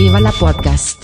Viva 0.00 0.18
la 0.18 0.32
Podcast. 0.32 0.98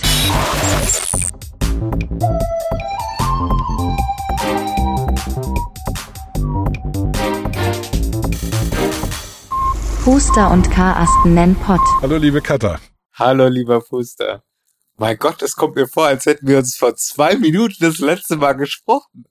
Huster 10.03 10.49
und 10.49 10.71
Karasten 10.71 11.35
nennen 11.35 11.55
Pott. 11.57 11.79
Hallo, 12.01 12.17
liebe 12.17 12.41
Katha. 12.41 12.79
Hallo, 13.13 13.47
lieber 13.47 13.81
Fuster. 13.81 14.41
Mein 14.95 15.17
Gott, 15.17 15.43
es 15.43 15.55
kommt 15.55 15.75
mir 15.75 15.87
vor, 15.87 16.07
als 16.07 16.25
hätten 16.25 16.47
wir 16.47 16.57
uns 16.57 16.75
vor 16.75 16.95
zwei 16.95 17.35
Minuten 17.35 17.75
das 17.79 17.99
letzte 17.99 18.35
Mal 18.35 18.53
gesprochen. 18.53 19.25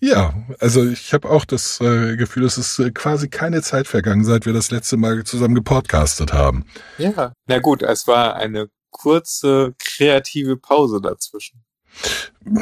Ja, 0.00 0.34
also 0.58 0.84
ich 0.84 1.14
habe 1.14 1.30
auch 1.30 1.44
das 1.44 1.80
äh, 1.80 2.16
Gefühl, 2.16 2.42
es 2.42 2.58
ist 2.58 2.76
äh, 2.80 2.90
quasi 2.90 3.28
keine 3.28 3.62
Zeit 3.62 3.86
vergangen, 3.86 4.24
seit 4.24 4.46
wir 4.46 4.52
das 4.52 4.72
letzte 4.72 4.96
Mal 4.96 5.22
zusammen 5.22 5.54
gepodcastet 5.54 6.32
haben. 6.32 6.64
Ja. 6.98 7.34
Na 7.46 7.60
gut, 7.60 7.82
es 7.82 8.08
war 8.08 8.34
eine 8.34 8.66
kurze 8.92 9.74
kreative 9.78 10.56
Pause 10.56 11.00
dazwischen. 11.00 11.64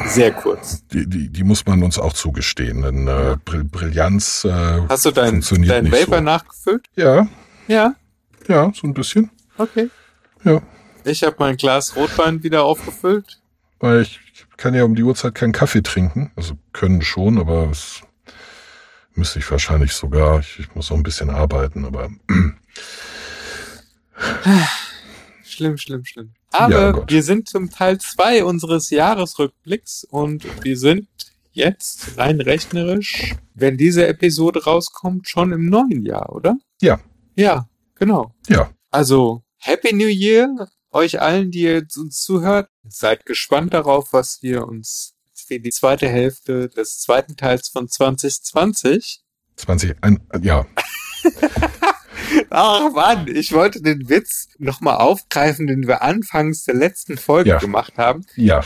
Sehr 0.06 0.32
kurz. 0.32 0.84
Die, 0.88 1.06
die, 1.08 1.28
die 1.28 1.44
muss 1.44 1.64
man 1.66 1.82
uns 1.82 1.98
auch 1.98 2.12
zugestehen, 2.14 2.82
denn 2.82 3.06
äh, 3.06 3.36
Brill 3.44 3.62
Brillanz 3.64 4.44
äh, 4.44 4.80
Hast 4.88 5.04
du 5.04 5.10
dein, 5.12 5.30
funktioniert 5.30 5.70
dein 5.72 5.92
Vapor 5.92 6.16
so. 6.18 6.22
nachgefüllt? 6.24 6.86
Ja, 6.96 7.28
Ja. 7.68 7.94
ja, 8.48 8.72
so 8.74 8.86
ein 8.88 8.94
bisschen. 8.94 9.30
Okay. 9.58 9.88
Ja, 10.42 10.60
Ich 11.04 11.22
habe 11.22 11.36
mein 11.38 11.56
Glas 11.56 11.94
Rotwein 11.94 12.42
wieder 12.42 12.64
aufgefüllt. 12.64 13.40
weil 13.78 14.02
ich 14.02 14.18
kann 14.56 14.74
ja 14.74 14.84
um 14.84 14.94
die 14.94 15.02
Uhrzeit 15.04 15.34
keinen 15.34 15.52
Kaffee 15.52 15.82
trinken. 15.82 16.32
Also 16.36 16.54
können 16.72 17.00
schon, 17.02 17.38
aber 17.38 17.68
es 17.70 18.00
müsste 19.14 19.38
ich 19.38 19.50
wahrscheinlich 19.50 19.92
sogar. 19.92 20.40
Ich, 20.40 20.58
ich 20.58 20.74
muss 20.74 20.90
noch 20.90 20.96
ein 20.96 21.02
bisschen 21.04 21.30
arbeiten, 21.30 21.84
aber 21.84 22.10
Schlimm, 25.60 25.76
schlimm, 25.76 26.04
schlimm. 26.06 26.32
Ja, 26.54 26.58
Aber 26.60 26.92
Gott. 26.94 27.10
wir 27.12 27.22
sind 27.22 27.46
zum 27.46 27.68
Teil 27.68 27.98
zwei 28.00 28.46
unseres 28.46 28.88
Jahresrückblicks 28.88 30.04
und 30.04 30.42
wir 30.64 30.78
sind 30.78 31.06
jetzt 31.52 32.16
rein 32.16 32.40
rechnerisch, 32.40 33.34
wenn 33.52 33.76
diese 33.76 34.06
Episode 34.06 34.64
rauskommt, 34.64 35.28
schon 35.28 35.52
im 35.52 35.66
neuen 35.66 36.06
Jahr, 36.06 36.34
oder? 36.34 36.56
Ja. 36.80 36.98
Ja, 37.36 37.68
genau. 37.94 38.34
ja. 38.48 38.70
Also, 38.90 39.42
Happy 39.58 39.94
New 39.94 40.06
Year 40.08 40.48
euch 40.92 41.20
allen, 41.20 41.50
die 41.50 41.60
jetzt 41.60 41.98
uns 41.98 42.22
zuhört. 42.22 42.70
Seid 42.88 43.26
gespannt 43.26 43.74
darauf, 43.74 44.14
was 44.14 44.38
wir 44.40 44.66
uns 44.66 45.12
für 45.34 45.60
die 45.60 45.68
zweite 45.68 46.08
Hälfte 46.08 46.70
des 46.70 47.00
zweiten 47.00 47.36
Teils 47.36 47.68
von 47.68 47.86
2020 47.86 49.20
20, 49.56 49.94
ein, 50.00 50.26
ja, 50.40 50.64
Ach 52.50 52.90
Mann, 52.92 53.26
ich 53.28 53.52
wollte 53.52 53.80
den 53.82 54.08
Witz 54.08 54.48
nochmal 54.58 54.96
aufgreifen, 54.96 55.66
den 55.66 55.86
wir 55.86 56.02
anfangs 56.02 56.64
der 56.64 56.74
letzten 56.74 57.16
Folge 57.16 57.50
Ja. 57.50 57.58
gemacht 57.58 57.94
haben. 57.96 58.24
ja, 58.36 58.62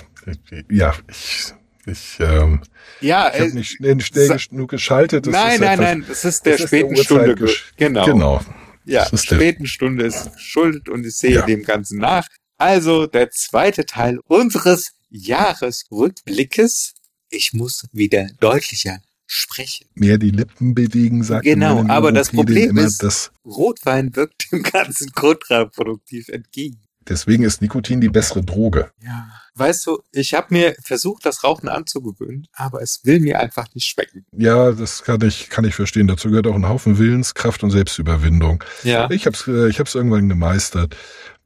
ja, 0.70 0.94
ich, 1.08 1.52
ich, 1.86 2.16
ähm, 2.20 2.62
Ja, 3.00 3.28
ich 3.34 3.40
habe 3.40 3.50
äh, 3.50 3.54
nicht 3.54 3.70
schnell, 3.72 4.00
schnell 4.00 4.38
genug 4.50 4.70
geschaltet. 4.70 5.26
Das 5.26 5.32
nein, 5.32 5.60
nein, 5.60 5.72
etwas, 5.80 5.80
nein, 5.86 6.04
das 6.08 6.24
ist 6.24 6.46
der 6.46 6.52
das 6.52 6.60
ist 6.64 6.72
der 6.72 6.78
späten 6.78 6.96
Stunde. 6.96 7.34
Genau. 7.76 8.04
Genau. 8.06 8.40
Ja, 8.86 9.04
ist 9.04 9.30
der- 9.30 9.36
späten 9.36 9.66
Stunde 9.66 10.04
ist 10.06 10.30
schuld 10.38 10.88
und 10.88 11.04
ich 11.06 11.14
sehe 11.16 11.36
Ja. 11.36 11.46
dem 11.46 11.62
Ganzen 11.62 11.98
nach. 11.98 12.26
Also 12.56 13.06
der 13.06 13.30
zweite 13.30 13.84
Teil 13.86 14.18
unseres 14.26 14.92
Jahresrückblickes. 15.10 16.94
Ich 17.30 17.52
muss 17.52 17.86
wieder 17.92 18.28
deutlicher 18.40 18.98
sprechen. 19.26 19.86
Mehr 19.94 20.18
die 20.18 20.30
Lippen 20.30 20.74
bewegen, 20.74 21.22
sagt 21.24 21.44
Genau, 21.44 21.84
aber 21.88 22.12
das 22.12 22.30
Problem 22.30 22.70
immer, 22.70 22.82
ist- 22.82 23.02
dass 23.02 23.32
Rotwein 23.44 24.14
wirkt 24.16 24.52
dem 24.52 24.62
Ganzen 24.62 25.12
kontraproduktiv 25.12 26.28
entgegen. 26.28 26.80
deswegen 27.08 27.44
ist 27.44 27.60
Nikotin 27.62 28.00
die 28.00 28.08
bessere 28.08 28.42
Droge. 28.42 28.90
Ja. 29.02 29.28
Weißt 29.56 29.86
du, 29.86 30.02
ich 30.10 30.34
habe 30.34 30.46
mir 30.50 30.74
versucht, 30.82 31.24
das 31.26 31.44
Rauchen 31.44 31.68
anzugewöhnen, 31.68 32.48
aber 32.54 32.82
es 32.82 33.00
will 33.04 33.20
mir 33.20 33.38
einfach 33.40 33.66
nicht 33.74 33.86
schmecken. 33.86 34.24
Ja, 34.32 34.72
das 34.72 35.02
kann 35.04 35.20
ich, 35.20 35.48
kann 35.48 35.64
ich 35.64 35.74
verstehen. 35.74 36.08
Dazu 36.08 36.28
gehört 36.28 36.46
auch 36.48 36.54
ein 36.56 36.66
Haufen 36.68 36.98
Willenskraft 36.98 37.62
und 37.62 37.70
Selbstüberwindung. 37.70 38.64
Ja. 38.82 39.08
Ich 39.10 39.26
hab's, 39.26 39.46
äh, 39.46 39.68
ich 39.68 39.78
hab's 39.80 39.94
irgendwann 39.94 40.28
gemeistert. 40.28 40.96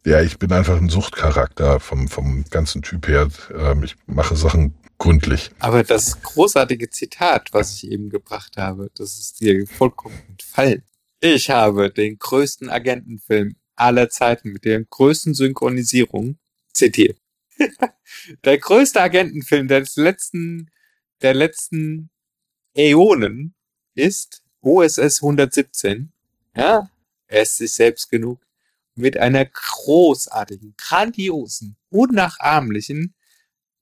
Ja, 0.07 0.23
ich 0.23 0.39
bin 0.39 0.53
einfach 0.53 0.79
ein 0.79 0.89
Suchtcharakter 0.89 1.81
vom, 1.81 2.09
vom 2.09 2.45
ganzen 2.51 2.81
Typ 2.83 3.09
her. 3.09 3.29
Ähm, 3.55 3.83
ich 3.83 3.97
mache 4.07 4.37
Sachen 4.37 4.75
gründlich. 4.99 5.51
Aber 5.59 5.83
das 5.83 6.21
großartige 6.23 6.91
Zitat, 6.91 7.53
was 7.53 7.75
ich 7.75 7.91
eben 7.91 8.11
gebracht 8.11 8.57
habe, 8.57 8.91
das 8.95 9.19
ist 9.19 9.41
dir 9.41 9.67
vollkommen 9.67 10.21
entfallen. 10.29 10.83
Ich 11.21 11.51
habe 11.51 11.91
den 11.91 12.19
größten 12.19 12.69
Agentenfilm 12.69 13.57
aller 13.75 14.11
Zeiten 14.11 14.51
mit 14.51 14.65
der 14.65 14.85
größten 14.85 15.35
Synchronisierung 15.35 16.39
zitiert. 16.73 17.19
der 18.45 18.59
größte 18.59 19.01
Agentenfilm 19.01 19.69
des 19.69 19.97
letzten, 19.97 20.71
der 21.23 21.35
letzten 21.35 22.11
Äonen 22.75 23.55
ist 23.95 24.43
OSS 24.61 25.23
117. 25.23 26.13
Ja, 26.57 26.91
er 27.27 27.43
ist 27.43 27.57
sich 27.57 27.73
selbst 27.73 28.11
genug. 28.11 28.41
Mit 28.95 29.17
einer 29.17 29.45
großartigen, 29.45 30.75
grandiosen, 30.77 31.77
unnachahmlichen 31.89 33.15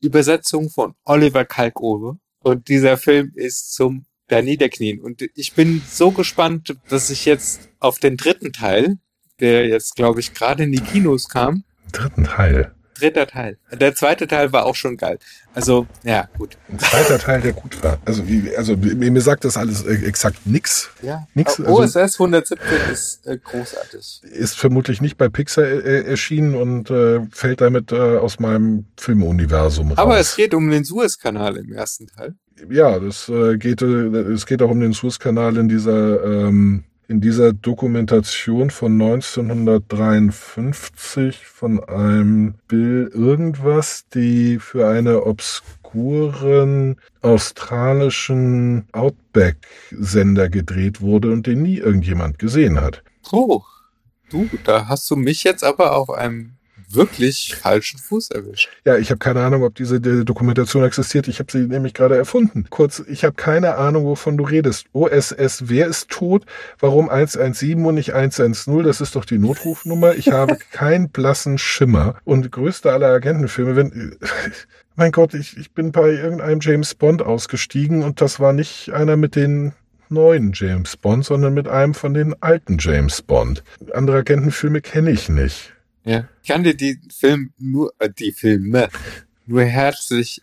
Übersetzung 0.06 0.70
von 0.70 0.94
Oliver 1.04 1.44
Kalkofe. 1.44 2.18
Und 2.40 2.68
dieser 2.68 2.96
Film 2.96 3.32
ist 3.34 3.74
zum 3.74 4.06
da 4.28 4.42
niederknien. 4.42 5.00
Und 5.00 5.22
ich 5.34 5.54
bin 5.54 5.82
so 5.88 6.10
gespannt, 6.10 6.76
dass 6.88 7.10
ich 7.10 7.24
jetzt 7.24 7.68
auf 7.78 7.98
den 7.98 8.16
dritten 8.16 8.52
Teil, 8.52 8.98
der 9.40 9.68
jetzt, 9.68 9.94
glaube 9.94 10.20
ich, 10.20 10.34
gerade 10.34 10.64
in 10.64 10.72
die 10.72 10.80
Kinos 10.80 11.28
kam, 11.28 11.64
Dritten 11.92 12.24
Teil. 12.24 12.75
Dritter 12.98 13.26
Teil. 13.26 13.58
Der 13.72 13.94
zweite 13.94 14.26
Teil 14.26 14.52
war 14.52 14.64
auch 14.66 14.74
schon 14.74 14.96
geil. 14.96 15.18
Also, 15.54 15.86
ja, 16.02 16.28
gut. 16.36 16.56
Ein 16.68 16.78
zweiter 16.78 17.18
Teil, 17.18 17.40
der 17.40 17.52
gut 17.52 17.82
war. 17.82 17.98
Also, 18.04 18.28
wie, 18.28 18.54
also 18.56 18.76
mir 18.76 19.20
sagt 19.22 19.44
das 19.44 19.56
alles 19.56 19.84
äh, 19.84 19.94
exakt 20.04 20.46
nix. 20.46 20.90
Ja. 21.02 21.26
Nix, 21.34 21.58
Aber 21.60 21.80
also- 21.80 21.98
OSS 22.00 22.14
117 22.20 22.58
ist 22.92 23.26
äh, 23.26 23.38
großartig. 23.38 24.20
Ist 24.24 24.56
vermutlich 24.58 25.00
nicht 25.00 25.16
bei 25.16 25.28
Pixar 25.28 25.64
äh, 25.64 26.02
erschienen 26.02 26.54
und 26.54 26.90
äh, 26.90 27.20
fällt 27.30 27.60
damit 27.60 27.92
äh, 27.92 28.18
aus 28.18 28.38
meinem 28.38 28.86
Filmuniversum 28.98 29.88
raus. 29.90 29.98
Aber 29.98 30.18
es 30.18 30.36
geht 30.36 30.52
um 30.54 30.70
den 30.70 30.84
Suezkanal 30.84 31.56
im 31.56 31.72
ersten 31.72 32.06
Teil. 32.06 32.34
ja, 32.70 32.98
das 32.98 33.28
äh, 33.28 33.56
geht, 33.56 33.82
äh, 33.82 33.86
es 33.86 34.46
geht 34.46 34.60
auch 34.62 34.70
um 34.70 34.80
den 34.80 34.92
Suezkanal 34.92 35.56
in 35.56 35.68
dieser, 35.68 36.22
ähm, 36.24 36.84
in 37.08 37.20
dieser 37.20 37.52
Dokumentation 37.52 38.70
von 38.70 39.00
1953 39.00 41.46
von 41.46 41.78
einem 41.84 42.54
Bill 42.66 43.08
irgendwas, 43.14 44.06
die 44.12 44.58
für 44.58 44.88
eine 44.88 45.24
obskuren 45.24 46.96
australischen 47.22 48.88
Outback-Sender 48.92 50.48
gedreht 50.48 51.00
wurde 51.00 51.30
und 51.30 51.46
den 51.46 51.62
nie 51.62 51.78
irgendjemand 51.78 52.40
gesehen 52.40 52.80
hat. 52.80 53.04
Oh, 53.30 53.62
du, 54.30 54.48
da 54.64 54.88
hast 54.88 55.08
du 55.10 55.16
mich 55.16 55.44
jetzt 55.44 55.62
aber 55.62 55.96
auf 55.96 56.10
einem 56.10 56.55
wirklich 56.96 57.54
falschen 57.54 57.98
Fuß 57.98 58.30
erwischt. 58.30 58.68
Ja, 58.84 58.96
ich 58.96 59.10
habe 59.10 59.18
keine 59.18 59.42
Ahnung, 59.44 59.62
ob 59.62 59.74
diese 59.74 59.96
äh, 59.96 60.24
Dokumentation 60.24 60.84
existiert. 60.84 61.28
Ich 61.28 61.38
habe 61.38 61.52
sie 61.52 61.58
nämlich 61.58 61.94
gerade 61.94 62.16
erfunden. 62.16 62.66
Kurz, 62.70 63.02
ich 63.06 63.24
habe 63.24 63.34
keine 63.34 63.76
Ahnung, 63.76 64.04
wovon 64.04 64.36
du 64.36 64.44
redest. 64.44 64.86
OSS, 64.92 65.68
wer 65.68 65.86
ist 65.86 66.08
tot? 66.08 66.44
Warum 66.78 67.08
117 67.08 67.84
und 67.84 67.94
nicht 67.94 68.14
110? 68.14 68.82
Das 68.82 69.00
ist 69.00 69.16
doch 69.16 69.24
die 69.24 69.38
Notrufnummer. 69.38 70.14
Ich 70.14 70.28
habe 70.28 70.56
keinen 70.72 71.10
blassen 71.10 71.58
Schimmer. 71.58 72.16
Und 72.24 72.50
größte 72.50 72.92
aller 72.92 73.08
Agentenfilme, 73.08 73.76
wenn... 73.76 74.16
Mein 74.98 75.12
Gott, 75.12 75.34
ich, 75.34 75.58
ich 75.58 75.72
bin 75.72 75.92
bei 75.92 76.08
irgendeinem 76.08 76.60
James 76.60 76.94
Bond 76.94 77.20
ausgestiegen 77.20 78.02
und 78.02 78.22
das 78.22 78.40
war 78.40 78.54
nicht 78.54 78.94
einer 78.94 79.18
mit 79.18 79.36
den 79.36 79.74
neuen 80.08 80.52
James 80.54 80.96
Bond, 80.96 81.24
sondern 81.24 81.54
mit 81.54 81.68
einem 81.68 81.94
von 81.94 82.14
den 82.14 82.34
alten 82.42 82.78
James 82.78 83.22
Bond. 83.22 83.62
Andere 83.92 84.18
Agentenfilme 84.18 84.80
kenne 84.80 85.10
ich 85.10 85.28
nicht. 85.28 85.75
Ja. 86.06 86.28
Ich 86.42 86.48
kann 86.48 86.62
dir 86.62 86.74
die 86.74 87.00
Film 87.12 87.52
nur, 87.58 87.92
äh, 87.98 88.08
die 88.08 88.32
Filme 88.32 88.88
nur 89.44 89.64
herzlich, 89.64 90.40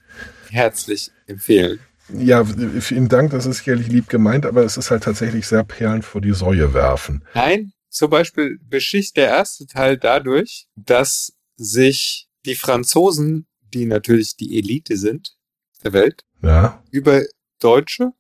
herzlich 0.50 1.10
empfehlen. 1.26 1.80
Ja, 2.10 2.44
vielen 2.82 3.08
Dank, 3.08 3.32
das 3.32 3.46
ist 3.46 3.60
sicherlich 3.60 3.88
lieb 3.88 4.10
gemeint, 4.10 4.46
aber 4.46 4.64
es 4.64 4.76
ist 4.76 4.92
halt 4.92 5.04
tatsächlich 5.04 5.48
sehr 5.48 5.64
Perlen 5.64 6.02
vor 6.02 6.20
die 6.20 6.34
Säue 6.34 6.74
werfen. 6.74 7.24
Nein, 7.34 7.72
zum 7.90 8.10
Beispiel 8.10 8.60
beschicht 8.62 9.16
der 9.16 9.30
erste 9.30 9.66
Teil 9.66 9.98
dadurch, 9.98 10.68
dass 10.76 11.34
sich 11.56 12.28
die 12.46 12.56
Franzosen, 12.56 13.48
die 13.74 13.86
natürlich 13.86 14.36
die 14.36 14.58
Elite 14.58 14.98
sind 14.98 15.38
der 15.84 15.94
Welt, 15.94 16.24
Ja, 16.42 16.84
über 16.92 17.24
Deutsche, 17.60 18.12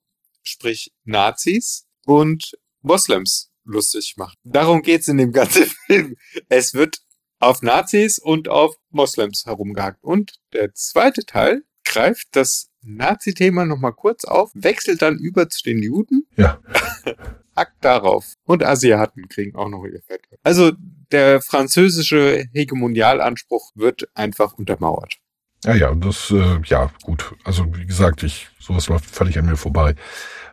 sprich 0.43 0.93
Nazis 1.03 1.85
und 2.05 2.53
Moslems 2.81 3.51
lustig 3.65 4.15
machen. 4.17 4.35
Darum 4.43 4.81
geht's 4.81 5.09
in 5.09 5.17
dem 5.17 5.33
ganzen 5.33 5.65
Film. 5.87 6.15
Es 6.47 6.73
wird 6.73 6.99
auf 7.43 7.61
Nazis 7.61 8.19
und 8.19 8.49
auf 8.49 8.75
Moslems 8.89 9.45
herumgehackt. 9.45 10.03
Und 10.03 10.33
der 10.53 10.73
zweite 10.73 11.25
Teil 11.25 11.63
greift 11.83 12.27
das 12.31 12.69
Nazi-Thema 12.81 13.65
nochmal 13.65 13.93
kurz 13.93 14.25
auf, 14.25 14.51
wechselt 14.53 15.01
dann 15.01 15.17
über 15.17 15.49
zu 15.49 15.63
den 15.63 15.81
Juden 15.81 16.27
ja, 16.35 16.59
Hackt 17.55 17.85
darauf. 17.85 18.33
Und 18.45 18.63
Asiaten 18.63 19.27
kriegen 19.29 19.55
auch 19.55 19.69
noch 19.69 19.85
ihr 19.85 20.01
Fett. 20.01 20.21
Also 20.41 20.71
der 21.11 21.39
französische 21.41 22.45
Hegemonialanspruch 22.51 23.71
wird 23.75 24.09
einfach 24.15 24.53
untermauert. 24.53 25.17
Ja, 25.63 25.75
ja, 25.75 25.95
das, 25.95 26.31
äh, 26.31 26.59
ja, 26.65 26.91
gut. 27.03 27.35
Also, 27.43 27.65
wie 27.75 27.85
gesagt, 27.85 28.23
ich, 28.23 28.49
sowas 28.59 28.89
läuft 28.89 29.05
völlig 29.05 29.37
an 29.37 29.45
mir 29.45 29.55
vorbei. 29.55 29.95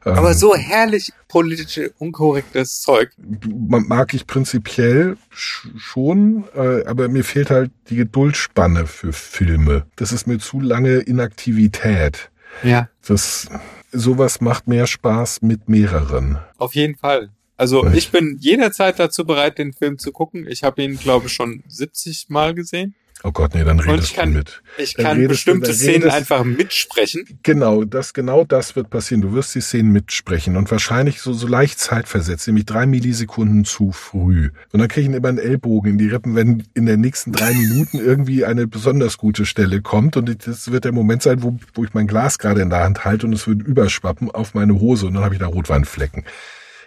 Ähm, 0.07 0.15
Aber 0.15 0.35
so 0.35 0.55
herrlich 0.55 1.13
politisch 1.29 1.91
unkorrektes 1.99 2.81
Zeug. 2.81 3.11
mag 3.19 4.15
ich 4.15 4.27
prinzipiell 4.27 5.17
sch- 5.35 5.69
schon, 5.79 6.45
äh, 6.55 6.85
aber 6.87 7.09
mir 7.09 7.25
fehlt 7.25 7.51
halt 7.51 7.71
die 7.91 7.97
Geduldspanne 7.97 8.87
für 8.87 9.13
Filme. 9.13 9.87
Das 9.97 10.13
ist 10.13 10.27
mir 10.27 10.39
zu 10.39 10.61
lange 10.61 10.99
Inaktivität. 10.99 12.31
Ja. 12.63 12.89
Das, 13.07 13.49
sowas 13.93 14.41
macht 14.41 14.67
mehr 14.69 14.87
Spaß 14.87 15.43
mit 15.43 15.69
mehreren. 15.69 16.39
Auf 16.59 16.75
jeden 16.75 16.97
Fall. 16.97 17.31
Also 17.57 17.87
ich 17.89 18.11
bin 18.11 18.39
jederzeit 18.41 18.99
dazu 18.99 19.27
bereit, 19.27 19.59
den 19.59 19.75
Film 19.75 19.99
zu 19.99 20.13
gucken. 20.13 20.47
Ich 20.49 20.63
habe 20.65 20.83
ihn, 20.83 20.97
glaube 20.99 21.27
ich, 21.27 21.33
schon 21.35 21.63
70 21.69 22.31
Mal 22.31 22.55
gesehen. 22.55 22.95
Oh 23.23 23.33
Gott, 23.33 23.55
nee, 23.55 23.65
dann 23.65 23.79
redest 23.81 24.11
ich 24.11 24.15
kann- 24.17 24.33
du 24.33 24.39
mit. 24.39 24.63
Ich 24.79 24.95
Dann 24.95 25.05
kann 25.05 25.17
redest 25.19 25.47
du- 25.47 25.53
bestimmte 25.53 25.69
dann 25.69 25.77
Szenen 25.77 26.11
einfach 26.11 26.43
mitsprechen. 26.43 27.39
Genau, 27.43 27.85
das, 27.85 28.15
genau 28.15 28.45
das 28.45 28.77
wird 28.77 28.89
passieren. 28.89 29.21
Du 29.21 29.35
wirst 29.35 29.55
die 29.55 29.61
Szenen 29.61 29.93
mitsprechen 29.93 30.57
und 30.57 30.71
wahrscheinlich 30.71 31.21
so, 31.21 31.33
so 31.35 31.47
leicht 31.47 31.79
zeitversetzt, 31.79 32.47
nämlich 32.47 32.65
drei 32.65 32.87
Millisekunden 32.87 33.67
zu 33.67 33.93
früh. 33.93 34.51
Und 34.73 34.81
dann 34.81 34.89
kriege 34.89 35.09
ich 35.11 35.15
immer 35.15 35.29
einen 35.29 35.39
Ellbogen 35.39 35.93
in 35.93 35.99
die 35.99 36.09
Rippen, 36.09 36.35
wenn 36.35 36.63
in 36.73 36.87
den 36.87 37.01
nächsten 37.03 37.33
drei 37.33 37.53
Minuten 37.53 37.99
irgendwie 37.99 38.47
eine 38.47 38.67
besonders 38.67 39.19
gute 39.19 39.45
Stelle 39.45 39.83
kommt. 39.83 40.17
Und 40.17 40.47
das 40.47 40.73
wird 40.73 40.85
der 40.85 40.93
Moment 40.93 41.23
sein, 41.23 41.43
wo, 41.43 41.59
wo 41.75 41.85
ich 41.85 41.93
mein 41.93 42.07
Glas 42.07 42.39
gerade 42.39 42.63
in 42.63 42.71
der 42.71 42.81
Hand 42.85 43.05
halte 43.05 43.27
und 43.27 43.35
es 43.35 43.47
wird 43.47 43.61
überschwappen 43.63 44.31
auf 44.31 44.55
meine 44.55 44.81
Hose 44.81 45.07
und 45.07 45.15
dann 45.15 45.25
habe 45.25 45.35
ich 45.35 45.41
da 45.41 45.47
Rotweinflecken. 45.47 46.25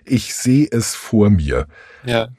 Ich 0.03 0.33
sehe 0.33 0.67
es 0.71 0.95
vor 0.95 1.29
mir. 1.29 1.67
Ja. 2.05 2.29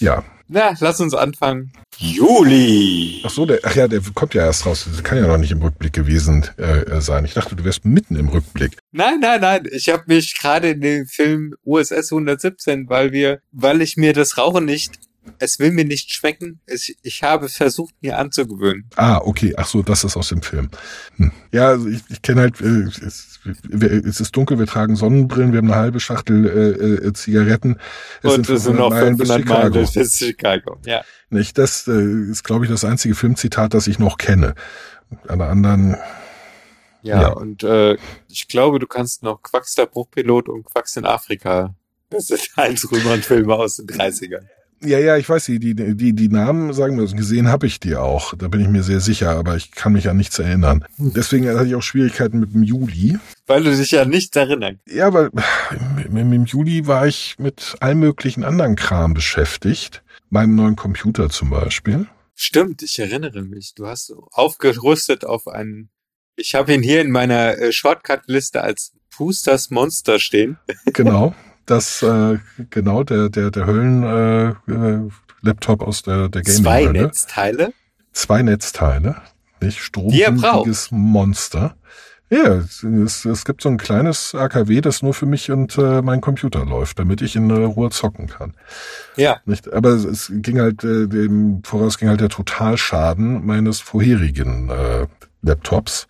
Ja. 0.00 0.22
Na, 0.48 0.74
lass 0.80 1.00
uns 1.00 1.14
anfangen. 1.14 1.72
Juli. 1.98 3.22
Ach 3.24 3.30
so, 3.30 3.44
der, 3.44 3.60
ach 3.64 3.74
ja, 3.74 3.86
der 3.86 4.00
kommt 4.14 4.32
ja 4.32 4.46
erst 4.46 4.64
raus. 4.64 4.86
Das 4.90 5.04
kann 5.04 5.18
ja 5.18 5.26
noch 5.26 5.36
nicht 5.36 5.50
im 5.50 5.60
Rückblick 5.60 5.92
gewesen 5.92 6.48
äh, 6.56 7.00
sein. 7.00 7.24
Ich 7.26 7.34
dachte, 7.34 7.54
du 7.54 7.64
wärst 7.64 7.84
mitten 7.84 8.16
im 8.16 8.28
Rückblick. 8.28 8.78
Nein, 8.92 9.20
nein, 9.20 9.40
nein. 9.40 9.64
Ich 9.70 9.90
habe 9.90 10.04
mich 10.06 10.38
gerade 10.38 10.70
in 10.70 10.80
dem 10.80 11.06
Film 11.06 11.54
USS 11.64 12.12
117, 12.12 12.88
weil 12.88 13.12
wir, 13.12 13.40
weil 13.52 13.82
ich 13.82 13.96
mir 13.96 14.14
das 14.14 14.38
Rauchen 14.38 14.64
nicht, 14.64 14.92
es 15.38 15.58
will 15.58 15.70
mir 15.72 15.84
nicht 15.84 16.12
schmecken. 16.12 16.60
Es, 16.66 16.92
ich 17.02 17.22
habe 17.22 17.48
versucht, 17.48 17.94
mir 18.00 18.18
anzugewöhnen. 18.18 18.88
Ah, 18.96 19.18
okay. 19.18 19.54
Ach 19.56 19.66
so, 19.66 19.82
das 19.82 20.04
ist 20.04 20.16
aus 20.16 20.28
dem 20.28 20.42
Film. 20.42 20.70
Hm. 21.16 21.32
Ja, 21.52 21.68
also 21.68 21.88
ich, 21.88 22.00
ich 22.08 22.22
kenne 22.22 22.42
halt, 22.42 22.60
äh, 22.60 22.84
es, 23.04 23.40
wir- 23.64 23.90
es 24.04 24.20
ist 24.20 24.36
dunkel, 24.36 24.58
wir 24.58 24.66
tragen 24.66 24.96
Sonnenbrillen, 24.96 25.52
wir 25.52 25.58
haben 25.58 25.70
eine 25.72 25.80
halbe 25.80 26.00
Schachtel 26.00 26.46
äh, 26.46 27.06
äh, 27.08 27.12
Zigaretten. 27.12 27.78
Es 28.22 28.34
Und 28.34 28.48
es 28.48 28.64
sind 28.64 28.76
noch 28.76 28.92
500 28.92 29.18
bis 29.18 29.28
Meilen 29.28 29.42
Chicago. 29.46 29.86
bis 29.94 30.18
Chicago. 30.18 30.78
Ja. 30.86 31.02
Nicht? 31.30 31.58
Das 31.58 31.86
äh, 31.88 32.30
ist, 32.30 32.44
glaube 32.44 32.64
ich, 32.64 32.70
das 32.70 32.84
einzige 32.84 33.14
Filmzitat, 33.14 33.74
das 33.74 33.86
ich 33.86 33.98
noch 33.98 34.18
kenne. 34.18 34.54
Alle 35.26 35.46
anderen, 35.46 35.96
Ja, 37.02 37.22
Ja. 37.22 37.28
und 37.28 37.62
äh, 37.62 37.96
ich 38.28 38.48
glaube, 38.48 38.78
du 38.78 38.86
kannst 38.86 39.22
noch 39.22 39.42
Quacks 39.42 39.74
der 39.74 39.86
Bruchpilot 39.86 40.48
und 40.48 40.64
Quacks 40.64 40.96
in 40.96 41.04
Afrika. 41.04 41.74
Das 42.10 42.26
sind 42.26 42.40
Heinz 42.56 42.90
Rühmann-Filme 42.90 43.54
aus 43.54 43.76
den 43.76 43.86
30ern. 43.86 44.46
Ja, 44.80 44.98
ja, 44.98 45.16
ich 45.16 45.28
weiß, 45.28 45.46
die, 45.46 45.58
die, 45.58 45.74
die, 45.74 46.12
die 46.12 46.28
Namen, 46.28 46.72
sagen 46.72 46.98
wir, 46.98 47.06
gesehen 47.06 47.48
habe 47.48 47.66
ich 47.66 47.80
die 47.80 47.96
auch. 47.96 48.34
Da 48.34 48.48
bin 48.48 48.60
ich 48.60 48.68
mir 48.68 48.82
sehr 48.82 49.00
sicher, 49.00 49.30
aber 49.30 49.56
ich 49.56 49.72
kann 49.72 49.92
mich 49.92 50.08
an 50.08 50.16
nichts 50.16 50.38
erinnern. 50.38 50.84
Deswegen 50.98 51.48
hatte 51.48 51.66
ich 51.66 51.74
auch 51.74 51.82
Schwierigkeiten 51.82 52.38
mit 52.38 52.54
dem 52.54 52.62
Juli. 52.62 53.18
Weil 53.46 53.64
du 53.64 53.76
dich 53.76 53.90
ja 53.90 54.04
nicht 54.04 54.36
erinnerst. 54.36 54.78
Ja, 54.86 55.12
weil 55.12 55.30
im, 56.08 56.32
im 56.32 56.44
Juli 56.44 56.86
war 56.86 57.06
ich 57.06 57.36
mit 57.38 57.76
allem 57.80 58.00
möglichen 58.00 58.44
anderen 58.44 58.76
Kram 58.76 59.14
beschäftigt. 59.14 60.02
Meinem 60.30 60.54
neuen 60.54 60.76
Computer 60.76 61.30
zum 61.30 61.50
Beispiel. 61.50 62.06
Stimmt, 62.34 62.82
ich 62.82 62.98
erinnere 62.98 63.42
mich. 63.42 63.74
Du 63.74 63.86
hast 63.86 64.12
aufgerüstet 64.30 65.24
auf 65.24 65.48
einen. 65.48 65.90
Ich 66.36 66.54
habe 66.54 66.72
ihn 66.72 66.82
hier 66.82 67.00
in 67.00 67.10
meiner 67.10 67.58
äh, 67.58 67.72
Shortcut-Liste 67.72 68.62
als 68.62 68.92
Pusters 69.10 69.70
Monster 69.70 70.20
stehen. 70.20 70.58
Genau. 70.92 71.34
Das, 71.68 72.02
äh, 72.02 72.38
genau, 72.70 73.04
der, 73.04 73.28
der, 73.28 73.50
der 73.50 73.66
Höllen, 73.66 74.02
äh, 74.02 74.48
äh, 74.72 75.08
Laptop 75.42 75.82
aus 75.82 76.02
der, 76.02 76.30
der 76.30 76.42
Zwei 76.42 76.84
Gaming-Hölle. 76.84 77.06
Netzteile. 77.06 77.72
Zwei 78.12 78.42
Netzteile. 78.42 79.16
Nicht? 79.60 79.78
Stromhungriges 79.78 80.90
Monster. 80.90 81.76
Ja, 82.30 82.56
es, 82.56 83.24
es, 83.24 83.44
gibt 83.44 83.62
so 83.62 83.68
ein 83.68 83.76
kleines 83.76 84.34
AKW, 84.34 84.80
das 84.80 85.02
nur 85.02 85.12
für 85.12 85.26
mich 85.26 85.50
und 85.50 85.76
äh, 85.78 86.00
mein 86.00 86.22
Computer 86.22 86.64
läuft, 86.64 86.98
damit 86.98 87.20
ich 87.20 87.36
in 87.36 87.50
äh, 87.50 87.64
Ruhe 87.64 87.90
zocken 87.90 88.28
kann. 88.28 88.54
Ja, 89.16 89.40
Nicht? 89.44 89.70
Aber 89.72 89.90
es, 89.90 90.04
es 90.04 90.32
ging 90.34 90.60
halt, 90.60 90.84
äh, 90.84 91.06
dem 91.06 91.62
voraus 91.64 91.98
ging 91.98 92.08
halt 92.08 92.20
der 92.20 92.28
Totalschaden 92.30 93.44
meines 93.46 93.80
vorherigen 93.80 94.70
äh, 94.70 95.06
Laptops. 95.42 96.06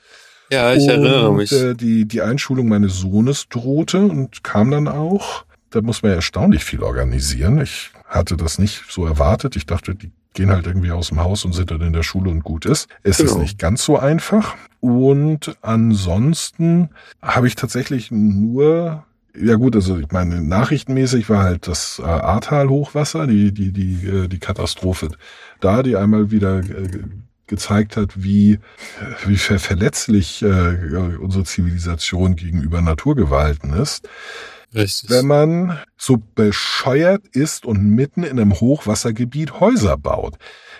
ja, 0.50 0.72
ich 0.72 0.87
erinnere 0.88 1.31
und, 1.31 1.37
mich. 1.37 1.52
Äh, 1.52 1.75
die, 1.75 2.06
die 2.06 2.22
Einschulung 2.22 2.69
meines 2.69 2.99
Sohnes 2.99 3.49
drohte 3.49 4.00
und 4.00 4.44
kam 4.44 4.70
dann 4.70 4.87
auch. 4.87 5.44
Da 5.70 5.82
muss 5.82 6.02
man 6.02 6.10
ja 6.10 6.16
erstaunlich 6.16 6.64
viel 6.64 6.82
organisieren. 6.82 7.60
Ich 7.60 7.90
hatte 8.06 8.36
das 8.36 8.58
nicht 8.58 8.84
so 8.90 9.06
erwartet. 9.06 9.56
Ich 9.56 9.66
dachte, 9.66 9.94
die 9.94 10.10
gehen 10.34 10.50
halt 10.50 10.66
irgendwie 10.66 10.92
aus 10.92 11.08
dem 11.08 11.20
Haus 11.20 11.44
und 11.44 11.52
sind 11.52 11.70
dann 11.70 11.80
in 11.80 11.92
der 11.92 12.02
Schule 12.02 12.30
und 12.30 12.42
gut 12.44 12.64
ist. 12.64 12.88
Es 13.02 13.20
ist 13.20 13.30
Genau. 13.32 13.42
nicht 13.42 13.58
ganz 13.58 13.84
so 13.84 13.98
einfach. 13.98 14.54
Und 14.80 15.56
ansonsten 15.62 16.90
habe 17.20 17.48
ich 17.48 17.54
tatsächlich 17.56 18.10
nur 18.10 19.04
ja 19.40 19.54
gut, 19.54 19.76
also 19.76 19.98
ich 19.98 20.10
meine, 20.10 20.42
nachrichtenmäßig 20.42 21.28
war 21.28 21.44
halt 21.44 21.68
das 21.68 22.00
äh, 22.00 22.02
Ahrtal-Hochwasser, 22.02 23.26
die, 23.28 23.52
die, 23.52 23.70
die, 23.72 24.06
äh, 24.06 24.26
die 24.28 24.38
Katastrophe 24.40 25.10
da, 25.60 25.82
die 25.84 25.96
einmal 25.96 26.30
wieder 26.32 26.58
äh, 26.58 26.88
gezeigt 27.46 27.96
hat, 27.96 28.22
wie, 28.22 28.58
wie 29.26 29.36
ver 29.36 29.58
verletzlich 29.58 30.42
äh, 30.42 31.16
unsere 31.20 31.44
Zivilisation 31.44 32.34
gegenüber 32.36 32.80
Naturgewalten 32.82 33.72
ist. 33.74 34.08
Richtig. 34.74 35.08
Wenn 35.10 35.26
man 35.26 35.78
so 35.96 36.18
bescheuert 36.34 37.22
ist 37.32 37.64
und 37.64 37.82
mitten 37.90 38.22
in 38.22 38.32
einem 38.38 38.52
Hochwassergebiet 38.60 39.60
Häuser 39.60 39.96
baut. 39.96 40.34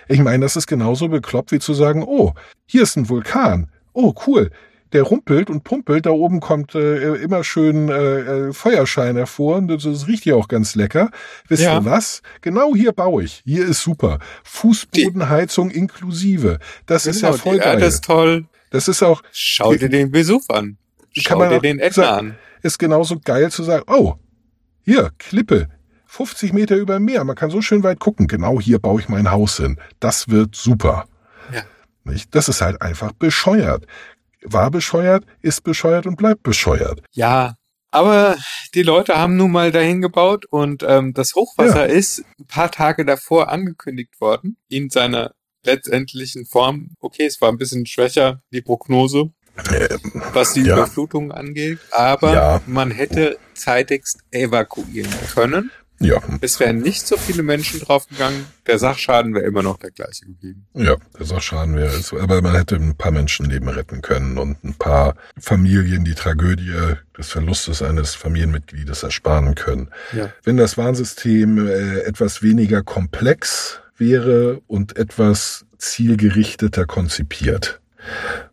Ich 0.07 0.19
meine, 0.19 0.45
das 0.45 0.55
ist 0.55 0.67
genauso 0.67 1.07
bekloppt 1.07 1.51
wie 1.51 1.59
zu 1.59 1.73
sagen, 1.73 2.03
oh, 2.03 2.33
hier 2.65 2.83
ist 2.83 2.95
ein 2.97 3.09
Vulkan. 3.09 3.71
Oh, 3.93 4.13
cool. 4.27 4.51
Der 4.91 5.03
rumpelt 5.03 5.51
und 5.51 5.63
pumpelt, 5.63 6.07
da 6.07 6.09
oben 6.09 6.39
kommt 6.39 6.73
äh, 6.73 7.13
immer 7.17 7.43
schön 7.43 7.89
äh, 7.89 8.19
äh, 8.49 8.53
Feuerschein 8.53 9.15
hervor 9.17 9.57
und 9.57 9.67
das, 9.67 9.83
das 9.83 10.07
riecht 10.07 10.25
ja 10.25 10.33
auch 10.33 10.47
ganz 10.47 10.73
lecker. 10.73 11.11
Wisst 11.47 11.61
Ja. 11.61 11.75
ihr 11.77 11.85
was? 11.85 12.23
Genau 12.41 12.73
hier 12.75 12.91
baue 12.91 13.23
ich. 13.23 13.43
Hier 13.45 13.67
ist 13.67 13.81
super. 13.83 14.17
Fußbodenheizung 14.43 15.69
inklusive. 15.71 16.59
Das 16.85 17.05
ist 17.05 17.21
ja 17.21 17.29
Genau, 17.31 17.41
voll 17.41 17.55
die 17.59 17.63
Erde 17.65 17.79
geil. 17.81 17.87
ist 17.89 18.03
toll. 18.03 18.45
Das 18.71 18.87
ist 18.87 19.03
auch, 19.03 19.21
Schau 19.31 19.73
dir 19.75 19.89
den 19.89 20.11
Vesuv 20.13 20.49
an. 20.49 20.77
Schau 21.13 21.39
dir 21.47 21.57
auch 21.57 21.61
den 21.61 21.79
Ätna 21.79 22.03
sagen- 22.03 22.27
an. 22.29 22.35
Ist 22.61 22.79
genauso 22.79 23.19
geil 23.19 23.51
zu 23.51 23.63
sagen, 23.63 23.83
oh, 23.87 24.15
hier, 24.83 25.11
Klippe, 25.17 25.67
50 26.05 26.53
Meter 26.53 26.75
über 26.75 26.95
dem 26.95 27.05
Meer, 27.05 27.23
man 27.23 27.35
kann 27.35 27.51
so 27.51 27.61
schön 27.61 27.83
weit 27.83 27.99
gucken, 27.99 28.27
genau 28.27 28.59
hier 28.59 28.79
baue 28.79 28.99
ich 28.99 29.09
mein 29.09 29.29
Haus 29.29 29.57
hin. 29.57 29.79
Das 29.99 30.29
wird 30.29 30.55
super. 30.55 31.05
Ja. 31.53 31.63
Nicht? 32.03 32.33
Das 32.33 32.49
ist 32.49 32.61
halt 32.61 32.81
einfach 32.81 33.11
bescheuert. 33.11 33.85
War 34.43 34.71
bescheuert, 34.71 35.25
ist 35.41 35.63
bescheuert 35.63 36.07
und 36.07 36.15
bleibt 36.15 36.43
bescheuert. 36.43 37.03
Ja, 37.11 37.55
aber 37.91 38.37
die 38.75 38.83
Leute 38.83 39.17
haben 39.17 39.35
nun 39.35 39.51
mal 39.51 39.71
dahin 39.71 40.01
gebaut 40.01 40.45
und 40.45 40.83
ähm, 40.87 41.13
das 41.13 41.33
Hochwasser 41.35 41.87
ist 41.87 42.23
ein 42.39 42.45
paar 42.45 42.71
Tage 42.71 43.05
davor 43.05 43.49
angekündigt 43.49 44.19
worden 44.21 44.57
in 44.67 44.89
seiner 44.89 45.33
letztendlichen 45.63 46.45
Form. 46.45 46.91
Okay, 46.99 47.25
es 47.25 47.41
war 47.41 47.49
ein 47.49 47.57
bisschen 47.57 47.85
schwächer, 47.85 48.41
die 48.51 48.61
Prognose, 48.61 49.31
was 50.33 50.53
die 50.53 50.61
ja. 50.63 50.75
Überflutung 50.77 51.31
angeht, 51.31 51.79
aber 51.91 52.33
Ja. 52.33 52.61
man 52.65 52.91
hätte 52.91 53.37
zeitigst 53.53 54.19
evakuieren 54.31 55.11
können. 55.33 55.71
Ja, 56.01 56.21
Es 56.39 56.61
wären 56.61 56.79
nicht 56.79 57.05
so 57.05 57.17
viele 57.17 57.43
Menschen 57.43 57.81
draufgegangen. 57.81 58.45
Der 58.67 58.79
Sachschaden 58.79 59.35
wäre 59.35 59.43
immer 59.43 59.63
noch 59.63 59.77
der 59.79 59.91
gleiche 59.91 60.25
geblieben. 60.27 60.65
ja, 60.73 60.95
das 61.17 61.29
auch 61.33 61.41
schaden 61.41 61.75
wäre 61.75 61.93
es. 61.93 62.13
Aber 62.13 62.41
man 62.41 62.55
hätte 62.55 62.75
ein 62.77 62.95
paar 62.95 63.11
Menschenleben 63.11 63.67
retten 63.67 64.01
können 64.01 64.37
und 64.37 64.63
ein 64.63 64.75
paar 64.75 65.15
Familien 65.37 66.05
die 66.05 66.13
Tragödie 66.15 66.73
des 67.17 67.27
Verlustes 67.29 67.81
eines 67.81 68.15
Familienmitgliedes 68.15 69.03
ersparen 69.03 69.55
können. 69.55 69.89
Ja. 70.13 70.31
wenn 70.45 70.55
das 70.55 70.77
Warnsystem 70.77 71.67
äh, 71.67 71.99
etwas 72.03 72.41
weniger 72.41 72.81
komplex 72.81 73.81
wäre 73.97 74.61
und 74.67 74.95
etwas 74.95 75.65
zielgerichteter 75.79 76.85
konzipiert. 76.85 77.81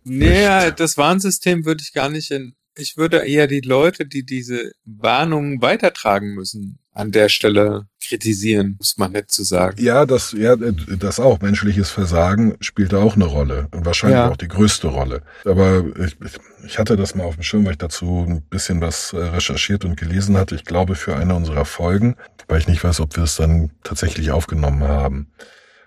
Naja, 0.08 0.70
das 0.70 0.96
Warnsystem 0.96 1.64
würde 1.64 1.82
ich 1.82 1.92
gar 1.92 2.08
nicht 2.08 2.30
in. 2.30 2.54
Ich 2.78 2.96
würde 2.98 3.26
eher 3.26 3.46
die 3.46 3.60
Leute, 3.62 4.04
die 4.06 4.22
diese 4.24 4.72
Warnungen 4.84 5.62
weitertragen 5.62 6.34
müssen, 6.34 6.78
an 6.92 7.10
der 7.10 7.28
Stelle 7.30 7.86
kritisieren, 8.06 8.76
muss 8.78 8.98
man 8.98 9.12
nett 9.12 9.30
zu 9.30 9.44
sagen. 9.44 9.82
Ja, 9.82 10.04
das, 10.06 10.32
ja, 10.32 10.56
das 10.56 11.18
auch. 11.18 11.40
Menschliches 11.40 11.90
Versagen 11.90 12.54
spielt 12.60 12.92
da 12.92 12.98
auch 12.98 13.14
eine 13.16 13.24
Rolle. 13.24 13.68
Und 13.72 13.84
wahrscheinlich 13.86 14.16
Ja. 14.18 14.30
auch 14.30 14.36
die 14.36 14.48
größte 14.48 14.88
Rolle. 14.88 15.22
Aber 15.46 15.84
ich, 16.04 16.16
ich 16.66 16.78
hatte 16.78 16.96
das 16.96 17.14
mal 17.14 17.24
auf 17.24 17.34
dem 17.36 17.42
Schirm, 17.42 17.64
weil 17.64 17.72
ich 17.72 17.78
dazu 17.78 18.26
ein 18.28 18.42
bisschen 18.42 18.80
was 18.82 19.12
äh, 19.14 19.16
recherchiert 19.18 19.84
und 19.86 19.96
gelesen 19.96 20.36
hatte. 20.36 20.54
Ich 20.54 20.64
glaube, 20.64 20.94
für 20.96 21.16
eine 21.16 21.34
unserer 21.34 21.64
Folgen, 21.64 22.16
weil 22.46 22.60
ich 22.60 22.68
nicht 22.68 22.84
weiß, 22.84 23.00
ob 23.00 23.16
wir 23.16 23.24
es 23.24 23.36
dann 23.36 23.70
tatsächlich 23.84 24.30
aufgenommen 24.30 24.82
haben. 24.82 25.28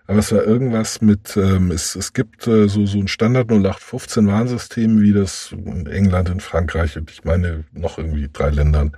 Aber 0.10 0.18
es 0.18 0.32
war 0.32 0.44
irgendwas 0.44 1.02
mit, 1.02 1.38
ähm, 1.38 1.70
es, 1.70 1.94
es 1.94 2.14
gibt 2.14 2.48
äh, 2.48 2.68
so, 2.68 2.88
so 2.88 2.98
ein 2.98 3.08
Standard 3.08 3.52
0815 3.52 4.26
Warnsystem, 4.26 5.00
wie 5.02 5.14
das 5.14 5.52
in 5.52 5.86
England, 5.86 6.30
in 6.30 6.40
Frankreich 6.40 6.98
und 6.98 7.12
ich 7.12 7.26
meine 7.26 7.66
noch 7.74 8.00
irgendwie 8.00 8.28
drei 8.34 8.50
Ländern 8.50 8.98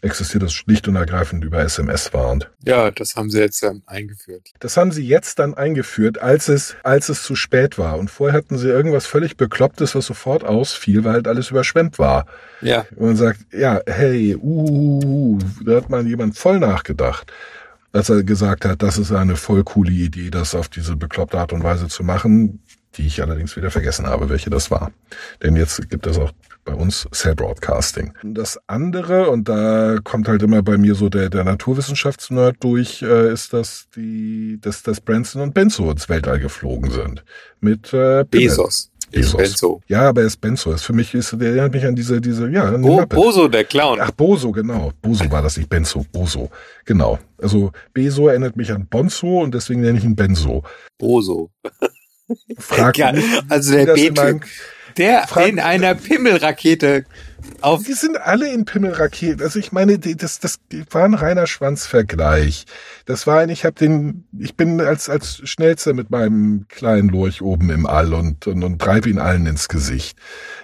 existiert 0.00 0.42
das 0.42 0.52
schlicht 0.52 0.88
und 0.88 0.96
ergreifend 0.96 1.44
über 1.44 1.60
SMS 1.60 2.12
warnt. 2.12 2.50
Ja, 2.64 2.90
das 2.90 3.14
haben 3.14 3.30
sie 3.30 3.38
jetzt 3.38 3.62
dann 3.62 3.82
eingeführt. 3.86 4.50
Das 4.58 4.76
haben 4.76 4.90
sie 4.90 5.06
jetzt 5.06 5.38
dann 5.38 5.54
eingeführt, 5.54 6.20
als 6.20 6.48
es, 6.48 6.74
als 6.82 7.08
es 7.08 7.22
zu 7.22 7.36
spät 7.36 7.78
war. 7.78 7.96
Und 7.96 8.10
vorher 8.10 8.36
hatten 8.36 8.58
sie 8.58 8.68
irgendwas 8.68 9.06
völlig 9.06 9.36
Beklopptes, 9.36 9.94
was 9.94 10.06
sofort 10.06 10.44
ausfiel, 10.44 11.04
weil 11.04 11.14
halt 11.14 11.28
alles 11.28 11.50
überschwemmt 11.50 12.00
war. 12.00 12.26
Ja, 12.62 12.84
Und 12.96 13.06
man 13.06 13.16
sagt, 13.16 13.40
ja, 13.52 13.80
hey, 13.86 14.36
uh, 14.36 15.38
da 15.64 15.76
hat 15.76 15.88
mal 15.88 16.06
jemand 16.06 16.36
voll 16.36 16.58
nachgedacht. 16.58 17.32
Als 17.92 18.10
er 18.10 18.22
gesagt 18.22 18.64
hat, 18.64 18.82
das 18.82 18.98
ist 18.98 19.12
eine 19.12 19.36
voll 19.36 19.64
coole 19.64 19.90
Idee, 19.90 20.30
das 20.30 20.54
auf 20.54 20.68
diese 20.68 20.96
bekloppte 20.96 21.38
Art 21.38 21.52
und 21.52 21.62
Weise 21.62 21.88
zu 21.88 22.04
machen, 22.04 22.60
die 22.94 23.06
ich 23.06 23.22
allerdings 23.22 23.56
wieder 23.56 23.70
vergessen 23.70 24.06
habe, 24.06 24.28
welche 24.28 24.50
das 24.50 24.70
war. 24.70 24.92
Denn 25.42 25.56
jetzt 25.56 25.88
gibt 25.88 26.06
es 26.06 26.18
auch 26.18 26.32
bei 26.68 26.74
uns 26.74 27.08
Cell 27.12 27.34
Broadcasting. 27.34 28.12
Das 28.22 28.58
andere, 28.66 29.30
und 29.30 29.48
da 29.48 29.96
kommt 30.04 30.28
halt 30.28 30.42
immer 30.42 30.62
bei 30.62 30.76
mir 30.76 30.94
so 30.94 31.08
der, 31.08 31.30
der 31.30 31.44
Naturwissenschaftsnerd 31.44 32.56
durch, 32.60 33.00
äh, 33.00 33.32
ist, 33.32 33.54
dass 33.54 33.88
die, 33.96 34.58
dass, 34.60 34.82
dass 34.82 35.00
Branson 35.00 35.40
und 35.40 35.54
Benzo 35.54 35.90
ins 35.90 36.10
Weltall 36.10 36.38
geflogen 36.40 36.90
sind. 36.90 37.24
Mit 37.60 37.86
äh, 37.94 38.24
Pimmel. 38.26 38.48
Bezos. 38.48 38.90
Bezos. 39.10 39.36
Benzo. 39.38 39.80
Ja, 39.88 40.10
aber 40.10 40.20
er 40.20 40.26
ist 40.26 40.36
Benzo. 40.42 40.70
Ist 40.72 40.84
für 40.84 40.92
mich 40.92 41.14
ist, 41.14 41.32
der 41.40 41.48
erinnert 41.48 41.72
mich 41.72 41.86
an 41.86 41.96
diese, 41.96 42.20
diese, 42.20 42.50
ja, 42.50 42.64
an 42.64 42.82
Bo. 42.82 43.06
Boso, 43.06 43.48
der 43.48 43.64
Clown. 43.64 43.98
Ach, 44.02 44.10
Boso, 44.10 44.52
genau. 44.52 44.92
Boso 45.00 45.30
war 45.30 45.40
das 45.40 45.56
nicht 45.56 45.70
Benzo. 45.70 46.04
Boso. 46.12 46.50
Genau. 46.84 47.18
Also 47.40 47.72
Beso 47.94 48.28
erinnert 48.28 48.56
mich 48.56 48.70
an 48.70 48.86
Bonzo 48.86 49.40
und 49.40 49.54
deswegen 49.54 49.80
nenne 49.80 49.96
ich 49.96 50.04
ihn 50.04 50.14
Benzo. 50.14 50.62
Boso. 50.98 51.50
Frag 52.58 52.98
Ja, 52.98 53.14
also 53.48 53.72
der 53.72 53.94
B-Typ, 53.94 54.42
der 54.98 55.26
Frag- 55.28 55.48
in 55.48 55.60
einer 55.60 55.94
Pimmelrakete 55.94 57.04
auf 57.60 57.84
Die 57.84 57.92
sind 57.92 58.20
alle 58.20 58.52
in 58.52 58.64
Pimmelraketen. 58.64 59.40
Also 59.42 59.58
ich 59.60 59.70
meine, 59.72 59.98
die- 59.98 60.16
das, 60.16 60.40
das 60.40 60.58
war 60.90 61.04
ein 61.04 61.14
reiner 61.14 61.46
Schwanzvergleich. 61.46 62.66
Das 63.06 63.26
war 63.28 63.38
ein, 63.38 63.48
ich 63.48 63.64
habe 63.64 63.74
den, 63.74 64.26
ich 64.38 64.56
bin 64.56 64.80
als 64.80 65.08
als 65.08 65.40
schnellster 65.48 65.94
mit 65.94 66.10
meinem 66.10 66.66
kleinen 66.68 67.08
Lurch 67.08 67.40
oben 67.40 67.70
im 67.70 67.86
All 67.86 68.12
und 68.12 68.46
und, 68.48 68.62
und 68.64 68.80
treibe 68.82 69.08
ihn 69.08 69.18
allen 69.18 69.46
ins 69.46 69.68
Gesicht. 69.68 70.18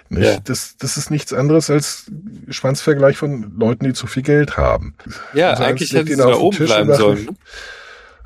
Ja. 0.09 0.37
Das 0.41 0.75
das 0.77 0.97
ist 0.97 1.09
nichts 1.11 1.31
anderes 1.33 1.69
als 1.69 2.11
Schwanzvergleich 2.49 3.17
von 3.17 3.53
Leuten, 3.57 3.85
die 3.85 3.93
zu 3.93 4.05
viel 4.05 4.23
Geld 4.23 4.57
haben. 4.57 4.95
Ja, 5.33 5.51
Also 5.51 5.63
eigentlich 5.63 5.93
hätten 5.93 6.07
sie 6.07 6.15
da 6.17 6.35
oben 6.35 6.57
Tisch 6.57 6.67
bleiben 6.67 6.93
sollen. 6.93 7.29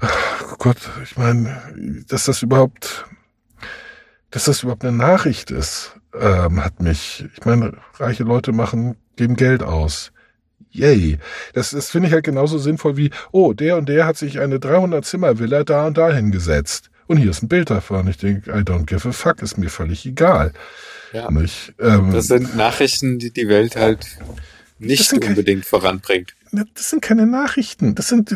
Oh 0.01 0.55
Gott, 0.57 0.77
ich 1.03 1.17
meine, 1.17 1.61
dass 2.07 2.25
das 2.25 2.41
überhaupt, 2.41 3.05
dass 4.31 4.45
das 4.45 4.63
überhaupt 4.63 4.83
eine 4.85 4.95
Nachricht 4.97 5.51
ist, 5.51 5.93
ähm, 6.19 6.63
hat 6.63 6.81
mich, 6.81 7.25
ich 7.35 7.45
meine, 7.45 7.77
reiche 7.97 8.23
Leute 8.23 8.51
machen, 8.51 8.95
geben 9.15 9.35
Geld 9.35 9.63
aus. 9.63 10.11
Yay. 10.71 11.17
Das, 11.53 11.71
das 11.71 11.89
finde 11.89 12.07
ich 12.07 12.13
halt 12.13 12.25
genauso 12.25 12.57
sinnvoll 12.57 12.95
wie, 12.97 13.09
oh, 13.31 13.53
der 13.53 13.77
und 13.77 13.89
der 13.89 14.05
hat 14.05 14.17
sich 14.17 14.39
eine 14.39 14.57
300-Zimmer-Villa 14.57 15.63
da 15.63 15.87
und 15.87 15.97
da 15.97 16.11
hingesetzt. 16.13 16.89
Und 17.07 17.17
hier 17.17 17.31
ist 17.31 17.41
ein 17.41 17.47
Bild 17.47 17.71
davon. 17.71 18.07
Ich 18.07 18.17
denke, 18.17 18.51
I 18.51 18.61
don't 18.61 18.85
give 18.85 19.07
a 19.07 19.11
fuck, 19.11 19.41
ist 19.41 19.57
mir 19.57 19.69
völlig 19.69 20.05
egal. 20.05 20.53
Ja. 21.11 21.31
Nicht? 21.31 21.73
Ähm, 21.79 22.11
Das 22.11 22.27
sind 22.27 22.55
Nachrichten, 22.55 23.17
die 23.17 23.31
die 23.31 23.47
Welt 23.47 23.75
halt 23.75 24.05
nicht 24.77 25.11
unbedingt 25.11 25.65
voranbringt. 25.65 26.35
Ne, 26.51 26.65
Das 26.75 26.91
sind 26.91 27.01
keine 27.01 27.25
Nachrichten. 27.25 27.95
Das 27.95 28.09
sind, 28.09 28.35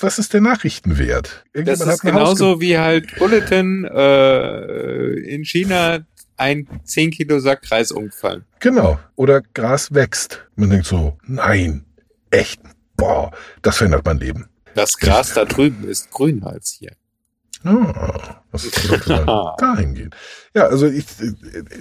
was 0.00 0.18
ist 0.18 0.34
der 0.34 0.40
Nachrichtenwert? 0.40 1.44
Das 1.52 1.80
ist 1.80 2.00
genauso 2.00 2.60
wie 2.60 2.78
halt 2.78 3.16
Bulletin 3.16 3.84
äh, 3.84 5.12
in 5.20 5.44
China 5.44 6.00
ein 6.42 6.66
10 6.84 7.10
Kilo 7.12 7.38
Sack 7.38 7.70
Reis 7.70 7.92
umgefallen. 7.92 8.44
Genau. 8.60 8.98
Oder 9.16 9.42
Gras 9.54 9.94
wächst. 9.94 10.44
Man 10.56 10.70
denkt 10.70 10.86
so, 10.86 11.16
nein, 11.24 11.84
echt, 12.30 12.60
boah, 12.96 13.30
das 13.62 13.76
verändert 13.78 14.04
mein 14.04 14.18
Leben. 14.18 14.48
Das 14.74 14.96
Gras 14.96 15.34
da 15.34 15.44
drüben 15.44 15.88
ist 15.88 16.10
grüner 16.10 16.48
als 16.48 16.72
hier. 16.78 16.92
Ah, 17.64 18.42
das 18.50 18.62
sollte 18.62 19.08
mal 19.24 19.54
dahin 19.58 19.94
gehen. 19.94 20.10
Ja, 20.54 20.66
also 20.66 20.86
ich, 20.88 21.04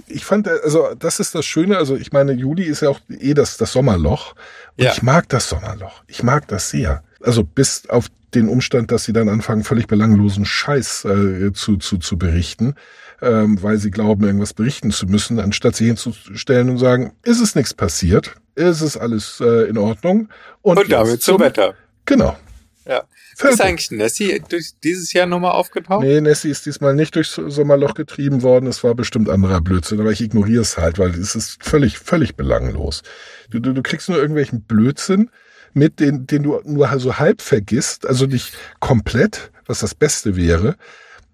ich 0.08 0.24
fand, 0.26 0.48
also 0.48 0.94
das 0.94 1.20
ist 1.20 1.34
das 1.34 1.44
Schöne, 1.46 1.78
also 1.78 1.96
ich 1.96 2.12
meine, 2.12 2.34
Juli 2.34 2.66
ist 2.66 2.82
ja 2.82 2.90
auch 2.90 3.00
eh 3.10 3.34
das, 3.34 3.58
das 3.58 3.72
Sommerloch. 3.72 4.36
Und 4.78 4.84
Ja. 4.84 4.92
ich 4.92 5.02
mag 5.02 5.28
das 5.30 5.50
Sommerloch. 5.50 6.04
Ich 6.08 6.22
mag 6.22 6.48
das 6.50 6.70
sehr. 6.70 7.04
Also 7.24 7.44
bis 7.44 7.90
auf 7.90 8.08
den 8.34 8.48
Umstand, 8.48 8.92
dass 8.92 9.04
sie 9.04 9.14
dann 9.14 9.30
anfangen, 9.30 9.64
völlig 9.64 9.88
belanglosen 9.88 10.46
Scheiß 10.46 11.06
äh, 11.06 11.54
zu, 11.54 11.78
zu, 11.78 11.98
zu 11.98 12.18
berichten, 12.18 12.76
ähm, 13.22 13.62
weil 13.62 13.78
sie 13.78 13.92
glauben, 13.92 14.24
irgendwas 14.24 14.54
berichten 14.54 14.92
zu 14.92 15.06
müssen, 15.06 15.40
anstatt 15.40 15.76
sich 15.76 15.88
hinzustellen 15.88 16.70
und 16.70 16.78
sagen, 16.78 17.14
ist 17.24 17.42
es 17.42 17.56
nichts 17.56 17.74
passiert, 17.74 18.36
ist 18.56 18.82
es 18.82 18.98
alles 18.98 19.40
äh, 19.42 19.70
in 19.70 19.78
Ordnung. 19.78 20.30
Und, 20.62 20.78
Und 20.78 20.92
damit 20.92 21.14
jetzt 21.14 21.26
zum 21.26 21.40
Wetter. 21.40 21.76
Genau. 22.06 22.38
Ja. 22.86 23.04
Fertig. 23.36 23.60
Ist 23.60 23.66
eigentlich 23.66 23.92
Nessie 23.92 24.42
durch 24.50 24.72
dieses 24.84 25.14
Jahr 25.14 25.26
nochmal 25.26 25.52
aufgetaucht? 25.52 26.04
Nee, 26.04 26.20
Nessie 26.22 26.50
ist 26.50 26.66
diesmal 26.66 26.94
nicht 26.94 27.16
durchs 27.16 27.36
Sommerloch 27.36 27.94
getrieben 27.94 28.42
worden. 28.42 28.68
Es 28.68 28.84
war 28.84 28.94
bestimmt 28.94 29.30
anderer 29.30 29.62
Blödsinn, 29.62 30.00
aber 30.00 30.12
ich 30.12 30.22
ignoriere 30.22 30.62
es 30.62 30.78
halt, 30.78 31.00
weil 31.00 31.12
es 31.12 31.36
ist 31.36 31.64
völlig, 31.64 31.98
völlig 31.98 32.36
belanglos. 32.36 33.04
Du, 33.50 33.60
du, 33.60 33.74
du 33.74 33.82
kriegst 33.82 34.10
nur 34.10 34.18
irgendwelchen 34.18 34.64
Blödsinn 34.64 35.30
mit, 35.74 36.00
den, 36.00 36.28
den 36.28 36.44
du 36.44 36.60
nur 36.66 37.00
so 37.00 37.18
halb 37.18 37.42
vergisst, 37.42 38.06
also 38.06 38.26
nicht 38.26 38.54
komplett, 38.80 39.52
was 39.66 39.80
das 39.80 39.96
Beste 39.96 40.36
wäre. 40.36 40.76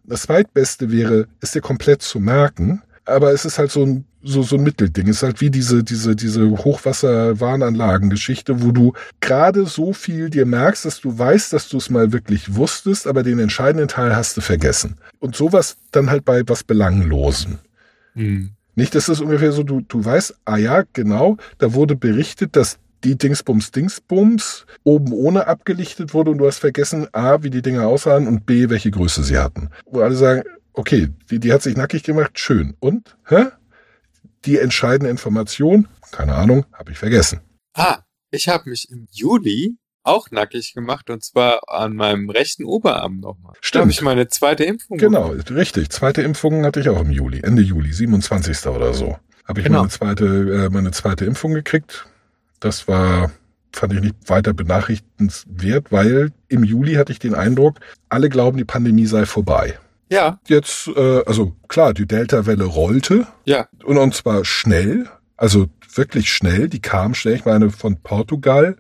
Das 0.04 0.24
zweitbeste 0.24 0.92
wäre, 0.92 1.28
es 1.42 1.52
dir 1.52 1.62
komplett 1.62 2.02
zu 2.02 2.20
merken, 2.20 2.82
aber 3.06 3.34
es 3.34 3.46
ist 3.46 3.60
halt 3.60 3.72
so 3.72 3.86
ein, 3.86 4.06
so, 4.24 4.44
so 4.44 4.58
ein 4.58 4.64
Mittelding. 4.64 5.08
Es 5.08 5.18
ist 5.18 5.24
halt 5.24 5.42
wie 5.42 5.50
diese, 5.50 5.84
diese, 5.84 6.16
diese 6.16 6.50
Hochwasserwarnanlagengeschichte, 6.50 8.64
wo 8.64 8.72
du 8.72 8.94
gerade 9.22 9.66
so 9.66 9.94
viel 9.94 10.30
dir 10.30 10.46
merkst, 10.46 10.86
dass 10.86 11.00
du 11.00 11.18
weißt, 11.18 11.54
dass 11.54 11.70
du 11.70 11.78
es 11.78 11.90
mal 11.90 12.12
wirklich 12.12 12.56
wusstest, 12.56 13.08
aber 13.08 13.24
den 13.24 13.40
entscheidenden 13.40 13.88
Teil 13.88 14.16
hast 14.16 14.38
du 14.38 14.42
vergessen. 14.42 14.98
Und 15.20 15.36
sowas 15.36 15.78
dann 15.92 16.10
halt 16.10 16.26
bei 16.26 16.44
was 16.46 16.64
Belanglosem. 16.64 17.60
Hm. 18.14 18.52
Nicht, 18.76 18.94
dass 18.94 19.08
es 19.08 19.22
ungefähr 19.22 19.52
so, 19.52 19.64
du, 19.64 19.82
du 19.82 20.06
weißt, 20.06 20.36
ah 20.46 20.58
ja, 20.58 20.84
genau, 20.94 21.38
da 21.58 21.74
wurde 21.74 21.96
berichtet, 21.96 22.56
dass 22.56 22.78
die 23.04 23.18
Dingsbums 23.18 23.72
Dingsbums 23.72 24.66
oben 24.84 25.12
ohne 25.14 25.48
abgelichtet 25.48 26.14
wurde 26.14 26.32
und 26.32 26.40
du 26.40 26.48
hast 26.48 26.60
vergessen, 26.60 27.08
A, 27.14 27.44
wie 27.44 27.50
die 27.50 27.62
Dinger 27.62 27.88
aussahen 27.88 28.28
und 28.28 28.46
B, 28.46 28.70
welche 28.70 28.92
Größe 28.92 29.24
sie 29.24 29.38
hatten. 29.38 29.70
Wo 29.86 30.02
alle 30.02 30.16
sagen, 30.16 30.44
okay, 30.74 31.10
die, 31.30 31.40
die 31.40 31.54
hat 31.54 31.62
sich 31.62 31.76
nackig 31.78 32.04
gemacht, 32.04 32.40
schön. 32.40 32.76
Und? 32.80 33.16
Hä? 33.28 33.46
Die 34.46 34.58
entscheidende 34.60 35.10
Information, 35.10 35.88
keine 36.12 36.36
Ahnung, 36.36 36.66
habe 36.74 36.92
ich 36.92 36.98
vergessen. 36.98 37.42
Ah, 37.74 38.00
ich 38.32 38.48
habe 38.48 38.70
mich 38.70 38.90
im 38.90 39.08
Juli 39.12 39.76
auch 40.04 40.32
nackig 40.32 40.74
gemacht 40.74 41.10
und 41.10 41.24
zwar 41.24 41.60
an 41.68 41.94
meinem 41.94 42.30
rechten 42.30 42.64
Oberarm 42.64 43.20
nochmal. 43.20 43.54
Da 43.56 43.60
Stimmt. 43.62 43.82
habe 43.84 43.92
ich 43.92 44.02
meine 44.02 44.28
zweite 44.30 44.64
Impfung 44.64 44.98
Genau, 44.98 45.30
bekommen. 45.30 45.58
richtig. 45.58 45.90
Zweite 45.90 46.22
Impfung 46.22 46.64
hatte 46.66 46.80
ich 46.80 46.90
auch 46.90 47.02
im 47.02 47.12
Juli, 47.12 47.42
Ende 47.44 47.62
Juli, 47.62 47.92
27. 47.92 48.68
oder 48.68 48.94
so. 48.94 49.18
Habe 49.46 49.60
ich 49.60 49.66
Genau. 49.66 49.80
meine 49.80 49.90
zweite, 49.90 50.26
äh, 50.26 50.70
meine 50.70 50.92
zweite 50.92 51.26
Impfung 51.26 51.54
gekriegt. 51.54 52.06
Das 52.60 52.88
war, 52.88 53.32
fand 53.72 53.94
ich 53.94 54.02
nicht 54.02 54.16
weiter 54.28 54.54
benachrichtenswert, 54.54 55.92
weil 55.92 56.32
im 56.48 56.64
Juli 56.64 56.96
hatte 56.96 57.12
ich 57.12 57.20
den 57.20 57.36
Eindruck, 57.36 57.80
alle 58.10 58.30
glauben, 58.30 58.58
die 58.58 58.66
Pandemie 58.66 59.06
sei 59.06 59.26
vorbei. 59.26 59.78
Ja, 60.10 60.40
Jetzt, 60.48 60.88
äh, 60.88 61.24
also 61.26 61.54
klar, 61.68 61.94
die 61.94 62.08
Delta-Welle 62.08 62.64
rollte 62.64 63.28
ja, 63.46 63.68
und, 63.84 63.98
und 63.98 64.16
zwar 64.16 64.46
schnell, 64.46 65.10
also 65.36 65.68
wirklich 65.94 66.32
schnell. 66.32 66.70
Die 66.70 66.82
kam 66.82 67.14
schnell. 67.14 67.36
Ich 67.36 67.46
meine, 67.46 67.70
von 67.72 67.98
Portugal 68.02 68.78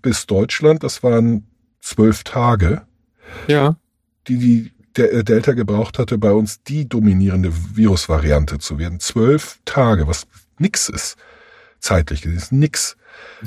bis 0.00 0.26
Deutschland, 0.26 0.82
das 0.82 1.02
waren 1.02 1.46
zwölf 1.80 2.24
Tage 2.24 2.82
ja. 3.48 3.76
die 4.26 4.38
die 4.38 4.72
der 4.96 5.12
äh, 5.12 5.24
Delta 5.24 5.52
gebraucht 5.52 5.98
hatte, 5.98 6.18
bei 6.18 6.32
uns 6.32 6.62
die 6.64 6.88
dominierende 6.88 7.52
Virusvariante 7.76 8.58
zu 8.58 8.78
werden. 8.78 8.98
Zwölf 8.98 9.60
Tage, 9.64 10.08
was 10.08 10.26
nix 10.58 10.88
ist. 10.88 11.16
Zeitlich 11.78 12.22
gesehen 12.22 12.36
ist 12.36 12.52
nix, 12.52 12.96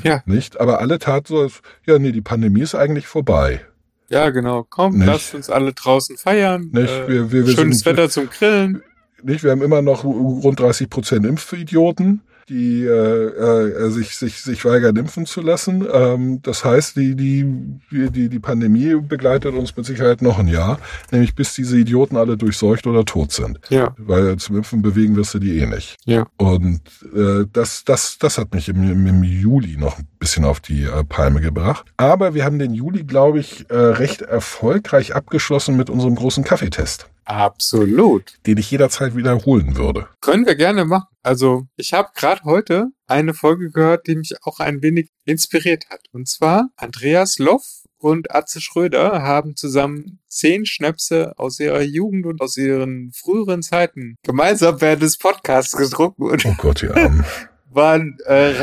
Ja, 0.03 0.21
nicht? 0.25 0.59
Aber 0.59 0.79
alle 0.79 0.99
taten 0.99 1.27
so, 1.27 1.47
ja, 1.85 1.99
nee, 1.99 2.11
die 2.11 2.21
Pandemie 2.21 2.61
ist 2.61 2.75
eigentlich 2.75 3.07
vorbei. 3.07 3.61
ja, 4.09 4.29
genau. 4.29 4.65
Komm, 4.69 4.97
Nicht. 4.97 5.07
lasst 5.07 5.33
uns 5.35 5.49
alle 5.49 5.73
draußen 5.73 6.17
feiern. 6.17 6.69
Nicht? 6.71 6.89
Äh, 6.91 7.07
Wir- 7.07 7.31
wir- 7.31 7.47
wir 7.47 7.53
schönes 7.55 7.79
sind- 7.79 7.85
Wetter 7.85 8.09
zum 8.09 8.29
Grillen. 8.29 8.83
Nicht? 9.23 9.43
Wir 9.43 9.51
haben 9.51 9.61
immer 9.61 9.81
noch 9.81 10.03
rund 10.03 10.59
30 10.59 10.89
Prozent 10.89 11.25
Impfidioten. 11.25 12.21
Die 12.49 12.83
äh, 12.83 12.89
äh, 12.89 13.89
sich, 13.89 14.17
sich, 14.17 14.41
sich 14.41 14.65
weigern, 14.65 14.95
impfen 14.95 15.25
zu 15.25 15.41
lassen. 15.41 15.85
Ähm, 15.91 16.41
das 16.41 16.65
heißt, 16.65 16.95
die, 16.95 17.15
die, 17.15 17.45
die, 17.91 18.29
die 18.29 18.39
Pandemie 18.39 18.95
begleitet 18.95 19.53
uns 19.55 19.75
mit 19.75 19.85
Sicherheit 19.85 20.21
noch 20.21 20.39
ein 20.39 20.47
Jahr, 20.47 20.79
nämlich 21.11 21.35
bis 21.35 21.53
diese 21.53 21.77
Idioten 21.77 22.17
alle 22.17 22.37
durchseucht 22.37 22.87
oder 22.87 23.05
tot 23.05 23.31
sind. 23.31 23.59
Ja. 23.69 23.93
Weil 23.97 24.37
zum 24.37 24.57
Impfen 24.57 24.81
bewegen 24.81 25.15
wirst 25.15 25.33
du 25.33 25.39
die 25.39 25.59
eh 25.59 25.65
nicht. 25.65 25.95
Ja. 26.05 26.25
Und 26.37 26.81
äh, 27.15 27.45
das, 27.51 27.83
das, 27.85 28.17
das 28.17 28.37
hat 28.37 28.53
mich 28.53 28.69
im, 28.69 28.83
im, 28.89 29.07
im 29.07 29.23
Juli 29.23 29.77
noch 29.77 29.99
ein 29.99 30.07
bisschen 30.19 30.45
auf 30.45 30.59
die 30.59 30.83
äh, 30.83 31.03
Palme 31.03 31.41
gebracht. 31.41 31.85
Aber 31.97 32.33
wir 32.33 32.45
haben 32.45 32.59
den 32.59 32.73
Juli, 32.73 33.03
glaube 33.03 33.39
ich, 33.39 33.69
äh, 33.69 33.75
recht 33.75 34.21
erfolgreich 34.21 35.15
abgeschlossen 35.15 35.77
mit 35.77 35.89
unserem 35.89 36.15
großen 36.15 36.43
Kaffeetest, 36.43 37.07
Absolut. 37.25 38.33
den 38.45 38.57
ich 38.57 38.71
jederzeit 38.71 39.15
wiederholen 39.15 39.77
würde. 39.77 40.07
Können 40.21 40.45
wir 40.45 40.55
gerne 40.55 40.85
machen. 40.85 41.07
Also, 41.21 41.67
ich 41.77 41.93
habe 41.93 42.09
gerade 42.15 42.43
heute 42.43 42.87
eine 43.07 43.33
Folge 43.33 43.69
gehört, 43.69 44.07
die 44.07 44.15
mich 44.15 44.33
auch 44.43 44.59
ein 44.59 44.81
wenig 44.81 45.09
inspiriert 45.25 45.85
hat. 45.89 46.01
Und 46.11 46.27
zwar 46.27 46.69
Andreas 46.75 47.39
Loff 47.39 47.83
und 47.97 48.35
Atze 48.35 48.59
Schröder 48.59 49.21
haben 49.21 49.55
zusammen 49.55 50.19
zehn 50.27 50.65
Schnäpse 50.65 51.33
aus 51.37 51.59
ihrer 51.59 51.81
Jugend 51.81 52.25
und 52.25 52.41
aus 52.41 52.57
ihren 52.57 53.11
früheren 53.13 53.61
Zeiten 53.61 54.17
gemeinsam 54.23 54.81
während 54.81 55.03
des 55.03 55.17
Podcasts 55.17 55.75
getrunken 55.77 56.23
und 56.23 56.45
Oh 56.45 56.55
Gott, 56.57 56.81
die 56.81 56.89
Armen. 56.89 57.23
waren, 57.75 58.17
äh, 58.25 58.53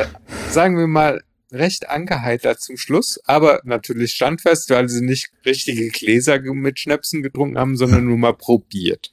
sagen 0.50 0.76
wir 0.79 0.87
mal, 0.87 1.23
recht 1.52 1.88
angeheitert 1.88 2.61
zum 2.61 2.76
Schluss, 2.76 3.21
aber 3.25 3.61
natürlich 3.64 4.12
standfest, 4.12 4.71
weil 4.71 4.88
sie 4.88 5.02
nicht 5.04 5.30
richtige 5.45 5.88
Gläser 5.88 6.40
mit 6.40 6.78
Schnäpsen 6.78 7.23
getrunken 7.23 7.59
haben, 7.59 7.76
sondern 7.76 8.04
nur 8.07 8.19
mal 8.19 8.35
probiert. 8.35 9.12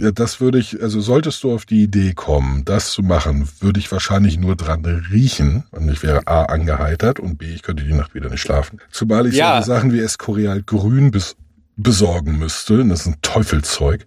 Ja, 0.00 0.12
das 0.12 0.40
würde 0.40 0.58
ich, 0.58 0.80
also 0.80 1.00
solltest 1.00 1.42
du 1.42 1.52
auf 1.52 1.66
die 1.66 1.82
Idee 1.82 2.12
kommen, 2.14 2.64
das 2.64 2.92
zu 2.92 3.02
machen, 3.02 3.48
würde 3.60 3.80
ich 3.80 3.90
wahrscheinlich 3.90 4.38
nur 4.38 4.54
dran 4.54 4.84
riechen. 4.84 5.64
Und 5.72 5.88
ich 5.90 6.02
wäre 6.02 6.26
A, 6.26 6.44
angeheitert 6.44 7.18
und 7.18 7.36
B, 7.38 7.52
ich 7.52 7.62
könnte 7.62 7.84
die 7.84 7.92
Nacht 7.94 8.14
wieder 8.14 8.30
nicht 8.30 8.42
schlafen. 8.42 8.80
Zumal 8.90 9.26
ich 9.26 9.34
Ja. 9.34 9.54
solche 9.62 9.66
Sachen 9.66 9.92
wie 9.92 10.00
Escorial 10.00 10.62
Grün 10.62 11.10
bis, 11.10 11.36
besorgen 11.76 12.38
müsste. 12.38 12.84
Das 12.86 13.00
ist 13.00 13.06
ein 13.06 13.16
Teufelzeug. 13.22 14.06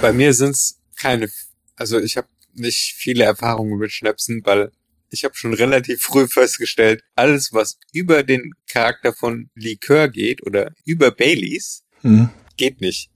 Bei 0.00 0.12
mir 0.12 0.32
sind's 0.32 0.80
keine, 0.96 1.28
also 1.76 1.98
ich 1.98 2.16
habe 2.16 2.28
nicht 2.54 2.94
viele 2.96 3.24
Erfahrungen 3.24 3.78
mit 3.78 3.92
Schnäpsen, 3.92 4.40
weil 4.44 4.72
ich 5.10 5.24
habe 5.24 5.34
schon 5.34 5.54
relativ 5.54 6.02
früh 6.02 6.26
festgestellt, 6.28 7.02
alles 7.14 7.52
was 7.52 7.78
über 7.92 8.22
den 8.22 8.52
Charakter 8.70 9.12
von 9.12 9.50
Likör 9.54 10.08
geht 10.08 10.42
oder 10.46 10.72
über 10.84 11.10
Baileys, 11.10 11.82
Hm. 12.02 12.28
geht 12.56 12.80
nicht. 12.80 13.10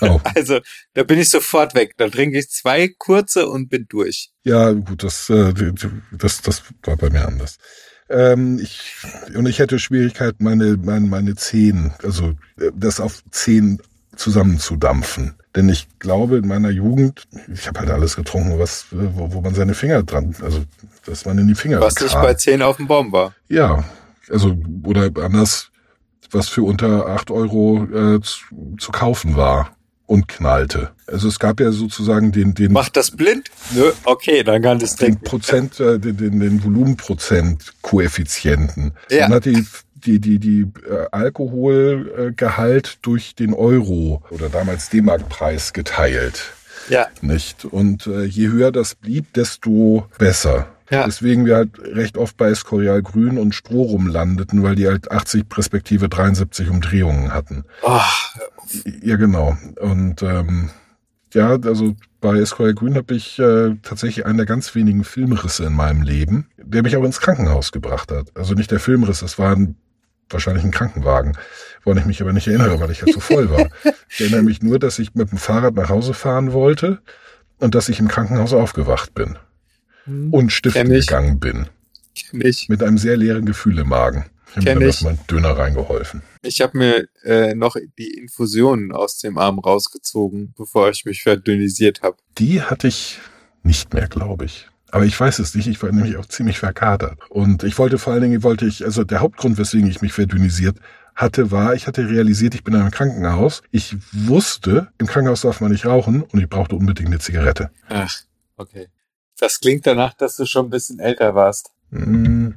Oh. 0.00 0.20
Also 0.34 0.60
da 0.94 1.04
bin 1.04 1.18
ich 1.20 1.30
sofort 1.30 1.74
weg. 1.74 1.92
Da 1.96 2.08
trinke 2.08 2.38
ich 2.38 2.50
zwei 2.50 2.88
kurze 2.98 3.46
und 3.48 3.68
bin 3.68 3.86
durch. 3.88 4.30
Ja, 4.42 4.72
gut, 4.72 5.04
das, 5.04 5.30
äh, 5.30 5.52
das, 6.12 6.42
das 6.42 6.62
war 6.82 6.96
bei 6.96 7.10
mir 7.10 7.26
anders. 7.26 7.56
Ähm, 8.10 8.58
ich, 8.58 8.80
und 9.34 9.46
ich 9.46 9.60
hätte 9.60 9.78
Schwierigkeiten, 9.78 10.44
meine, 10.44 10.76
meine, 10.76 11.06
meine 11.06 11.36
Zehen, 11.36 11.94
also 12.02 12.34
äh, 12.58 12.70
das 12.74 13.00
auf 13.00 13.22
Zehen 13.30 13.80
zusammenzudampfen. 14.16 15.36
Denn 15.56 15.68
ich 15.68 15.86
glaube, 16.00 16.38
in 16.38 16.48
meiner 16.48 16.70
Jugend, 16.70 17.28
ich 17.52 17.68
habe 17.68 17.80
halt 17.80 17.90
alles 17.90 18.16
getrunken, 18.16 18.58
was, 18.58 18.86
wo, 18.90 19.32
wo 19.32 19.40
man 19.40 19.54
seine 19.54 19.74
Finger 19.74 20.02
dran, 20.02 20.34
also 20.42 20.64
dass 21.06 21.26
man 21.26 21.38
in 21.38 21.46
die 21.46 21.54
Finger 21.54 21.80
Was 21.80 22.00
nicht 22.00 22.14
bei 22.14 22.34
10 22.34 22.60
auf 22.62 22.78
dem 22.78 22.88
Baum 22.88 23.12
war. 23.12 23.34
Ja, 23.48 23.84
also, 24.30 24.56
oder 24.84 25.10
anders, 25.22 25.70
was 26.30 26.48
für 26.48 26.62
unter 26.62 27.06
acht 27.06 27.30
Euro 27.30 27.84
äh, 27.84 28.20
zu, 28.20 28.40
zu 28.78 28.90
kaufen 28.90 29.36
war 29.36 29.76
und 30.06 30.26
knallte. 30.28 30.90
Also 31.06 31.28
es 31.28 31.38
gab 31.38 31.60
ja 31.60 31.70
sozusagen 31.70 32.32
den, 32.32 32.54
den 32.54 32.72
Macht 32.72 32.96
das 32.96 33.12
blind? 33.12 33.50
Nö, 33.72 33.92
okay, 34.04 34.42
dann 34.42 34.62
kann 34.62 34.78
den 34.78 34.88
trinken. 34.88 35.22
Prozent, 35.24 35.78
äh, 35.80 35.98
den, 35.98 36.16
den, 36.16 36.40
den 36.40 36.64
Volumenprozent-Koeffizienten. 36.64 38.92
Ja. 39.10 39.28
Man 39.28 39.36
hat 39.36 39.44
die, 39.44 39.66
die, 40.06 40.20
die, 40.20 40.38
die 40.38 40.66
äh, 40.88 41.06
Alkoholgehalt 41.10 42.98
durch 43.02 43.34
den 43.34 43.54
Euro 43.54 44.22
oder 44.30 44.48
damals 44.48 44.90
D-Mark-Preis 44.90 45.72
geteilt. 45.72 46.52
Ja, 46.88 47.08
Nicht? 47.22 47.64
Und 47.64 48.06
äh, 48.06 48.24
je 48.24 48.48
höher 48.48 48.70
das 48.70 48.94
blieb, 48.94 49.32
desto 49.32 50.06
besser. 50.18 50.68
Ja. 50.90 51.06
Deswegen 51.06 51.46
wir 51.46 51.56
halt 51.56 51.78
recht 51.78 52.18
oft 52.18 52.36
bei 52.36 52.50
Escorial 52.50 53.02
Grün 53.02 53.38
und 53.38 53.54
Strohrum 53.54 54.06
landeten, 54.06 54.62
weil 54.62 54.74
die 54.74 54.86
halt 54.86 55.10
80 55.10 55.46
respektive 55.56 56.08
73 56.08 56.68
Umdrehungen 56.68 57.32
hatten. 57.32 57.64
oh, 57.82 58.00
Ja, 59.02 59.16
genau. 59.16 59.56
Und 59.80 60.22
ähm, 60.22 60.70
ja, 61.32 61.58
also 61.64 61.94
bei 62.20 62.38
Esquire 62.38 62.74
Green 62.74 62.94
habe 62.94 63.14
ich 63.14 63.38
äh, 63.38 63.74
tatsächlich 63.82 64.24
einen 64.24 64.38
der 64.38 64.46
ganz 64.46 64.74
wenigen 64.74 65.04
Filmrisse 65.04 65.64
in 65.64 65.72
meinem 65.72 66.02
Leben, 66.02 66.48
der 66.56 66.82
mich 66.82 66.96
auch 66.96 67.04
ins 67.04 67.20
Krankenhaus 67.20 67.72
gebracht 67.72 68.10
hat. 68.12 68.28
Also 68.34 68.54
nicht 68.54 68.70
der 68.70 68.80
Filmriss, 68.80 69.22
es 69.22 69.38
war 69.38 69.54
ein, 69.54 69.76
wahrscheinlich 70.30 70.64
ein 70.64 70.70
Krankenwagen, 70.70 71.36
woran 71.84 71.98
ich 71.98 72.06
mich 72.06 72.20
aber 72.20 72.32
nicht 72.32 72.46
erinnere, 72.46 72.80
weil 72.80 72.90
ich 72.90 73.02
halt 73.02 73.12
so 73.12 73.20
voll 73.20 73.50
war. 73.50 73.68
Ich 74.08 74.20
erinnere 74.20 74.42
mich 74.42 74.62
nur, 74.62 74.78
dass 74.78 74.98
ich 74.98 75.14
mit 75.14 75.30
dem 75.30 75.38
Fahrrad 75.38 75.74
nach 75.74 75.88
Hause 75.88 76.14
fahren 76.14 76.52
wollte 76.52 77.00
und 77.58 77.74
dass 77.74 77.88
ich 77.88 77.98
im 77.98 78.08
Krankenhaus 78.08 78.52
aufgewacht 78.52 79.14
bin 79.14 79.36
und 80.06 80.52
stiften 80.52 80.88
gegangen 80.88 81.40
bin. 81.40 81.66
kenn 82.14 82.40
ich. 82.42 82.68
Mit 82.68 82.82
einem 82.82 82.98
sehr 82.98 83.16
leeren 83.16 83.44
Gefühl 83.44 83.78
im 83.78 83.88
Magen. 83.88 84.26
Ich 84.56 84.68
habe 84.68 84.78
mir 84.78 84.88
ich. 84.88 85.00
meinen 85.02 85.18
Döner 85.28 85.58
reingeholfen. 85.58 86.22
Ich 86.42 86.60
habe 86.60 86.78
mir 86.78 87.08
äh, 87.24 87.54
noch 87.54 87.76
die 87.98 88.18
Infusionen 88.18 88.92
aus 88.92 89.18
dem 89.18 89.36
Arm 89.36 89.58
rausgezogen, 89.58 90.54
bevor 90.56 90.90
ich 90.90 91.04
mich 91.04 91.22
verdünnisiert 91.22 92.02
habe. 92.02 92.16
Die 92.38 92.62
hatte 92.62 92.86
ich 92.86 93.18
nicht 93.62 93.92
mehr, 93.94 94.06
glaube 94.06 94.44
ich. 94.44 94.68
Aber 94.94 95.06
ich 95.06 95.18
weiß 95.18 95.40
es 95.40 95.56
nicht. 95.56 95.66
Ich 95.66 95.82
war 95.82 95.90
nämlich 95.90 96.16
auch 96.18 96.26
ziemlich 96.26 96.60
verkatert. 96.60 97.18
Und 97.28 97.64
ich 97.64 97.76
wollte 97.78 97.98
vor 97.98 98.12
allen 98.12 98.22
Dingen, 98.22 98.44
wollte 98.44 98.64
ich, 98.64 98.84
also 98.84 99.02
der 99.02 99.18
Hauptgrund, 99.18 99.58
weswegen 99.58 99.90
ich 99.90 100.02
mich 100.02 100.12
verdünnisiert 100.12 100.78
hatte, 101.16 101.50
war, 101.50 101.74
ich 101.74 101.88
hatte 101.88 102.08
realisiert, 102.08 102.54
ich 102.54 102.62
bin 102.62 102.74
in 102.74 102.80
einem 102.80 102.92
Krankenhaus. 102.92 103.64
Ich 103.72 103.96
wusste, 104.12 104.92
im 104.98 105.08
Krankenhaus 105.08 105.40
darf 105.40 105.60
man 105.60 105.72
nicht 105.72 105.84
rauchen 105.84 106.22
und 106.22 106.38
ich 106.38 106.48
brauchte 106.48 106.76
unbedingt 106.76 107.08
eine 107.08 107.18
Zigarette. 107.18 107.72
Ach, 107.88 108.20
okay. 108.56 108.86
Das 109.36 109.58
klingt 109.58 109.84
danach, 109.84 110.14
dass 110.14 110.36
du 110.36 110.46
schon 110.46 110.66
ein 110.66 110.70
bisschen 110.70 111.00
älter 111.00 111.34
warst. 111.34 111.72
Hm. 111.90 112.54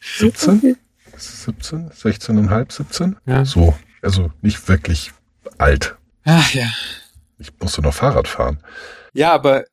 17? 0.00 0.76
17? 1.16 1.90
16,5, 1.90 2.72
17? 2.72 3.16
Ja. 3.26 3.44
So. 3.44 3.76
Also 4.02 4.30
nicht 4.40 4.68
wirklich 4.68 5.10
alt. 5.58 5.96
Ach 6.22 6.54
ja. 6.54 6.70
Ich 7.40 7.50
musste 7.58 7.82
noch 7.82 7.94
Fahrrad 7.94 8.28
fahren. 8.28 8.62
Ja, 9.14 9.32
aber 9.32 9.64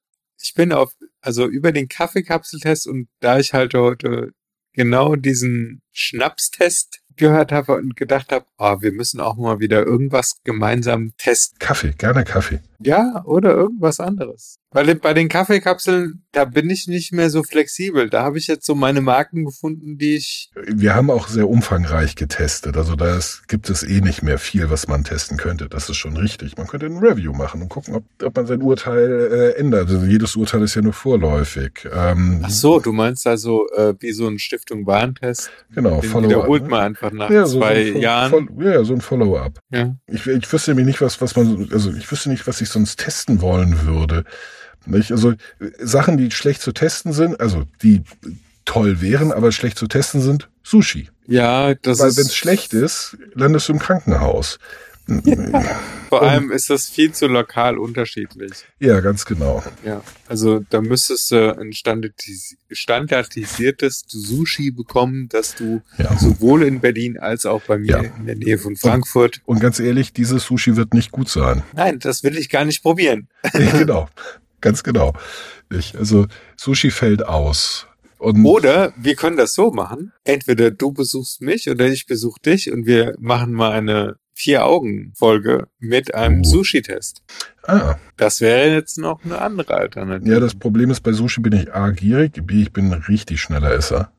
ich 0.45 0.53
bin 0.53 0.71
auf, 0.71 0.93
also 1.21 1.47
über 1.47 1.71
den 1.71 1.87
Kaffeekapseltest 1.87 2.87
und 2.87 3.07
da 3.19 3.39
ich 3.39 3.53
halt 3.53 3.73
heute 3.73 4.31
genau 4.73 5.15
diesen 5.15 5.81
Schnapstest 5.91 6.99
gehört 7.15 7.51
habe 7.51 7.75
und 7.75 7.95
gedacht 7.95 8.31
habe, 8.31 8.45
oh, 8.57 8.81
wir 8.81 8.91
müssen 8.91 9.19
auch 9.19 9.35
mal 9.37 9.59
wieder 9.59 9.83
irgendwas 9.83 10.35
gemeinsam 10.43 11.13
testen. 11.17 11.57
Kaffee, 11.59 11.93
gerne 11.97 12.23
Kaffee. 12.25 12.59
Ja, 12.79 13.23
oder 13.25 13.53
irgendwas 13.55 13.99
anderes. 13.99 14.59
Weil 14.71 14.93
bei 14.95 15.13
den 15.13 15.29
Kaffeekapseln, 15.29 16.25
da 16.33 16.43
bin 16.43 16.69
ich 16.69 16.87
nicht 16.87 17.13
mehr 17.13 17.29
so 17.29 17.43
flexibel. 17.43 18.09
Da 18.09 18.23
habe 18.23 18.37
ich 18.37 18.47
jetzt 18.47 18.65
so 18.65 18.75
meine 18.75 18.99
Marken 18.99 19.45
gefunden, 19.45 19.97
die 19.97 20.15
ich. 20.15 20.51
Wir 20.53 20.95
haben 20.95 21.09
auch 21.09 21.29
sehr 21.29 21.47
umfangreich 21.47 22.17
getestet. 22.17 22.75
Also 22.75 22.97
da 22.97 23.17
gibt 23.47 23.69
es 23.69 23.83
eh 23.83 24.01
nicht 24.01 24.21
mehr 24.21 24.37
viel, 24.37 24.69
was 24.69 24.89
man 24.89 25.05
testen 25.05 25.37
könnte. 25.37 25.69
Das 25.69 25.89
ist 25.89 25.95
schon 25.95 26.17
richtig. 26.17 26.57
Man 26.57 26.67
könnte 26.67 26.87
ein 26.87 26.97
Review 26.97 27.31
machen 27.31 27.61
und 27.61 27.69
gucken, 27.69 27.95
ob, 27.95 28.03
ob 28.21 28.35
man 28.35 28.47
sein 28.47 28.61
Urteil 28.61 29.29
äh, 29.31 29.59
ändert. 29.59 29.89
Also 29.89 30.05
jedes 30.05 30.35
Urteil 30.35 30.61
ist 30.63 30.75
ja 30.75 30.81
nur 30.81 30.91
vorläufig. 30.91 31.87
Ähm, 31.93 32.41
Ach 32.43 32.49
so, 32.49 32.81
du 32.81 32.91
meinst 32.91 33.25
also 33.27 33.69
äh, 33.77 33.93
wie 33.99 34.11
so 34.11 34.27
ein 34.27 34.39
Stiftung 34.39 34.85
Warentest. 34.85 35.51
genau. 35.73 36.01
Den 36.01 36.09
Follow-up, 36.09 36.31
wiederholt 36.31 36.63
ne? 36.63 36.69
man 36.69 36.81
einfach 36.81 37.13
nach 37.13 37.29
ja, 37.29 37.45
so, 37.45 37.59
zwei 37.59 37.93
so 37.93 37.99
Jahren. 37.99 38.49
Ja, 38.59 38.83
so 38.83 38.93
ein 38.93 38.99
Follow-up. 38.99 39.59
ja. 39.71 39.95
Ich, 40.07 40.27
ich 40.27 40.51
wüsste 40.51 40.71
nämlich 40.71 40.87
nicht, 40.87 41.01
was, 41.01 41.21
was 41.21 41.33
man, 41.37 41.69
also 41.71 41.93
ich 41.93 42.11
wüsste 42.11 42.29
nicht, 42.29 42.45
was 42.45 42.59
ich 42.65 42.71
sonst 42.71 42.99
testen 42.99 43.41
wollen 43.41 43.85
würde. 43.85 44.25
Nicht? 44.85 45.11
Also 45.11 45.33
Sachen, 45.79 46.17
die 46.17 46.31
schlecht 46.31 46.61
zu 46.61 46.71
testen 46.71 47.13
sind, 47.13 47.39
also 47.39 47.63
die 47.81 48.03
toll 48.65 49.01
wären, 49.01 49.31
aber 49.31 49.51
schlecht 49.51 49.77
zu 49.77 49.87
testen 49.87 50.21
sind, 50.21 50.49
Sushi. 50.63 51.09
ja, 51.27 51.73
das 51.75 51.99
Weil 51.99 52.17
wenn 52.17 52.25
es 52.25 52.35
schlecht 52.35 52.73
ist, 52.73 53.17
landest 53.33 53.69
du 53.69 53.73
im 53.73 53.79
Krankenhaus. 53.79 54.57
Vor 56.09 56.21
allem 56.23 56.51
ist 56.51 56.69
das 56.69 56.87
viel 56.89 57.11
zu 57.11 57.27
lokal 57.27 57.77
unterschiedlich. 57.77 58.51
Ja, 58.79 58.99
ganz 59.01 59.25
genau. 59.25 59.63
Ja, 59.83 60.01
also 60.27 60.61
da 60.69 60.81
müsstest 60.81 61.31
du 61.31 61.57
ein 61.59 61.73
standardis 61.73 62.57
standardisiertes 62.71 64.03
Sushi 64.07 64.71
bekommen, 64.71 65.27
dass 65.29 65.55
du 65.55 65.81
Ja. 65.97 66.15
sowohl 66.17 66.63
in 66.63 66.79
Berlin 66.81 67.17
als 67.19 67.45
auch 67.45 67.61
bei 67.63 67.77
mir 67.77 67.87
Ja. 67.87 68.01
in 68.17 68.25
der 68.25 68.35
Nähe 68.35 68.57
von 68.57 68.75
Frankfurt. 68.75 69.41
Und 69.45 69.59
ganz 69.59 69.79
ehrlich, 69.79 70.13
dieses 70.13 70.43
Sushi 70.45 70.75
wird 70.75 70.93
nicht 70.93 71.11
gut 71.11 71.29
sein. 71.29 71.63
Nein, 71.73 71.99
das 71.99 72.23
will 72.23 72.37
ich 72.37 72.49
gar 72.49 72.65
nicht 72.65 72.81
probieren. 72.83 73.27
genau. 73.53 74.07
Ganz 74.61 74.83
genau. 74.83 75.13
Ich, 75.71 75.97
also 75.97 76.27
Sushi 76.57 76.91
fällt 76.91 77.25
aus. 77.25 77.87
Und 78.17 78.43
Oder 78.45 78.93
wir 78.97 79.15
können 79.15 79.37
das 79.37 79.53
so 79.53 79.71
machen. 79.71 80.11
Entweder 80.23 80.71
du 80.71 80.91
besuchst 80.91 81.41
mich 81.41 81.69
oder 81.69 81.85
ich 81.87 82.07
besuche 82.07 82.39
dich 82.41 82.71
und 82.71 82.85
wir 82.87 83.15
machen 83.19 83.53
mal 83.53 83.71
eine 83.73 84.15
Vier-Augen-Folge 84.35 85.67
mit 85.79 86.13
einem 86.13 86.41
Uh. 86.41 86.43
Sushi-Test. 86.43 87.21
Ah, 87.63 87.95
Das 88.17 88.41
wäre 88.41 88.73
jetzt 88.73 88.97
noch 88.97 89.23
eine 89.25 89.39
andere 89.41 89.73
Alternative. 89.75 90.31
ja, 90.31 90.39
das 90.39 90.53
Problem 90.55 90.91
ist, 90.91 91.01
bei 91.01 91.13
Sushi 91.13 91.41
bin 91.41 91.53
ich 91.53 91.73
A, 91.73 91.89
gierig, 91.91 92.33
B, 92.45 92.61
ich 92.63 92.71
bin 92.73 92.93
ein 92.93 93.01
richtig 93.07 93.41
schneller 93.41 93.71
Esser. 93.71 94.11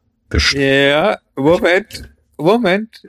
Ja, 0.53 1.19
Moment, 1.37 2.11
Moment. 2.37 3.03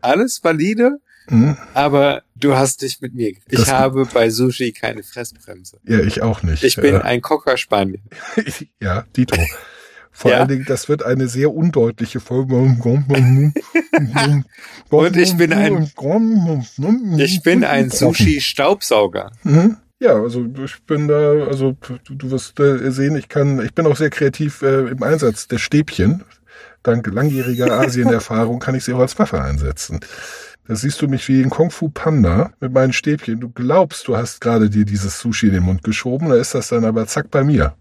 Alles 0.00 0.42
valide, 0.42 0.98
Hm? 1.28 1.56
aber 1.74 2.22
du 2.34 2.56
hast 2.56 2.82
dich 2.82 3.00
mit 3.00 3.14
mir. 3.14 3.28
Ich 3.28 3.40
Das- 3.48 3.72
habe 3.72 4.06
bei 4.12 4.30
Sushi 4.30 4.72
keine 4.72 5.02
Fressbremse. 5.02 5.78
Ja, 5.86 6.00
ich 6.00 6.22
auch 6.22 6.42
nicht. 6.42 6.64
Ich 6.64 6.76
bin 6.76 6.96
Äh, 6.96 7.00
ein 7.02 7.20
Cocker 7.22 7.56
Spaniel. 7.56 8.00
ja, 8.80 9.04
Dito. 9.16 9.36
Vor 10.18 10.30
Ja. 10.30 10.38
allen 10.38 10.48
Dingen, 10.48 10.64
das 10.66 10.88
wird 10.88 11.02
eine 11.02 11.28
sehr 11.28 11.52
undeutliche 11.52 12.20
Folge. 12.20 12.54
Und 12.56 12.78
ich 15.14 15.36
bin 15.36 15.52
ein- 15.52 17.18
Ich 17.18 17.42
bin 17.42 17.64
ein 17.64 17.90
Sushi-Staubsauger. 17.90 19.30
Mhm. 19.42 19.76
Ja, 19.98 20.14
also 20.14 20.46
ich 20.64 20.82
bin 20.84 21.08
da, 21.08 21.32
also 21.46 21.76
du, 22.04 22.14
du 22.14 22.30
wirst 22.30 22.58
äh, 22.60 22.90
sehen, 22.90 23.16
ich 23.16 23.28
kann, 23.28 23.62
ich 23.64 23.74
bin 23.74 23.86
auch 23.86 23.96
sehr 23.96 24.10
kreativ 24.10 24.62
äh, 24.62 24.88
im 24.88 25.02
Einsatz 25.02 25.48
der 25.48 25.58
Stäbchen. 25.58 26.22
Dank 26.82 27.06
langjähriger 27.06 27.70
Asienerfahrung 27.80 28.58
kann 28.58 28.74
ich 28.74 28.84
sie 28.84 28.92
auch 28.94 29.00
als 29.00 29.18
Waffe 29.18 29.40
einsetzen. 29.42 30.00
Da 30.68 30.74
siehst 30.76 31.00
du 31.00 31.08
mich 31.08 31.28
wie 31.28 31.42
ein 31.42 31.48
Kung 31.50 31.70
Fu 31.70 31.88
Panda 31.90 32.50
mit 32.60 32.72
meinen 32.72 32.92
Stäbchen. 32.92 33.38
Du 33.40 33.50
glaubst, 33.50 34.08
du 34.08 34.16
hast 34.16 34.40
gerade 34.40 34.68
dir 34.68 34.84
dieses 34.84 35.18
Sushi 35.20 35.46
in 35.48 35.52
den 35.54 35.62
Mund 35.62 35.82
geschoben, 35.84 36.28
da 36.28 36.36
ist 36.36 36.54
das 36.54 36.68
dann 36.68 36.84
aber 36.84 37.06
zack 37.06 37.30
bei 37.30 37.44
mir. 37.44 37.74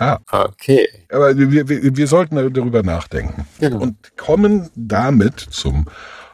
Ja, 0.00 0.20
Okay. 0.30 0.88
aber 1.10 1.36
wir, 1.36 1.68
wir, 1.68 1.96
wir 1.96 2.06
sollten 2.06 2.36
darüber 2.52 2.82
nachdenken. 2.82 3.46
Genau. 3.58 3.80
Und 3.80 4.16
kommen 4.16 4.70
damit 4.74 5.38
zum 5.40 5.86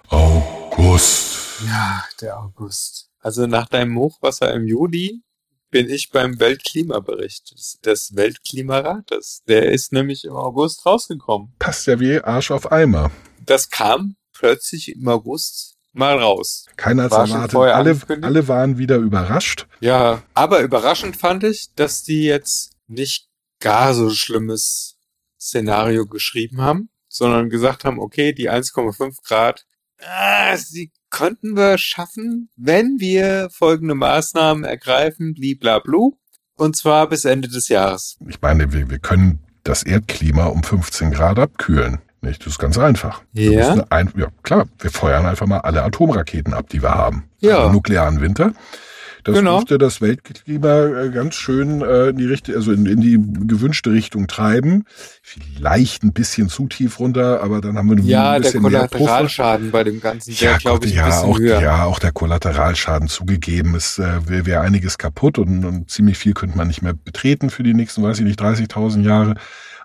August. 0.08 1.62
Ja, 1.66 2.04
der 2.20 2.38
August. 2.40 3.10
Also 3.20 3.46
nach 3.46 3.68
deinem 3.68 3.98
Hochwasser 3.98 4.52
im 4.54 4.66
Juli 4.66 5.22
bin 5.70 5.90
ich 5.90 6.10
beim 6.10 6.38
Weltklimabericht 6.38 7.52
des, 7.84 8.14
Weltklimarates. 8.14 9.42
Der 9.48 9.72
ist 9.72 9.92
nämlich 9.92 10.24
im 10.24 10.34
August 10.36 10.86
rausgekommen. 10.86 11.52
Passt 11.58 11.86
ja 11.86 11.98
wie 11.98 12.20
Arsch 12.20 12.50
auf 12.50 12.70
Eimer. 12.70 13.10
Das 13.44 13.68
kam 13.70 14.16
plötzlich 14.32 14.94
im 14.94 15.08
August 15.08 15.74
mal 15.92 16.18
raus. 16.18 16.66
Keiner 16.76 17.04
hat 17.04 17.12
erwartet. 17.12 17.52
vorher 17.52 17.74
Alle, 17.76 17.98
alle 18.22 18.48
waren 18.48 18.78
wieder 18.78 18.96
überrascht. 18.96 19.66
Ja, 19.80 20.22
aber 20.34 20.60
überraschend 20.60 21.16
fand 21.16 21.42
ich, 21.42 21.74
dass 21.74 22.02
die 22.04 22.24
jetzt 22.24 22.72
nicht 22.86 23.25
gar 23.60 23.94
so 23.94 24.10
schlimmes 24.10 24.98
Szenario 25.40 26.06
geschrieben 26.06 26.60
haben, 26.60 26.90
sondern 27.08 27.50
gesagt 27.50 27.84
haben, 27.84 27.98
okay, 27.98 28.32
die 28.32 28.50
1,5 28.50 29.16
Grad, 29.26 29.64
ah, 30.00 30.56
sie 30.56 30.92
könnten 31.10 31.56
wir 31.56 31.78
schaffen, 31.78 32.50
wenn 32.56 32.98
wir 32.98 33.48
folgende 33.50 33.94
Maßnahmen 33.94 34.64
ergreifen, 34.64 35.34
bliblablu, 35.34 36.18
und 36.56 36.76
zwar 36.76 37.08
bis 37.08 37.24
Ende 37.24 37.48
des 37.48 37.68
Jahres. 37.68 38.16
Ich 38.28 38.40
meine, 38.40 38.72
wir, 38.72 38.90
wir 38.90 38.98
können 38.98 39.40
das 39.62 39.82
Erdklima 39.82 40.46
um 40.46 40.62
15 40.62 41.10
Grad 41.10 41.38
abkühlen. 41.38 41.98
Nicht? 42.22 42.40
Das 42.40 42.54
ist 42.54 42.58
ganz 42.58 42.78
einfach. 42.78 43.22
Ja? 43.32 43.84
Ein, 43.90 44.12
ja, 44.16 44.28
klar, 44.42 44.66
wir 44.78 44.90
feuern 44.90 45.26
einfach 45.26 45.46
mal 45.46 45.60
alle 45.60 45.82
Atomraketen 45.82 46.54
ab, 46.54 46.68
die 46.70 46.82
wir 46.82 46.94
haben. 46.94 47.28
Ja. 47.38 47.64
Einen 47.64 47.72
nuklearen 47.72 48.20
Winter. 48.20 48.52
Das 49.26 49.34
Genau. 49.34 49.56
dürfte 49.58 49.78
das 49.78 50.00
Weltklima 50.00 50.84
äh, 50.86 51.10
ganz 51.10 51.34
schön 51.34 51.82
äh, 51.82 52.10
in 52.10 52.16
die 52.16 52.26
Richtung, 52.26 52.54
also 52.54 52.70
in, 52.70 52.86
in 52.86 53.00
die 53.00 53.18
gewünschte 53.48 53.90
Richtung 53.90 54.28
treiben. 54.28 54.84
Vielleicht 55.20 56.04
ein 56.04 56.12
bisschen 56.12 56.48
zu 56.48 56.68
tief 56.68 57.00
runter, 57.00 57.42
aber 57.42 57.60
dann 57.60 57.76
haben 57.76 57.90
wir 57.90 57.98
Ja, 58.04 58.32
ein 58.32 58.42
der 58.42 58.50
bisschen 58.50 58.62
mehr 58.62 58.82
Puffer. 58.82 58.98
Kollateralschaden 58.98 59.70
bei 59.72 59.82
dem 59.82 60.00
Ganzen, 60.00 60.32
der 60.36 60.52
Ja, 60.52 60.58
glaube 60.58 60.86
ich 60.86 60.92
ein 60.92 60.98
ja, 60.98 61.06
bisschen 61.06 61.28
auch, 61.30 61.38
höher. 61.40 61.60
ja, 61.60 61.84
auch 61.84 61.98
der 61.98 62.12
Kollateralschaden 62.12 63.08
zugegeben 63.08 63.74
ist, 63.74 63.98
äh, 63.98 64.28
wäre 64.28 64.46
wär 64.46 64.60
einiges 64.60 64.96
kaputt 64.96 65.38
und, 65.38 65.64
und 65.64 65.90
ziemlich 65.90 66.18
viel 66.18 66.32
könnte 66.32 66.56
man 66.56 66.68
nicht 66.68 66.82
mehr 66.82 66.94
betreten 66.94 67.50
für 67.50 67.64
die 67.64 67.74
nächsten, 67.74 68.04
weiß 68.04 68.20
ich 68.20 68.24
nicht, 68.24 68.40
30.000 68.40 69.02
Jahre. 69.02 69.34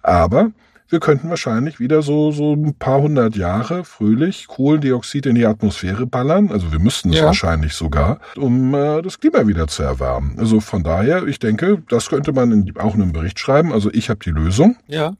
Aber 0.04 0.52
wir 0.92 1.00
könnten 1.00 1.30
wahrscheinlich 1.30 1.80
wieder 1.80 2.02
so, 2.02 2.32
so 2.32 2.54
ein 2.54 2.76
paar 2.76 3.02
hundert 3.02 3.36
Jahre 3.36 3.84
fröhlich 3.86 4.48
Kohlendioxid 4.48 5.26
in 5.26 5.36
die 5.36 5.46
Atmosphäre 5.46 6.06
ballern. 6.06 6.52
Also 6.52 6.72
wir 6.72 6.80
müssten 6.80 7.12
es 7.12 7.20
Ja. 7.20 7.26
wahrscheinlich 7.26 7.74
sogar, 7.74 8.20
um 8.36 8.74
äh, 8.76 9.02
das 9.02 9.20
Klima 9.20 9.48
wieder 9.48 9.68
zu 9.68 9.84
erwärmen. 9.84 10.36
Also 10.38 10.60
von 10.60 10.84
daher, 10.84 11.26
ich 11.28 11.40
denke, 11.40 11.82
das 11.90 12.10
könnte 12.10 12.34
man 12.34 12.52
in, 12.52 12.78
auch 12.78 12.96
in 12.96 13.02
einem 13.02 13.14
Bericht 13.14 13.40
schreiben. 13.40 13.72
Also 13.72 13.90
ich 13.92 14.10
habe 14.10 14.20
die 14.24 14.32
Lösung. 14.32 14.78
Ja. 14.88 15.16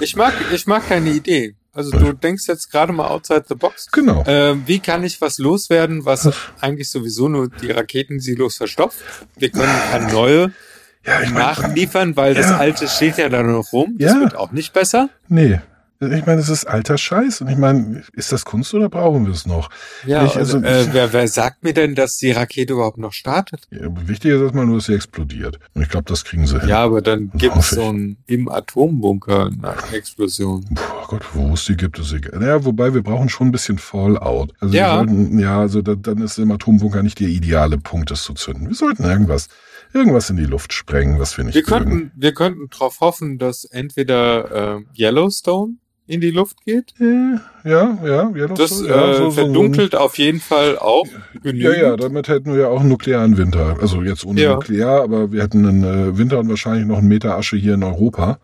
Ich 0.00 0.16
mag, 0.16 0.32
ich 0.52 0.66
mag 0.66 0.82
deine 0.88 1.10
Idee. 1.10 1.54
Also 1.74 1.90
du 1.90 2.12
denkst 2.12 2.44
jetzt 2.48 2.70
gerade 2.70 2.92
mal 2.92 3.08
outside 3.08 3.44
the 3.48 3.54
box. 3.54 3.86
Genau. 3.92 4.24
Ähm, 4.26 4.62
wie 4.66 4.78
kann 4.78 5.04
ich 5.04 5.20
was 5.22 5.38
loswerden, 5.38 6.04
was 6.04 6.28
eigentlich 6.60 6.90
sowieso 6.90 7.28
nur 7.28 7.48
die 7.48 7.70
Raketensilos 7.70 8.56
verstopft? 8.56 8.98
Wir 9.36 9.50
können 9.50 9.72
keine 9.90 10.12
neue 10.12 10.52
Ja, 11.04 11.20
ich 11.20 11.30
nachliefern, 11.32 12.16
weil 12.16 12.34
das 12.34 12.50
Ja. 12.50 12.58
alte 12.58 12.86
steht 12.88 13.18
ja 13.18 13.28
da 13.28 13.42
noch 13.42 13.72
rum. 13.72 13.96
Das 13.98 14.12
Ja. 14.14 14.20
wird 14.20 14.36
auch 14.36 14.52
nicht 14.52 14.72
besser. 14.72 15.08
nee. 15.28 15.60
Ich 16.04 16.26
meine, 16.26 16.40
es 16.40 16.48
ist 16.48 16.64
alter 16.64 16.98
Scheiß. 16.98 17.42
Und 17.42 17.48
ich 17.48 17.56
meine, 17.56 18.02
ist 18.14 18.32
das 18.32 18.44
Kunst 18.44 18.74
oder 18.74 18.88
brauchen 18.88 19.24
wir 19.24 19.32
es 19.32 19.46
noch? 19.46 19.70
Ja, 20.04 20.24
Ich- 20.24 20.34
also, 20.34 20.58
äh, 20.58 20.88
wer, 20.90 21.12
wer 21.12 21.28
sagt 21.28 21.62
mir 21.62 21.72
denn, 21.74 21.94
dass 21.94 22.16
die 22.16 22.32
Rakete 22.32 22.72
überhaupt 22.72 22.98
noch 22.98 23.12
startet? 23.12 23.68
Ja, 23.70 23.86
wichtig 24.08 24.32
ist 24.32 24.40
erstmal 24.40 24.66
nur, 24.66 24.78
dass 24.78 24.86
sie 24.86 24.94
explodiert. 24.96 25.60
Und 25.74 25.82
ich 25.82 25.88
glaube, 25.88 26.06
das 26.10 26.24
kriegen 26.24 26.44
sie 26.44 26.58
hin. 26.58 26.68
Ja, 26.70 26.78
aber 26.82 27.02
dann 27.02 27.30
Das 27.32 27.40
gibt 27.40 27.56
es 27.56 27.70
so 27.70 27.84
einen 27.88 28.16
im 28.26 28.48
Atombunker 28.48 29.46
eine 29.62 29.96
Explosion. 29.96 30.64
Puh, 30.74 30.80
Gott, 31.12 31.24
wo 31.34 31.52
es 31.52 31.66
die 31.66 31.76
gibt, 31.76 31.98
ist 31.98 32.12
egal. 32.14 32.42
Ja, 32.42 32.64
wobei 32.64 32.94
wir 32.94 33.02
brauchen 33.02 33.28
schon 33.28 33.48
ein 33.48 33.52
bisschen 33.52 33.76
Fallout. 33.76 34.52
Also 34.60 34.74
Ja. 34.74 34.92
wir 35.02 35.08
sollten, 35.08 35.38
ja, 35.38 35.60
also 35.60 35.82
da, 35.82 35.94
dann 35.94 36.18
ist 36.22 36.38
im 36.38 36.50
Atombunker 36.50 37.02
nicht 37.02 37.20
der 37.20 37.28
ideale 37.28 37.76
Punkt, 37.76 38.10
das 38.10 38.22
zu 38.24 38.32
zünden. 38.32 38.68
Wir 38.68 38.74
sollten 38.74 39.04
irgendwas, 39.04 39.48
irgendwas 39.92 40.30
in 40.30 40.36
die 40.38 40.46
Luft 40.46 40.72
sprengen, 40.72 41.18
was 41.18 41.36
wir 41.36 41.44
nicht 41.44 41.54
Wir 41.54 41.62
mögen. 41.62 41.90
könnten, 41.90 42.12
wir 42.16 42.32
könnten 42.32 42.68
darauf 42.70 43.00
hoffen, 43.00 43.36
dass 43.36 43.64
entweder 43.64 44.76
äh, 44.78 44.80
Yellowstone 45.02 45.74
in 46.06 46.20
die 46.22 46.30
Luft 46.30 46.64
geht. 46.64 46.94
Ja, 46.98 47.40
ja, 47.64 48.32
ja, 48.34 48.46
das, 48.48 48.58
Das 48.70 48.80
ja, 48.86 49.10
äh, 49.12 49.16
so- 49.18 49.24
so- 49.24 49.30
verdunkelt 49.32 49.94
auf 49.94 50.16
jeden 50.18 50.40
Fall 50.40 50.78
auch 50.78 51.06
genügend. 51.42 51.76
Ja, 51.76 51.88
ja, 51.90 51.96
damit 51.96 52.28
hätten 52.28 52.54
wir 52.54 52.60
ja 52.62 52.68
auch 52.68 52.80
einen 52.80 52.88
nuklearen 52.88 53.36
Winter. 53.36 53.76
Also 53.82 54.02
jetzt 54.02 54.24
ohne 54.24 54.40
Ja. 54.40 54.54
Nuklear, 54.54 55.02
aber 55.02 55.30
wir 55.30 55.42
hätten 55.42 55.66
einen 55.66 55.84
äh, 55.84 56.16
Winter 56.18 56.38
und 56.38 56.48
wahrscheinlich 56.48 56.86
noch 56.86 56.98
einen 56.98 57.08
Meter 57.08 57.36
Asche 57.36 57.56
hier 57.56 57.74
in 57.74 57.82
Europa. 57.84 58.38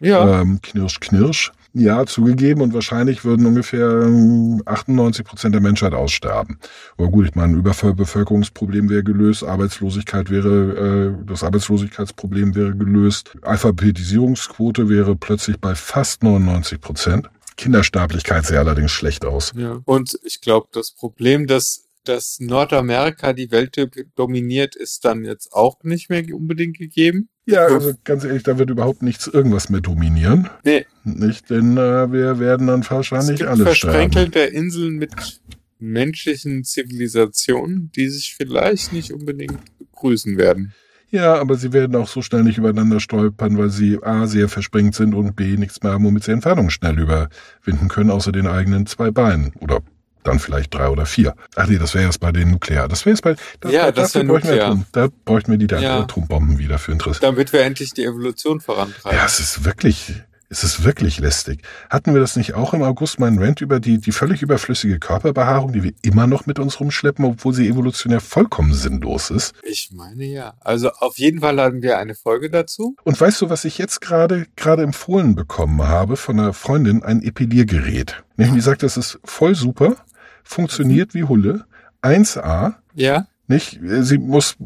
ja. 0.00 0.40
Ähm, 0.40 0.60
knirsch, 0.62 1.00
knirsch. 1.00 1.52
Ja, 1.76 2.06
zugegeben 2.06 2.60
und 2.60 2.72
wahrscheinlich 2.72 3.24
würden 3.24 3.46
ungefähr 3.46 4.02
ähm, 4.02 4.62
98 4.64 5.24
Prozent 5.24 5.56
der 5.56 5.60
Menschheit 5.60 5.92
aussterben. 5.92 6.60
Aber 6.96 7.08
gut, 7.08 7.26
ich 7.26 7.34
meine, 7.34 7.56
Überbevölkerungsproblem 7.56 8.88
wäre 8.88 9.02
gelöst, 9.02 9.42
Arbeitslosigkeit 9.42 10.30
wäre, 10.30 11.16
äh, 11.18 11.26
das 11.26 11.42
Arbeitslosigkeitsproblem 11.42 12.54
wäre 12.54 12.76
gelöst, 12.76 13.36
Alphabetisierungsquote 13.42 14.88
wäre 14.88 15.16
plötzlich 15.16 15.58
bei 15.58 15.74
fast 15.74 16.22
99 16.22 16.80
Prozent. 16.80 17.28
Kindersterblichkeit 17.56 18.46
sähe 18.46 18.60
allerdings 18.60 18.92
schlecht 18.92 19.24
aus. 19.24 19.52
Ja. 19.56 19.80
Und 19.84 20.16
ich 20.22 20.40
glaube, 20.40 20.68
das 20.70 20.92
Problem, 20.92 21.48
dass, 21.48 21.88
dass 22.04 22.38
Nordamerika 22.38 23.32
die 23.32 23.50
Welt 23.50 23.76
dominiert, 24.14 24.76
ist 24.76 25.04
dann 25.04 25.24
jetzt 25.24 25.52
auch 25.52 25.82
nicht 25.82 26.08
mehr 26.08 26.22
unbedingt 26.32 26.78
gegeben. 26.78 27.30
Ja, 27.46 27.66
also 27.66 27.92
ganz 28.04 28.24
ehrlich, 28.24 28.42
da 28.42 28.58
wird 28.58 28.70
überhaupt 28.70 29.02
nichts 29.02 29.26
irgendwas 29.26 29.68
mehr 29.68 29.82
dominieren. 29.82 30.48
Nee, 30.64 30.86
Nicht, 31.04 31.50
denn 31.50 31.76
äh, 31.76 32.10
wir 32.10 32.38
werden 32.38 32.66
dann 32.66 32.80
es 32.80 32.90
wahrscheinlich 32.90 33.38
gibt 33.38 33.50
alle 33.50 33.64
versprenkelte 33.64 34.40
Inseln 34.40 34.96
mit 34.96 35.40
menschlichen 35.78 36.64
Zivilisationen, 36.64 37.90
die 37.94 38.08
sich 38.08 38.34
vielleicht 38.36 38.92
nicht 38.92 39.12
unbedingt 39.12 39.60
begrüßen 39.78 40.38
werden. 40.38 40.72
Ja, 41.10 41.34
aber 41.34 41.56
sie 41.56 41.72
werden 41.72 41.94
auch 41.94 42.08
so 42.08 42.22
schnell 42.22 42.42
nicht 42.42 42.58
übereinander 42.58 42.98
stolpern, 42.98 43.56
weil 43.56 43.70
sie 43.70 44.02
A, 44.02 44.26
sehr 44.26 44.48
versprengt 44.48 44.94
sind 44.94 45.14
und 45.14 45.36
B, 45.36 45.56
nichts 45.56 45.82
mehr 45.82 45.92
haben, 45.92 46.04
womit 46.04 46.24
sie 46.24 46.32
Entfernung 46.32 46.70
schnell 46.70 46.98
überwinden 46.98 47.88
können, 47.88 48.10
außer 48.10 48.32
den 48.32 48.48
eigenen 48.48 48.86
zwei 48.86 49.10
Beinen. 49.12 49.52
Oder 49.60 49.80
dann 50.24 50.38
vielleicht 50.38 50.74
drei 50.74 50.88
oder 50.88 51.06
vier. 51.06 51.34
Ach 51.54 51.66
nee, 51.66 51.78
das 51.78 51.94
wäre 51.94 52.04
jetzt 52.04 52.20
bei 52.20 52.32
den 52.32 52.50
Nuklear. 52.50 52.88
Das 52.88 53.04
wäre 53.06 53.14
jetzt 53.14 53.22
bei, 53.22 53.36
da, 53.60 53.68
Ja, 53.68 53.84
da, 53.86 53.92
das 53.92 54.12
dafür 54.12 54.26
wär 54.28 54.32
bräuchten 54.32 54.48
wir 54.48 54.54
Nuklear. 54.54 54.70
Atom, 54.70 54.86
da 54.92 55.08
bräuchten 55.24 55.50
wir 55.52 55.58
die 55.58 55.74
Ja. 55.84 56.00
Atombomben 56.00 56.58
wieder 56.58 56.78
für 56.78 56.92
Interesse. 56.92 57.20
Damit 57.20 57.52
wir 57.52 57.62
endlich 57.62 57.92
die 57.92 58.04
Evolution 58.04 58.60
vorantreiben. 58.60 59.16
Ja, 59.18 59.24
es 59.26 59.38
ist 59.38 59.64
wirklich, 59.64 60.14
es 60.48 60.62
ist 60.62 60.84
wirklich 60.84 61.18
lästig. 61.18 61.62
Hatten 61.90 62.14
wir 62.14 62.20
das 62.20 62.36
nicht 62.36 62.54
auch 62.54 62.74
im 62.74 62.82
August 62.82 63.18
meinen 63.18 63.38
Rant 63.42 63.60
über 63.60 63.80
die, 63.80 63.98
die 63.98 64.12
völlig 64.12 64.40
überflüssige 64.42 64.98
Körperbehaarung, 64.98 65.72
die 65.72 65.82
wir 65.82 65.92
immer 66.02 66.26
noch 66.26 66.46
mit 66.46 66.58
uns 66.58 66.78
rumschleppen, 66.80 67.24
obwohl 67.24 67.52
sie 67.52 67.68
evolutionär 67.68 68.20
vollkommen 68.20 68.72
sinnlos 68.72 69.30
ist? 69.30 69.54
Ich 69.62 69.90
meine 69.92 70.24
ja. 70.24 70.54
Also 70.60 70.90
auf 70.90 71.18
jeden 71.18 71.40
Fall 71.40 71.60
hatten 71.60 71.82
wir 71.82 71.98
eine 71.98 72.14
Folge 72.14 72.50
dazu. 72.50 72.94
Und 73.04 73.20
weißt 73.20 73.40
du, 73.42 73.50
was 73.50 73.64
ich 73.64 73.78
jetzt 73.78 74.00
gerade 74.00 74.46
gerade 74.56 74.82
empfohlen 74.82 75.34
bekommen 75.34 75.86
habe 75.88 76.16
von 76.16 76.38
einer 76.38 76.52
Freundin? 76.52 77.02
Ein 77.02 77.22
Epiliergerät. 77.22 78.22
Nämlich, 78.36 78.54
die 78.54 78.60
sagt, 78.60 78.82
das 78.82 78.96
ist 78.96 79.18
voll 79.24 79.54
super, 79.54 79.96
funktioniert 80.44 81.14
wie 81.14 81.24
Hulle, 81.24 81.64
1A, 82.02 82.74
Ja. 82.94 83.26
nicht? 83.48 83.80
Sie 83.82 84.18
muss, 84.18 84.56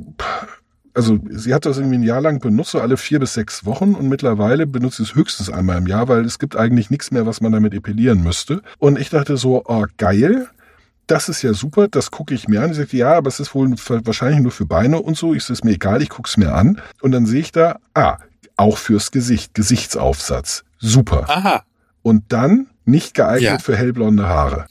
also 0.94 1.18
sie 1.30 1.54
hat 1.54 1.64
das 1.66 1.78
irgendwie 1.78 1.98
ein 1.98 2.02
Jahr 2.02 2.20
lang 2.20 2.40
benutzt, 2.40 2.72
so 2.72 2.80
alle 2.80 2.96
vier 2.96 3.20
bis 3.20 3.34
sechs 3.34 3.64
Wochen 3.64 3.94
und 3.94 4.08
mittlerweile 4.08 4.66
benutzt 4.66 4.96
sie 4.96 5.04
es 5.04 5.14
höchstens 5.14 5.48
einmal 5.50 5.78
im 5.78 5.86
Jahr, 5.86 6.08
weil 6.08 6.24
es 6.24 6.38
gibt 6.38 6.56
eigentlich 6.56 6.90
nichts 6.90 7.10
mehr, 7.10 7.26
was 7.26 7.40
man 7.40 7.52
damit 7.52 7.72
epilieren 7.74 8.22
müsste. 8.22 8.62
Und 8.78 8.98
ich 8.98 9.10
dachte 9.10 9.36
so, 9.36 9.62
oh 9.66 9.86
geil, 9.96 10.48
das 11.06 11.28
ist 11.28 11.40
ja 11.42 11.54
super, 11.54 11.88
das 11.88 12.10
gucke 12.10 12.34
ich 12.34 12.48
mir 12.48 12.60
an. 12.62 12.70
Ich 12.72 12.76
sagte, 12.76 12.96
ja, 12.96 13.14
aber 13.14 13.28
es 13.28 13.40
ist 13.40 13.54
wohl 13.54 13.72
wahrscheinlich 14.04 14.40
nur 14.40 14.52
für 14.52 14.66
Beine 14.66 15.00
und 15.00 15.16
so. 15.16 15.32
Ich 15.32 15.42
sage, 15.44 15.54
ist 15.54 15.64
mir 15.64 15.70
egal, 15.72 16.02
ich 16.02 16.10
gucke 16.10 16.28
es 16.28 16.36
mir 16.36 16.52
an. 16.54 16.80
Und 17.00 17.12
dann 17.12 17.24
sehe 17.24 17.40
ich 17.40 17.52
da, 17.52 17.78
ah, 17.94 18.18
auch 18.56 18.76
fürs 18.76 19.10
Gesicht, 19.10 19.54
Gesichtsaufsatz. 19.54 20.64
Super. 20.78 21.24
Aha. 21.30 21.62
Und 22.02 22.24
dann 22.32 22.66
nicht 22.84 23.14
geeignet 23.14 23.42
Ja. 23.42 23.58
für 23.58 23.76
hellblonde 23.76 24.28
Haare. 24.28 24.66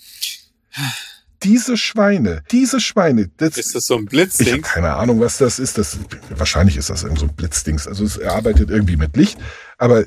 Diese 1.44 1.78
Schweine, 1.78 2.42
diese 2.52 2.80
Schweine, 2.80 3.30
das, 3.38 3.58
Ist 3.58 3.76
das 3.76 3.86
so 3.86 3.94
ein 3.96 4.00
ich 4.00 4.06
habe 4.06 4.10
Blitzding? 4.10 4.62
keine 4.64 4.94
Ahnung, 4.96 5.20
was 5.20 5.38
das 5.38 5.60
ist. 5.60 5.78
Das, 5.78 6.00
wahrscheinlich 6.30 6.78
ist 6.78 6.90
das 6.90 7.04
irgend 7.04 7.20
so 7.20 7.26
ein 7.28 7.36
Blitzdings. 7.36 7.88
Also 7.88 8.04
es 8.06 8.20
arbeitet 8.20 8.72
irgendwie 8.72 8.98
mit 8.98 9.16
Licht. 9.16 9.38
Aber 9.78 10.06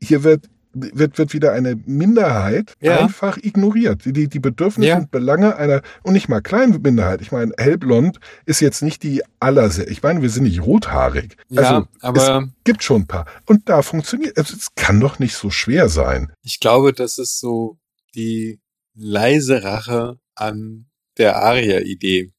hier 0.00 0.24
wird, 0.24 0.46
wird, 0.74 1.16
wird 1.16 1.32
wieder 1.32 1.52
eine 1.52 1.76
Minderheit 1.86 2.72
Ja. 2.80 2.98
einfach 2.98 3.36
ignoriert. 3.36 4.04
Die, 4.04 4.28
die 4.28 4.38
Bedürfnisse 4.40 4.88
Ja. 4.88 4.96
und 4.98 5.12
Belange 5.12 5.54
einer, 5.56 5.82
und 6.02 6.14
nicht 6.14 6.28
mal 6.28 6.40
kleinen 6.40 6.82
Minderheit. 6.82 7.20
Ich 7.22 7.30
meine, 7.30 7.52
hellblond 7.56 8.18
ist 8.44 8.58
jetzt 8.60 8.82
nicht 8.82 9.04
die 9.04 9.22
aller, 9.38 9.70
ich 9.88 10.02
meine, 10.02 10.22
wir 10.22 10.30
sind 10.30 10.42
nicht 10.42 10.60
rothaarig. 10.62 11.36
Ja, 11.50 11.62
also, 11.62 11.88
aber 12.00 12.38
es 12.42 12.48
gibt 12.64 12.82
schon 12.82 13.02
ein 13.02 13.06
paar. 13.06 13.26
Und 13.46 13.68
da 13.68 13.82
funktioniert, 13.82 14.36
also 14.36 14.56
es 14.56 14.74
kann 14.74 14.98
doch 14.98 15.20
nicht 15.20 15.36
so 15.36 15.50
schwer 15.50 15.88
sein. 15.88 16.32
ich 16.42 16.58
glaube, 16.58 16.92
das 16.92 17.16
ist 17.18 17.38
so 17.38 17.78
die 18.16 18.58
leise 18.98 19.62
Rache 19.62 20.18
an 20.34 20.86
der 21.16 21.36
Aria-Idee, 21.36 22.32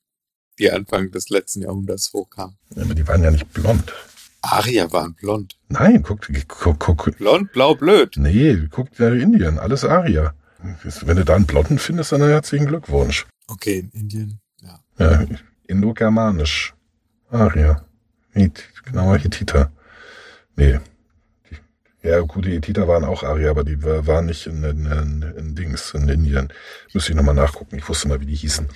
die 0.59 0.71
Anfang 0.71 1.11
des 1.11 1.29
letzten 1.29 1.61
Jahrhunderts 1.61 2.11
hochkam. 2.13 2.57
Aber 2.75 2.93
die 2.93 3.07
waren 3.07 3.23
ja 3.23 3.31
nicht 3.31 3.51
blond. 3.53 3.93
Aria 4.41 4.91
waren 4.91 5.15
blond. 5.15 5.57
Nein, 5.67 6.03
guck, 6.03 6.27
guck, 6.47 6.79
guck, 6.79 7.17
Blond, 7.17 7.51
blau, 7.51 7.75
blöd. 7.75 8.15
Nee, 8.17 8.67
guck 8.69 8.97
nach 8.99 9.11
Indien, 9.11 9.59
alles 9.59 9.83
Aria. 9.83 10.33
Wenn 11.03 11.17
du 11.17 11.25
da 11.25 11.35
einen 11.35 11.45
Blonden 11.45 11.79
findest, 11.79 12.11
dann 12.11 12.21
herzlichen 12.21 12.67
Glückwunsch. 12.67 13.25
Okay, 13.47 13.79
in 13.79 13.89
Indien. 13.91 14.39
Ja. 14.61 14.79
Ja, 14.97 15.25
Indogermanisch. 15.67 16.73
Aria. 17.29 17.85
Hit, 18.31 18.69
genauer 18.83 19.17
Hittiter. 19.17 19.71
Nee. 20.55 20.79
Ja, 22.01 22.19
gut, 22.21 22.45
die 22.45 22.51
Hittiter 22.51 22.87
waren 22.87 23.03
auch 23.03 23.23
Aria, 23.23 23.49
aber 23.51 23.63
die 23.65 23.83
wa- 23.83 24.05
waren 24.07 24.25
nicht 24.27 24.47
in, 24.47 24.63
in, 24.63 24.85
in, 24.85 25.33
in 25.37 25.55
Dings, 25.55 25.93
in 25.93 26.07
Indien. 26.07 26.47
Müsste 26.93 27.11
ich 27.11 27.17
nochmal 27.17 27.35
nachgucken. 27.35 27.75
Ich 27.77 27.87
wusste 27.89 28.07
mal, 28.07 28.21
wie 28.21 28.25
die 28.25 28.35
hießen. 28.35 28.67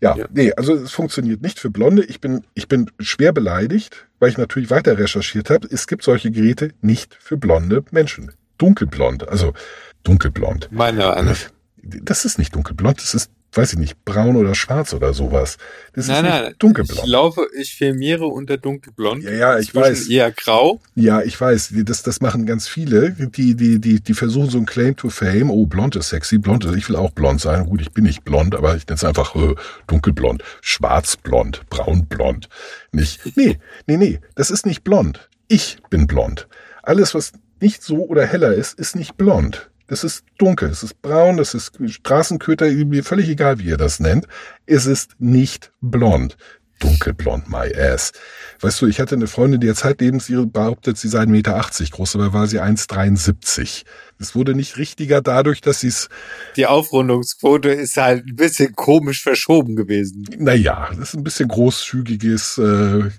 Ja, 0.00 0.16
Ja. 0.16 0.26
nee, 0.32 0.52
also 0.52 0.74
es 0.74 0.90
funktioniert 0.92 1.40
nicht 1.40 1.60
für 1.60 1.70
Blonde. 1.70 2.04
Ich 2.04 2.20
bin, 2.20 2.44
ich 2.54 2.66
bin 2.68 2.90
schwer 2.98 3.32
beleidigt, 3.32 4.06
weil 4.18 4.30
ich 4.30 4.38
natürlich 4.38 4.70
weiter 4.70 4.98
recherchiert 4.98 5.50
habe. 5.50 5.68
Es 5.70 5.86
gibt 5.86 6.02
solche 6.02 6.30
Geräte 6.32 6.72
nicht 6.80 7.16
für 7.20 7.36
blonde 7.36 7.84
Menschen. 7.92 8.32
Dunkelblond, 8.58 9.28
also 9.28 9.54
dunkelblond. 10.02 10.68
Meine 10.72 11.14
eine. 11.16 11.36
Das 11.82 12.24
ist 12.24 12.38
nicht 12.38 12.54
dunkelblond, 12.54 13.00
das 13.00 13.14
ist, 13.14 13.30
weiß 13.52 13.72
ich 13.72 13.78
nicht, 13.78 14.04
braun 14.04 14.36
oder 14.36 14.54
schwarz 14.54 14.92
oder 14.92 15.14
sowas. 15.14 15.56
Das 15.94 16.08
Nein, 16.08 16.24
ist 16.24 16.30
nein, 16.30 16.54
dunkelblond. 16.58 17.00
ich 17.04 17.06
laufe, 17.06 17.48
ich 17.58 17.74
firmiere 17.74 18.26
unter 18.26 18.56
dunkelblond. 18.56 19.24
Ja, 19.24 19.30
ja, 19.30 19.58
ich 19.58 19.74
weiß. 19.74 20.08
eher 20.08 20.30
grau. 20.30 20.80
Ja, 20.94 21.22
ich 21.22 21.40
weiß, 21.40 21.72
das, 21.84 22.02
das 22.02 22.20
machen 22.20 22.46
ganz 22.46 22.68
viele, 22.68 23.12
die, 23.12 23.54
die, 23.54 23.80
die, 23.80 24.00
die 24.00 24.14
versuchen 24.14 24.50
so 24.50 24.58
ein 24.58 24.66
Claim 24.66 24.96
to 24.96 25.08
Fame, 25.08 25.50
oh, 25.50 25.66
blond 25.66 25.96
ist 25.96 26.10
sexy, 26.10 26.38
blond 26.38 26.64
ist, 26.64 26.76
ich 26.76 26.88
will 26.88 26.96
auch 26.96 27.10
blond 27.10 27.40
sein. 27.40 27.66
Gut, 27.66 27.80
ich 27.80 27.92
bin 27.92 28.04
nicht 28.04 28.24
blond, 28.24 28.54
aber 28.54 28.76
ich 28.76 28.86
nenne 28.86 28.96
es 28.96 29.04
einfach 29.04 29.34
äh, 29.34 29.54
dunkelblond, 29.86 30.42
schwarzblond, 30.60 31.68
braunblond. 31.70 32.48
Nicht, 32.92 33.36
nee, 33.36 33.58
nee, 33.86 33.96
nee, 33.96 34.20
das 34.34 34.50
ist 34.50 34.66
nicht 34.66 34.84
blond. 34.84 35.28
Ich 35.48 35.78
bin 35.88 36.06
blond. 36.06 36.46
Alles, 36.82 37.14
was 37.14 37.32
nicht 37.60 37.82
so 37.82 38.06
oder 38.06 38.26
heller 38.26 38.52
ist, 38.54 38.78
ist 38.78 38.94
nicht 38.94 39.16
blond. 39.16 39.70
Das 39.88 40.04
ist 40.04 40.24
dunkel, 40.36 40.68
es 40.68 40.82
ist 40.82 41.00
braun, 41.02 41.38
das 41.38 41.54
ist 41.54 41.72
Straßenköter, 41.84 42.70
mir 42.70 43.02
völlig 43.02 43.28
egal, 43.28 43.58
wie 43.58 43.68
ihr 43.68 43.78
das 43.78 44.00
nennt. 44.00 44.26
Es 44.66 44.86
ist 44.86 45.12
nicht 45.18 45.72
blond. 45.80 46.36
Dunkelblond, 46.78 47.48
my 47.48 47.74
ass. 47.74 48.12
Weißt 48.60 48.80
du, 48.80 48.86
ich 48.86 49.00
hatte 49.00 49.14
eine 49.14 49.26
Freundin, 49.26 49.60
die 49.60 49.66
jetzt 49.66 49.80
zeitlebens 49.80 50.28
ihre 50.28 50.46
behauptet, 50.46 50.96
sie 50.96 51.08
sei 51.08 51.22
1,80 51.22 51.26
Meter 51.28 51.64
groß, 51.90 52.14
aber 52.16 52.32
war 52.32 52.46
sie 52.46 52.60
1,73. 52.60 53.84
Es 54.20 54.34
wurde 54.34 54.54
nicht 54.54 54.76
richtiger 54.76 55.20
dadurch, 55.20 55.60
dass 55.60 55.80
sie 55.80 55.88
es, 55.88 56.08
Die 56.56 56.66
Aufrundungsquote 56.66 57.70
ist 57.70 57.96
halt 57.96 58.26
ein 58.26 58.36
bisschen 58.36 58.74
komisch 58.74 59.22
verschoben 59.22 59.74
gewesen. 59.74 60.24
naja, 60.38 60.88
das 60.90 61.10
ist 61.10 61.14
ein 61.14 61.24
bisschen 61.24 61.48
großzügiges, 61.48 62.58
äh, 62.58 63.10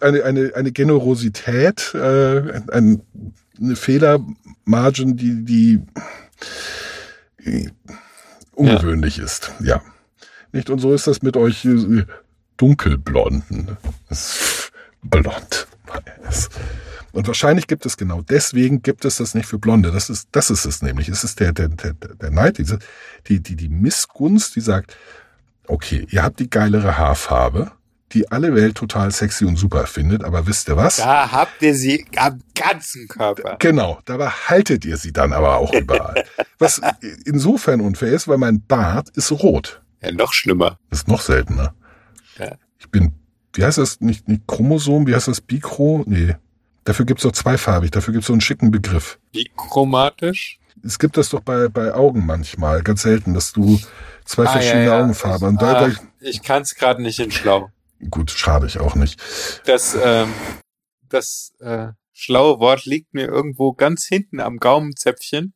eine, 0.00 0.24
eine, 0.24 0.52
eine 0.54 0.72
Generosität, 0.72 1.94
äh, 1.94 2.60
ein, 2.70 3.02
eine 3.58 3.76
Fehlermargin, 3.76 5.16
die, 5.16 5.44
die 5.44 5.80
ungewöhnlich 8.54 9.18
ist. 9.18 9.52
Ja. 9.60 9.82
Nicht? 10.52 10.70
Und 10.70 10.78
so 10.78 10.92
ist 10.92 11.06
das 11.06 11.22
mit 11.22 11.36
euch 11.36 11.64
äh, 11.64 12.04
Dunkelblonden. 12.56 13.76
Blond. 15.02 15.66
Und 17.12 17.26
wahrscheinlich 17.26 17.66
gibt 17.66 17.84
es 17.84 17.96
genau 17.96 18.22
deswegen 18.22 18.82
gibt 18.82 19.04
es 19.04 19.16
das 19.16 19.34
nicht 19.34 19.46
für 19.46 19.58
Blonde. 19.58 19.90
Das 19.90 20.08
ist, 20.08 20.28
das 20.32 20.50
ist 20.50 20.64
es 20.64 20.80
nämlich. 20.80 21.08
Es 21.08 21.24
ist 21.24 21.40
der, 21.40 21.52
der, 21.52 21.68
der, 21.68 21.92
der 21.92 22.30
Neid, 22.30 22.58
diese, 22.58 22.78
die, 23.28 23.40
die, 23.40 23.56
die 23.56 23.68
Missgunst, 23.68 24.56
die 24.56 24.60
sagt, 24.60 24.96
okay, 25.66 26.06
ihr 26.10 26.22
habt 26.22 26.40
die 26.40 26.48
geilere 26.48 26.96
Haarfarbe, 26.96 27.72
die 28.12 28.30
alle 28.30 28.54
Welt 28.54 28.76
total 28.76 29.10
sexy 29.10 29.44
und 29.44 29.56
super 29.56 29.86
findet, 29.86 30.22
aber 30.24 30.46
wisst 30.46 30.68
ihr 30.68 30.76
was? 30.76 30.96
Da 30.96 31.32
habt 31.32 31.62
ihr 31.62 31.74
sie 31.74 32.06
am 32.16 32.40
ganzen 32.54 33.08
Körper. 33.08 33.56
Genau, 33.58 34.00
dabei 34.04 34.28
haltet 34.28 34.84
ihr 34.84 34.96
sie 34.96 35.12
dann 35.12 35.32
aber 35.32 35.56
auch 35.56 35.72
überall. 35.74 36.24
Was 36.58 36.80
insofern 37.24 37.80
unfair 37.80 38.12
ist, 38.12 38.28
weil 38.28 38.38
mein 38.38 38.62
Bart 38.66 39.08
ist 39.10 39.30
rot. 39.32 39.82
Ja, 40.02 40.12
noch 40.12 40.32
schlimmer. 40.32 40.78
Ist 40.90 41.08
noch 41.08 41.20
seltener. 41.20 41.74
Ja. 42.38 42.52
Ich 42.78 42.90
bin, 42.90 43.12
wie 43.54 43.64
heißt 43.64 43.78
das, 43.78 44.00
nicht, 44.00 44.28
nicht 44.28 44.46
Chromosom, 44.46 45.06
wie 45.06 45.14
heißt 45.14 45.28
das, 45.28 45.40
Bikro? 45.40 46.02
Nee. 46.06 46.36
Dafür 46.84 47.06
gibt's 47.06 47.22
doch 47.22 47.32
zweifarbig, 47.32 47.92
dafür 47.92 48.12
gibt's 48.12 48.26
so 48.26 48.32
einen 48.32 48.40
schicken 48.40 48.70
Begriff. 48.72 49.18
Bichromatisch. 49.32 50.58
Es 50.84 50.98
gibt 50.98 51.16
das 51.16 51.28
doch 51.28 51.40
bei, 51.40 51.68
bei 51.68 51.94
Augen 51.94 52.26
manchmal, 52.26 52.82
ganz 52.82 53.02
selten, 53.02 53.34
dass 53.34 53.52
du 53.52 53.78
zwei 54.24 54.46
Ah, 54.46 54.52
verschiedene 54.52 54.86
ja, 54.86 54.94
ja. 54.96 55.00
Augenfarben 55.00 55.48
und 55.48 55.62
Ich, 55.62 55.68
ah, 55.68 55.90
ich 56.20 56.42
kann 56.42 56.62
es 56.62 56.74
gerade 56.74 57.00
nicht 57.00 57.20
in 57.20 57.30
schlau. 57.30 57.70
Gut, 58.10 58.30
schade 58.30 58.66
ich 58.66 58.78
auch 58.78 58.94
nicht. 58.94 59.20
Das, 59.66 59.96
ähm, 60.00 60.32
das 61.08 61.52
äh, 61.60 61.88
schlaue 62.12 62.58
Wort 62.58 62.84
liegt 62.84 63.14
mir 63.14 63.26
irgendwo 63.26 63.72
ganz 63.72 64.04
hinten 64.04 64.40
am 64.40 64.58
Gaumenzäpfchen, 64.58 65.54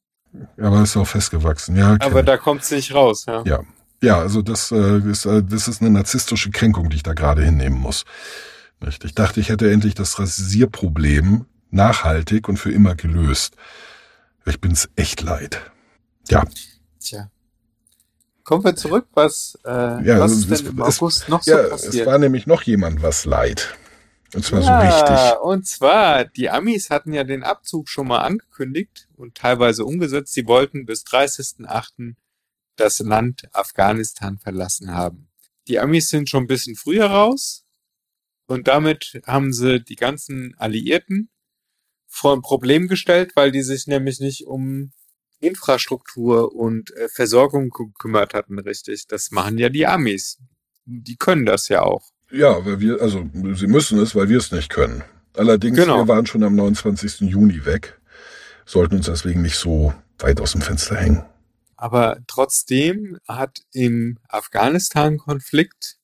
Aber 0.58 0.82
ist 0.82 0.96
auch 0.96 1.06
festgewachsen, 1.06 1.76
ja. 1.76 1.96
aber 2.00 2.22
da 2.22 2.36
kommt 2.36 2.62
es 2.62 2.70
nicht 2.70 2.94
raus. 2.94 3.24
Ja. 3.26 3.42
Ja. 3.44 3.60
Ja, 4.02 4.18
also 4.18 4.42
das, 4.42 4.70
äh, 4.72 4.98
ist, 5.10 5.24
äh, 5.24 5.42
das 5.42 5.68
ist 5.68 5.80
eine 5.80 5.90
narzisstische 5.90 6.50
Kränkung, 6.50 6.90
die 6.90 6.96
ich 6.96 7.02
da 7.02 7.14
gerade 7.14 7.42
hinnehmen 7.42 7.80
muss. 7.80 8.04
Nicht? 8.80 9.04
Ich 9.04 9.14
dachte, 9.14 9.40
ich 9.40 9.48
hätte 9.48 9.70
endlich 9.72 9.94
das 9.94 10.18
Rasierproblem 10.18 11.46
nachhaltig 11.70 12.46
und 12.48 12.58
für 12.58 12.70
immer 12.70 12.94
gelöst. 12.94 13.56
Ich 14.44 14.60
bin's 14.60 14.90
echt 14.96 15.22
leid. 15.22 15.60
Ja, 16.28 16.44
Tja. 17.00 17.30
Kommen 18.46 18.62
wir 18.64 18.76
zurück, 18.76 19.08
was, 19.12 19.58
äh, 19.64 19.68
Ja, 20.06 20.20
was 20.20 20.30
ist 20.32 20.48
es- 20.50 20.62
denn 20.62 20.72
im 20.76 20.82
es- 20.82 20.98
August 21.00 21.28
noch 21.28 21.44
ja 21.46 21.56
so 21.68 21.74
es 21.74 21.82
passiert? 21.86 22.06
war 22.06 22.18
nämlich 22.18 22.46
noch 22.46 22.62
jemand 22.62 23.02
was 23.02 23.24
leid. 23.24 23.74
Und 24.34 24.44
zwar 24.44 24.60
ja, 24.62 24.80
so 24.80 24.86
richtig. 24.86 25.40
und 25.42 25.66
zwar, 25.66 26.24
die 26.24 26.48
Amis 26.50 26.90
hatten 26.90 27.12
ja 27.12 27.24
den 27.24 27.42
Abzug 27.42 27.88
schon 27.88 28.06
mal 28.06 28.20
angekündigt 28.20 29.08
und 29.16 29.34
teilweise 29.34 29.84
umgesetzt. 29.84 30.32
Sie 30.32 30.46
wollten 30.46 30.86
bis 30.86 31.02
30.08. 31.04 32.16
das 32.76 33.00
Land 33.00 33.48
Afghanistan 33.52 34.38
verlassen 34.38 34.92
haben. 34.94 35.28
Die 35.66 35.80
Amis 35.80 36.08
sind 36.08 36.28
schon 36.30 36.44
ein 36.44 36.48
bisschen 36.48 36.76
früher 36.76 37.06
raus 37.06 37.64
und 38.46 38.68
damit 38.68 39.20
haben 39.26 39.52
sie 39.52 39.80
die 39.82 39.96
ganzen 39.96 40.54
Alliierten 40.58 41.30
vor 42.06 42.32
ein 42.36 42.42
Problem 42.42 42.86
gestellt, 42.86 43.32
weil 43.34 43.50
die 43.50 43.62
sich 43.62 43.86
nämlich 43.88 44.20
nicht 44.20 44.46
um 44.46 44.92
Infrastruktur 45.40 46.54
und 46.54 46.94
äh, 46.96 47.08
Versorgung 47.08 47.70
gekümmert 47.70 48.34
hatten, 48.34 48.58
richtig. 48.58 49.06
Das 49.06 49.30
machen 49.30 49.58
ja 49.58 49.68
die 49.68 49.86
Amis. 49.86 50.38
Die 50.84 51.16
können 51.16 51.46
das 51.46 51.68
ja 51.68 51.82
auch. 51.82 52.10
Ja, 52.30 52.64
weil 52.64 52.80
wir, 52.80 53.00
also 53.00 53.28
sie 53.54 53.66
müssen 53.66 53.98
es, 53.98 54.14
weil 54.14 54.28
wir 54.28 54.38
es 54.38 54.52
nicht 54.52 54.70
können. 54.70 55.04
Allerdings, 55.34 55.76
Genau. 55.76 55.98
wir 55.98 56.08
waren 56.08 56.26
schon 56.26 56.42
am 56.42 56.54
29. 56.56 57.20
Juni 57.20 57.64
weg, 57.64 58.00
sollten 58.64 58.96
uns 58.96 59.06
deswegen 59.06 59.42
nicht 59.42 59.56
so 59.56 59.92
weit 60.18 60.40
aus 60.40 60.52
dem 60.52 60.62
Fenster 60.62 60.96
hängen. 60.96 61.24
Aber 61.76 62.18
trotzdem 62.26 63.18
hat 63.28 63.60
im 63.72 64.18
Afghanistan-Konflikt 64.28 65.98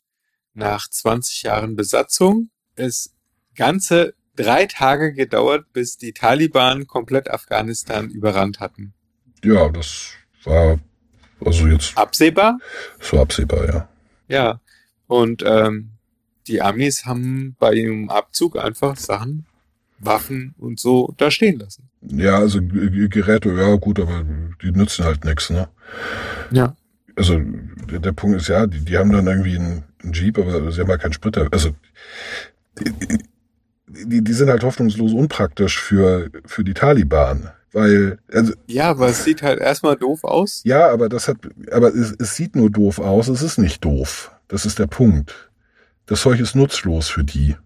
nach 0.55 0.89
20 0.89 1.45
Jahren 1.45 1.77
Besatzung 1.77 2.51
es 2.77 3.15
ganze 3.55 4.15
drei 4.37 4.67
Tage 4.67 5.13
gedauert, 5.15 5.73
bis 5.73 5.97
die 5.97 6.13
Taliban 6.13 6.87
komplett 6.87 7.31
Afghanistan 7.31 8.11
überrannt 8.11 8.61
hatten. 8.61 8.95
Ja, 9.45 9.69
das 9.69 10.11
war 10.45 10.79
also 11.45 11.67
jetzt 11.67 11.97
Absehbar? 11.97 12.59
so 13.01 13.21
absehbar, 13.21 13.67
ja. 13.67 13.89
Ja. 14.29 14.61
Und 15.07 15.43
ähm, 15.45 15.91
die 16.47 16.63
Amis 16.63 17.05
haben 17.05 17.57
bei 17.59 17.75
ihrem 17.75 18.09
Abzug 18.09 18.57
einfach 18.57 18.97
Sachen, 18.97 19.47
Waffen 19.99 20.55
und 20.59 20.81
so 20.81 21.15
da 21.17 21.31
stehen 21.31 21.59
lassen. 21.59 21.89
Ja, 22.03 22.39
also 22.39 22.61
Geräte, 22.63 23.53
ja 23.53 23.75
gut, 23.77 24.01
aber 24.01 24.25
die 24.63 24.73
nützen 24.73 25.05
halt 25.05 25.25
nichts, 25.25 25.51
ne? 25.51 25.69
Ja. 26.51 26.77
also 27.17 27.39
der, 27.39 28.01
der 28.01 28.13
Punkt 28.13 28.41
ist 28.41 28.49
ja, 28.49 28.67
die, 28.67 28.81
die 28.81 28.99
haben 28.99 29.13
dann 29.13 29.27
irgendwie 29.27 29.59
einen, 29.59 29.85
einen 30.03 30.13
Jeep, 30.13 30.39
aber 30.39 30.73
sie 30.73 30.81
haben 30.81 30.91
ja 30.91 30.99
keinen 30.99 31.13
Sprit. 31.13 31.37
Also 31.53 31.71
die, 32.79 32.93
die, 33.87 34.25
die 34.25 34.33
sind 34.33 34.49
halt 34.49 34.65
hoffnungslos 34.65 35.13
unpraktisch 35.13 35.79
für, 35.79 36.31
für 36.47 36.65
die 36.65 36.75
Taliban. 36.75 37.51
Weil, 37.73 38.19
also, 38.31 38.53
Ja, 38.67 38.91
aber 38.91 39.09
es 39.09 39.25
sieht 39.25 39.43
halt 39.43 39.59
erstmal 39.61 39.97
doof 39.97 40.25
aus. 40.25 40.61
ja, 40.65 40.91
aber 40.91 41.09
das 41.09 41.29
hat, 41.29 41.39
aber 41.71 41.89
es, 41.89 42.15
es 42.19 42.37
sieht 42.37 42.55
nur 42.55 42.71
doof 42.71 42.99
aus, 42.99 43.29
es 43.29 43.43
ist 43.43 43.59
nicht 43.59 43.85
doof. 43.85 44.31
Das 44.49 44.67
ist 44.67 44.79
der 44.79 44.87
Punkt. 44.87 45.51
Das 46.07 46.21
Zeug 46.21 46.39
ist 46.41 46.55
nutzlos 46.55 47.09
für 47.09 47.25
die. 47.25 47.57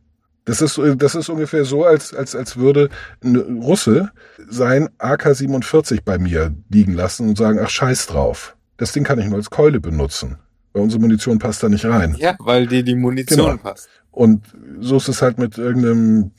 Das 0.45 0.63
ist, 0.63 0.81
das 0.99 1.17
ist 1.17 1.29
ungefähr 1.29 1.65
so, 1.65 1.85
als, 1.85 2.15
als, 2.15 2.37
als 2.37 2.57
würde 2.57 2.89
ein 3.25 3.35
Russe 3.61 4.13
sein 4.49 4.89
AK-47 4.99 6.03
bei 6.05 6.19
mir 6.19 6.55
liegen 6.69 6.93
lassen 6.95 7.29
und 7.29 7.37
sagen, 7.37 7.59
ach, 7.61 7.69
scheiß 7.71 8.07
drauf. 8.07 8.57
Das 8.77 8.93
Ding 8.93 9.03
kann 9.03 9.19
ich 9.19 9.27
nur 9.27 9.37
als 9.39 9.51
Keule 9.51 9.81
benutzen. 9.81 10.37
Weil 10.73 10.83
unsere 10.83 11.01
Munition 11.01 11.41
passt 11.41 11.65
da 11.65 11.69
nicht 11.69 11.85
rein. 11.85 12.15
Ja, 12.21 12.37
weil 12.39 12.69
dir 12.69 12.85
die 12.85 12.95
Munition 12.95 13.39
Genau. 13.39 13.57
passt. 13.57 13.89
Und 14.13 14.45
so 14.79 14.99
ist 14.99 15.09
es 15.09 15.21
halt 15.21 15.39
mit 15.39 15.59
irgendeinem 15.59 16.31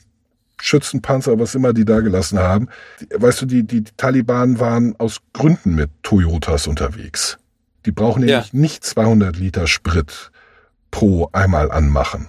Schützenpanzer, 0.60 1.38
was 1.38 1.54
immer 1.54 1.72
die 1.72 1.84
da 1.84 2.00
gelassen 2.00 2.38
haben. 2.38 2.68
Die- 3.00 3.06
Weißt 3.14 3.40
du, 3.42 3.46
die, 3.46 3.64
die 3.64 3.84
Taliban 3.96 4.58
waren 4.58 4.94
aus 4.98 5.18
Gründen 5.32 5.74
mit 5.74 5.90
Toyotas 6.02 6.66
unterwegs. 6.66 7.38
Die 7.86 7.92
brauchen 7.92 8.26
Ja. 8.26 8.36
nämlich 8.38 8.52
nicht 8.52 8.84
200 8.84 9.36
Liter 9.36 9.66
Sprit 9.66 10.30
pro 10.90 11.28
einmal 11.32 11.70
anmachen. 11.70 12.28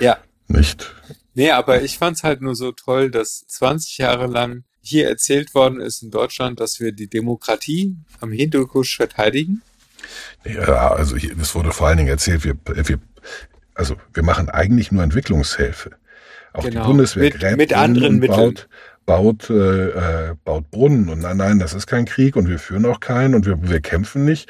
Ja. 0.00 0.18
Nicht? 0.48 0.94
Nee, 1.34 1.50
aber 1.50 1.82
ich 1.82 1.98
fand's 1.98 2.22
halt 2.22 2.40
nur 2.40 2.54
so 2.54 2.72
toll, 2.72 3.10
dass 3.10 3.46
20 3.46 3.98
Jahre 3.98 4.26
lang 4.26 4.64
hier 4.80 5.08
erzählt 5.08 5.54
worden 5.54 5.80
ist 5.80 6.02
in 6.02 6.10
Deutschland, 6.10 6.60
dass 6.60 6.78
wir 6.78 6.92
die 6.92 7.08
Demokratie 7.08 7.96
am 8.20 8.30
Hindukusch 8.30 8.96
verteidigen. 8.96 9.62
Ja, 10.44 10.92
also 10.92 11.16
hier, 11.16 11.36
es 11.40 11.54
wurde 11.54 11.72
vor 11.72 11.88
allen 11.88 11.96
Dingen 11.98 12.08
erzählt, 12.10 12.44
wir, 12.44 12.56
wir, 12.66 13.00
also 13.74 13.96
wir 14.14 14.22
machen 14.22 14.48
eigentlich 14.48 14.92
nur 14.92 15.02
Entwicklungshilfe. 15.02 15.90
Auch 16.56 16.64
Genau. 16.64 16.82
die 16.82 16.86
Bundeswehr 16.88 17.24
Mit- 17.24 17.40
gräbt 17.40 17.56
mit 17.58 17.72
anderen 17.76 18.18
Mitteln. 18.18 18.36
baut, 18.54 18.68
baut, 19.04 19.50
äh, 19.50 20.30
äh, 20.30 20.34
baut 20.44 20.70
Brunnen. 20.70 21.08
Und 21.08 21.20
nein, 21.20 21.36
nein, 21.36 21.58
das 21.58 21.74
ist 21.74 21.86
kein 21.86 22.04
Krieg 22.06 22.34
und 22.36 22.48
wir 22.48 22.58
führen 22.58 22.84
auch 22.86 23.00
keinen 23.00 23.34
und 23.34 23.46
wir, 23.46 23.58
wir 23.68 23.80
kämpfen 23.80 24.24
nicht. 24.24 24.48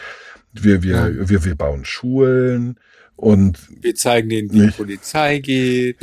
Wir, 0.52 0.82
wir, 0.82 0.94
Ja. 0.96 1.28
wir, 1.28 1.44
wir 1.44 1.54
bauen 1.54 1.84
Schulen 1.84 2.78
und 3.16 3.58
Wir 3.82 3.94
zeigen 3.94 4.28
denen, 4.28 4.52
wie 4.52 4.66
die. 4.66 4.70
Polizei 4.72 5.38
geht. 5.38 5.96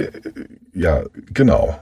ja, 0.74 1.04
genau. 1.34 1.80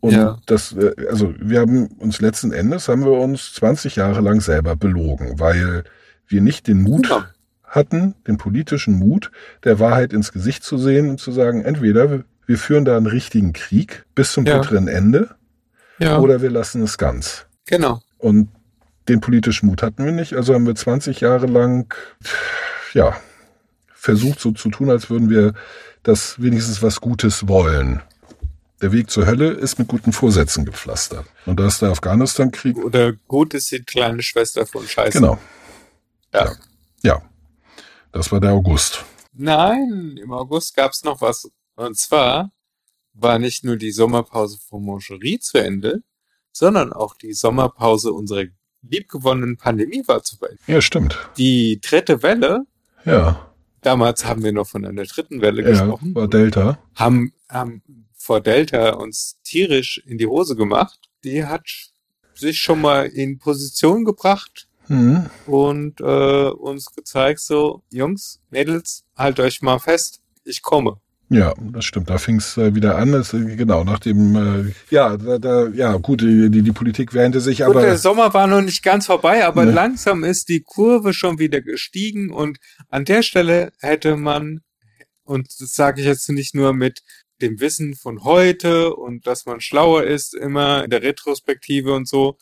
Und 0.00 0.12
Ja. 0.12 0.38
das, 0.46 0.72
äh, 0.72 0.92
also 1.08 1.34
wir 1.40 1.60
haben 1.60 1.86
uns 1.98 2.20
letzten 2.20 2.52
Endes 2.52 2.88
haben 2.88 3.04
wir 3.04 3.12
uns 3.12 3.54
20 3.54 3.96
Jahre 3.96 4.20
lang 4.20 4.40
selber 4.40 4.76
belogen, 4.76 5.38
weil 5.40 5.84
wir 6.28 6.40
nicht 6.42 6.66
den 6.68 6.82
Mut 6.82 7.08
Ja. 7.08 7.26
hatten, 7.64 8.14
den 8.26 8.36
politischen 8.36 8.94
Mut, 8.94 9.30
der 9.64 9.78
Wahrheit 9.80 10.12
ins 10.12 10.32
Gesicht 10.32 10.62
zu 10.64 10.76
sehen 10.78 11.08
und 11.10 11.18
zu 11.20 11.32
sagen, 11.32 11.62
entweder 11.64 12.24
wir- 12.46 12.58
führen 12.58 12.84
da 12.84 12.96
einen 12.96 13.06
richtigen 13.06 13.52
Krieg 13.52 14.04
bis 14.14 14.32
zum 14.32 14.46
Ja. 14.46 14.58
bitteren 14.58 14.88
Ende 14.88 15.34
Ja, 15.98 16.18
oder 16.18 16.40
wir 16.42 16.50
lassen 16.50 16.82
es 16.82 16.98
ganz. 16.98 17.46
genau. 17.66 18.00
Und 18.18 18.48
den 19.08 19.20
politischen 19.20 19.66
Mut 19.66 19.82
hatten 19.82 20.04
wir 20.04 20.12
nicht, 20.12 20.34
also 20.34 20.54
haben 20.54 20.66
wir 20.66 20.74
20 20.74 21.20
Jahre 21.20 21.46
lang, 21.46 21.94
ja, 22.92 23.16
versucht 23.94 24.40
so 24.40 24.52
zu 24.52 24.68
tun, 24.70 24.90
als 24.90 25.10
würden 25.10 25.30
wir 25.30 25.54
das 26.02 26.40
wenigstens 26.40 26.82
was 26.82 27.00
Gutes 27.00 27.46
wollen. 27.48 28.02
Der 28.82 28.92
Weg 28.92 29.10
zur 29.10 29.26
Hölle 29.26 29.50
ist 29.52 29.78
mit 29.78 29.88
guten 29.88 30.12
Vorsätzen 30.12 30.64
gepflastert. 30.64 31.24
Und 31.46 31.58
da 31.58 31.66
ist 31.66 31.80
der 31.82 31.90
Afghanistan-Krieg, 31.90 32.76
Oder 32.76 33.12
gut 33.26 33.54
ist 33.54 33.70
die 33.70 33.82
kleine 33.82 34.22
Schwester 34.22 34.66
von 34.66 34.86
Scheiße. 34.86 35.18
genau, 35.18 35.38
Ja. 36.34 36.52
ja, 37.02 37.22
das 38.12 38.30
war 38.32 38.40
der 38.40 38.52
August. 38.52 39.04
Nein, 39.32 40.18
im 40.22 40.32
August 40.32 40.76
gab's 40.76 41.04
noch 41.04 41.20
was. 41.20 41.48
Und 41.76 41.96
zwar 41.96 42.52
war 43.14 43.38
nicht 43.38 43.64
nur 43.64 43.76
die 43.76 43.92
Sommerpause 43.92 44.58
von 44.68 44.82
Moncherie 44.82 45.38
zu 45.38 45.58
Ende, 45.58 46.02
sondern 46.52 46.92
auch 46.92 47.14
die 47.14 47.32
Sommerpause 47.32 48.12
unserer 48.12 48.44
liebgewonnenen 48.82 49.56
Pandemie 49.56 50.02
war 50.06 50.22
zu 50.22 50.36
Ende. 50.40 50.58
Ja, 50.66 50.80
stimmt. 50.80 51.16
Die 51.38 51.80
dritte 51.80 52.22
Welle, 52.22 52.66
Ja, 53.04 53.52
damals 53.82 54.24
haben 54.26 54.42
wir 54.42 54.52
noch 54.52 54.66
von 54.66 54.84
einer 54.84 55.04
dritten 55.04 55.40
Welle 55.40 55.62
ja, 55.62 55.68
gesprochen, 55.70 56.14
war 56.14 56.28
Delta. 56.28 56.78
haben, 56.94 57.32
haben 57.48 57.82
vor 58.14 58.40
Delta 58.40 58.94
uns 58.94 59.38
tierisch 59.44 59.98
in 60.06 60.18
die 60.18 60.26
Hose 60.26 60.56
gemacht. 60.56 60.98
Die 61.24 61.44
hat 61.44 61.66
sich 62.34 62.58
schon 62.58 62.80
mal 62.80 63.06
in 63.06 63.38
Position 63.38 64.04
gebracht 64.04 64.68
Hm. 64.88 65.26
und 65.46 66.00
äh, 66.00 66.48
uns 66.50 66.94
gezeigt, 66.94 67.40
so, 67.40 67.82
Jungs, 67.90 68.40
Mädels, 68.50 69.04
halt 69.16 69.40
euch 69.40 69.60
mal 69.60 69.80
fest, 69.80 70.20
ich 70.44 70.62
komme. 70.62 71.00
Ja, 71.28 71.54
das 71.58 71.84
stimmt. 71.84 72.08
Da 72.08 72.18
fing 72.18 72.36
es 72.36 72.56
äh, 72.56 72.74
wieder 72.74 72.96
an. 72.96 73.10
Das, 73.12 73.34
äh, 73.34 73.56
genau, 73.56 73.82
nach 73.82 73.98
dem, 73.98 74.36
äh, 74.68 74.72
ja, 74.90 75.16
da, 75.16 75.38
da, 75.38 75.66
ja, 75.68 75.96
gut, 75.96 76.20
die, 76.20 76.50
die, 76.50 76.62
die 76.62 76.72
Politik 76.72 77.14
wähnte 77.14 77.40
sich, 77.40 77.58
Gut, 77.58 77.68
aber 77.68 77.80
der 77.80 77.98
Sommer 77.98 78.32
war 78.32 78.46
noch 78.46 78.60
nicht 78.62 78.82
ganz 78.82 79.06
vorbei, 79.06 79.44
aber 79.44 79.64
Ne. 79.64 79.72
langsam 79.72 80.22
ist 80.22 80.48
die 80.48 80.62
Kurve 80.62 81.12
schon 81.14 81.38
wieder 81.38 81.60
gestiegen 81.60 82.30
und 82.30 82.58
an 82.88 83.04
der 83.04 83.22
Stelle 83.22 83.72
hätte 83.80 84.16
man, 84.16 84.60
und 85.24 85.48
das 85.60 85.72
sage 85.74 86.00
ich 86.00 86.06
jetzt 86.06 86.28
nicht 86.28 86.54
nur 86.54 86.72
mit 86.72 87.00
dem 87.42 87.58
Wissen 87.60 87.96
von 87.96 88.22
heute 88.22 88.94
und 88.94 89.26
dass 89.26 89.46
man 89.46 89.60
schlauer 89.60 90.04
ist, 90.04 90.32
immer 90.32 90.84
in 90.84 90.90
der 90.90 91.02
Retrospektive 91.02 91.92
und 91.92 92.08
so, 92.08 92.36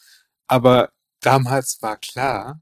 aber 0.46 0.90
damals 1.20 1.78
war 1.80 1.96
klar, 1.96 2.60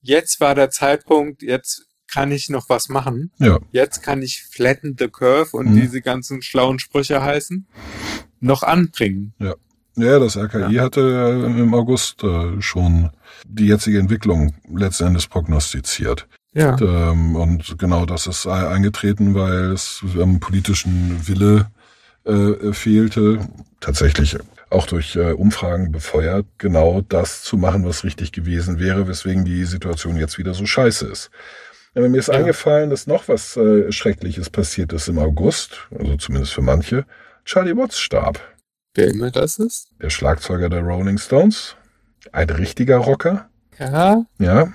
jetzt 0.00 0.40
war 0.40 0.56
der 0.56 0.70
Zeitpunkt, 0.70 1.42
jetzt 1.42 1.86
kann 2.12 2.30
ich 2.30 2.48
noch 2.50 2.68
was 2.68 2.88
machen. 2.88 3.30
ja, 3.38 3.58
Jetzt 3.72 4.02
kann 4.02 4.22
ich 4.22 4.44
flatten 4.44 4.96
the 4.98 5.08
curve 5.08 5.56
und 5.56 5.72
Mhm. 5.72 5.80
diese 5.80 6.00
ganzen 6.00 6.42
schlauen 6.42 6.78
Sprüche 6.78 7.22
heißen, 7.22 7.66
noch 8.40 8.62
anbringen. 8.62 9.32
ja, 9.38 10.18
das 10.18 10.36
RKI 10.36 10.74
hatte 10.76 11.00
äh, 11.00 11.60
im 11.60 11.72
August 11.74 12.22
äh, 12.22 12.60
schon 12.60 13.10
die 13.46 13.66
jetzige 13.68 13.98
Entwicklung 13.98 14.54
letzten 14.72 15.04
Endes 15.08 15.26
prognostiziert. 15.26 16.26
Ja. 16.52 16.76
Ähm, 16.80 17.36
und 17.36 17.78
genau 17.78 18.06
das 18.06 18.26
ist 18.26 18.46
ei- 18.46 18.68
eingetreten, 18.68 19.34
weil 19.34 19.72
es 19.72 20.02
am 20.18 20.40
politischen 20.40 21.26
Wille 21.28 21.70
äh, 22.24 22.72
fehlte, 22.72 23.46
tatsächlich 23.80 24.36
auch 24.70 24.86
durch 24.86 25.14
äh, 25.16 25.32
Umfragen 25.32 25.92
befeuert, 25.92 26.44
genau 26.58 27.00
das 27.08 27.42
zu 27.42 27.56
machen, 27.56 27.84
was 27.84 28.02
richtig 28.04 28.32
gewesen 28.32 28.80
wäre, 28.80 29.06
weswegen 29.06 29.44
die 29.44 29.64
Situation 29.64 30.16
jetzt 30.16 30.38
wieder 30.38 30.54
so 30.54 30.66
scheiße 30.66 31.06
ist. 31.06 31.30
Aber 31.96 32.08
mir 32.08 32.18
ist 32.18 32.28
Ja. 32.28 32.34
eingefallen, 32.34 32.90
dass 32.90 33.06
noch 33.08 33.26
was 33.28 33.56
äh, 33.56 33.90
Schreckliches 33.90 34.50
passiert 34.50 34.92
ist 34.92 35.08
im 35.08 35.18
August, 35.18 35.88
also 35.98 36.16
zumindest 36.16 36.52
für 36.52 36.62
manche. 36.62 37.04
Charlie 37.44 37.76
Watts 37.76 37.98
starb, 37.98 38.38
Wer 38.94 39.08
immer 39.08 39.30
das 39.30 39.58
ist. 39.58 39.88
der 40.00 40.10
Schlagzeuger 40.10 40.68
der 40.68 40.82
Rolling 40.82 41.18
Stones, 41.18 41.74
ein 42.32 42.48
richtiger 42.50 42.98
Rocker, 42.98 43.48
Ja, 43.78 44.24
ja. 44.38 44.72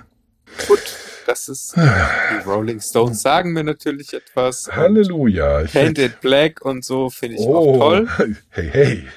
gut. 0.68 0.80
Das 1.28 1.48
ist, 1.48 1.76
die 1.78 2.44
Rolling 2.50 2.82
Stones 2.82 3.22
sagen 3.22 3.54
mir 3.54 3.64
natürlich 3.64 4.12
etwas. 4.14 4.68
Und 4.68 4.76
Halleluja. 4.76 5.64
Painted 5.72 6.20
Black 6.20 6.62
und 6.66 6.84
so 6.84 7.10
finde 7.10 7.36
ich 7.38 7.42
oh, 7.44 7.56
auch 7.56 7.78
toll. 7.78 8.08
Hey, 8.50 8.70
hey. 8.72 9.08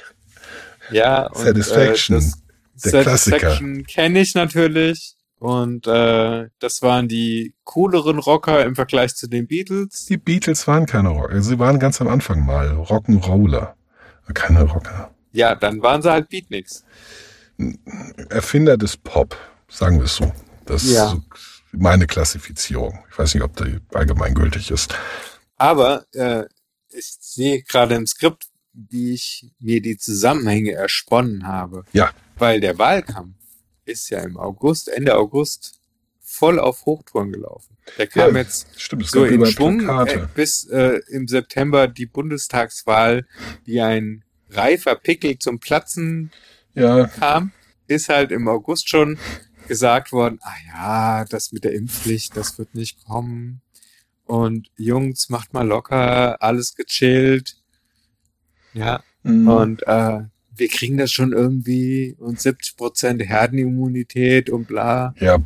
Ja, 0.90 1.26
und, 1.28 1.38
Satisfaction, 1.44 2.16
Äh, 2.18 2.20
das 2.20 2.42
der 2.92 3.04
Satisfaction 3.04 3.84
kenne 3.86 4.20
ich 4.20 4.34
natürlich. 4.34 5.16
Und 5.38 5.86
äh, 5.86 6.48
das 6.58 6.80
waren 6.82 7.08
die 7.08 7.54
cooleren 7.64 8.18
Rocker 8.18 8.64
im 8.64 8.74
Vergleich 8.74 9.14
zu 9.14 9.26
den 9.28 9.46
Beatles. 9.46 10.06
Die 10.06 10.16
Beatles 10.16 10.66
waren 10.66 10.86
keine 10.86 11.10
Rocker. 11.10 11.42
Sie 11.42 11.58
waren 11.58 11.78
ganz 11.78 12.00
am 12.00 12.08
Anfang 12.08 12.44
mal 12.46 12.70
Rock'n'Roller. 12.70 13.74
Keine 14.32 14.62
Rocker. 14.62 15.10
Ja, 15.32 15.54
dann 15.54 15.82
waren 15.82 16.00
sie 16.00 16.10
halt 16.10 16.28
Beatniks. 16.30 16.84
Erfinder 18.30 18.76
des 18.76 18.96
Pop, 18.96 19.36
sagen 19.68 19.98
wir 19.98 20.04
es 20.04 20.16
so. 20.16 20.32
Das 20.64 20.84
Ja. 20.90 21.06
ist 21.06 21.10
so 21.12 21.22
meine 21.72 22.06
Klassifizierung. 22.06 23.04
Ich 23.10 23.18
weiß 23.18 23.34
nicht, 23.34 23.42
ob 23.42 23.56
die 23.56 23.78
allgemeingültig 23.92 24.70
ist. 24.70 24.94
Aber 25.56 26.04
äh, 26.12 26.44
ich 26.90 27.16
sehe 27.20 27.62
gerade 27.62 27.96
im 27.96 28.06
Skript, 28.06 28.46
wie 28.72 29.12
ich 29.14 29.50
mir 29.58 29.82
die 29.82 29.96
Zusammenhänge 29.98 30.72
ersponnen 30.72 31.46
habe. 31.46 31.84
Ja. 31.92 32.10
Weil 32.38 32.60
der 32.60 32.78
Wahlkampf 32.78 33.36
ist 33.84 34.10
ja 34.10 34.20
im 34.20 34.36
August, 34.36 34.88
Ende 34.88 35.16
August, 35.16 35.80
voll 36.20 36.58
auf 36.58 36.86
Hochtouren 36.86 37.32
gelaufen. 37.32 37.76
Der 37.98 38.06
kam 38.06 38.34
Ja, 38.34 38.40
jetzt 38.40 38.80
Stimmt, 38.80 39.06
so 39.06 39.24
in 39.24 39.44
Schwung, 39.46 39.88
äh, 40.06 40.26
bis 40.34 40.64
äh, 40.68 41.00
im 41.08 41.28
September 41.28 41.86
die 41.86 42.06
Bundestagswahl 42.06 43.26
wie 43.64 43.80
ein 43.80 44.24
reifer 44.50 44.94
Pickel 44.94 45.38
zum 45.38 45.60
Platzen 45.60 46.32
Ja, 46.74 47.06
kam, 47.06 47.52
ist 47.86 48.08
halt 48.08 48.32
im 48.32 48.48
August 48.48 48.88
schon 48.88 49.18
gesagt 49.68 50.12
worden, 50.12 50.38
ah 50.42 50.54
ja, 50.66 51.24
das 51.26 51.52
mit 51.52 51.64
der 51.64 51.74
Impfpflicht, 51.74 52.36
das 52.36 52.58
wird 52.58 52.74
nicht 52.74 53.04
kommen. 53.04 53.60
Und 54.24 54.70
Jungs, 54.76 55.28
macht 55.28 55.52
mal 55.52 55.66
locker, 55.66 56.42
alles 56.42 56.74
gechillt. 56.74 57.56
Ja, 58.72 59.02
mm, 59.22 59.48
und 59.48 59.82
äh, 59.86 60.22
wir 60.56 60.68
kriegen 60.68 60.96
das 60.98 61.10
schon 61.12 61.32
irgendwie 61.32 62.14
und 62.18 62.40
70 62.40 62.76
Prozent 62.76 63.22
Herdenimmunität 63.22 64.50
und 64.50 64.66
bla. 64.66 65.14
Ja, 65.18 65.38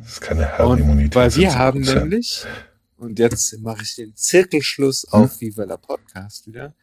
das 0.00 0.08
ist 0.12 0.20
keine 0.20 0.42
Und 0.42 0.58
Herdenimmunität. 0.58 1.14
weil 1.14 1.34
wir 1.36 1.50
70%. 1.50 1.54
haben 1.56 1.80
nämlich, 1.80 2.44
und 2.96 3.18
jetzt 3.18 3.58
mache 3.60 3.82
ich 3.82 3.96
den 3.96 4.14
Zirkelschluss 4.14 5.06
Hm? 5.10 5.20
auf 5.22 5.40
Viva 5.40 5.64
la 5.64 5.76
Podcast 5.76 6.46
wieder, 6.46 6.74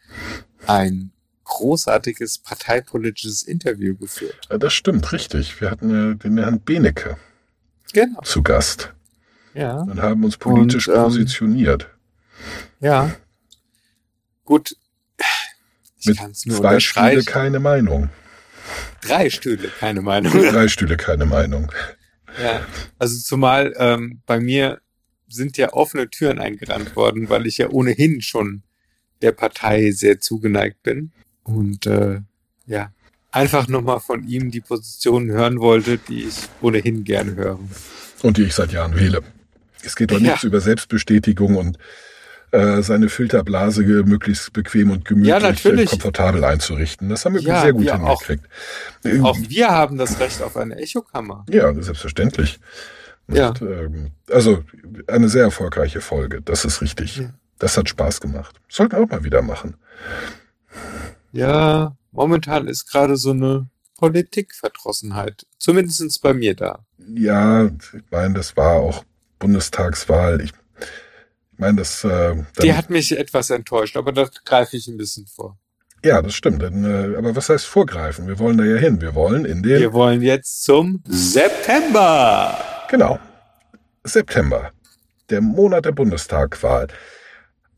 ein 0.68 1.12
großartiges 1.46 2.38
parteipolitisches 2.40 3.44
Interview 3.44 3.96
geführt. 3.98 4.36
Ja, 4.50 4.58
das 4.58 4.74
stimmt, 4.74 5.12
richtig. 5.12 5.60
Wir 5.62 5.72
hatten 5.72 5.90
ja 5.90 6.14
den 6.14 6.38
Herrn 6.38 6.62
Benecke 6.62 7.18
Genau. 7.94 8.22
zu 8.22 8.42
Gast 8.44 8.94
Ja. 9.54 9.82
und 9.82 10.02
haben 10.02 10.24
uns 10.24 10.38
politisch 10.38 10.88
Und, 10.88 10.96
ähm, 10.96 11.04
positioniert. 11.04 11.90
Ja. 12.80 13.14
Gut. 14.46 14.76
Ich 16.12 16.18
kann 16.18 16.32
es 16.32 16.46
nur 16.46 16.58
zwei 16.58 16.80
Stühle 16.80 17.24
keine 17.24 17.60
Meinung. 17.60 18.10
Drei 19.02 19.30
Stühle, 19.30 19.70
keine 19.80 20.02
Meinung. 20.02 20.32
Drei 20.52 20.68
Stühle 20.68 20.98
keine 20.98 21.26
Meinung. 21.26 21.72
Ja, 22.42 22.66
also 22.98 23.18
zumal 23.20 23.74
ähm, 23.78 24.22
bei 24.26 24.40
mir 24.40 24.80
sind 25.28 25.58
ja 25.58 25.74
offene 25.74 26.10
Türen 26.10 26.40
eingerannt 26.40 26.96
worden, 26.96 27.30
weil 27.30 27.46
ich 27.48 27.58
ja 27.58 27.70
ohnehin 27.70 28.22
schon 28.22 28.64
der 29.22 29.32
Partei 29.32 29.92
sehr 29.92 30.20
zugeneigt 30.20 30.82
bin. 30.84 31.12
Und 31.44 31.86
äh, 31.86 32.22
ja, 32.66 32.92
einfach 33.32 33.68
nochmal 33.68 34.00
von 34.00 34.28
ihm 34.28 34.52
die 34.52 34.62
Positionen 34.62 35.32
hören 35.32 35.60
wollte, 35.60 35.98
die 35.98 36.24
ich 36.24 36.36
ohnehin 36.62 37.04
gerne 37.04 37.36
höre. 37.36 37.60
Und 38.22 38.38
die 38.38 38.44
ich 38.44 38.54
seit 38.54 38.72
Jahren 38.72 38.96
wähle. 38.96 39.22
Es 39.84 39.96
geht 39.96 40.12
doch 40.12 40.20
Ja. 40.20 40.30
nichts 40.32 40.44
über 40.44 40.62
Selbstbestätigung 40.62 41.58
und 41.58 41.78
äh, 42.54 42.82
seine 42.84 43.10
Filterblase 43.10 43.82
möglichst 44.04 44.54
bequem 44.54 44.92
und 44.92 45.06
gemütlich 45.06 45.30
Ja, 45.64 45.72
äh, 45.72 45.86
komfortabel 45.86 46.44
einzurichten. 46.44 47.10
Das 47.10 47.26
haben 47.26 47.34
wir 47.36 47.42
Ja, 47.42 47.62
sehr 47.64 47.74
gut 47.74 47.84
wir 47.86 47.96
auch. 47.96 48.22
hingekriegt. 48.24 48.46
Äh, 49.04 49.20
Auch 49.22 49.38
wir 49.40 49.70
haben 49.70 49.98
das 49.98 50.20
Recht 50.20 50.42
auf 50.42 50.56
eine 50.56 50.76
Echokammer. 50.78 51.46
Ja, 51.50 51.74
selbstverständlich. 51.74 52.60
Ja. 53.28 53.50
Und, 53.50 53.62
ähm, 53.64 54.12
also 54.30 54.64
eine 55.08 55.30
sehr 55.30 55.44
erfolgreiche 55.44 56.00
Folge, 56.02 56.42
das 56.42 56.64
ist 56.66 56.82
richtig. 56.82 57.18
Ja. 57.18 57.34
Das 57.58 57.78
hat 57.78 57.90
Spaß 57.90 58.22
gemacht. 58.22 58.56
Sollten 58.70 58.98
wir 58.98 59.04
auch 59.04 59.10
mal 59.10 59.24
wieder 59.24 59.42
machen. 59.42 59.76
Ja, 61.32 61.96
momentan 62.12 62.68
ist 62.68 62.86
gerade 62.92 63.16
so 63.18 63.32
eine 63.32 63.68
Politikverdrossenheit. 63.98 65.46
Zumindestens 65.58 66.20
bei 66.20 66.34
mir 66.34 66.56
da. 66.56 66.86
Ja, 67.16 67.66
ich 67.66 68.04
meine, 68.12 68.34
das 68.36 68.56
war 68.58 68.74
auch 68.76 69.04
Bundestagswahl. 69.40 70.42
Ich, 70.42 70.52
ich 71.54 71.60
meine, 71.60 71.78
das, 71.78 72.04
äh, 72.04 72.36
Die 72.62 72.74
hat 72.74 72.90
mich 72.90 73.18
etwas 73.18 73.50
enttäuscht, 73.50 73.96
aber 73.98 74.12
da 74.12 74.28
greife 74.46 74.76
ich 74.78 74.88
ein 74.88 74.98
bisschen 74.98 75.26
vor. 75.28 75.58
ja, 76.04 76.22
das 76.22 76.34
stimmt. 76.36 76.62
Dann, 76.62 76.84
äh, 76.84 77.16
aber 77.18 77.36
was 77.36 77.50
heißt 77.50 77.66
vorgreifen? 77.66 78.28
Wir 78.28 78.40
wollen 78.40 78.58
da 78.58 78.64
ja 78.66 78.78
hin. 78.78 79.00
Wir 79.02 79.16
wollen 79.16 79.46
in 79.46 79.64
den 79.64 79.80
Wir 79.80 79.94
wollen 79.94 80.22
jetzt 80.22 80.64
zum 80.64 81.02
September. 81.08 82.58
Genau. 82.90 83.20
September. 84.04 84.72
Der 85.30 85.42
Monat 85.42 85.86
der 85.86 85.92
Bundestagwahl. 85.94 86.88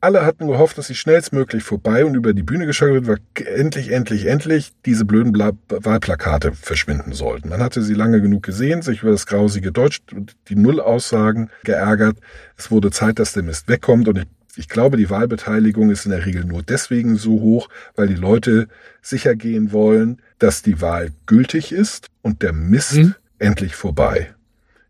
Alle 0.06 0.24
hatten 0.24 0.46
gehofft, 0.46 0.78
dass 0.78 0.86
sie 0.86 0.94
schnellstmöglich 0.94 1.64
vorbei 1.64 2.06
und 2.06 2.14
über 2.14 2.34
die 2.36 2.44
Bühne 2.44 2.68
geschaltet 2.68 3.08
wird, 3.08 3.22
weil 3.40 3.48
endlich, 3.48 3.92
endlich, 3.92 4.28
endlich 4.28 4.72
diese 4.86 5.04
blöden 5.04 5.32
Bla 5.32 5.54
Wahlplakate 5.68 6.52
verschwinden 6.52 7.12
sollten. 7.14 7.50
Man 7.50 7.60
hatte 7.64 7.82
sie 7.82 7.96
lange 7.96 8.22
genug 8.22 8.44
gesehen, 8.44 8.84
sich 8.84 9.02
über 9.02 9.10
das 9.10 9.26
grausige 9.26 9.72
Deutsch 9.72 10.02
und 10.14 10.36
die 10.50 10.56
Nullaussagen 10.56 11.50
geärgert. 11.64 12.18
Es 12.56 12.70
wurde 12.70 12.92
Zeit, 12.92 13.18
dass 13.18 13.34
der 13.34 13.42
Mist 13.42 13.68
wegkommt 13.68 14.08
und 14.08 14.20
ich, 14.20 14.26
ich 14.58 14.70
glaube, 14.70 14.96
die 14.98 15.10
Wahlbeteiligung 15.10 15.90
ist 15.90 16.06
in 16.06 16.12
der 16.12 16.24
Regel 16.28 16.46
nur 16.46 16.62
deswegen 16.62 17.16
so 17.16 17.32
hoch, 17.42 17.68
weil 17.96 18.08
die 18.08 18.14
Leute 18.14 18.68
sicher 19.02 19.34
gehen 19.36 19.72
wollen, 19.72 20.22
dass 20.38 20.62
die 20.62 20.82
Wahl 20.82 21.10
gültig 21.26 21.72
ist 21.72 22.10
und 22.22 22.44
der 22.44 22.54
Mist 22.54 22.94
Mhm. 22.94 23.16
endlich 23.40 23.76
vorbei. 23.76 24.30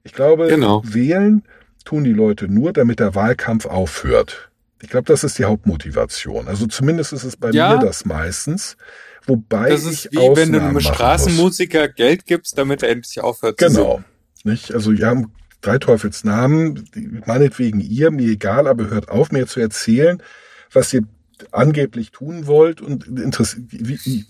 Ich 0.03 0.11
glaube, 0.11 0.47
Genau. 0.49 0.82
wählen 0.86 1.43
tun 1.86 2.03
die 2.03 2.11
Leute 2.11 2.49
nur, 2.49 2.74
damit 2.74 2.99
der 2.99 3.16
Wahlkampf 3.16 3.66
aufhört. 3.66 4.49
Ich 4.86 4.91
glaube, 4.91 5.07
das 5.07 5.23
ist 5.23 5.39
die 5.39 5.45
Hauptmotivation. 5.45 6.47
Also 6.47 6.67
zumindest 6.67 7.11
ist 7.11 7.23
es 7.23 7.36
bei 7.36 7.49
Ja. 7.49 7.73
mir 7.75 7.79
das 7.83 8.05
meistens. 8.05 8.77
Wobei 9.25 9.71
Das 9.71 9.83
ich 9.86 10.05
ist 10.05 10.11
wie 10.11 10.17
wenn 10.17 10.51
du 10.51 10.59
Ausnahmen 10.59 10.67
einem. 10.69 10.79
Straßenmusiker 10.79 11.88
Geld 11.88 12.27
gibst, 12.27 12.55
damit 12.59 12.83
er 12.83 12.89
endlich 12.89 13.19
aufhört 13.19 13.59
zu 13.59 13.65
Genau. 13.65 13.93
singen. 13.95 14.05
Nicht? 14.43 14.71
Also 14.71 14.95
wir 14.95 15.07
haben 15.07 15.31
drei 15.61 15.79
Teufelsnamen, 15.79 16.88
meinetwegen 17.25 17.79
ihr, 17.79 18.11
mir 18.11 18.29
egal, 18.29 18.67
aber 18.67 18.88
hört 18.91 19.09
auf, 19.09 19.31
mir 19.31 19.47
zu 19.47 19.59
erzählen, 19.59 20.21
was 20.71 20.93
ihr 20.93 21.01
angeblich 21.51 22.11
tun 22.11 22.45
wollt. 22.45 22.79
Und 22.79 23.07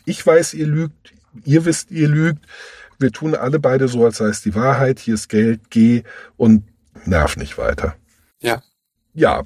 ich 0.06 0.26
weiß, 0.26 0.54
ihr 0.54 0.68
lügt, 0.68 1.12
ihr 1.44 1.66
wisst, 1.66 1.92
ihr 1.92 2.08
lügt. 2.08 2.46
Wir 2.98 3.12
tun 3.12 3.36
alle 3.36 3.60
beide 3.60 3.90
so, 3.90 4.06
als 4.06 4.18
sei 4.20 4.28
es 4.28 4.42
die 4.42 4.56
Wahrheit, 4.56 5.00
hier 5.00 5.16
ist 5.16 5.28
Geld, 5.28 5.70
geh 5.70 6.04
und 6.38 6.64
nerv 7.04 7.36
nicht 7.36 7.58
weiter. 7.58 7.98
Ja. 8.40 8.64
Ja, 9.14 9.44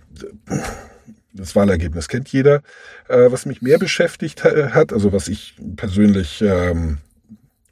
das 1.40 1.56
Wahlergebnis 1.56 2.08
kennt 2.08 2.30
jeder. 2.30 2.62
Äh, 3.08 3.32
was 3.32 3.46
mich 3.46 3.62
mehr 3.62 3.80
beschäftigt 3.80 4.44
ha- 4.44 4.72
hat, 4.74 4.94
also 4.94 5.12
was 5.14 5.28
ich 5.28 5.56
persönlich, 5.76 6.42
ähm, 6.42 6.98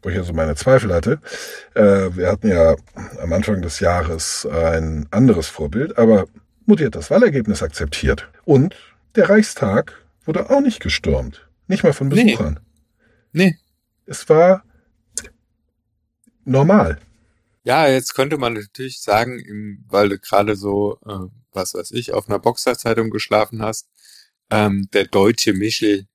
wo 0.01 0.09
ich 0.09 0.17
also 0.17 0.33
meine 0.33 0.55
Zweifel 0.55 0.93
hatte, 0.93 1.19
äh, 1.75 2.15
wir 2.15 2.31
hatten 2.31 2.47
ja 2.49 2.75
am 3.21 3.33
Anfang 3.33 3.61
des 3.61 3.79
Jahres 3.79 4.45
ein 4.45 5.07
anderes 5.11 5.47
Vorbild, 5.47 5.97
aber 5.97 6.27
Mutti 6.65 6.83
hat 6.83 6.95
das 6.95 7.09
Wahlergebnis 7.11 7.63
akzeptiert. 7.63 8.29
Und 8.45 8.75
der 9.15 9.29
Reichstag 9.29 9.93
wurde 10.25 10.49
auch 10.49 10.61
nicht 10.61 10.79
gestürmt. 10.81 11.47
Nicht 11.67 11.83
mal 11.83 11.93
von 11.93 12.07
Nee. 12.09 12.23
Besuchern. 12.25 12.59
Nee. 13.31 13.55
Es 14.05 14.27
war 14.29 14.63
normal. 16.45 16.99
Ja, 17.63 17.87
jetzt 17.87 18.13
könnte 18.15 18.37
man 18.37 18.53
natürlich 18.53 19.01
sagen, 19.01 19.39
im, 19.39 19.83
weil 19.89 20.09
du 20.09 20.19
gerade 20.19 20.55
so, 20.55 20.97
äh, 21.05 21.27
was 21.57 21.73
weiß 21.73 21.91
ich, 21.91 22.13
auf 22.13 22.29
einer 22.29 22.39
Boxerzeitung 22.39 23.09
geschlafen 23.09 23.61
hast, 23.61 23.89
ähm, 24.49 24.87
der 24.93 25.05
deutsche 25.05 25.51
Michel 25.53 26.07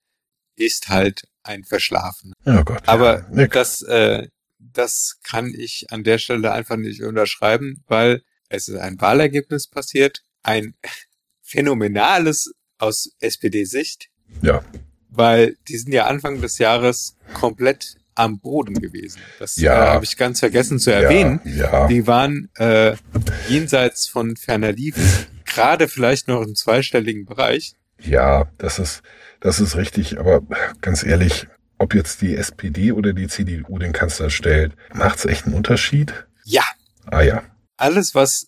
ist 0.56 0.88
halt 0.88 1.24
ein 1.42 1.64
Verschlafen. 1.64 2.32
Oh 2.46 2.62
Gott. 2.64 2.82
Aber 2.86 3.26
ja. 3.34 3.46
das, 3.48 3.82
äh, 3.82 4.28
das 4.58 5.18
kann 5.24 5.52
ich 5.54 5.86
an 5.90 6.04
der 6.04 6.16
Stelle 6.18 6.52
einfach 6.52 6.76
nicht 6.76 7.02
unterschreiben, 7.02 7.82
weil 7.88 8.22
es 8.48 8.68
ist 8.68 8.78
ein 8.78 8.98
Wahlergebnis 9.00 9.66
passiert, 9.68 10.22
ein 10.42 10.74
phänomenales 11.42 12.52
aus 12.78 13.10
SPD-Sicht, 13.20 14.08
Ja. 14.40 14.64
weil 15.10 15.56
die 15.68 15.76
sind 15.78 15.92
ja 15.92 16.06
Anfang 16.06 16.40
des 16.40 16.58
Jahres 16.58 17.16
komplett 17.34 17.96
am 18.14 18.40
Boden 18.40 18.74
gewesen. 18.74 19.20
Das 19.38 19.56
Ja. 19.56 19.84
äh, 19.84 19.88
habe 19.90 20.04
ich 20.04 20.16
ganz 20.16 20.40
vergessen 20.40 20.78
zu 20.78 20.92
erwähnen. 20.92 21.40
Ja, 21.44 21.72
ja. 21.72 21.86
Die 21.88 22.06
waren 22.06 22.50
äh, 22.56 22.96
jenseits 23.48 24.06
von 24.06 24.36
ferner 24.36 24.72
Liefen, 24.72 25.02
gerade 25.54 25.88
vielleicht 25.88 26.28
noch 26.28 26.42
im 26.42 26.54
zweistelligen 26.54 27.24
Bereich. 27.24 27.74
Ja, 28.00 28.50
das 28.58 28.78
ist, 28.78 29.02
das 29.40 29.60
ist 29.60 29.76
richtig. 29.76 30.18
Aber 30.18 30.42
ganz 30.80 31.04
ehrlich, 31.04 31.46
ob 31.78 31.94
jetzt 31.94 32.20
die 32.22 32.34
SPD 32.36 32.92
oder 32.92 33.12
die 33.12 33.28
CDU 33.28 33.78
den 33.78 33.92
Kanzler 33.92 34.30
stellt, 34.30 34.72
macht's 34.94 35.24
echt 35.24 35.46
einen 35.46 35.54
Unterschied? 35.54 36.26
Ja, 36.44 36.64
Ah 37.06 37.22
ja. 37.22 37.42
alles, 37.76 38.14
was 38.14 38.46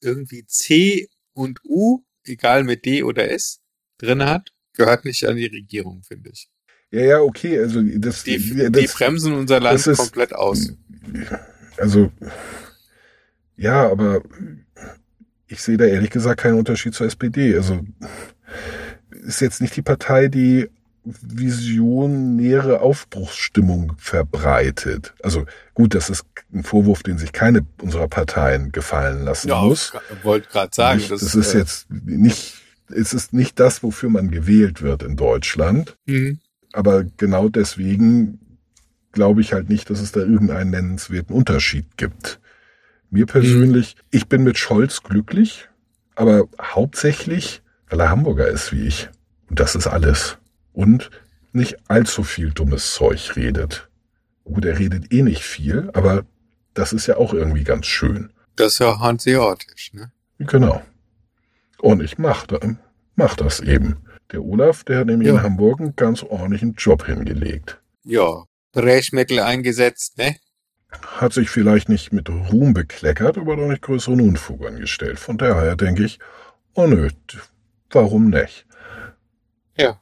irgendwie 0.00 0.44
C 0.46 1.08
und 1.34 1.60
U, 1.64 2.02
egal 2.24 2.64
mit 2.64 2.84
D 2.84 3.02
oder 3.04 3.30
S, 3.30 3.60
drin 3.98 4.24
hat, 4.24 4.50
gehört 4.74 5.04
nicht 5.04 5.24
an 5.26 5.36
die 5.36 5.46
Regierung, 5.46 6.02
finde 6.02 6.30
ich. 6.30 6.48
Ja, 6.90 7.00
ja, 7.00 7.20
okay. 7.20 7.58
Also 7.60 7.80
das, 7.82 8.24
Die, 8.24 8.36
das 8.70 8.72
die 8.82 8.86
bremsen 8.88 9.32
unser 9.34 9.60
Land 9.60 9.74
das 9.76 9.86
ist- 9.86 9.98
komplett 9.98 10.32
aus. 10.34 10.72
also 11.78 12.10
ja, 13.56 13.88
aber 13.88 14.22
ich 15.52 15.62
sehe 15.62 15.76
da 15.76 15.84
ehrlich 15.84 16.10
gesagt 16.10 16.40
keinen 16.40 16.58
Unterschied 16.58 16.94
zur 16.94 17.06
SPD. 17.06 17.54
Also 17.54 17.80
ist 19.10 19.40
jetzt 19.40 19.60
nicht 19.60 19.76
die 19.76 19.82
Partei, 19.82 20.28
die 20.28 20.68
visionäre 21.04 22.80
Aufbruchsstimmung 22.80 23.94
verbreitet. 23.98 25.14
Also 25.22 25.46
gut, 25.74 25.94
das 25.94 26.10
ist 26.10 26.24
ein 26.52 26.62
Vorwurf, 26.62 27.02
den 27.02 27.18
sich 27.18 27.32
keine 27.32 27.66
unserer 27.80 28.08
Parteien 28.08 28.72
gefallen 28.72 29.24
lassen 29.24 29.48
muss. 29.66 29.92
wollte 30.22 30.48
gerade 30.48 30.74
sagen. 30.74 30.98
nicht, 30.98 31.10
das, 31.10 31.20
das 31.20 31.34
ist 31.34 31.54
äh, 31.54 31.58
jetzt 31.58 31.90
nicht, 31.90 32.54
es 32.88 33.14
ist 33.14 33.32
nicht 33.32 33.58
das, 33.58 33.82
wofür 33.82 34.10
man 34.10 34.30
gewählt 34.30 34.82
wird 34.82 35.02
in 35.02 35.16
Deutschland. 35.16 35.96
mhm. 36.06 36.38
Aber 36.74 37.04
genau 37.04 37.50
deswegen 37.50 38.38
glaube 39.12 39.42
ich 39.42 39.52
halt 39.52 39.68
nicht, 39.68 39.90
dass 39.90 40.00
es 40.00 40.12
da 40.12 40.20
irgendeinen 40.20 40.70
nennenswerten 40.70 41.34
Unterschied 41.34 41.98
gibt. 41.98 42.40
Mir 43.14 43.26
persönlich, 43.26 43.94
ich 44.10 44.26
bin 44.26 44.42
mit 44.42 44.56
Scholz 44.56 45.02
glücklich, 45.02 45.68
aber 46.14 46.48
hauptsächlich, 46.60 47.60
weil 47.90 48.00
er 48.00 48.08
Hamburger 48.08 48.48
ist 48.48 48.72
wie 48.72 48.86
ich. 48.86 49.10
Und 49.50 49.60
das 49.60 49.74
ist 49.74 49.86
alles. 49.86 50.38
Und 50.72 51.10
nicht 51.52 51.76
allzu 51.90 52.22
viel 52.24 52.52
dummes 52.52 52.94
Zeug 52.94 53.36
redet. 53.36 53.90
Gut, 54.44 54.64
er 54.64 54.78
redet 54.78 55.12
eh 55.12 55.20
nicht 55.20 55.42
viel, 55.42 55.90
aber 55.92 56.24
das 56.72 56.94
ist 56.94 57.06
ja 57.06 57.18
auch 57.18 57.34
irgendwie 57.34 57.64
ganz 57.64 57.84
schön. 57.86 58.32
Das 58.56 58.72
ist 58.72 58.78
ja 58.78 58.98
hanseatisch, 58.98 59.92
ne? 59.92 60.10
Genau. 60.38 60.82
Und 61.80 62.02
ich 62.02 62.16
mach, 62.16 62.46
da, 62.46 62.58
mach 63.14 63.36
das 63.36 63.60
eben. 63.60 63.98
Der 64.32 64.42
Olaf, 64.42 64.84
der 64.84 65.00
hat 65.00 65.06
nämlich 65.06 65.28
Ja. 65.28 65.34
in 65.34 65.42
Hamburg 65.42 65.80
einen 65.80 65.96
ganz 65.96 66.22
ordentlichen 66.22 66.74
Job 66.76 67.04
hingelegt. 67.04 67.78
ja, 68.04 68.44
Brechmittel 68.72 69.38
eingesetzt, 69.38 70.16
ne? 70.16 70.36
Hat 71.00 71.32
sich 71.32 71.50
vielleicht 71.50 71.88
nicht 71.88 72.12
mit 72.12 72.28
Ruhm 72.28 72.74
bekleckert, 72.74 73.38
aber 73.38 73.56
doch 73.56 73.68
nicht 73.68 73.82
größeren 73.82 74.20
Unfug 74.20 74.66
angestellt. 74.66 75.18
Von 75.18 75.38
daher 75.38 75.76
denke 75.76 76.04
ich, 76.04 76.18
oh 76.74 76.86
nö, 76.86 77.08
warum 77.90 78.30
nicht? 78.30 78.66
Ja. 79.76 80.00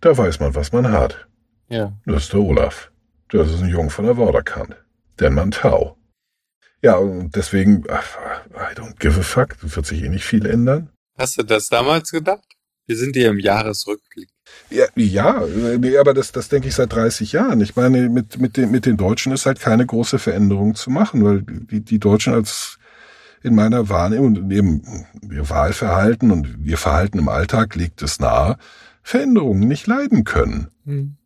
Da 0.00 0.16
weiß 0.16 0.40
man, 0.40 0.54
was 0.54 0.72
man 0.72 0.90
hat. 0.90 1.26
Ja. 1.68 1.92
Das 2.04 2.24
ist 2.24 2.32
der 2.32 2.40
Olaf. 2.40 2.90
Das 3.28 3.50
ist 3.50 3.62
ein 3.62 3.68
Jung 3.68 3.90
von 3.90 4.06
der 4.06 4.16
Vorderkant. 4.16 4.76
Der 5.18 5.30
Mann 5.30 5.50
Tau. 5.52 5.96
Ja, 6.82 6.96
und 6.96 7.36
deswegen, 7.36 7.84
I 7.84 8.74
don't 8.74 8.98
give 8.98 9.20
a 9.20 9.22
fuck. 9.22 9.56
Wird 9.60 9.86
sich 9.86 10.02
eh 10.02 10.08
nicht 10.08 10.24
viel 10.24 10.46
ändern. 10.46 10.90
Hast 11.18 11.38
du 11.38 11.42
das 11.42 11.68
damals 11.68 12.10
gedacht? 12.10 12.46
Wir 12.86 12.96
sind 12.96 13.14
hier 13.14 13.28
im 13.28 13.38
Jahresrückblick. 13.38 14.29
Ja, 14.70 14.86
ja 14.94 15.42
nee, 15.78 15.96
aber 15.96 16.14
das, 16.14 16.32
das 16.32 16.48
denke 16.48 16.68
ich 16.68 16.74
seit 16.74 16.92
30 16.92 17.32
Jahren. 17.32 17.60
Ich 17.60 17.76
meine, 17.76 18.08
mit, 18.08 18.40
mit, 18.40 18.56
den, 18.56 18.70
mit 18.70 18.86
den 18.86 18.96
Deutschen 18.96 19.32
ist 19.32 19.46
halt 19.46 19.60
keine 19.60 19.84
große 19.84 20.18
Veränderung 20.18 20.74
zu 20.74 20.90
machen, 20.90 21.24
weil 21.24 21.42
die, 21.42 21.80
die 21.80 21.98
Deutschen 21.98 22.34
als 22.34 22.78
in 23.42 23.54
meiner 23.54 23.88
Wahrnehmung 23.88 24.36
und 24.36 24.52
eben 24.52 24.82
ihr 25.30 25.48
Wahlverhalten 25.48 26.30
und 26.30 26.58
ihr 26.64 26.76
Verhalten 26.76 27.18
im 27.18 27.28
Alltag 27.28 27.74
legt 27.74 28.02
es 28.02 28.20
nahe, 28.20 28.58
Veränderungen 29.02 29.66
nicht 29.66 29.86
leiden 29.86 30.24
können. 30.24 30.68
Hm. 30.84 31.16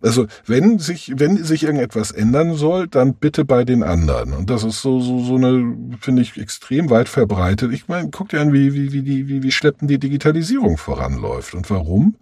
Also 0.00 0.26
wenn 0.44 0.78
sich, 0.78 1.12
wenn 1.16 1.42
sich 1.42 1.62
irgendetwas 1.62 2.10
ändern 2.10 2.54
soll, 2.54 2.88
dann 2.88 3.14
bitte 3.14 3.46
bei 3.46 3.64
den 3.64 3.82
anderen. 3.82 4.34
Und 4.34 4.50
das 4.50 4.62
ist 4.62 4.82
so, 4.82 5.00
so, 5.00 5.18
so 5.20 5.36
eine, 5.36 5.96
finde 5.98 6.20
ich, 6.20 6.38
extrem 6.38 6.90
weit 6.90 7.08
verbreitet. 7.08 7.72
Ich 7.72 7.88
meine, 7.88 8.10
guck 8.10 8.28
dir 8.28 8.42
an, 8.42 8.52
wie, 8.52 8.74
wie, 8.74 8.92
wie, 8.92 9.28
wie, 9.28 9.42
wie 9.42 9.50
schleppend 9.50 9.90
die 9.90 9.98
Digitalisierung 9.98 10.76
voranläuft. 10.76 11.54
Und 11.54 11.70
warum? 11.70 12.16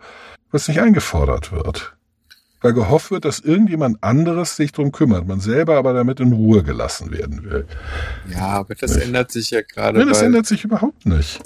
Es 0.53 0.68
nicht 0.68 0.80
eingefordert 0.80 1.53
wird. 1.53 1.94
Weil 2.61 2.74
gehofft 2.74 3.11
wird, 3.11 3.24
dass 3.24 3.40
irgendjemand 3.40 4.05
anderes 4.05 4.55
sich 4.55 4.70
drum 4.70 4.92
kümmert, 4.92 5.26
man 5.26 5.40
selber 5.40 5.76
aber 5.76 5.92
damit 5.94 6.20
in 6.20 6.32
Ruhe 6.32 6.62
gelassen 6.62 7.11
werden 7.11 7.42
will. 7.42 7.66
Ja, 8.30 8.48
aber 8.48 8.76
das 8.76 8.94
nicht. 8.94 9.07
ändert 9.07 9.32
sich 9.32 9.50
ja 9.50 9.62
gerade. 9.62 9.98
Nein, 9.98 10.09
das 10.09 10.22
ändert 10.22 10.46
sich 10.46 10.62
überhaupt 10.62 11.05
nicht. 11.05 11.40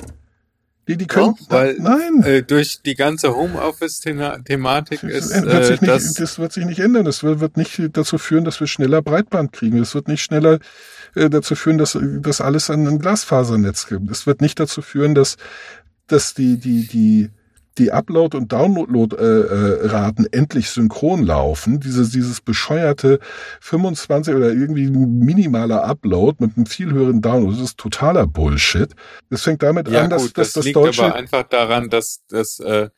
Die, 0.88 0.96
die 0.96 1.06
können, 1.06 1.34
Doch, 1.34 1.50
weil 1.50 1.76
nein. 1.80 2.22
Äh, 2.22 2.42
durch 2.42 2.82
die 2.82 2.94
ganze 2.94 3.34
Homeoffice-Thematik 3.34 5.02
ist 5.02 5.32
das 5.32 5.42
wird, 5.42 5.64
sich 5.64 5.82
äh, 5.82 5.96
nicht, 5.96 6.20
das, 6.20 6.38
wird 6.38 6.52
sich 6.52 6.64
nicht 6.64 6.78
ändern. 6.78 7.04
Das 7.04 7.24
wird, 7.24 7.40
wird 7.40 7.56
nicht 7.56 7.80
dazu 7.94 8.18
führen, 8.18 8.44
dass 8.44 8.60
wir 8.60 8.68
schneller 8.68 9.02
Breitband 9.02 9.52
kriegen. 9.52 9.78
Das 9.78 9.96
wird 9.96 10.06
nicht 10.06 10.22
schneller 10.22 10.60
äh, 11.16 11.28
dazu 11.28 11.56
führen, 11.56 11.78
dass 11.78 11.98
das 12.00 12.40
alles 12.40 12.70
an 12.70 12.86
ein 12.86 12.98
Glasfasernetz 13.00 13.88
gibt. 13.88 14.10
Es 14.10 14.26
wird 14.28 14.40
nicht 14.40 14.60
dazu 14.60 14.82
führen, 14.82 15.14
dass 15.14 15.36
dass 16.06 16.34
die 16.34 16.58
die 16.58 16.86
die 16.86 17.30
die 17.78 17.92
Upload- 17.92 18.36
und 18.36 18.52
Download-Raten 18.52 20.26
endlich 20.32 20.70
synchron 20.70 21.22
laufen, 21.24 21.80
dieses, 21.80 22.10
dieses 22.10 22.40
bescheuerte 22.40 23.20
25 23.60 24.34
oder 24.34 24.52
irgendwie 24.52 24.88
minimaler 24.88 25.84
Upload 25.84 26.44
mit 26.44 26.56
einem 26.56 26.66
viel 26.66 26.92
höheren 26.92 27.20
Download, 27.20 27.52
das 27.52 27.70
ist 27.70 27.78
totaler 27.78 28.26
Bullshit. 28.26 28.94
Das 29.30 29.42
fängt 29.42 29.62
damit 29.62 29.88
ja, 29.88 30.02
an, 30.02 30.10
dass, 30.10 30.22
gut, 30.22 30.38
dass 30.38 30.48
das, 30.48 30.52
das 30.54 30.64
liegt 30.64 30.76
Deutsche... 30.76 31.04
aber 31.04 31.14
einfach 31.14 31.42
daran, 31.44 31.90
dass, 31.90 32.24
dass, 32.28 32.58
äh, 32.60 32.88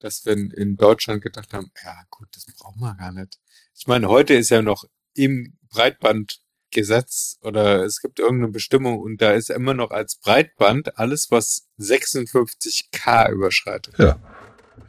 dass 0.00 0.24
wir 0.24 0.32
in 0.34 0.76
Deutschland 0.76 1.22
gedacht 1.22 1.52
haben, 1.52 1.70
ja 1.84 1.94
gut, 2.10 2.28
das 2.34 2.46
brauchen 2.58 2.80
wir 2.80 2.94
gar 2.94 3.12
nicht. 3.12 3.38
Ich 3.74 3.86
meine, 3.86 4.08
heute 4.08 4.34
ist 4.34 4.50
ja 4.50 4.62
noch 4.62 4.84
im 5.14 5.56
Breitband 5.70 6.40
Gesetz 6.70 7.38
oder 7.42 7.84
es 7.84 8.00
gibt 8.00 8.18
irgendeine 8.18 8.52
Bestimmung 8.52 8.98
und 9.00 9.22
da 9.22 9.32
ist 9.32 9.50
immer 9.50 9.74
noch 9.74 9.90
als 9.90 10.16
Breitband 10.16 10.98
alles, 10.98 11.30
was 11.30 11.66
56k 11.80 13.30
überschreitet. 13.30 13.94
Ja, 13.98 14.16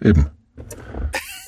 eben. 0.01 0.27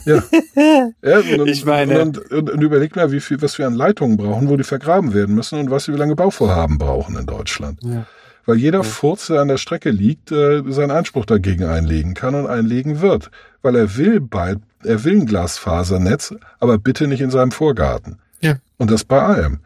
Ja. 0.06 0.24
ja 1.02 1.20
und, 1.20 1.48
Ich 1.48 1.66
meine- 1.66 2.02
und, 2.02 2.18
und, 2.32 2.50
und 2.50 2.62
überleg 2.62 2.96
mal, 2.96 3.12
wie 3.12 3.20
viel, 3.20 3.42
was 3.42 3.58
wir 3.58 3.68
an 3.68 3.74
Leitungen 3.74 4.18
brauchen, 4.18 4.50
wo 4.50 4.58
die 4.58 4.64
vergraben 4.64 5.14
werden 5.14 5.36
müssen 5.36 5.60
und 5.60 5.72
was 5.72 5.88
wir 5.88 5.96
wie 5.96 6.00
lange 6.00 6.16
Bauvorhaben 6.16 6.78
brauchen 6.78 7.18
in 7.18 7.26
Deutschland. 7.26 7.80
Ja. 7.84 8.06
Weil 8.46 8.58
jeder 8.58 8.80
Ja. 8.80 8.84
Furz, 8.84 9.28
der 9.28 9.42
an 9.42 9.48
der 9.48 9.58
Strecke 9.58 9.92
liegt, 9.92 10.32
äh, 10.32 10.64
seinen 10.68 10.92
Einspruch 10.92 11.26
dagegen 11.26 11.66
einlegen 11.66 12.14
kann 12.14 12.36
und 12.36 12.48
einlegen 12.48 13.02
wird. 13.02 13.30
Weil 13.62 13.76
er 13.76 13.98
will 13.98 14.22
bei, 14.22 14.56
er 14.84 15.04
will 15.04 15.18
ein 15.22 15.26
Glasfasernetz, 15.26 16.34
aber 16.60 16.78
bitte 16.78 17.08
nicht 17.08 17.22
in 17.22 17.30
seinem 17.30 17.52
Vorgarten. 17.52 18.20
Ja. 18.42 18.56
Und 18.78 18.90
das 18.90 19.04
bei 19.04 19.22
allem. 19.22 19.60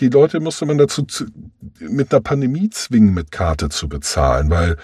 Die 0.00 0.08
Leute 0.08 0.40
musste 0.40 0.66
man 0.66 0.78
dazu 0.78 1.02
zu, 1.02 1.26
mit 1.80 2.12
einer 2.12 2.20
Pandemie 2.20 2.70
zwingen, 2.70 3.14
mit 3.14 3.32
Karte 3.32 3.68
zu 3.68 3.88
bezahlen, 3.88 4.50
weil, 4.50 4.76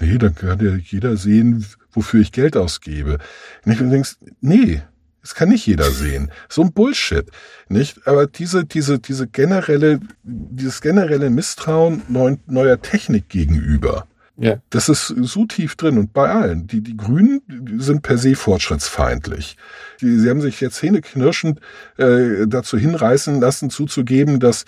nee, 0.00 0.18
dann 0.18 0.34
kann 0.34 0.64
ja 0.64 0.74
jeder 0.74 1.16
sehen, 1.16 1.64
wofür 1.92 2.20
ich 2.20 2.32
Geld 2.32 2.56
ausgebe. 2.56 3.18
Und 3.64 3.72
ich 3.72 3.78
denkst, 3.78 4.16
nee, 4.40 4.82
das 5.22 5.34
kann 5.34 5.50
nicht 5.50 5.66
jeder 5.66 5.90
sehen. 5.90 6.30
So 6.48 6.62
ein 6.62 6.72
Bullshit, 6.72 7.30
nicht? 7.68 8.06
Aber 8.06 8.26
diese, 8.26 8.64
diese, 8.64 8.98
diese 8.98 9.28
generelle, 9.28 10.00
dieses 10.24 10.80
generelle 10.80 11.30
Misstrauen 11.30 12.02
neu, 12.08 12.36
neuer 12.46 12.82
Technik 12.82 13.28
gegenüber, 13.28 14.06
Ja. 14.38 14.56
das 14.70 14.88
ist 14.88 15.08
so 15.08 15.44
tief 15.44 15.76
drin 15.76 15.98
und 15.98 16.12
bei 16.14 16.30
allen. 16.30 16.66
Die, 16.66 16.80
die 16.80 16.96
Grünen 16.96 17.42
sind 17.78 18.02
per 18.02 18.16
se 18.16 18.34
fortschrittsfeindlich. 18.34 19.56
Die, 20.00 20.18
sie 20.18 20.30
haben 20.30 20.40
sich 20.40 20.60
jetzt 20.60 20.82
hähneknirschend 20.82 21.60
äh, 21.98 22.46
dazu 22.46 22.78
hinreißen 22.78 23.40
lassen, 23.40 23.68
zuzugeben, 23.68 24.40
dass 24.40 24.64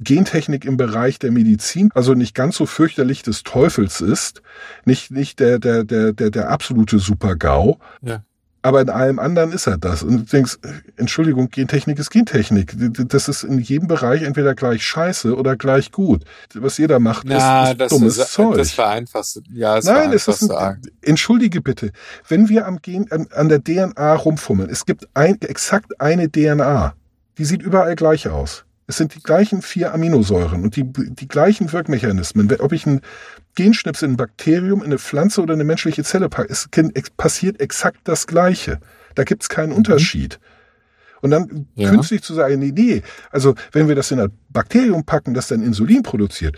Gentechnik 0.00 0.64
im 0.64 0.76
Bereich 0.76 1.18
der 1.18 1.32
Medizin 1.32 1.90
also 1.94 2.14
nicht 2.14 2.34
ganz 2.34 2.56
so 2.56 2.66
fürchterlich 2.66 3.22
des 3.22 3.42
Teufels 3.42 4.00
ist, 4.00 4.42
nicht, 4.84 5.10
nicht 5.10 5.40
der, 5.40 5.58
der, 5.58 5.82
der, 5.82 6.12
der, 6.12 6.30
der 6.30 6.50
absolute 6.50 7.00
Super-GAU. 7.00 7.78
Ja. 8.02 8.22
Aber 8.68 8.82
in 8.82 8.90
allem 8.90 9.18
anderen 9.18 9.52
ist 9.52 9.66
er 9.66 9.78
das. 9.78 10.02
Und 10.02 10.18
du 10.18 10.22
denkst, 10.24 10.58
Entschuldigung, 10.98 11.48
Gentechnik 11.48 11.98
ist 11.98 12.10
Gentechnik. 12.10 12.74
Das 13.08 13.26
ist 13.26 13.42
in 13.42 13.58
jedem 13.58 13.88
Bereich 13.88 14.20
entweder 14.20 14.54
gleich 14.54 14.82
scheiße 14.82 15.34
oder 15.34 15.56
gleich 15.56 15.90
gut. 15.90 16.24
Was 16.52 16.76
jeder 16.76 17.00
macht, 17.00 17.26
Na, 17.26 17.64
ist, 17.64 17.70
ist 17.70 17.80
das 17.80 17.90
dummes 17.90 18.18
ist, 18.18 18.32
Zeug. 18.34 18.58
das 18.58 18.72
vereinfachst 18.72 19.40
ja, 19.54 19.76
das 19.76 19.86
Nein, 19.86 20.12
es 20.12 20.28
ist 20.28 20.50
ein, 20.50 20.82
entschuldige 21.00 21.62
bitte, 21.62 21.92
wenn 22.28 22.50
wir 22.50 22.66
am 22.66 22.82
Gen, 22.82 23.10
an, 23.10 23.28
an 23.34 23.48
der 23.48 23.64
DNA 23.64 24.14
rumfummeln, 24.16 24.68
es 24.68 24.84
gibt 24.84 25.08
ein, 25.14 25.40
exakt 25.40 25.98
eine 25.98 26.30
DNA, 26.30 26.92
die 27.38 27.46
sieht 27.46 27.62
überall 27.62 27.96
gleich 27.96 28.28
aus. 28.28 28.66
Es 28.88 28.96
sind 28.96 29.14
die 29.14 29.22
gleichen 29.22 29.60
vier 29.60 29.92
Aminosäuren 29.92 30.62
und 30.64 30.74
die, 30.74 30.82
die 30.84 31.28
gleichen 31.28 31.72
Wirkmechanismen. 31.72 32.50
Ob 32.58 32.72
ich 32.72 32.86
ein 32.86 33.02
Genschnipsel 33.54 34.08
in 34.08 34.14
ein 34.14 34.16
Bakterium, 34.16 34.80
in 34.80 34.86
eine 34.86 34.98
Pflanze 34.98 35.42
oder 35.42 35.52
eine 35.52 35.64
menschliche 35.64 36.02
Zelle 36.04 36.30
packe, 36.30 36.50
es 36.50 36.68
passiert 37.10 37.60
exakt 37.60 38.00
das 38.04 38.26
Gleiche. 38.26 38.80
Da 39.14 39.24
gibt's 39.24 39.50
keinen 39.50 39.72
Unterschied. 39.72 40.40
Und 41.20 41.30
dann 41.32 41.66
Ja. 41.74 41.90
künstlich 41.90 42.22
zu 42.22 42.32
sagen, 42.32 42.58
nee, 42.60 42.72
nee, 42.74 43.02
also 43.30 43.54
wenn 43.72 43.88
wir 43.88 43.94
das 43.94 44.10
in 44.10 44.20
ein 44.20 44.32
Bakterium 44.48 45.04
packen, 45.04 45.34
das 45.34 45.48
dann 45.48 45.62
Insulin 45.62 46.02
produziert, 46.02 46.56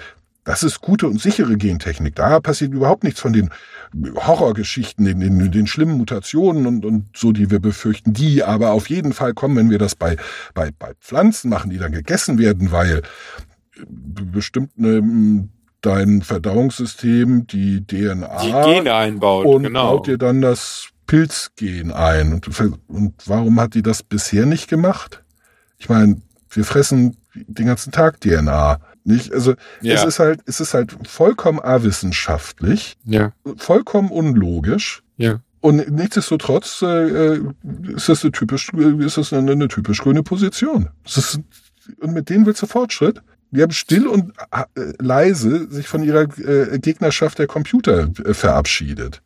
das 0.51 0.65
ist 0.65 0.81
gute 0.81 1.07
und 1.07 1.21
sichere 1.21 1.57
Gentechnik. 1.57 2.17
Da 2.17 2.41
passiert 2.41 2.73
überhaupt 2.73 3.05
nichts 3.05 3.21
von 3.21 3.33
den 3.33 3.51
Horrorgeschichten, 4.17 5.05
den, 5.05 5.21
den, 5.21 5.53
den 5.53 5.67
schlimmen 5.69 5.97
Mutationen 5.97 6.67
und, 6.67 6.85
und 6.85 7.07
so, 7.17 7.31
die 7.31 7.53
wir 7.53 7.61
befürchten, 7.61 8.15
die 8.15 8.43
aber 8.43 8.73
auf 8.73 8.91
jeden 8.91 9.13
Fall 9.13 9.33
kommen, 9.33 9.55
wenn 9.55 9.71
wir 9.71 9.79
das 9.79 9.95
bei, 9.95 10.17
bei, 10.53 10.73
bei 10.77 10.95
Pflanzen 11.01 11.51
machen, 11.51 11.71
die 11.71 11.79
dann 11.79 11.93
gegessen 11.93 12.39
werden, 12.39 12.73
weil 12.73 13.03
bestimmt 13.87 14.73
eine, 14.77 15.49
dein 15.83 16.23
Verdauungssystem 16.23 17.47
die 17.47 17.87
DNA 17.87 18.43
Die 18.43 18.51
Gene 18.51 18.93
einbaut, 18.93 19.47
und 19.47 19.63
genau. 19.63 19.99
baut 19.99 20.09
dir 20.09 20.19
dann 20.19 20.43
das 20.43 20.89
Pilzgen 21.07 21.93
ein. 21.93 22.33
Und, 22.33 22.49
und 22.89 23.15
warum 23.25 23.61
hat 23.61 23.75
die 23.75 23.83
das 23.83 24.03
bisher 24.03 24.47
nicht 24.47 24.69
gemacht? 24.69 25.23
Ich 25.79 25.89
meine, 25.89 26.21
wir 26.51 26.65
fressen 26.65 27.17
den 27.35 27.67
ganzen 27.67 27.93
Tag 27.93 28.21
DNA. 28.21 28.81
Nicht? 29.05 29.33
Also 29.33 29.53
es 29.53 29.57
Ja. 29.83 30.05
ist 30.05 30.19
halt, 30.19 30.41
es 30.47 30.61
ist 30.61 30.75
halt 30.75 30.95
vollkommen 31.09 31.59
awissenschaftlich, 31.61 32.97
Ja, 33.05 33.33
vollkommen 33.57 34.11
unlogisch. 34.11 35.03
ja. 35.17 35.41
Und 35.63 35.91
nichtsdestotrotz 35.91 36.81
äh, 36.81 36.87
äh, 37.35 37.41
ist 37.95 38.09
das 38.09 38.23
eine 38.25 38.33
typisch, 38.33 38.71
äh, 38.73 39.05
ist 39.05 39.19
das 39.19 39.31
eine, 39.35 39.53
eine 39.53 39.69
typisch 39.69 40.01
grüne 40.01 40.23
Position. 40.23 40.89
Ist, 41.05 41.39
und 42.01 42.15
mit 42.15 42.31
denen 42.31 42.47
willst 42.47 42.63
du 42.63 42.67
Fortschritt? 42.67 43.21
Die 43.51 43.61
haben 43.61 43.73
still 43.73 44.07
und 44.07 44.33
äh, 44.53 44.93
leise 45.01 45.71
sich 45.71 45.87
von 45.87 46.03
ihrer 46.03 46.23
äh, 46.39 46.79
Gegnerschaft 46.79 47.39
der 47.39 47.47
Computer 47.47 48.09
äh, 48.25 48.33
verabschiedet. 48.33 49.21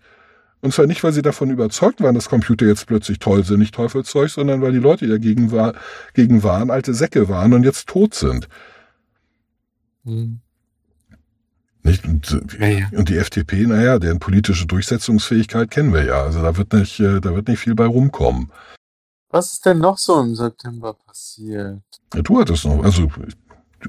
Und 0.60 0.74
zwar 0.74 0.86
nicht, 0.86 1.04
weil 1.04 1.12
sie 1.12 1.22
davon 1.22 1.50
überzeugt 1.50 2.00
waren, 2.00 2.16
dass 2.16 2.28
Computer 2.28 2.66
jetzt 2.66 2.86
plötzlich 2.88 3.20
toll 3.20 3.44
sind, 3.44 3.60
nicht 3.60 3.74
Teufelszeug, 3.76 4.30
sondern 4.30 4.60
weil 4.60 4.72
die 4.72 4.78
Leute, 4.78 5.04
die 5.04 5.12
dagegen 5.12 5.52
war, 5.52 5.74
gegen 6.14 6.42
waren, 6.42 6.70
alte 6.72 6.94
Säcke 6.94 7.28
waren 7.28 7.52
und 7.52 7.62
jetzt 7.62 7.86
tot 7.86 8.12
sind. 8.14 8.48
Hm. 10.04 10.40
Nicht? 11.82 12.04
Und, 12.04 12.30
äh, 12.58 12.72
Ja, 12.72 12.78
ja. 12.78 12.98
und 12.98 13.08
die 13.08 13.16
FDP, 13.18 13.66
naja, 13.66 13.98
deren 13.98 14.18
politische 14.18 14.66
Durchsetzungsfähigkeit 14.66 15.70
kennen 15.70 15.92
wir 15.92 16.04
ja. 16.04 16.22
Also 16.22 16.42
da 16.42 16.56
wird 16.56 16.72
nicht, 16.72 16.98
äh, 17.00 17.20
da 17.20 17.34
wird 17.34 17.48
nicht 17.48 17.58
viel 17.60 17.74
bei 17.74 17.86
rumkommen. 17.86 18.50
Was 19.28 19.52
ist 19.52 19.66
denn 19.66 19.78
noch 19.80 19.98
so 19.98 20.20
im 20.20 20.34
September 20.34 20.94
passiert? 20.94 21.82
Ja, 22.14 22.22
Du 22.22 22.38
hattest 22.40 22.64
noch, 22.64 22.82
also 22.82 23.10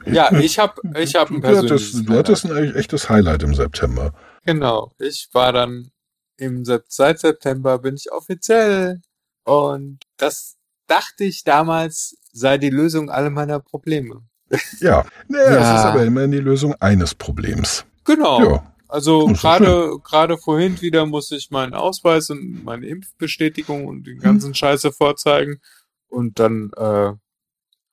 Ja, 0.05 0.31
ich 0.39 0.59
habe 0.59 0.81
ich 0.99 1.15
hab 1.15 1.29
ein 1.31 1.41
du, 1.41 1.57
hattest, 1.57 2.09
du 2.09 2.13
hattest 2.13 2.45
ein 2.45 2.75
echtes 2.75 3.09
Highlight 3.09 3.43
im 3.43 3.53
September. 3.55 4.13
Genau, 4.45 4.91
ich 4.99 5.29
war 5.31 5.53
dann 5.53 5.91
im 6.37 6.65
seit 6.65 7.19
September 7.19 7.79
bin 7.79 7.95
ich 7.95 8.11
offiziell 8.11 9.01
und 9.45 9.99
das 10.17 10.57
dachte 10.87 11.23
ich 11.23 11.43
damals, 11.45 12.17
sei 12.33 12.57
die 12.57 12.69
Lösung 12.69 13.09
aller 13.09 13.29
meiner 13.29 13.59
Probleme. 13.59 14.21
Ja, 14.79 15.05
naja, 15.27 15.43
Ja. 15.53 15.73
es 15.73 15.79
ist 15.79 15.85
aber 15.85 16.03
immerhin 16.03 16.31
die 16.31 16.39
Lösung 16.39 16.75
eines 16.79 17.15
Problems. 17.15 17.85
Genau. 18.05 18.41
Ja. 18.43 18.71
Also 18.87 19.25
gerade 19.27 19.97
gerade 20.03 20.37
vorhin 20.37 20.79
wieder 20.81 21.05
muss 21.05 21.31
ich 21.31 21.49
meinen 21.51 21.73
Ausweis 21.73 22.29
und 22.29 22.63
meine 22.63 22.85
Impfbestätigung 22.85 23.87
und 23.87 24.05
den 24.05 24.19
ganzen 24.19 24.53
Scheiße 24.53 24.91
vorzeigen 24.91 25.59
und 26.07 26.39
dann 26.39 26.71
äh, 26.77 27.11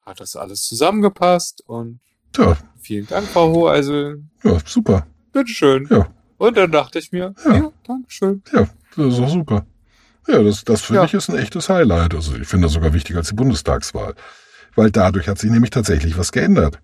hat 0.05 0.21
das 0.21 0.37
alles 0.37 0.65
zusammengepasst 0.67 1.63
und 1.67 2.01
Tja, 2.33 2.57
vielen 2.81 3.07
Dank, 3.09 3.27
Frau 3.29 3.53
Ho, 3.53 3.67
also 3.69 4.15
ja, 4.45 4.59
super. 4.65 5.07
bitteschön. 5.33 5.87
Ja. 5.91 6.09
Und 6.39 6.57
dann 6.57 6.71
dachte 6.73 6.99
ich 6.99 7.11
mir, 7.13 7.35
Ja. 7.45 7.55
ja, 7.55 7.73
Dankeschön. 7.87 8.43
Ja, 8.53 8.69
das 8.97 9.15
ist 9.15 9.21
auch 9.21 9.29
super. 9.31 9.67
Ja, 10.29 10.43
das, 10.43 10.63
das 10.65 10.83
finde 10.83 11.01
Ja. 11.01 11.05
ich 11.07 11.15
ist 11.15 11.29
ein 11.31 11.37
echtes 11.37 11.69
Highlight. 11.69 12.15
Also 12.15 12.37
ich 12.37 12.47
finde 12.47 12.67
das 12.67 12.75
sogar 12.75 12.93
wichtiger 12.93 13.19
als 13.19 13.29
die 13.29 13.35
Bundestagswahl. 13.35 14.15
Weil 14.75 14.91
dadurch 14.91 15.29
hat 15.29 15.39
sich 15.39 15.51
nämlich 15.51 15.71
tatsächlich 15.71 16.17
was 16.17 16.33
geändert. 16.33 16.79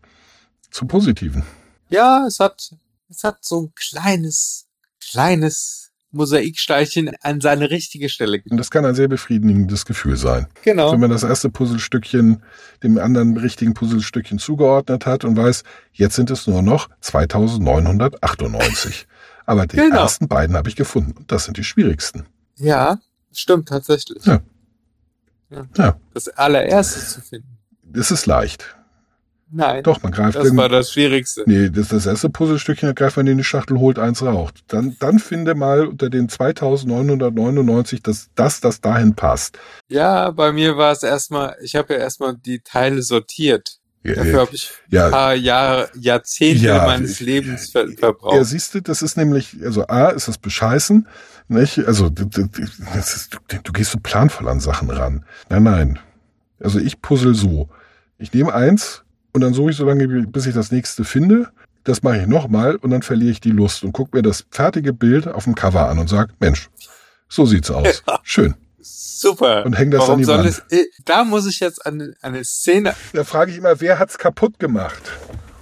Zum 0.71 0.89
Positiven. 0.89 1.45
Ja, 1.89 2.27
es 2.27 2.41
hat 2.41 2.75
es 3.09 3.25
hat 3.25 3.45
so 3.45 3.63
ein 3.63 3.73
kleines 3.75 4.67
kleines 5.01 5.91
Mosaiksteinchen 6.11 7.11
an 7.21 7.41
seine 7.41 7.71
richtige 7.71 8.09
Stelle. 8.09 8.43
Und 8.49 8.57
das 8.57 8.71
kann 8.71 8.85
ein 8.87 8.95
sehr 8.95 9.09
befriedigendes 9.09 9.85
Gefühl 9.85 10.17
sein. 10.17 10.47
Genau. 10.63 10.93
Wenn 10.93 11.01
man 11.01 11.11
das 11.11 11.23
erste 11.23 11.51
Puzzlestückchen 11.51 12.43
dem 12.83 12.99
anderen 12.99 13.37
richtigen 13.37 13.75
Puzzlestückchen 13.75 14.39
zugeordnet 14.39 15.05
hat 15.05 15.25
und 15.25 15.37
weiß, 15.37 15.65
jetzt 15.93 16.17
sind 16.17 16.31
es 16.31 16.47
nur 16.47 16.63
noch 16.63 16.89
2998. 17.01 19.07
Aber 19.45 19.67
die 19.67 19.77
Genau. 19.77 20.01
ersten 20.01 20.29
beiden 20.29 20.57
habe 20.57 20.69
ich 20.69 20.77
gefunden. 20.77 21.13
Und 21.13 21.33
das 21.33 21.45
sind 21.45 21.57
die 21.57 21.65
schwierigsten. 21.65 22.27
Ja, 22.57 22.99
stimmt 23.33 23.69
tatsächlich. 23.69 24.25
Ja. 24.25 24.41
Ja. 25.51 25.67
Ja. 25.77 26.01
Das 26.15 26.29
allererste 26.29 27.01
zu 27.07 27.21
finden. 27.21 27.58
Das 27.93 28.11
ist 28.11 28.27
leicht. 28.27 28.75
Nein. 29.51 29.83
Doch, 29.83 30.03
man 30.03 30.13
greift 30.13 30.37
Das 30.37 30.45
irgend- 30.45 30.59
war 30.61 30.69
das 30.69 30.93
Schwierigste. 30.93 31.43
Nee, 31.47 31.71
das, 31.71 31.89
das 31.89 32.05
erste 32.05 32.29
Puzzlestückchen, 32.29 32.87
da 32.89 32.93
greift 32.93 33.17
man 33.17 33.27
in 33.27 33.39
die 33.39 33.45
Schachtel, 33.45 33.79
holt 33.79 33.99
eins 33.99 34.23
raucht. 34.23 34.61
Dann, 34.69 34.97
dann 35.01 35.19
finde 35.19 35.55
mal 35.55 35.87
unter 35.87 36.11
den 36.11 36.29
2999 36.29 38.03
das, 38.03 38.29
das, 38.35 38.61
das 38.61 38.81
dahin 38.83 39.15
passt. 39.15 39.59
Ja, 39.89 40.31
bei 40.33 40.53
mir 40.53 40.77
war 40.77 40.93
es 40.93 41.03
erstmal, 41.03 41.57
ich 41.63 41.77
habe 41.77 41.95
ja 41.95 42.01
erstmal 42.01 42.35
die 42.37 42.61
Teile 42.61 43.03
sortiert. 43.03 43.79
Dafür 44.05 44.41
habe 44.41 44.55
ich 44.55 44.71
ein 44.91 44.95
Ja, 44.95 45.11
paar 45.11 45.35
Jahre, 45.35 45.91
Jahrzehnte 45.99 46.65
Ja, 46.67 46.87
meines 46.87 47.21
Lebens 47.21 47.71
ver 47.71 47.89
ja, 47.89 47.97
verbraucht. 47.97 48.45
siehst 48.45 48.75
du, 48.75 48.81
das 48.81 49.03
ist 49.03 49.17
nämlich, 49.17 49.57
also 49.63 49.87
A, 49.87 50.09
ist 50.11 50.29
das 50.29 50.39
bescheißen, 50.39 51.07
nicht? 51.49 51.79
Also, 51.87 52.07
ist, 52.07 53.35
du, 53.35 53.39
du 53.63 53.73
gehst 53.73 53.91
so 53.91 53.99
planvoll 54.03 54.49
an 54.49 54.61
Sachen 54.61 54.91
ran. 54.91 55.25
Nein, 55.49 55.63
nein. 55.63 55.99
Also 56.61 56.79
ich 56.79 57.03
puzzle 57.03 57.35
so. 57.35 57.69
Ich 58.19 58.33
nehme 58.33 58.53
eins 58.55 59.03
und 59.33 59.41
dann 59.43 59.55
suche 59.55 59.71
ich 59.71 59.77
so 59.77 59.85
lange, 59.85 60.07
bis 60.27 60.47
ich 60.47 60.55
das 60.55 60.73
nächste 60.73 61.05
finde. 61.05 61.49
Das 61.85 62.03
mache 62.03 62.19
ich 62.19 62.27
nochmal 62.27 62.77
und 62.77 62.91
dann 62.91 63.03
verliere 63.03 63.31
ich 63.31 63.41
die 63.41 63.51
Lust 63.51 63.83
und 63.85 63.93
gucke 63.93 64.17
mir 64.17 64.23
das 64.23 64.45
fertige 64.51 64.93
Bild 64.93 65.27
auf 65.29 65.45
dem 65.45 65.55
Cover 65.55 65.89
an 65.89 65.99
und 65.99 66.09
sage, 66.09 66.35
Mensch, 66.41 66.69
so 67.29 67.47
sieht's 67.47 67.71
aus. 67.71 68.03
Schön. 68.23 68.55
Super. 68.81 69.65
Und 69.65 69.75
häng 69.79 69.91
das 69.91 70.01
Warum 70.01 70.13
an 70.15 70.19
die 70.19 70.25
soll 70.25 70.39
Wand. 70.39 70.49
es, 70.49 70.59
äh, 70.71 70.85
da 71.05 71.25
muss 71.25 71.47
ich 71.47 71.61
jetzt 71.61 71.85
an 71.87 72.15
eine 72.21 72.45
Szene, 72.45 72.95
Da 73.13 73.25
frage 73.25 73.51
ich 73.53 73.59
immer, 73.59 73.81
wer 73.81 73.99
hat's 73.99 74.19
kaputt 74.19 74.59
gemacht? 74.59 75.03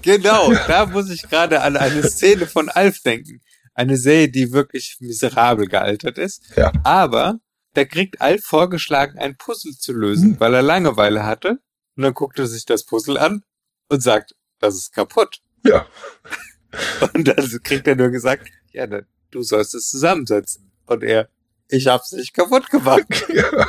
genau, 0.03 0.53
da 0.69 0.87
muss 0.87 1.11
ich 1.11 1.23
gerade 1.29 1.63
an 1.63 1.77
eine 1.77 2.03
Szene 2.05 2.47
von 2.47 2.69
Alf 2.69 3.01
denken. 3.01 3.41
Eine 3.75 3.97
Serie, 3.97 4.29
die 4.31 4.53
wirklich 4.53 4.97
miserabel 5.01 5.67
gealtert 5.67 6.17
ist. 6.19 6.43
Ja. 6.57 6.73
Aber 6.85 7.39
da 7.75 7.85
kriegt 7.85 8.21
Alf 8.21 8.43
vorgeschlagen, 8.45 9.19
ein 9.19 9.37
Puzzle 9.37 9.73
zu 9.79 9.93
lösen, 9.93 10.31
Hm. 10.33 10.41
weil 10.41 10.55
er 10.55 10.63
Langeweile 10.63 11.25
hatte. 11.27 11.59
Und 11.97 12.03
dann 12.03 12.15
guckt 12.15 12.39
er 12.39 12.47
sich 12.47 12.67
das 12.67 12.85
Puzzle 12.85 13.19
an 13.19 13.43
und 13.89 14.03
sagt, 14.03 14.35
das 14.59 14.75
ist 14.75 14.93
kaputt. 14.93 15.41
Ja. 15.65 15.87
Und 17.15 17.27
dann 17.27 17.63
kriegt 17.63 17.87
er 17.87 17.97
nur 17.97 18.11
gesagt, 18.11 18.49
ja, 18.73 18.87
dann, 18.87 19.07
du 19.31 19.43
sollst 19.43 19.75
es 19.75 19.89
zusammensetzen. 19.91 20.71
Und 20.87 21.03
er, 21.03 21.29
ich 21.69 21.87
hab's 21.87 22.13
nicht 22.13 22.35
kaputt 22.35 22.71
gemacht. 22.71 23.07
ja. 23.33 23.67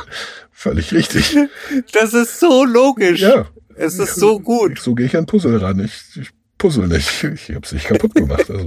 Völlig 0.50 0.92
richtig. 0.92 1.36
Das 1.92 2.12
ist 2.12 2.38
so 2.38 2.64
logisch. 2.64 3.20
Ja. 3.20 3.48
Es 3.76 3.98
ist 3.98 4.16
so 4.16 4.40
gut. 4.40 4.78
So 4.78 4.94
gehe 4.94 5.06
ich 5.06 5.16
an 5.16 5.26
Puzzle 5.26 5.56
ran. 5.56 5.80
Ich, 5.80 6.16
ich 6.16 6.30
puzzle 6.58 6.88
nicht. 6.88 7.24
Ich 7.24 7.54
hab's 7.54 7.72
nicht 7.72 7.86
kaputt 7.86 8.14
gemacht. 8.14 8.50
Also. 8.50 8.66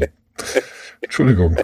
Entschuldigung. 1.02 1.58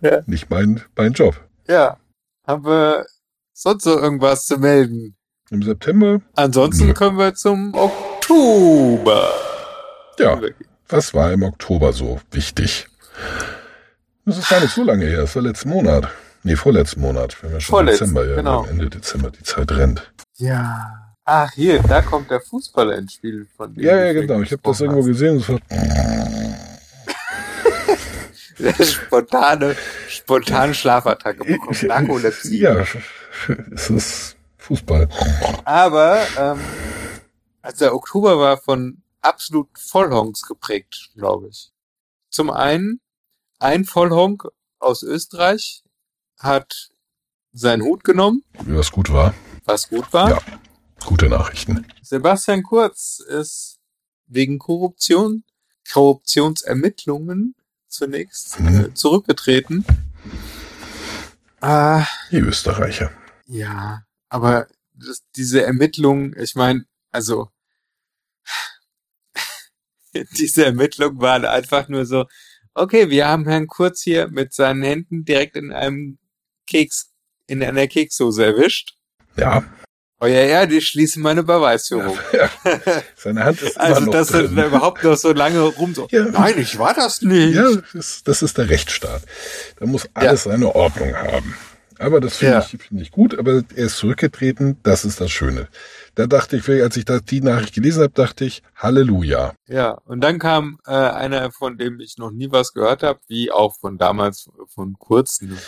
Ja. 0.00 0.22
Nicht 0.26 0.50
mein, 0.50 0.82
mein 0.96 1.12
Job. 1.12 1.40
Ja. 1.68 1.98
Haben 2.46 2.64
wir 2.64 3.06
sonst 3.52 3.84
so 3.84 3.98
irgendwas 3.98 4.46
zu 4.46 4.58
melden? 4.58 5.16
Im 5.50 5.62
September, 5.62 6.20
Ansonsten 6.34 6.92
können 6.94 7.18
wir 7.18 7.34
zum 7.34 7.72
Oktober. 7.74 9.28
ja, 10.18 10.40
was 10.88 11.14
war 11.14 11.32
im 11.32 11.44
Oktober 11.44 11.92
so 11.92 12.20
wichtig? 12.32 12.88
Das 14.24 14.38
ist 14.38 14.48
gar 14.48 14.60
nicht 14.60 14.74
so 14.74 14.82
lange 14.82 15.04
her. 15.06 15.20
Das 15.20 15.36
war 15.36 15.42
letzten 15.42 15.68
Monat. 15.68 16.08
Nee, 16.42 16.56
vorletzten 16.56 17.00
Monat. 17.00 17.40
Wir 17.40 17.48
haben 17.48 17.54
ja 17.54 17.60
schon 17.60 17.86
Dezember, 17.86 18.26
ja. 18.26 18.36
genau. 18.36 18.64
Ende 18.66 18.90
Dezember. 18.90 19.30
Die 19.30 19.42
Zeit 19.42 19.70
rennt. 19.72 20.12
Ja. 20.34 21.14
Ach, 21.24 21.50
hier, 21.52 21.80
da 21.82 22.02
kommt 22.02 22.30
der 22.30 22.40
Fußballer 22.40 22.96
ins 22.96 23.14
Spiel 23.14 23.46
von 23.56 23.74
dem 23.74 23.84
Ja, 23.84 23.96
ja, 24.04 24.12
genau. 24.12 24.42
Ich 24.42 24.52
habe 24.52 24.62
das 24.64 24.80
irgendwo 24.80 25.02
gesehen. 25.02 25.40
War, 25.48 25.58
hast. 25.70 26.42
Der 28.58 28.84
spontane, 28.84 29.76
spontane 30.08 30.72
Schlafattacke 30.72 31.44
bekommen. 31.44 31.78
Narkolepsie. 31.82 32.60
ja, 32.60 32.84
es 33.74 33.90
ist 33.90 34.35
Fußball. 34.66 35.08
Aber 35.64 36.26
ähm, 36.38 36.60
also 37.62 37.78
der 37.84 37.94
Oktober 37.94 38.38
war 38.38 38.58
von 38.58 39.02
absolut 39.22 39.68
Vollhonks 39.78 40.42
geprägt, 40.42 41.10
glaube 41.14 41.48
ich. 41.48 41.72
Zum 42.30 42.50
einen, 42.50 43.00
ein 43.58 43.84
Vollhonk 43.84 44.48
aus 44.78 45.02
Österreich 45.02 45.82
hat 46.38 46.90
seinen 47.52 47.82
Hut 47.82 48.04
genommen, 48.04 48.44
was 48.66 48.90
gut 48.92 49.10
war. 49.12 49.34
was 49.64 49.88
gut 49.88 50.12
war. 50.12 50.30
Ja. 50.30 50.38
Gute 51.04 51.28
Nachrichten. 51.28 51.86
Sebastian 52.02 52.62
Kurz 52.62 53.18
ist 53.20 53.78
wegen 54.26 54.58
Korruption, 54.58 55.44
Korruptionsermittlungen 55.92 57.54
zunächst 57.88 58.58
Mhm. 58.60 58.80
äh, 58.86 58.94
zurückgetreten. 58.94 59.84
Ah, 61.60 62.04
Die 62.30 62.38
Österreicher. 62.38 63.10
Ja, 63.46 64.02
aber 64.28 64.66
das, 64.94 65.22
diese 65.36 65.62
Ermittlungen, 65.62 66.34
ich 66.38 66.54
meine, 66.54 66.84
also 67.10 67.50
diese 70.38 70.64
Ermittlungen 70.64 71.20
waren 71.20 71.44
einfach 71.44 71.88
nur 71.88 72.06
so, 72.06 72.26
okay, 72.74 73.10
wir 73.10 73.26
haben 73.28 73.46
Herrn 73.46 73.66
Kurz 73.66 74.02
hier 74.02 74.28
mit 74.28 74.54
seinen 74.54 74.82
Händen 74.82 75.24
direkt 75.24 75.56
in 75.56 75.72
einem 75.72 76.18
Keks, 76.66 77.10
in 77.46 77.62
einer 77.62 77.86
Kekssoße 77.86 78.44
erwischt. 78.44 78.94
Ja, 79.36 79.64
Euer 80.18 80.40
Ehr, 80.40 80.66
die 80.66 80.80
schließen 80.80 81.22
meine 81.22 81.42
Beweisführung. 81.42 82.18
seine 83.16 83.44
Hand 83.44 83.60
ist 83.60 83.78
also, 83.78 84.00
noch 84.00 84.12
dass 84.12 84.30
er 84.30 84.44
drin. 84.44 84.56
da 84.56 84.66
überhaupt 84.66 85.04
noch 85.04 85.16
so 85.16 85.32
lange 85.32 85.60
rum 85.60 85.94
so, 85.94 86.08
Ja. 86.10 86.24
nein, 86.24 86.58
ich 86.58 86.78
war 86.78 86.94
das 86.94 87.20
nicht. 87.20 87.54
Ja, 87.54 87.70
das, 87.92 88.22
das 88.24 88.40
ist 88.40 88.56
der 88.56 88.70
Rechtsstaat. 88.70 89.22
Da 89.78 89.84
muss 89.84 90.08
alles 90.14 90.44
seine 90.44 90.74
Ordnung 90.74 91.14
haben. 91.14 91.54
Aber 91.98 92.20
das 92.20 92.36
finde 92.36 92.54
Ja. 92.54 92.58
ich, 92.60 92.82
finde 92.82 93.02
ich 93.02 93.10
gut, 93.10 93.38
aber 93.38 93.62
er 93.74 93.86
ist 93.86 93.96
zurückgetreten, 93.96 94.76
das 94.82 95.04
ist 95.04 95.20
das 95.20 95.30
Schöne. 95.30 95.68
Da 96.14 96.26
dachte 96.26 96.56
ich, 96.56 96.68
als 96.68 96.96
ich 96.96 97.04
da 97.04 97.20
die 97.20 97.40
Nachricht 97.40 97.74
gelesen 97.74 98.02
habe, 98.02 98.12
dachte 98.12 98.44
ich, 98.44 98.62
Halleluja. 98.74 99.54
Ja, 99.66 99.92
und 100.04 100.20
dann 100.22 100.38
kam 100.38 100.78
äh, 100.86 100.90
einer, 100.92 101.50
von 101.52 101.78
dem 101.78 102.00
ich 102.00 102.16
noch 102.18 102.30
nie 102.30 102.50
was 102.50 102.72
gehört 102.72 103.02
habe, 103.02 103.20
wie 103.28 103.50
auch 103.50 103.76
von 103.78 103.98
damals 103.98 104.48
von 104.68 104.96
Kurz 104.98 105.40
nämlich. 105.40 105.60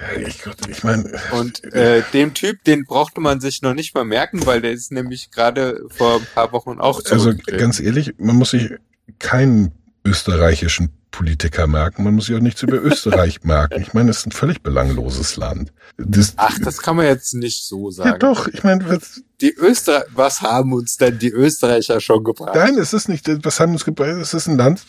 Ja, 0.00 0.26
Ich, 0.26 0.42
ich 0.68 0.84
meine, 0.84 1.20
Und 1.32 1.64
äh, 1.74 2.02
dem 2.12 2.34
Typ, 2.34 2.64
den 2.64 2.84
brauchte 2.84 3.20
man 3.20 3.40
sich 3.40 3.62
noch 3.62 3.74
nicht 3.74 3.94
mal 3.94 4.04
merken, 4.04 4.44
weil 4.46 4.60
der 4.60 4.72
ist 4.72 4.92
nämlich 4.92 5.30
gerade 5.30 5.80
vor 5.88 6.16
ein 6.16 6.26
paar 6.34 6.52
Wochen 6.52 6.80
auch 6.80 7.00
also 7.10 7.32
ganz 7.46 7.80
ehrlich, 7.80 8.14
man 8.18 8.36
muss 8.36 8.50
sich 8.50 8.70
keinen 9.18 9.72
österreichischen 10.04 10.90
Politiker 11.10 11.66
merken, 11.68 12.02
man 12.02 12.14
muss 12.14 12.26
sich 12.26 12.34
auch 12.36 12.40
nichts 12.40 12.62
über 12.62 12.82
Österreich 12.82 13.40
merken. 13.44 13.80
Ich 13.80 13.94
meine, 13.94 14.10
es 14.10 14.18
ist 14.18 14.26
ein 14.26 14.32
völlig 14.32 14.62
belangloses 14.62 15.36
Land. 15.36 15.72
Das, 15.96 16.32
Ach, 16.36 16.58
das 16.58 16.78
kann 16.78 16.96
man 16.96 17.06
jetzt 17.06 17.34
nicht 17.34 17.64
so 17.64 17.90
sagen. 17.90 18.08
ja 18.10 18.18
doch, 18.18 18.48
ich 18.48 18.64
meine, 18.64 18.88
was, 18.88 19.22
Die 19.40 19.56
Öster 19.56 20.04
was 20.12 20.42
haben 20.42 20.72
uns 20.72 20.96
denn 20.96 21.18
die 21.20 21.30
Österreicher 21.30 22.00
schon 22.00 22.24
gebracht? 22.24 22.54
Nein, 22.56 22.76
es 22.78 22.92
ist 22.92 23.08
nicht, 23.08 23.28
was 23.44 23.60
haben 23.60 23.72
uns 23.72 23.84
gebracht? 23.84 24.08
Es 24.20 24.34
ist 24.34 24.48
ein 24.48 24.56
Land, 24.56 24.84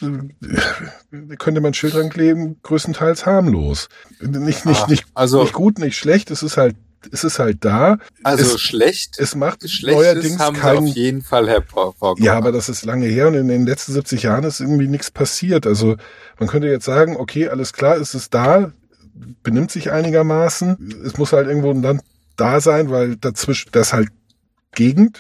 könnte 1.38 1.62
man 1.62 1.74
Schild 1.74 1.94
dran 1.94 2.10
kleben, 2.10 2.58
größtenteils 2.64 3.26
harmlos. 3.26 3.88
Nicht, 4.20 4.66
nicht, 4.66 4.82
Ah, 4.84 4.88
nicht, 4.90 5.06
also- 5.14 5.44
nicht 5.44 5.54
gut, 5.54 5.78
nicht 5.80 5.98
schlecht, 5.98 6.32
es 6.32 6.42
ist 6.44 6.58
halt, 6.58 6.76
es 7.12 7.24
ist 7.24 7.40
halt 7.40 7.64
da. 7.64 7.98
Also 8.24 8.56
es, 8.56 8.62
schlecht, 8.62 9.20
es 9.20 9.36
macht 9.36 9.70
schlechtes 9.70 10.04
neuerdings 10.04 10.40
haben 10.40 10.58
keinen, 10.58 10.90
auf 10.90 10.96
jeden 10.96 11.22
Fall 11.22 11.48
hervorgebracht. 11.48 12.20
ja, 12.20 12.34
aber 12.38 12.52
das 12.52 12.70
ist 12.70 12.86
lange 12.86 13.08
her 13.08 13.28
und 13.28 13.36
in 13.36 13.48
den 13.48 13.66
letzten 13.66 13.94
70 13.94 14.24
Jahren 14.24 14.44
ist 14.44 14.60
irgendwie 14.60 14.88
nichts 14.88 15.12
passiert. 15.12 15.68
Also, 15.68 15.96
man 16.40 16.50
könnte 16.50 16.68
jetzt 16.68 16.86
sagen, 16.86 17.18
okay, 17.18 17.48
alles 17.48 17.74
klar, 17.74 17.98
es 17.98 18.14
ist 18.14 18.34
da, 18.34 18.72
benimmt 19.44 19.72
sich 19.72 19.92
einigermaßen. 19.92 21.04
Es 21.06 21.18
muss 21.18 21.34
halt 21.34 21.48
irgendwo 21.48 21.72
ein 21.72 21.82
Land 21.82 22.02
da 22.36 22.60
sein, 22.60 22.90
weil 22.90 23.16
dazwischen, 23.16 23.70
das 23.72 23.94
halt 23.94 24.10
Gegend. 24.74 25.20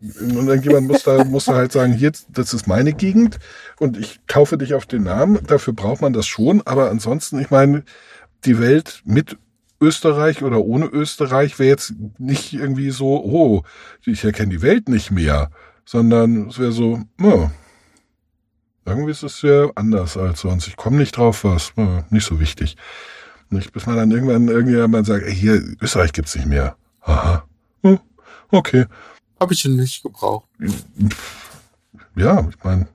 Und 0.00 0.48
irgendjemand 0.48 0.88
muss 0.88 1.02
da, 1.04 1.24
muss 1.24 1.46
da 1.46 1.54
halt 1.54 1.72
sagen, 1.72 1.92
hier, 1.92 2.12
das 2.28 2.54
ist 2.54 2.66
meine 2.66 2.92
Gegend 2.92 3.38
und 3.78 3.96
ich 3.96 4.20
kaufe 4.26 4.58
dich 4.58 4.74
auf 4.74 4.86
den 4.86 5.04
Namen. 5.04 5.38
Dafür 5.46 5.74
braucht 5.74 6.00
man 6.00 6.12
das 6.12 6.26
schon. 6.26 6.62
Aber 6.66 6.90
ansonsten, 6.90 7.38
ich 7.40 7.50
meine, 7.50 7.84
die 8.44 8.58
Welt 8.58 9.02
mit 9.04 9.36
Österreich 9.80 10.42
oder 10.42 10.60
ohne 10.60 10.86
Österreich 10.86 11.58
wäre 11.58 11.68
jetzt 11.68 11.94
nicht 12.18 12.52
irgendwie 12.52 12.90
so, 12.90 13.22
oh, 13.22 13.62
ich 14.04 14.24
erkenne 14.24 14.50
die 14.50 14.62
Welt 14.62 14.88
nicht 14.88 15.10
mehr, 15.10 15.50
sondern 15.84 16.48
es 16.48 16.58
wäre 16.58 16.72
so, 16.72 17.00
ja, 17.20 17.50
irgendwie 18.86 19.10
ist 19.10 19.22
es 19.22 19.42
ja 19.42 19.70
anders 19.74 20.16
als 20.16 20.40
sonst. 20.40 20.68
Ich 20.68 20.76
komme 20.76 20.96
nicht 20.98 21.16
drauf, 21.16 21.44
was, 21.44 21.72
ja, 21.76 22.04
nicht 22.10 22.24
so 22.24 22.38
wichtig. 22.40 22.76
Nicht, 23.50 23.72
bis 23.72 23.86
man 23.86 23.96
dann 23.96 24.10
irgendwann 24.10 24.48
irgendjemand 24.48 25.06
sagt, 25.06 25.24
ey, 25.24 25.34
hier, 25.34 25.62
Österreich 25.80 26.12
gibt's 26.12 26.34
nicht 26.34 26.46
mehr. 26.46 26.76
Aha. 27.00 27.46
Hm, 27.82 27.98
okay. 28.50 28.86
Habe 29.38 29.52
ich 29.52 29.64
ihn 29.64 29.76
nicht 29.76 30.02
gebraucht. 30.02 30.48
Ja, 32.16 32.48
ich 32.48 32.64
meine. 32.64 32.88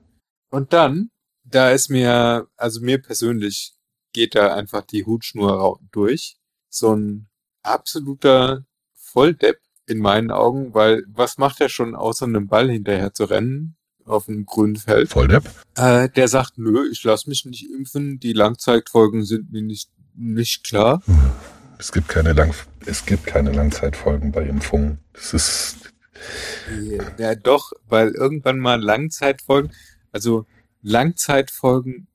Und 0.50 0.72
dann, 0.72 1.10
da 1.44 1.70
ist 1.70 1.88
mir, 1.88 2.48
also 2.56 2.80
mir 2.80 3.00
persönlich 3.00 3.74
geht 4.12 4.34
da 4.34 4.54
einfach 4.54 4.82
die 4.82 5.04
Hutschnur 5.04 5.78
durch. 5.90 6.36
So 6.74 6.96
ein 6.96 7.28
absoluter 7.62 8.64
Volldepp 8.94 9.58
in 9.86 9.98
meinen 9.98 10.30
Augen, 10.30 10.72
weil 10.72 11.04
was 11.06 11.36
macht 11.36 11.60
er 11.60 11.68
schon 11.68 11.94
außer 11.94 12.24
einem 12.24 12.46
Ball 12.46 12.70
hinterher 12.70 13.12
zu 13.12 13.24
rennen 13.24 13.76
auf 14.06 14.26
dem 14.26 14.46
grünen 14.46 14.76
Feld? 14.76 15.10
Volldepp? 15.10 15.44
Äh, 15.76 16.08
der 16.08 16.28
sagt, 16.28 16.56
nö, 16.56 16.88
ich 16.90 17.04
lasse 17.04 17.28
mich 17.28 17.44
nicht 17.44 17.70
impfen, 17.70 18.18
die 18.20 18.32
Langzeitfolgen 18.32 19.24
sind 19.24 19.52
mir 19.52 19.62
nicht, 19.62 19.90
nicht 20.14 20.64
klar. 20.64 21.02
Es 21.78 21.92
gibt 21.92 22.08
keine 22.08 22.32
Lang 22.32 22.54
es 22.86 23.04
gibt 23.04 23.26
keine 23.26 23.52
Langzeitfolgen 23.52 24.32
bei 24.32 24.46
Impfungen. 24.46 24.98
Das 25.12 25.34
ist 25.34 25.76
ja 27.18 27.34
doch, 27.34 27.72
weil 27.86 28.12
irgendwann 28.12 28.58
mal 28.58 28.80
Langzeitfolgen, 28.80 29.72
also 30.10 30.46
Langzeitfolgen 30.82 32.06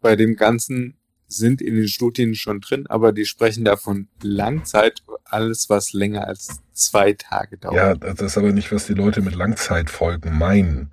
bei 0.00 0.16
dem 0.16 0.36
Ganzen 0.36 0.98
sind 1.36 1.60
in 1.60 1.74
den 1.74 1.88
Studien 1.88 2.34
schon 2.34 2.60
drin, 2.60 2.86
aber 2.88 3.12
die 3.12 3.24
sprechen 3.24 3.64
davon 3.64 4.08
Langzeit, 4.22 5.02
alles 5.24 5.70
was 5.70 5.92
länger 5.92 6.26
als 6.26 6.60
zwei 6.72 7.12
Tage 7.12 7.58
dauert. 7.58 7.76
Ja, 7.76 7.94
das 7.94 8.20
ist 8.20 8.38
aber 8.38 8.52
nicht, 8.52 8.72
was 8.72 8.86
die 8.86 8.94
Leute 8.94 9.20
mit 9.20 9.34
Langzeitfolgen 9.34 10.36
meinen. 10.36 10.90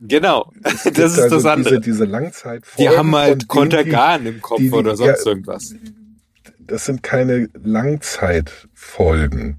Genau, 0.00 0.52
das 0.62 0.84
ist 0.84 1.18
also 1.18 1.36
das 1.36 1.44
andere. 1.44 1.80
Diese, 1.80 1.92
diese 1.92 2.04
Langzeitfolgen. 2.04 2.92
Die 2.92 2.96
haben 2.96 3.14
halt 3.14 3.48
Kontergan 3.48 4.26
im 4.26 4.40
Kopf 4.40 4.58
die, 4.58 4.70
die, 4.70 4.72
oder 4.72 4.96
sonst 4.96 5.24
ja, 5.24 5.30
irgendwas. 5.30 5.74
Das 6.60 6.84
sind 6.84 7.02
keine 7.02 7.48
Langzeitfolgen. 7.54 9.58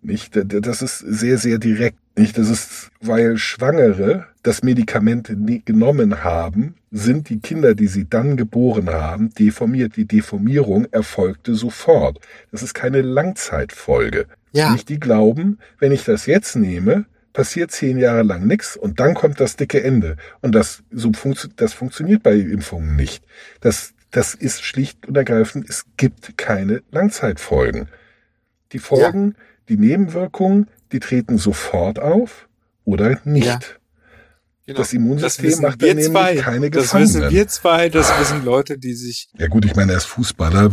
Nicht, 0.00 0.32
das 0.34 0.82
ist 0.82 0.98
sehr, 0.98 1.38
sehr 1.38 1.58
direkt. 1.58 1.98
Nicht, 2.16 2.38
das 2.38 2.48
ist, 2.48 2.90
weil 3.00 3.36
Schwangere 3.38 4.26
das 4.44 4.62
Medikament 4.62 5.34
genommen 5.64 6.22
haben, 6.22 6.76
sind 6.92 7.28
die 7.28 7.40
Kinder, 7.40 7.74
die 7.74 7.88
sie 7.88 8.08
dann 8.08 8.36
geboren 8.36 8.90
haben, 8.90 9.30
deformiert. 9.30 9.96
Die 9.96 10.06
Deformierung 10.06 10.86
erfolgte 10.92 11.54
sofort. 11.54 12.20
Das 12.52 12.62
ist 12.62 12.74
keine 12.74 13.02
Langzeitfolge. 13.02 14.26
Ja. 14.52 14.70
Nicht 14.70 14.88
die 14.88 15.00
glauben, 15.00 15.58
wenn 15.80 15.90
ich 15.90 16.04
das 16.04 16.26
jetzt 16.26 16.54
nehme, 16.54 17.06
passiert 17.32 17.72
zehn 17.72 17.98
Jahre 17.98 18.22
lang 18.22 18.46
nichts 18.46 18.76
und 18.76 19.00
dann 19.00 19.14
kommt 19.14 19.40
das 19.40 19.56
dicke 19.56 19.82
Ende. 19.82 20.16
Und 20.40 20.54
das, 20.54 20.84
so 20.92 21.12
funktio 21.12 21.50
das 21.56 21.72
funktioniert 21.72 22.22
bei 22.22 22.34
Impfungen 22.34 22.94
nicht. 22.94 23.24
Das, 23.60 23.92
das 24.12 24.34
ist 24.34 24.62
schlicht 24.62 25.06
und 25.08 25.16
ergreifend, 25.16 25.68
es 25.68 25.84
gibt 25.96 26.38
keine 26.38 26.82
Langzeitfolgen. 26.92 27.88
Die 28.70 28.78
Folgen, 28.78 29.34
ja. 29.36 29.44
die 29.68 29.76
Nebenwirkungen, 29.76 30.68
die 30.94 31.00
treten 31.00 31.38
sofort 31.38 31.98
auf 31.98 32.48
oder 32.84 33.20
nicht. 33.24 33.46
Ja. 33.46 33.58
Genau. 34.66 34.78
Das 34.78 34.92
Immunsystem 34.94 35.50
das 35.50 35.60
macht 35.60 35.82
dann 35.82 36.00
zwei. 36.00 36.26
nämlich 36.28 36.44
keine 36.44 36.70
Das 36.70 36.84
Gefangenen. 36.84 37.14
wissen 37.14 37.30
wir 37.30 37.48
zwei, 37.48 37.88
das 37.90 38.18
wissen 38.18 38.44
Leute, 38.44 38.78
die 38.78 38.94
sich. 38.94 39.28
Ja 39.36 39.48
gut, 39.48 39.66
ich 39.66 39.74
meine, 39.76 39.92
er 39.92 39.98
ist 39.98 40.06
Fußballer. 40.06 40.70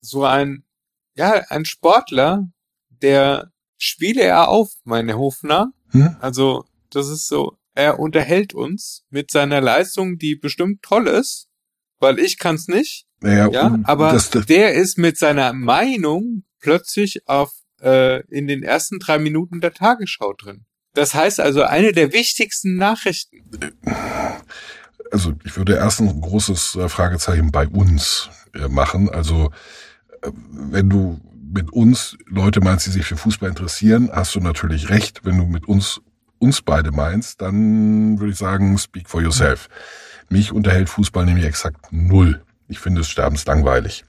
So 0.00 0.24
ein, 0.24 0.64
ja, 1.14 1.44
ein 1.48 1.64
Sportler, 1.64 2.48
der 2.88 3.52
spiele 3.76 4.22
er 4.22 4.48
auf, 4.48 4.70
meine 4.82 5.16
Hofner. 5.16 5.72
Hm? 5.90 6.16
Also, 6.20 6.64
das 6.90 7.08
ist 7.08 7.28
so, 7.28 7.56
er 7.74 8.00
unterhält 8.00 8.52
uns 8.52 9.04
mit 9.10 9.30
seiner 9.30 9.60
Leistung, 9.60 10.18
die 10.18 10.34
bestimmt 10.34 10.82
toll 10.82 11.06
ist, 11.06 11.46
weil 12.00 12.18
ich 12.18 12.38
kann's 12.38 12.66
nicht. 12.66 13.06
Naja, 13.20 13.48
Ja, 13.50 13.78
aber 13.84 14.12
das, 14.12 14.30
das, 14.30 14.46
der 14.46 14.74
ist 14.74 14.98
mit 14.98 15.18
seiner 15.18 15.52
Meinung 15.52 16.42
plötzlich 16.58 17.28
auf 17.28 17.52
äh, 17.82 18.20
in 18.28 18.46
den 18.46 18.62
ersten 18.62 18.98
drei 18.98 19.18
Minuten 19.18 19.60
der 19.60 19.72
Tagesschau 19.72 20.32
drin. 20.34 20.64
Das 20.94 21.14
heißt 21.14 21.40
also 21.40 21.62
eine 21.62 21.92
der 21.92 22.12
wichtigsten 22.12 22.76
Nachrichten. 22.76 23.38
also 25.10 25.34
ich 25.44 25.56
würde 25.56 25.74
erst 25.74 26.00
ein 26.00 26.20
großes 26.20 26.76
äh, 26.76 26.88
Fragezeichen 26.88 27.52
bei 27.52 27.68
uns 27.68 28.28
äh, 28.54 28.68
machen. 28.68 29.08
Also 29.08 29.50
äh, 30.22 30.30
wenn 30.50 30.90
du 30.90 31.20
mit 31.52 31.72
uns 31.72 32.16
Leute 32.26 32.60
meinst, 32.60 32.86
die 32.86 32.90
sich 32.90 33.06
für 33.06 33.16
Fußball 33.16 33.48
interessieren, 33.48 34.10
hast 34.12 34.34
du 34.34 34.40
natürlich 34.40 34.88
recht. 34.88 35.24
Wenn 35.24 35.38
du 35.38 35.46
mit 35.46 35.66
uns 35.66 36.00
uns 36.38 36.62
beide 36.62 36.90
meinst, 36.90 37.42
dann 37.42 38.18
würde 38.18 38.32
ich 38.32 38.38
sagen, 38.38 38.76
speak 38.78 39.08
for 39.08 39.20
yourself. 39.20 39.68
Mich 40.30 40.52
unterhält 40.52 40.88
Fußball 40.88 41.26
nämlich 41.26 41.44
exakt 41.44 41.92
null. 41.92 42.42
Ich 42.66 42.78
finde 42.78 43.02
es 43.02 43.08
sterbenslangweilig. 43.08 44.04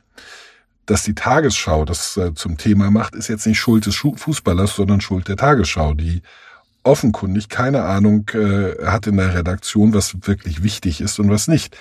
Dass 0.85 1.03
die 1.03 1.13
Tagesschau 1.15 1.85
das 1.85 2.17
äh, 2.17 2.33
zum 2.33 2.57
Thema 2.57 2.89
macht, 2.91 3.15
ist 3.15 3.27
jetzt 3.27 3.45
nicht 3.45 3.59
Schuld 3.59 3.85
des 3.85 3.95
Fußballers, 3.95 4.75
sondern 4.75 4.99
Schuld 5.01 5.27
der 5.27 5.37
Tagesschau, 5.37 5.93
die 5.93 6.21
offenkundig 6.83 7.49
keine 7.49 7.83
Ahnung 7.83 8.27
äh, 8.33 8.83
hat 8.85 9.05
in 9.07 9.17
der 9.17 9.35
Redaktion, 9.35 9.93
was 9.93 10.15
wirklich 10.27 10.63
wichtig 10.63 10.99
ist 11.01 11.19
und 11.19 11.29
was 11.29 11.47
nicht. 11.47 11.77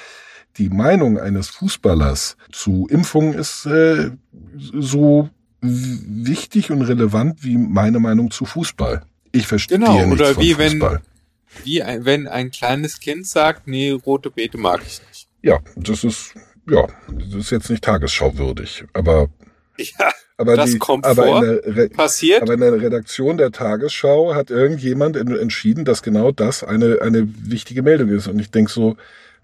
Die 0.59 0.69
Meinung 0.69 1.19
eines 1.19 1.49
Fußballers 1.49 2.37
zu 2.53 2.87
Impfungen 2.91 3.35
ist 3.35 3.67
äh, 3.67 4.11
so 4.57 5.31
wichtig 5.63 6.71
und 6.71 6.83
relevant 6.83 7.43
wie 7.45 7.57
meine 7.57 8.01
Meinung 8.01 8.31
zu 8.31 8.45
Fußball. 8.45 9.03
Ich 9.33 9.47
verstehe 9.47 9.79
Genau, 9.79 9.95
nichts 9.95 10.13
oder 10.13 10.35
von 10.35 10.43
wie 10.43 10.55
Fußball. 10.55 11.01
wenn, 11.55 11.65
wie 11.65 11.83
ein, 11.83 12.05
wenn 12.05 12.29
ein 12.29 12.51
kleines 12.51 13.01
Kind 13.01 13.27
sagt, 13.27 13.67
nee, 13.69 13.91
rote 13.91 14.31
Beete 14.31 14.59
mag 14.59 14.81
ich 14.87 15.01
nicht. 15.09 15.29
Ja, 15.43 15.61
das 15.77 16.05
ist 16.05 16.35
ja, 16.71 16.87
das 17.09 17.35
ist 17.35 17.51
jetzt 17.51 17.71
nicht 17.71 17.85
tagesschauwürdig, 17.85 18.85
aber 18.93 19.29
Ja, 19.79 20.11
aber 20.37 20.57
Das 20.57 20.71
die, 20.73 20.79
kommt 20.79 21.05
aber 21.05 21.25
vor. 21.25 21.45
in 21.45 21.75
der 21.75 21.89
passiert. 21.89 22.43
aber 22.43 22.55
in 22.55 22.61
der 22.61 22.73
Redaktion 22.81 23.37
der 23.39 23.51
Tagesschau 23.53 24.35
hat 24.35 24.51
irgendjemand 24.51 25.17
en- 25.17 25.37
entschieden, 25.39 25.85
dass 25.85 26.03
genau 26.03 26.33
das 26.33 26.63
eine 26.65 26.99
eine 27.03 27.29
wichtige 27.51 27.83
Meldung 27.83 28.09
ist 28.11 28.27
und 28.29 28.39
ich 28.39 28.51
denke 28.51 28.71
so, 28.71 28.97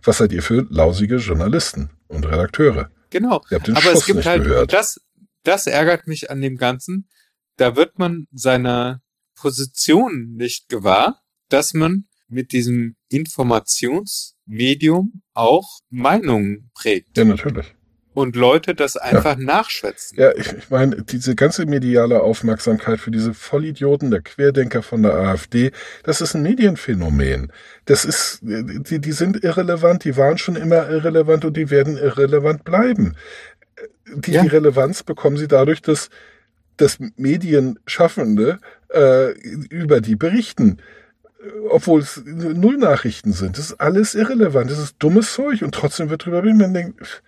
was 0.03 0.19
seid 0.19 0.33
ihr 0.33 0.43
für 0.43 0.67
lausige 0.71 1.17
Journalisten 1.17 1.91
und 2.09 2.27
Redakteure? 2.27 2.91
Genau. 3.11 3.43
Ihr 3.51 3.57
habt 3.57 3.67
den 3.69 3.77
Aber 3.77 3.83
Schuss 3.91 4.01
es 4.01 4.07
gibt 4.07 4.17
nicht 4.19 4.27
halt, 4.27 4.45
gehört. 4.45 4.73
das, 4.73 5.01
das 5.43 5.67
ärgert 5.67 6.07
mich 6.07 6.31
an 6.31 6.41
dem 6.41 6.57
Ganzen. 6.57 7.09
Da 7.57 7.77
wird 7.77 7.99
man 7.99 8.27
seiner 8.33 9.01
Position 9.37 10.35
nicht 10.37 10.69
gewahr, 10.69 11.23
dass 11.49 11.73
man 11.73 12.07
mit 12.29 12.53
diesem 12.53 12.97
Informationsmedium 13.11 15.23
auch 15.35 15.81
Meinungen 15.91 16.71
prägt 16.75 17.17
Ja, 17.17 17.25
natürlich. 17.25 17.75
und 18.15 18.37
Leute 18.37 18.75
das 18.75 18.97
einfach 18.97 19.37
nachschwätzen. 19.37 20.19
Ja, 20.19 20.33
ich, 20.37 20.53
ich 20.53 20.71
meine, 20.71 21.03
diese 21.03 21.35
ganze 21.35 21.67
mediale 21.67 22.23
Aufmerksamkeit 22.23 23.01
für 23.01 23.11
diese 23.11 23.35
Vollidioten 23.35 24.11
der 24.11 24.23
Querdenker 24.23 24.83
von 24.83 25.03
der 25.03 25.15
AfD, 25.15 25.73
das 26.03 26.21
ist 26.21 26.35
ein 26.35 26.43
Medienphänomen. 26.43 27.53
Das 27.85 28.05
ist, 28.05 28.41
die, 28.43 29.01
die 29.01 29.13
sind 29.13 29.43
irrelevant, 29.45 30.05
die 30.05 30.17
waren 30.17 30.39
schon 30.39 30.57
immer 30.57 30.89
irrelevant 30.89 31.45
und 31.45 31.57
die 31.57 31.71
werden 31.71 31.97
irrelevant 31.97 32.65
bleiben. 32.65 33.17
Die, 34.15 34.33
Ja. 34.33 34.43
die 34.43 34.49
Relevanz 34.49 35.03
bekommen 35.03 35.37
sie 35.37 35.49
dadurch, 35.49 35.83
dass, 35.83 36.09
dass 36.77 36.99
Medienschaffende 37.17 38.59
äh, 38.89 39.33
über 39.69 40.01
die 40.01 40.17
berichten. 40.17 40.79
Obwohl 41.71 42.01
es 42.01 42.23
null 42.25 42.79
Nachrichten 42.79 43.33
sind. 43.33 43.59
Das 43.59 43.71
ist 43.71 43.81
alles 43.81 44.15
irrelevant. 44.15 44.71
Das 44.71 44.79
ist 44.79 44.97
dummes 44.99 45.33
Zeug 45.33 45.63
und 45.63 45.75
trotzdem 45.75 46.11
wird 46.11 46.25
drüber 46.25 46.43
berichtet. 46.43 46.63
Man 46.63 46.75
denkt, 46.75 47.23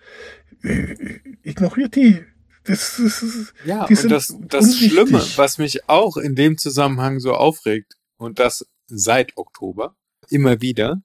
äh, 0.63 1.19
ignoriert 1.43 1.95
die. 1.95 2.23
Das, 2.65 2.97
das, 2.97 3.21
das, 3.21 3.53
Ja, 3.65 3.85
die 3.87 3.95
und 3.95 4.09
das, 4.09 4.35
das 4.41 4.65
unwichtig. 4.65 4.91
Schlimme, 4.91 5.23
was 5.37 5.57
mich 5.57 5.89
auch 5.89 6.17
in 6.17 6.35
dem 6.35 6.57
Zusammenhang 6.57 7.19
so 7.19 7.33
aufregt, 7.33 7.95
und 8.17 8.39
das 8.39 8.65
seit 8.87 9.37
Oktober, 9.37 9.95
immer 10.29 10.61
wieder, 10.61 11.01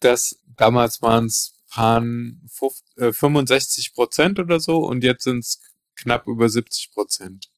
dass 0.00 0.38
damals 0.56 1.02
waren 1.02 1.26
es 1.26 1.54
65 1.74 3.94
Prozent 3.94 4.38
oder 4.38 4.60
so 4.60 4.78
und 4.78 5.02
jetzt 5.02 5.24
sind 5.24 5.40
es 5.40 5.60
knapp 5.96 6.26
über 6.26 6.48
70 6.48 6.92
Prozent, 6.92 7.50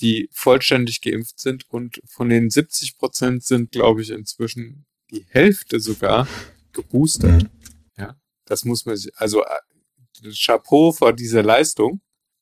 die 0.00 0.28
vollständig 0.32 1.00
geimpft 1.00 1.40
sind 1.40 1.68
und 1.70 2.00
von 2.06 2.28
den 2.28 2.50
70 2.50 2.98
Prozent 2.98 3.44
sind, 3.44 3.72
glaube 3.72 4.02
ich, 4.02 4.10
inzwischen 4.10 4.86
die 5.10 5.24
Hälfte 5.28 5.80
sogar 5.80 6.28
geboostert. 6.72 7.44
Mhm. 7.44 7.50
Ja, 7.96 8.16
das 8.44 8.64
muss 8.64 8.84
man 8.84 8.96
sich, 8.96 9.16
also 9.16 9.42
äh, 9.44 10.30
Chapeau 10.32 10.92
vor 10.92 11.12
dieser 11.12 11.42
Leistung, 11.42 12.00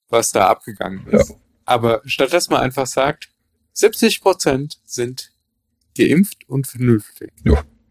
was 0.09 0.31
da 0.31 0.49
abgegangen 0.49 1.07
ist. 1.09 1.35
Aber 1.65 2.03
statt 2.05 2.33
dass 2.33 2.49
man 2.49 2.61
einfach 2.61 2.87
sagt, 2.87 3.31
70 3.73 4.21
Prozent 4.21 4.81
sind 4.85 5.33
geimpft 5.97 6.49
und 6.49 6.67
vernünftig. 6.67 7.33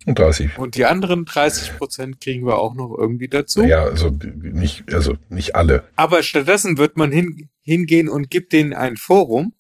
Und 0.06 0.20
30. 0.20 0.58
Und 0.58 0.76
die 0.76 0.86
anderen 0.86 1.26
30 1.26 1.78
Prozent 1.78 2.20
kriegen 2.20 2.46
wir 2.46 2.58
auch 2.58 2.74
noch 2.74 2.96
irgendwie 2.98 3.28
dazu. 3.28 3.64
Ja, 3.64 3.84
also 3.84 4.10
nicht, 4.10 4.94
also 4.94 5.16
nicht 5.30 5.56
alle. 5.56 5.84
Aber 5.96 6.24
stattdessen 6.24 6.78
wird 6.78 6.98
man 6.98 7.12
hin, 7.12 7.50
hingehen 7.62 8.10
und 8.10 8.30
gibt 8.30 8.54
denen 8.54 8.74
ein 8.74 8.98
Forum, 8.98 9.54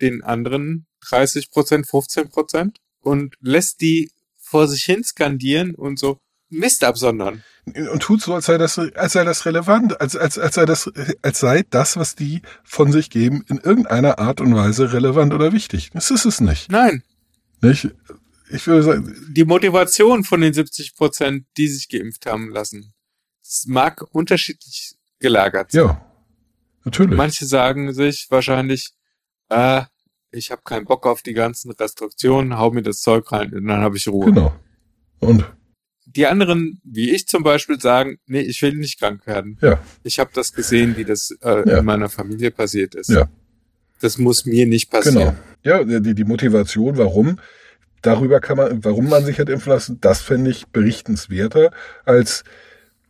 den 0.00 0.22
anderen 0.22 0.86
30 1.08 1.50
Prozent, 1.50 1.88
15 1.88 2.28
Prozent, 2.28 2.78
und 3.00 3.34
lässt 3.40 3.80
die 3.80 4.10
vor 4.36 4.68
sich 4.68 4.84
hin 4.84 5.02
skandieren 5.02 5.74
und 5.74 5.98
so 5.98 6.18
Mist 6.48 6.84
absondern. 6.84 7.42
Und 7.64 8.00
tut 8.00 8.22
so, 8.22 8.34
als 8.34 8.46
sei 8.46 8.56
das, 8.56 8.78
als 8.78 9.12
sei 9.12 9.24
das 9.24 9.46
relevant, 9.46 10.00
als, 10.00 10.14
als, 10.14 10.38
als 10.38 10.54
sei 10.54 10.64
das, 10.64 10.90
als 11.22 11.40
sei 11.40 11.64
das, 11.68 11.96
was 11.96 12.14
die 12.14 12.42
von 12.62 12.92
sich 12.92 13.10
geben, 13.10 13.44
in 13.48 13.58
irgendeiner 13.58 14.20
Art 14.20 14.40
und 14.40 14.54
Weise 14.54 14.92
relevant 14.92 15.34
oder 15.34 15.52
wichtig. 15.52 15.90
Das 15.92 16.10
ist 16.12 16.24
es 16.24 16.40
nicht. 16.40 16.70
Nein, 16.70 17.02
Nicht? 17.60 17.90
Ich 18.50 18.66
würde 18.66 18.82
sagen, 18.82 19.26
die 19.30 19.44
Motivation 19.44 20.22
von 20.24 20.40
den 20.40 20.52
70 20.52 20.94
Prozent, 20.94 21.46
die 21.56 21.68
sich 21.68 21.88
geimpft 21.88 22.26
haben 22.26 22.50
lassen, 22.50 22.92
mag 23.66 24.04
unterschiedlich 24.12 24.94
gelagert 25.18 25.72
sein. 25.72 25.82
ja. 25.84 26.02
Natürlich. 26.84 27.16
Manche 27.16 27.46
sagen 27.46 27.92
sich 27.92 28.26
wahrscheinlich, 28.30 28.90
äh, 29.48 29.82
ich 30.30 30.52
habe 30.52 30.62
keinen 30.64 30.84
Bock 30.84 31.04
auf 31.06 31.22
die 31.22 31.32
ganzen 31.32 31.72
Restriktionen, 31.72 32.56
hau 32.58 32.70
mir 32.70 32.82
das 32.82 33.00
Zeug 33.00 33.32
rein 33.32 33.52
und 33.52 33.66
dann 33.66 33.80
habe 33.80 33.96
ich 33.96 34.06
Ruhe. 34.06 34.26
Genau. 34.26 34.54
Und 35.18 35.44
Die 36.04 36.26
anderen, 36.28 36.80
wie 36.84 37.10
ich 37.10 37.26
zum 37.26 37.42
Beispiel, 37.42 37.80
sagen, 37.80 38.18
nee, 38.26 38.40
ich 38.42 38.62
will 38.62 38.74
nicht 38.74 39.00
krank 39.00 39.26
werden. 39.26 39.58
Ja. 39.60 39.80
Ich 40.04 40.20
habe 40.20 40.30
das 40.32 40.52
gesehen, 40.52 40.96
wie 40.96 41.04
das 41.04 41.32
äh, 41.42 41.68
Ja. 41.68 41.78
in 41.78 41.84
meiner 41.84 42.08
Familie 42.08 42.52
passiert 42.52 42.94
ist. 42.94 43.10
Ja. 43.10 43.28
Das 44.00 44.16
muss 44.18 44.44
mir 44.46 44.66
nicht 44.66 44.88
passieren. 44.88 45.36
Genau. 45.64 45.82
Ja, 45.88 45.98
die, 46.00 46.14
die 46.14 46.24
Motivation, 46.24 46.96
warum, 46.98 47.40
darüber 48.02 48.40
kann 48.40 48.56
man, 48.56 48.84
warum 48.84 49.08
man 49.08 49.24
sich 49.24 49.38
hat 49.38 49.48
impfen 49.48 49.72
lassen, 49.72 49.98
das 50.00 50.20
fände 50.20 50.50
ich 50.50 50.66
berichtenswerter 50.68 51.70
als 52.04 52.44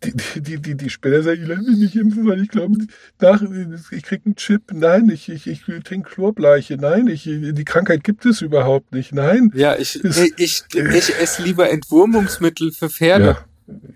die, 0.04 0.12
die, 0.14 0.40
die, 0.42 0.60
die, 0.60 0.74
die 0.76 0.90
Spinner 0.90 1.22
sagen, 1.22 1.40
ich 1.42 1.48
lasse 1.48 1.62
mich 1.62 1.78
nicht 1.78 1.96
impfen, 1.96 2.26
weil 2.28 2.42
ich 2.42 2.50
glaube, 2.50 2.76
nach, 3.18 3.42
ich 3.90 4.02
krieg 4.02 4.20
einen 4.26 4.36
Chip. 4.36 4.62
Nein, 4.72 5.08
ich, 5.08 5.30
ich, 5.30 5.46
ich 5.46 5.62
trinke 5.84 6.10
Chlorbleiche. 6.10 6.76
Nein, 6.76 7.06
ich, 7.06 7.24
die 7.24 7.64
Krankheit 7.64 8.04
gibt 8.04 8.26
es 8.26 8.42
überhaupt 8.42 8.92
nicht. 8.92 9.14
Nein. 9.14 9.50
Ja, 9.54 9.74
ich, 9.76 9.98
Das- 10.02 10.18
ich, 10.18 10.34
ich, 10.36 10.64
ich 10.74 11.18
esse 11.18 11.42
lieber 11.42 11.70
Entwurmungsmittel 11.70 12.72
für 12.72 12.90
Pferde. 12.90 13.38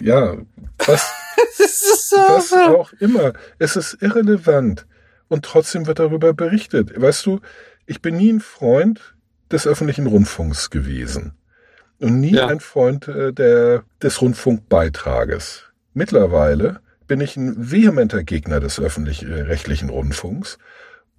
Ja, 0.00 0.32
ja, 0.32 0.38
was, 0.86 1.12
Das 1.58 1.68
ist 1.82 2.08
so. 2.10 2.16
was 2.16 2.52
auch 2.54 2.92
immer. 2.94 3.34
Es 3.58 3.76
ist 3.76 3.98
irrelevant. 4.00 4.86
Und 5.28 5.44
trotzdem 5.44 5.86
wird 5.86 5.98
darüber 5.98 6.32
berichtet. 6.32 6.98
Weißt 6.98 7.26
du, 7.26 7.40
ich 7.86 8.00
bin 8.00 8.16
nie 8.16 8.32
ein 8.32 8.40
Freund 8.40 9.14
des 9.52 9.66
öffentlichen 9.66 10.06
Rundfunks 10.06 10.70
gewesen. 10.70 11.32
Und 11.98 12.20
nie 12.20 12.34
Ja. 12.34 12.46
ein 12.46 12.60
Freund 12.60 13.08
äh, 13.08 13.32
der, 13.32 13.82
des 14.02 14.20
Rundfunkbeitrages. 14.22 15.64
Mittlerweile 15.92 16.80
bin 17.06 17.20
ich 17.20 17.36
ein 17.36 17.54
vehementer 17.70 18.22
Gegner 18.22 18.60
des 18.60 18.78
öffentlich-rechtlichen 18.80 19.90
Rundfunks 19.90 20.58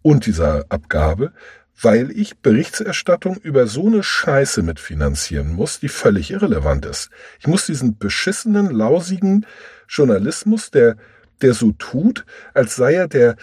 und 0.02 0.26
dieser 0.26 0.66
Abgabe, 0.70 1.34
weil 1.80 2.12
ich 2.12 2.40
Berichterstattung 2.40 3.38
über 3.38 3.68
so 3.68 3.88
eine 3.88 4.04
Scheiße 4.04 4.62
mitfinanzieren 4.64 5.52
muss, 5.52 5.80
die 5.80 5.90
völlig 5.90 6.32
irrelevant 6.32 6.86
ist. 6.86 7.10
Ich 7.40 7.48
muss 7.48 7.66
diesen 7.66 7.98
beschissenen, 7.98 8.72
lausigen 8.72 9.46
Journalismus, 9.88 10.72
der, 10.72 10.96
der 11.42 11.54
so 11.54 11.72
tut, 11.74 12.26
als 12.54 12.76
sei 12.76 12.94
er 12.96 13.08
der 13.08 13.32
äh, 13.32 13.36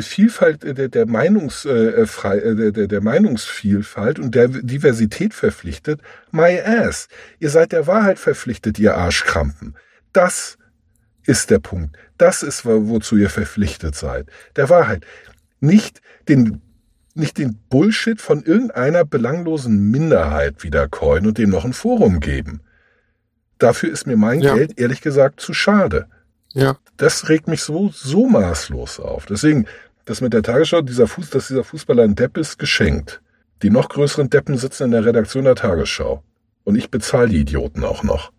Vielfalt 0.00 0.64
äh, 0.64 0.74
der, 0.74 0.88
der, 0.88 1.06
Meinungs, 1.06 1.64
äh, 1.64 1.70
äh, 2.02 2.54
der, 2.54 2.72
der, 2.72 2.86
der 2.86 3.00
Meinungsvielfalt 3.00 4.18
und 4.18 4.34
der 4.34 4.48
Diversität 4.48 5.34
verpflichtet. 5.34 6.00
My 6.30 6.60
ass. 6.60 7.08
Ihr 7.38 7.50
seid 7.50 7.72
der 7.72 7.86
Wahrheit 7.86 8.18
verpflichtet, 8.18 8.78
ihr 8.78 8.96
Arschkrampen. 8.96 9.74
Das 10.12 10.56
ist 11.24 11.50
der 11.50 11.58
Punkt. 11.58 11.96
Das 12.18 12.42
ist, 12.42 12.64
wo- 12.64 12.88
wozu 12.88 13.16
ihr 13.16 13.30
verpflichtet 13.30 13.94
seid. 13.96 14.28
Der 14.54 14.68
Wahrheit. 14.70 15.04
Nicht 15.60 16.00
den, 16.28 16.60
nicht 17.14 17.38
den 17.38 17.58
Bullshit 17.68 18.20
von 18.20 18.42
irgendeiner 18.44 19.04
belanglosen 19.04 19.90
Minderheit 19.90 20.62
wiedercoin 20.62 21.26
und 21.26 21.38
dem 21.38 21.50
noch 21.50 21.64
ein 21.64 21.72
Forum 21.72 22.20
geben. 22.20 22.60
Dafür 23.58 23.90
ist 23.90 24.06
mir 24.06 24.16
mein 24.16 24.40
Ja. 24.40 24.54
Geld 24.54 24.78
ehrlich 24.78 25.00
gesagt 25.00 25.40
zu 25.40 25.54
schade. 25.54 26.06
Ja. 26.56 26.78
Das 26.96 27.28
regt 27.28 27.48
mich 27.48 27.62
so, 27.62 27.90
so 27.92 28.26
maßlos 28.26 28.98
auf. 28.98 29.26
Deswegen, 29.26 29.66
das 30.06 30.22
mit 30.22 30.32
der 30.32 30.42
Tagesschau, 30.42 30.80
dieser 30.80 31.06
Fuß, 31.06 31.30
dass 31.30 31.48
dieser 31.48 31.64
Fußballer 31.64 32.02
ein 32.02 32.14
Depp 32.14 32.38
ist, 32.38 32.58
geschenkt. 32.58 33.20
Die 33.62 33.70
noch 33.70 33.88
größeren 33.90 34.30
Deppen 34.30 34.56
sitzen 34.56 34.84
in 34.84 34.90
der 34.92 35.04
Redaktion 35.04 35.44
der 35.44 35.54
Tagesschau. 35.54 36.22
Und 36.64 36.76
ich 36.76 36.90
bezahle 36.90 37.28
die 37.28 37.40
Idioten 37.40 37.84
auch 37.84 38.02
noch. 38.02 38.32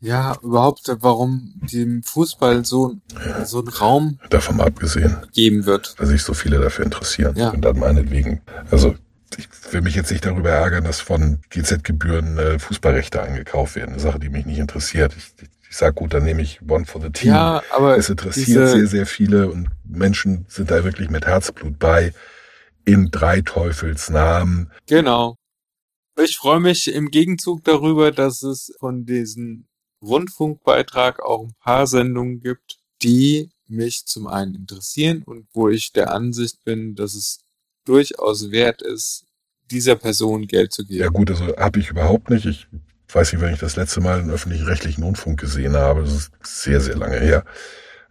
Ja, 0.00 0.36
überhaupt, 0.42 0.82
warum 1.00 1.54
dem 1.72 2.02
Fußball 2.02 2.64
so, 2.66 2.96
so 3.44 3.60
einen 3.60 3.68
Raum 3.68 4.18
Davon 4.28 4.60
abgesehen, 4.60 5.16
geben 5.32 5.64
wird. 5.64 5.94
weil 5.96 6.06
sich 6.06 6.22
so 6.22 6.34
viele 6.34 6.60
dafür 6.60 6.84
interessieren. 6.84 7.34
Ja. 7.36 7.50
Und 7.50 7.62
dann 7.62 7.78
meinetwegen. 7.78 8.42
Also, 8.70 8.94
ich 9.38 9.48
will 9.70 9.80
mich 9.80 9.94
jetzt 9.94 10.10
nicht 10.10 10.24
darüber 10.26 10.50
ärgern, 10.50 10.84
dass 10.84 11.00
von 11.00 11.38
GZ-Gebühren 11.48 12.38
äh, 12.38 12.58
Fußballrechte 12.58 13.22
eingekauft 13.22 13.76
werden. 13.76 13.92
Eine 13.92 14.00
Sache, 14.00 14.18
die 14.18 14.28
mich 14.28 14.44
nicht 14.44 14.58
interessiert. 14.58 15.14
Ich, 15.16 15.32
ich, 15.40 15.48
ich 15.76 15.80
sag 15.80 15.94
gut, 15.94 16.14
dann 16.14 16.24
nehme 16.24 16.40
ich 16.40 16.62
One 16.66 16.86
for 16.86 17.02
the 17.02 17.10
Team. 17.10 17.32
Ja, 17.32 17.62
aber 17.70 17.98
Es 17.98 18.08
interessiert 18.08 18.70
sehr, 18.70 18.86
sehr 18.86 19.04
viele 19.04 19.50
und 19.50 19.68
Menschen 19.84 20.46
sind 20.48 20.70
da 20.70 20.82
wirklich 20.84 21.10
mit 21.10 21.26
Herzblut 21.26 21.78
bei. 21.78 22.14
In 22.86 23.10
drei 23.10 23.42
Teufels 23.42 24.08
Namen. 24.08 24.72
Genau. 24.86 25.36
Ich 26.18 26.38
freue 26.38 26.60
mich 26.60 26.90
im 26.90 27.10
Gegenzug 27.10 27.62
darüber, 27.64 28.10
dass 28.10 28.42
es 28.42 28.72
von 28.80 29.04
diesem 29.04 29.66
Rundfunkbeitrag 30.02 31.20
auch 31.22 31.42
ein 31.42 31.54
paar 31.62 31.86
Sendungen 31.86 32.40
gibt, 32.40 32.78
die 33.02 33.50
mich 33.68 34.06
zum 34.06 34.28
einen 34.28 34.54
interessieren 34.54 35.24
und 35.26 35.46
wo 35.52 35.68
ich 35.68 35.92
der 35.92 36.10
Ansicht 36.14 36.64
bin, 36.64 36.94
dass 36.94 37.14
es 37.14 37.40
durchaus 37.84 38.50
wert 38.50 38.80
ist, 38.80 39.26
dieser 39.70 39.96
Person 39.96 40.46
Geld 40.46 40.72
zu 40.72 40.84
Ja 40.84 41.08
geben. 41.08 41.12
gut, 41.12 41.30
also 41.32 41.54
habe 41.54 41.80
ich 41.80 41.90
überhaupt 41.90 42.30
nicht. 42.30 42.66
Ich 43.08 43.14
weiß 43.14 43.32
nicht, 43.32 43.42
wenn 43.42 43.52
ich 43.52 43.60
das 43.60 43.76
letzte 43.76 44.00
Mal 44.00 44.18
einen 44.18 44.30
öffentlich-rechtlichen 44.30 45.04
Rundfunk 45.04 45.40
gesehen 45.40 45.76
habe. 45.76 46.02
Das 46.02 46.12
ist 46.12 46.32
sehr, 46.42 46.80
sehr 46.80 46.96
lange 46.96 47.18
her. 47.18 47.44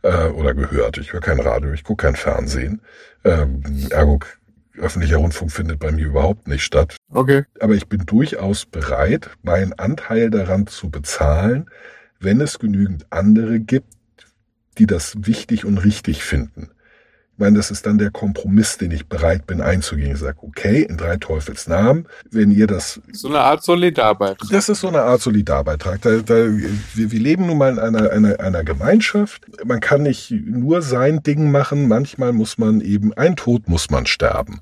Äh, 0.01 0.27
oder 0.27 0.53
gehört. 0.53 0.97
Ich 0.97 1.13
höre 1.13 1.21
kein 1.21 1.39
Radio, 1.39 1.73
ich 1.73 1.83
gucke 1.83 2.05
kein 2.05 2.15
Fernsehen. 2.15 2.81
Ähm, 3.23 3.63
ergo, 3.89 4.19
öffentlicher 4.77 5.17
Rundfunk 5.17 5.51
findet 5.51 5.79
bei 5.79 5.91
mir 5.91 6.05
überhaupt 6.05 6.47
nicht 6.47 6.63
statt. 6.63 6.95
Okay. 7.09 7.45
aber 7.59 7.73
ich 7.73 7.87
bin 7.87 8.05
durchaus 8.05 8.65
bereit, 8.65 9.29
meinen 9.41 9.73
Anteil 9.73 10.29
daran 10.29 10.67
zu 10.67 10.89
bezahlen, 10.89 11.69
wenn 12.19 12.41
es 12.41 12.59
genügend 12.59 13.05
andere 13.09 13.59
gibt, 13.59 13.93
die 14.77 14.85
das 14.85 15.15
wichtig 15.25 15.65
und 15.65 15.77
richtig 15.77 16.23
finden. 16.23 16.69
Ich 17.35 17.39
meine, 17.39 17.57
das 17.57 17.69
ist 17.69 17.85
dann 17.85 17.97
der 17.97 18.11
Kompromiss, 18.11 18.77
den 18.77 18.91
ich 18.91 19.09
bereit 19.09 19.45
bin 19.45 19.59
einzugehen. 19.59 20.13
Ich 20.13 20.19
sage, 20.19 20.37
okay, 20.41 20.83
in 20.83 20.95
drei 20.95 21.17
Teufels 21.17 21.67
Namen, 21.67 22.07
wenn 22.31 22.49
ihr 22.49 22.65
das 22.65 23.01
So 23.11 23.27
eine 23.27 23.41
Art 23.41 23.61
Solidarbeitrag. 23.61 24.49
das 24.49 24.69
ist 24.69 24.79
so 24.79 24.87
eine 24.87 25.01
Art 25.01 25.19
Solidarbeitrag. 25.19 26.01
Da, 26.01 26.19
da, 26.19 26.33
wir, 26.33 27.11
wir 27.11 27.19
leben 27.19 27.47
nun 27.47 27.57
mal 27.57 27.73
in 27.73 27.79
einer, 27.79 28.09
einer, 28.09 28.39
einer 28.39 28.63
Gemeinschaft. 28.63 29.45
Man 29.65 29.81
kann 29.81 30.03
nicht 30.03 30.31
nur 30.31 30.81
sein 30.81 31.23
Ding 31.23 31.51
machen. 31.51 31.89
Manchmal 31.89 32.31
muss 32.31 32.57
man 32.57 32.79
eben, 32.79 33.11
ein 33.11 33.35
Tod 33.35 33.67
muss 33.67 33.89
man 33.89 34.05
sterben. 34.05 34.61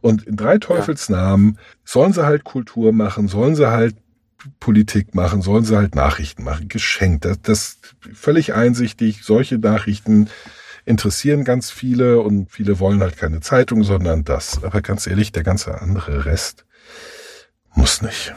Und 0.00 0.22
in 0.22 0.36
drei 0.36 0.56
Teufelsnamen 0.56 1.58
sollen 1.84 2.14
sie 2.14 2.24
halt 2.24 2.44
Kultur 2.44 2.94
machen, 2.94 3.28
sollen 3.28 3.54
sie 3.54 3.70
halt 3.70 3.96
Politik 4.60 5.14
machen, 5.14 5.42
sollen 5.42 5.64
sie 5.64 5.76
halt 5.76 5.94
Nachrichten 5.94 6.42
machen. 6.42 6.68
Geschenkt. 6.68 7.26
Das, 7.26 7.42
das 7.42 7.78
völlig 8.14 8.54
einsichtig. 8.54 9.24
Solche 9.24 9.58
Nachrichten 9.58 10.28
interessieren 10.84 11.44
ganz 11.44 11.70
viele 11.70 12.20
und 12.20 12.50
viele 12.50 12.78
wollen 12.78 13.00
halt 13.00 13.16
keine 13.16 13.40
Zeitung, 13.40 13.82
sondern 13.84 14.24
das. 14.24 14.62
Aber 14.62 14.82
ganz 14.82 15.06
ehrlich, 15.06 15.32
der 15.32 15.42
ganze 15.42 15.80
andere 15.80 16.24
Rest 16.26 16.64
muss 17.74 18.02
nicht. 18.02 18.34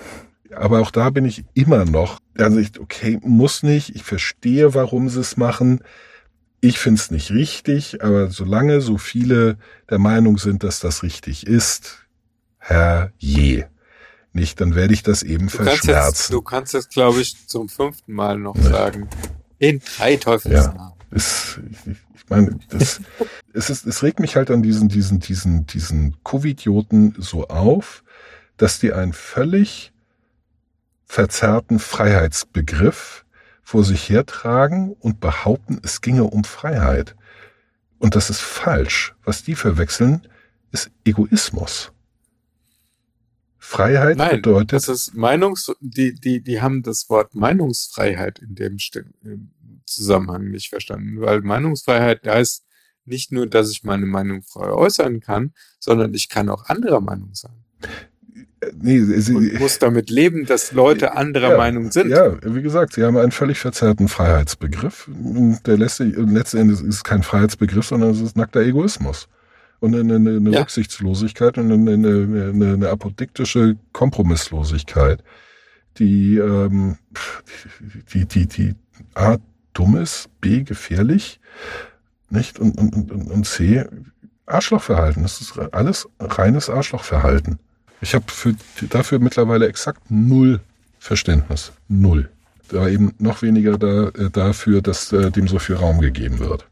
Aber 0.55 0.79
auch 0.81 0.91
da 0.91 1.09
bin 1.09 1.25
ich 1.25 1.43
immer 1.53 1.85
noch 1.85 2.19
der 2.37 2.47
Ansicht, 2.47 2.79
okay, 2.79 3.19
muss 3.21 3.63
nicht. 3.63 3.95
Ich 3.95 4.03
verstehe, 4.03 4.73
warum 4.73 5.09
sie 5.09 5.19
es 5.19 5.37
machen. 5.37 5.81
Ich 6.61 6.79
finde 6.79 6.99
es 6.99 7.11
nicht 7.11 7.29
richtig, 7.31 8.03
aber 8.03 8.31
solange 8.31 8.81
so 8.81 8.97
viele 8.97 9.57
der 9.89 9.99
Meinung 9.99 10.37
sind, 10.39 10.63
dass 10.63 10.79
das 10.79 11.03
richtig 11.03 11.45
ist, 11.45 12.05
Herr 12.57 13.11
je. 13.17 13.65
Nicht, 14.33 14.59
dann 14.61 14.73
werde 14.75 14.93
ich 14.93 15.03
das 15.03 15.21
eben 15.23 15.47
Du 15.47 15.57
kannst 15.57 15.71
jetzt, 15.71 15.85
verschmerzen. 15.85 16.31
du 16.31 16.41
kannst 16.41 16.73
jetzt, 16.73 16.89
glaube 16.91 17.21
ich, 17.21 17.47
zum 17.47 17.69
fünften 17.69 18.13
Mal 18.13 18.37
noch 18.39 18.55
Ja. 18.55 18.63
sagen. 18.63 19.07
In 19.59 19.81
drei 19.97 20.15
Teufelsnamen. 20.15 20.93
Es, 21.09 21.59
ich, 21.71 21.95
ich 22.15 22.29
meine, 22.29 22.59
das, 22.69 23.01
es, 23.53 23.69
ist, 23.69 23.85
es 23.85 24.03
regt 24.03 24.19
mich 24.19 24.35
halt 24.35 24.51
an 24.51 24.61
diesen, 24.61 24.89
diesen, 24.89 25.19
diesen, 25.19 25.65
diesen 25.65 26.21
Covidioten 26.23 27.15
so 27.17 27.47
auf, 27.47 28.03
dass 28.57 28.79
die 28.79 28.91
einen 28.93 29.13
völlig 29.13 29.93
verzerrten 31.05 31.79
Freiheitsbegriff 31.79 33.25
vor 33.63 33.83
sich 33.83 34.09
hertragen 34.09 34.93
und 34.99 35.19
behaupten, 35.19 35.79
es 35.83 36.01
ginge 36.01 36.25
um 36.25 36.43
Freiheit. 36.43 37.15
Und 37.99 38.15
das 38.15 38.29
ist 38.29 38.41
falsch. 38.41 39.15
Was 39.23 39.43
die 39.43 39.55
verwechseln, 39.55 40.27
ist 40.71 40.91
Egoismus. 41.05 41.91
Freiheit 43.57 44.17
Nein, 44.17 44.37
bedeutet. 44.37 44.71
das 44.71 44.87
ist 44.87 45.13
Meinungs, 45.15 45.69
die, 45.81 46.13
die, 46.13 46.41
die 46.41 46.61
haben 46.61 46.83
das 46.83 47.09
Wort 47.09 47.35
Meinungsfreiheit 47.35 48.39
in 48.39 48.55
dem 48.55 48.77
im 49.23 49.51
Zusammenhang 49.87 50.49
nicht 50.49 50.69
verstanden, 50.69 51.21
weil 51.21 51.41
Meinungsfreiheit 51.41 52.27
heißt 52.27 52.63
nicht 53.05 53.31
nur, 53.31 53.47
dass 53.47 53.71
ich 53.71 53.83
meine 53.83 54.05
Meinung 54.05 54.43
frei 54.43 54.69
äußern 54.69 55.21
kann, 55.21 55.53
sondern 55.79 56.13
ich 56.13 56.29
kann 56.29 56.49
auch 56.49 56.65
anderer 56.65 56.99
Meinung 57.01 57.29
sein. 57.33 57.63
nee, 58.81 58.99
sie, 58.99 59.33
Und 59.33 59.59
muss 59.59 59.79
damit 59.79 60.09
leben, 60.09 60.45
dass 60.45 60.71
Leute 60.71 61.13
anderer 61.15 61.51
Ja, 61.51 61.57
Meinung 61.57 61.91
sind. 61.91 62.09
Ja, 62.09 62.37
wie 62.43 62.61
gesagt, 62.61 62.93
sie 62.93 63.03
haben 63.03 63.17
einen 63.17 63.31
völlig 63.31 63.59
verzerrten 63.59 64.07
Freiheitsbegriff. 64.07 65.07
Und 65.07 65.59
der 65.65 65.77
lässt 65.77 65.97
sich, 65.97 66.15
letzten 66.17 66.57
Endes 66.57 66.81
ist 66.81 66.95
es 66.95 67.03
kein 67.03 67.23
Freiheitsbegriff, 67.23 67.85
sondern 67.85 68.11
es 68.11 68.19
ist 68.21 68.35
nackter 68.35 68.61
Egoismus. 68.61 69.27
Und 69.79 69.95
eine, 69.95 70.15
eine, 70.15 70.37
eine 70.37 70.49
Ja. 70.49 70.59
Rücksichtslosigkeit 70.61 71.57
und 71.59 71.71
eine, 71.71 71.93
eine, 71.93 72.73
eine, 72.73 72.89
apodiktische 72.89 73.77
Kompromisslosigkeit, 73.93 75.23
die, 75.99 76.37
ähm, 76.37 76.97
die, 78.11 78.25
die, 78.25 78.47
die 78.47 78.75
A, 79.13 79.37
dumm 79.77 79.97
ist, 79.97 80.29
B, 80.41 80.63
gefährlich, 80.63 81.39
nicht? 82.29 82.59
Und, 82.59 82.77
und, 82.77 82.95
und, 82.95 83.11
und 83.11 83.45
C, 83.45 83.85
Arschlochverhalten. 84.45 85.23
Das 85.23 85.41
ist 85.41 85.57
alles 85.71 86.07
reines 86.19 86.69
Arschlochverhalten. 86.69 87.59
Ich 88.01 88.15
habe 88.15 88.25
für, 88.27 88.55
dafür 88.89 89.19
mittlerweile 89.19 89.67
exakt 89.67 90.09
null 90.09 90.61
Verständnis. 90.99 91.71
Null. 91.87 92.29
Da 92.69 92.87
eben 92.87 93.13
noch 93.17 93.41
weniger 93.41 93.77
da, 93.77 94.09
äh, 94.09 94.29
dafür, 94.29 94.81
dass 94.81 95.11
äh, 95.13 95.31
dem 95.31 95.47
so 95.47 95.59
viel 95.59 95.75
Raum 95.75 95.99
gegeben 96.01 96.39
wird. 96.39 96.67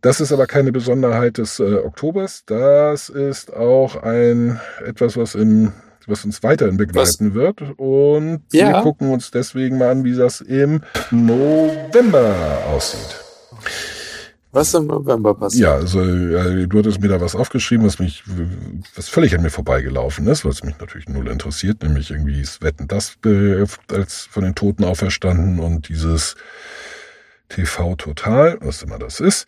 Das 0.00 0.20
ist 0.20 0.32
aber 0.32 0.46
keine 0.46 0.70
Besonderheit 0.70 1.38
des 1.38 1.58
äh, 1.58 1.74
Oktobers. 1.76 2.44
Das 2.46 3.08
ist 3.08 3.52
auch 3.52 3.96
ein 3.96 4.60
etwas, 4.84 5.16
was 5.16 5.34
im 5.34 5.72
was 6.06 6.24
uns 6.24 6.42
weiterhin 6.42 6.76
begleiten 6.76 7.34
wird. 7.34 7.60
Und 7.76 8.42
wir 8.50 8.60
Ja. 8.60 8.82
gucken 8.82 9.10
uns 9.12 9.30
deswegen 9.30 9.78
mal 9.78 9.90
an, 9.90 10.04
wie 10.04 10.14
das 10.14 10.40
im 10.40 10.80
November 11.10 12.34
aussieht. 12.68 13.20
Was 14.52 14.72
im 14.72 14.86
November 14.86 15.34
passiert? 15.34 15.62
Ja, 15.64 15.74
also 15.74 16.00
äh, 16.00 16.66
du 16.66 16.78
hattest 16.78 17.00
mir 17.00 17.08
da 17.08 17.20
was 17.20 17.34
aufgeschrieben, 17.34 17.84
was 17.84 17.98
mich, 17.98 18.22
was 18.94 19.08
völlig 19.08 19.34
an 19.34 19.42
mir 19.42 19.50
vorbeigelaufen 19.50 20.26
ist, 20.28 20.46
was 20.46 20.62
mich 20.64 20.78
natürlich 20.78 21.08
null 21.10 21.28
interessiert, 21.28 21.82
nämlich 21.82 22.10
irgendwie 22.10 22.40
ist 22.40 22.62
Wetten 22.62 22.88
das 22.88 23.18
äh, 23.26 23.66
als 23.92 24.26
von 24.30 24.44
den 24.44 24.54
Toten 24.54 24.84
auferstanden 24.84 25.58
und 25.58 25.88
dieses 25.90 26.36
TV 27.50 27.96
Total, 27.96 28.56
was 28.62 28.82
immer 28.82 28.98
das 28.98 29.20
ist, 29.20 29.46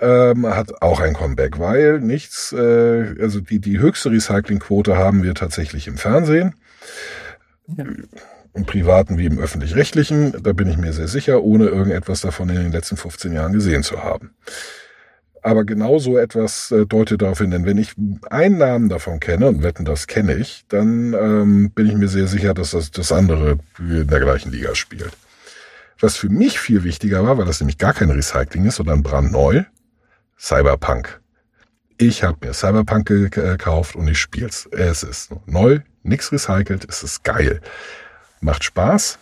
ähm, 0.00 0.46
hat 0.46 0.82
auch 0.82 1.00
ein 1.00 1.14
Comeback, 1.14 1.58
weil 1.58 2.00
nichts, 2.00 2.52
äh, 2.52 3.14
also 3.20 3.40
die, 3.40 3.60
die 3.60 3.78
höchste 3.78 4.10
Recyclingquote 4.10 4.96
haben 4.96 5.22
wir 5.22 5.34
tatsächlich 5.34 5.86
im 5.88 5.96
Fernsehen. 5.96 6.54
Ja. 7.76 7.84
Im 8.54 8.64
privaten 8.64 9.18
wie 9.18 9.26
im 9.26 9.38
öffentlich-rechtlichen, 9.38 10.42
da 10.42 10.54
bin 10.54 10.68
ich 10.68 10.78
mir 10.78 10.94
sehr 10.94 11.08
sicher, 11.08 11.42
ohne 11.42 11.66
irgendetwas 11.66 12.22
davon 12.22 12.48
in 12.48 12.56
den 12.56 12.72
letzten 12.72 12.96
15 12.96 13.32
Jahren 13.32 13.52
gesehen 13.52 13.82
zu 13.82 14.02
haben. 14.02 14.30
Aber 15.42 15.64
genau 15.64 15.98
so 15.98 16.16
etwas 16.16 16.72
äh, 16.72 16.86
deutet 16.86 17.22
darauf 17.22 17.38
hin, 17.38 17.50
denn 17.50 17.66
wenn 17.66 17.78
ich 17.78 17.92
einen 18.30 18.58
Namen 18.58 18.88
davon 18.88 19.20
kenne, 19.20 19.46
und 19.46 19.62
wetten, 19.62 19.84
das 19.84 20.06
kenne 20.06 20.34
ich, 20.34 20.64
dann 20.68 21.12
ähm, 21.12 21.70
bin 21.70 21.86
ich 21.86 21.94
mir 21.94 22.08
sehr 22.08 22.26
sicher, 22.26 22.54
dass 22.54 22.72
das, 22.72 22.90
das 22.90 23.12
andere 23.12 23.58
in 23.78 24.06
der 24.08 24.20
gleichen 24.20 24.50
Liga 24.50 24.74
spielt. 24.74 25.12
Was 26.00 26.16
für 26.16 26.28
mich 26.28 26.58
viel 26.58 26.82
wichtiger 26.82 27.24
war, 27.24 27.38
weil 27.38 27.44
das 27.44 27.60
nämlich 27.60 27.78
gar 27.78 27.94
kein 27.94 28.10
Recycling 28.10 28.64
ist, 28.64 28.76
sondern 28.76 29.02
brandneu, 29.02 29.62
Cyberpunk. 30.38 31.20
Ich 31.98 32.22
habe 32.22 32.46
mir 32.46 32.52
Cyberpunk 32.52 33.08
ge- 33.08 33.28
gekauft 33.30 33.96
und 33.96 34.06
ich 34.08 34.18
spiel's. 34.18 34.68
Es 34.70 35.02
ist 35.02 35.30
neu, 35.46 35.80
nix 36.02 36.30
recycelt, 36.32 36.86
es 36.88 37.02
ist 37.02 37.24
geil. 37.24 37.60
Macht 38.40 38.64
Spaß, 38.64 39.18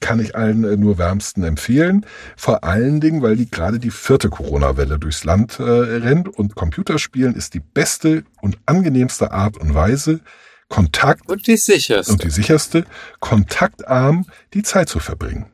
kann 0.00 0.18
ich 0.18 0.34
allen 0.34 0.64
äh, 0.64 0.76
nur 0.76 0.98
wärmsten 0.98 1.44
empfehlen. 1.44 2.04
Vor 2.36 2.64
allen 2.64 3.00
Dingen, 3.00 3.22
weil 3.22 3.36
die 3.36 3.48
gerade 3.48 3.78
die 3.78 3.90
vierte 3.92 4.28
Corona-Welle 4.28 4.98
durchs 4.98 5.22
Land 5.24 5.60
äh, 5.60 5.62
rennt 5.62 6.28
und 6.28 6.56
Computerspielen 6.56 7.34
ist 7.36 7.54
die 7.54 7.60
beste 7.60 8.24
und 8.40 8.58
angenehmste 8.66 9.30
Art 9.30 9.56
und 9.56 9.74
Weise, 9.74 10.20
Kontakt 10.68 11.28
Und 11.28 11.46
die 11.48 11.56
sicherste. 11.56 12.12
und 12.12 12.22
die 12.24 12.30
sicherste, 12.30 12.84
kontaktarm 13.20 14.24
die 14.54 14.62
Zeit 14.62 14.88
zu 14.88 14.98
verbringen. 15.00 15.46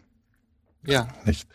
ja. 0.84 1.09
Nicht? 1.24 1.49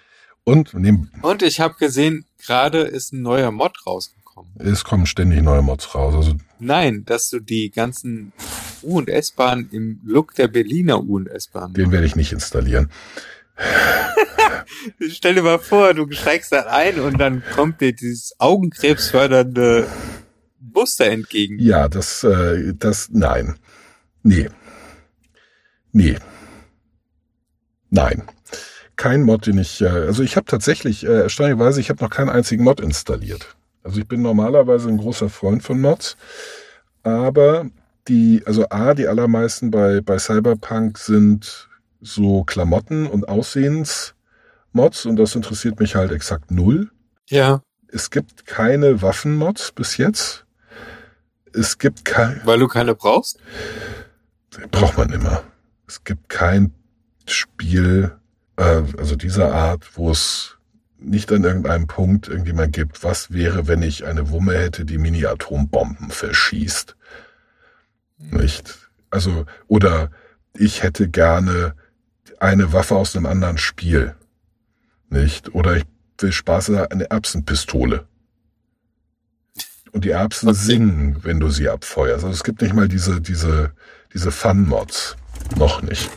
Und 0.43 0.73
neben, 0.73 1.11
Und 1.21 1.43
ich 1.43 1.59
habe 1.59 1.75
gesehen, 1.75 2.25
gerade 2.45 2.79
ist 2.81 3.13
ein 3.13 3.21
neuer 3.21 3.51
Mod 3.51 3.75
rausgekommen. 3.85 4.51
es 4.59 4.83
kommen 4.83 5.05
ständig 5.05 5.41
neue 5.41 5.61
Mods 5.61 5.93
raus. 5.95 6.15
Also 6.15 6.35
Nein, 6.59 7.03
dass 7.05 7.29
du 7.29 7.39
die 7.39 7.69
ganzen 7.71 8.31
U- 8.83 8.97
und 8.97 9.09
S-Bahnen 9.09 9.69
im 9.71 9.99
Look 10.05 10.33
der 10.35 10.47
Berliner 10.47 11.01
U- 11.01 11.15
und 11.17 11.27
S-Bahn. 11.27 11.73
den 11.73 11.91
werde 11.91 12.05
ich 12.05 12.15
nicht 12.15 12.31
installieren. 12.31 12.89
Stell 15.09 15.35
dir 15.35 15.43
mal 15.43 15.59
vor, 15.59 15.93
du 15.93 16.09
steigst 16.11 16.51
da 16.51 16.61
ein 16.67 16.99
und 16.99 17.19
dann 17.19 17.43
kommt 17.53 17.81
dir 17.81 17.93
dieses 17.93 18.33
augenkrebsfördernde 18.39 19.87
Muster 20.73 21.05
entgegen. 21.05 21.59
Ja, 21.59 21.87
das, 21.89 22.23
äh, 22.23 22.73
das, 22.75 23.09
nein. 23.11 23.55
Nee. 24.23 24.49
Nee. 25.91 26.17
Nein. 27.89 28.23
Kein 29.01 29.23
Mod, 29.23 29.47
den 29.47 29.57
ich, 29.57 29.81
äh, 29.81 29.87
also 29.87 30.21
ich 30.21 30.35
habe 30.35 30.45
tatsächlich, 30.45 31.03
äh, 31.03 31.21
erstaunlicherweise, 31.23 31.81
ich 31.81 31.89
habe 31.89 32.03
noch 32.03 32.11
keinen 32.11 32.29
einzigen 32.29 32.63
Mod 32.63 32.79
installiert. 32.79 33.55
Also 33.81 33.99
ich 33.99 34.07
bin 34.07 34.21
normalerweise 34.21 34.89
ein 34.89 34.99
großer 34.99 35.27
Freund 35.27 35.63
von 35.63 35.81
Mods, 35.81 36.17
aber 37.01 37.65
die, 38.07 38.43
also 38.45 38.67
A, 38.69 38.93
die 38.93 39.07
allermeisten 39.07 39.71
bei, 39.71 40.01
bei 40.01 40.19
Cyberpunk 40.19 40.99
sind 40.99 41.67
so 41.99 42.43
Klamotten 42.43 43.07
und 43.07 43.27
Aussehensmods 43.27 45.07
und 45.07 45.15
das 45.15 45.33
interessiert 45.33 45.79
mich 45.79 45.95
halt 45.95 46.11
exakt 46.11 46.51
null. 46.51 46.91
Ja, 47.27 47.63
Es 47.87 48.11
gibt 48.11 48.45
keine 48.45 49.01
Waffenmods 49.01 49.71
bis 49.71 49.97
jetzt. 49.97 50.45
Es 51.53 51.79
gibt 51.79 52.05
kein, 52.05 52.39
weil 52.45 52.59
du 52.59 52.67
keine 52.67 52.93
brauchst. 52.93 53.39
braucht 54.69 54.95
man 54.95 55.11
immer. 55.11 55.41
Es 55.87 56.03
gibt 56.03 56.29
kein 56.29 56.71
Spiel, 57.25 58.11
also 58.61 59.15
dieser 59.15 59.53
Art, 59.53 59.97
wo 59.97 60.11
es 60.11 60.57
nicht 60.99 61.31
an 61.31 61.43
irgendeinem 61.43 61.87
Punkt 61.87 62.27
irgendjemand 62.27 62.73
gibt, 62.73 63.03
was 63.03 63.31
wäre, 63.31 63.67
wenn 63.67 63.81
ich 63.81 64.05
eine 64.05 64.29
Wumme 64.29 64.53
hätte, 64.57 64.85
die 64.85 64.99
Mini-Atombomben 64.99 66.11
verschießt. 66.11 66.95
Nicht? 68.19 68.89
Also, 69.09 69.45
oder 69.67 70.11
ich 70.53 70.83
hätte 70.83 71.09
gerne 71.09 71.73
eine 72.39 72.71
Waffe 72.71 72.95
aus 72.95 73.15
einem 73.15 73.25
anderen 73.25 73.57
Spiel. 73.57 74.15
Nicht? 75.09 75.53
Oder 75.55 75.77
ich 75.77 75.83
will 76.19 76.31
Spaß 76.31 76.69
an 76.69 76.85
eine 76.85 77.09
Erbsenpistole. 77.09 78.05
Und 79.91 80.05
die 80.05 80.11
Erbsen 80.11 80.49
Okay. 80.49 80.57
singen, 80.57 81.17
wenn 81.23 81.39
du 81.39 81.49
sie 81.49 81.67
abfeuerst. 81.67 82.23
Also 82.23 82.33
es 82.33 82.43
gibt 82.43 82.61
nicht 82.61 82.73
mal 82.73 82.87
diese, 82.87 83.21
diese, 83.21 83.73
diese 84.13 84.31
Fun-Mods. 84.31 85.17
Noch 85.57 85.81
nicht. 85.81 86.09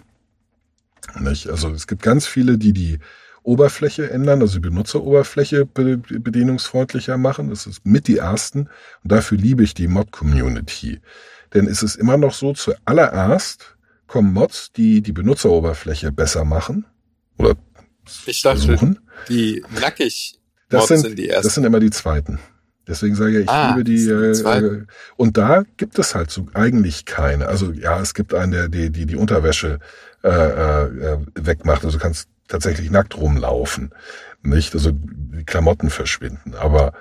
Nicht? 1.20 1.48
Also 1.48 1.70
es 1.70 1.86
gibt 1.86 2.02
ganz 2.02 2.26
viele, 2.26 2.58
die 2.58 2.72
die 2.72 2.98
Oberfläche 3.42 4.10
ändern, 4.10 4.40
also 4.40 4.54
die 4.54 4.60
Benutzeroberfläche 4.68 5.66
be 5.66 5.98
bedienungsfreundlicher 5.98 7.18
machen. 7.18 7.50
Das 7.50 7.66
ist 7.66 7.84
mit 7.84 8.08
die 8.08 8.18
ersten. 8.18 8.60
Und 9.02 9.12
dafür 9.12 9.36
liebe 9.38 9.62
ich 9.62 9.74
die 9.74 9.86
Mod-Community. 9.88 11.00
Denn 11.52 11.66
es 11.66 11.82
ist 11.82 11.96
immer 11.96 12.16
noch 12.16 12.32
so, 12.34 12.52
zuallererst 12.54 13.76
kommen 14.06 14.32
Mods, 14.32 14.72
die 14.72 15.02
die 15.02 15.12
Benutzeroberfläche 15.12 16.10
besser 16.10 16.44
machen. 16.44 16.86
Oder 17.38 17.54
Ich 18.26 18.42
dachte, 18.42 18.62
versuchen. 18.62 18.98
die 19.28 19.62
nackig 19.80 20.38
Das 20.68 20.88
sind, 20.88 21.00
sind 21.00 21.18
die 21.18 21.28
ersten. 21.28 21.44
das 21.46 21.54
sind 21.54 21.64
immer 21.64 21.80
die 21.80 21.90
zweiten. 21.90 22.38
Deswegen 22.86 23.14
sage 23.14 23.38
ich, 23.38 23.44
ich 23.44 23.50
Ah, 23.50 23.70
liebe 23.70 23.84
die, 23.84 24.08
äh, 24.08 24.32
äh, 24.32 24.84
und 25.16 25.36
da 25.38 25.64
gibt 25.76 25.98
es 25.98 26.14
halt 26.14 26.30
so 26.30 26.46
eigentlich 26.54 27.04
keine. 27.04 27.48
Also 27.48 27.72
ja, 27.72 27.98
es 28.00 28.14
gibt 28.14 28.34
einen, 28.34 28.52
der 28.52 28.68
die 28.68 28.90
die, 28.90 29.06
die 29.06 29.16
Unterwäsche 29.16 29.78
äh, 30.22 30.28
äh, 30.28 31.18
wegmacht. 31.34 31.84
Also 31.84 31.98
du 31.98 32.02
kannst 32.02 32.28
tatsächlich 32.48 32.90
nackt 32.90 33.16
rumlaufen, 33.16 33.90
nicht? 34.42 34.74
Also 34.74 34.90
die 34.92 35.44
Klamotten 35.44 35.90
verschwinden. 35.90 36.54
Aber 36.54 36.92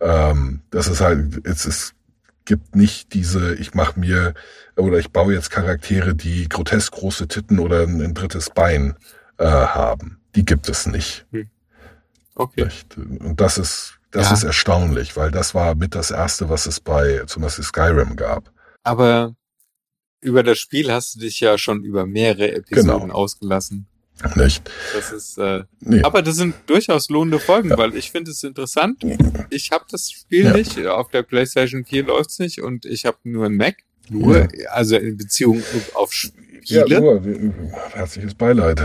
ähm, 0.00 0.60
das 0.70 0.88
ist 0.88 1.00
halt, 1.00 1.46
es 1.46 1.66
ist, 1.66 1.94
gibt 2.44 2.74
nicht 2.74 3.14
diese, 3.14 3.54
ich 3.54 3.74
mache 3.74 3.98
mir 3.98 4.34
oder 4.76 4.98
ich 4.98 5.10
baue 5.10 5.32
jetzt 5.32 5.50
Charaktere, 5.50 6.14
die 6.14 6.48
grotesk 6.48 6.92
große 6.94 7.28
Titten 7.28 7.58
oder 7.58 7.82
ein, 7.82 8.00
ein 8.00 8.14
drittes 8.14 8.50
Bein 8.50 8.96
äh, 9.38 9.44
haben. 9.46 10.18
Die 10.34 10.44
gibt 10.44 10.68
es 10.68 10.86
nicht. 10.86 11.26
Okay. 12.34 12.64
Nicht? 12.64 12.96
Und 12.96 13.40
das 13.40 13.58
ist, 13.58 13.98
das 14.12 14.28
Ja. 14.28 14.34
ist 14.34 14.44
erstaunlich, 14.44 15.16
weil 15.16 15.30
das 15.30 15.54
war 15.54 15.74
mit 15.74 15.94
das 15.94 16.10
erste, 16.10 16.48
was 16.48 16.66
es 16.66 16.80
bei 16.80 17.22
zum 17.26 17.42
Beispiel 17.42 17.64
Skyrim 17.64 18.16
gab. 18.16 18.50
Aber 18.84 19.34
über 20.20 20.42
das 20.42 20.58
Spiel 20.58 20.92
hast 20.92 21.16
du 21.16 21.20
dich 21.20 21.40
ja 21.40 21.58
schon 21.58 21.82
über 21.82 22.06
mehrere 22.06 22.52
Episoden 22.52 23.00
Genau. 23.08 23.14
ausgelassen. 23.14 23.86
Nicht? 24.36 24.70
Das 24.94 25.10
ist, 25.10 25.38
äh, 25.38 25.64
Nee. 25.80 26.02
aber 26.04 26.22
das 26.22 26.36
sind 26.36 26.54
durchaus 26.66 27.08
lohnende 27.08 27.40
Folgen, 27.40 27.70
weil 27.70 27.96
ich 27.96 28.12
finde 28.12 28.30
es 28.30 28.44
interessant. 28.44 29.02
Ich 29.50 29.72
habe 29.72 29.84
das 29.90 30.10
Spiel 30.12 30.44
Ja. 30.44 30.52
nicht, 30.52 30.78
auf 30.86 31.10
der 31.10 31.22
PlayStation 31.22 31.84
4 31.84 32.04
läuft's 32.04 32.38
nicht 32.38 32.60
und 32.62 32.84
ich 32.84 33.04
habe 33.04 33.16
nur 33.24 33.46
ein 33.46 33.56
Mac. 33.56 33.76
Nur, 34.10 34.46
also 34.70 34.96
in 34.96 35.16
Beziehung 35.16 35.62
auf 35.94 36.12
Ja, 36.64 36.82
Spiele. 36.82 37.00
nur, 37.00 37.24
äh, 37.26 37.50
herzliches 37.94 38.34
Beileid. 38.34 38.80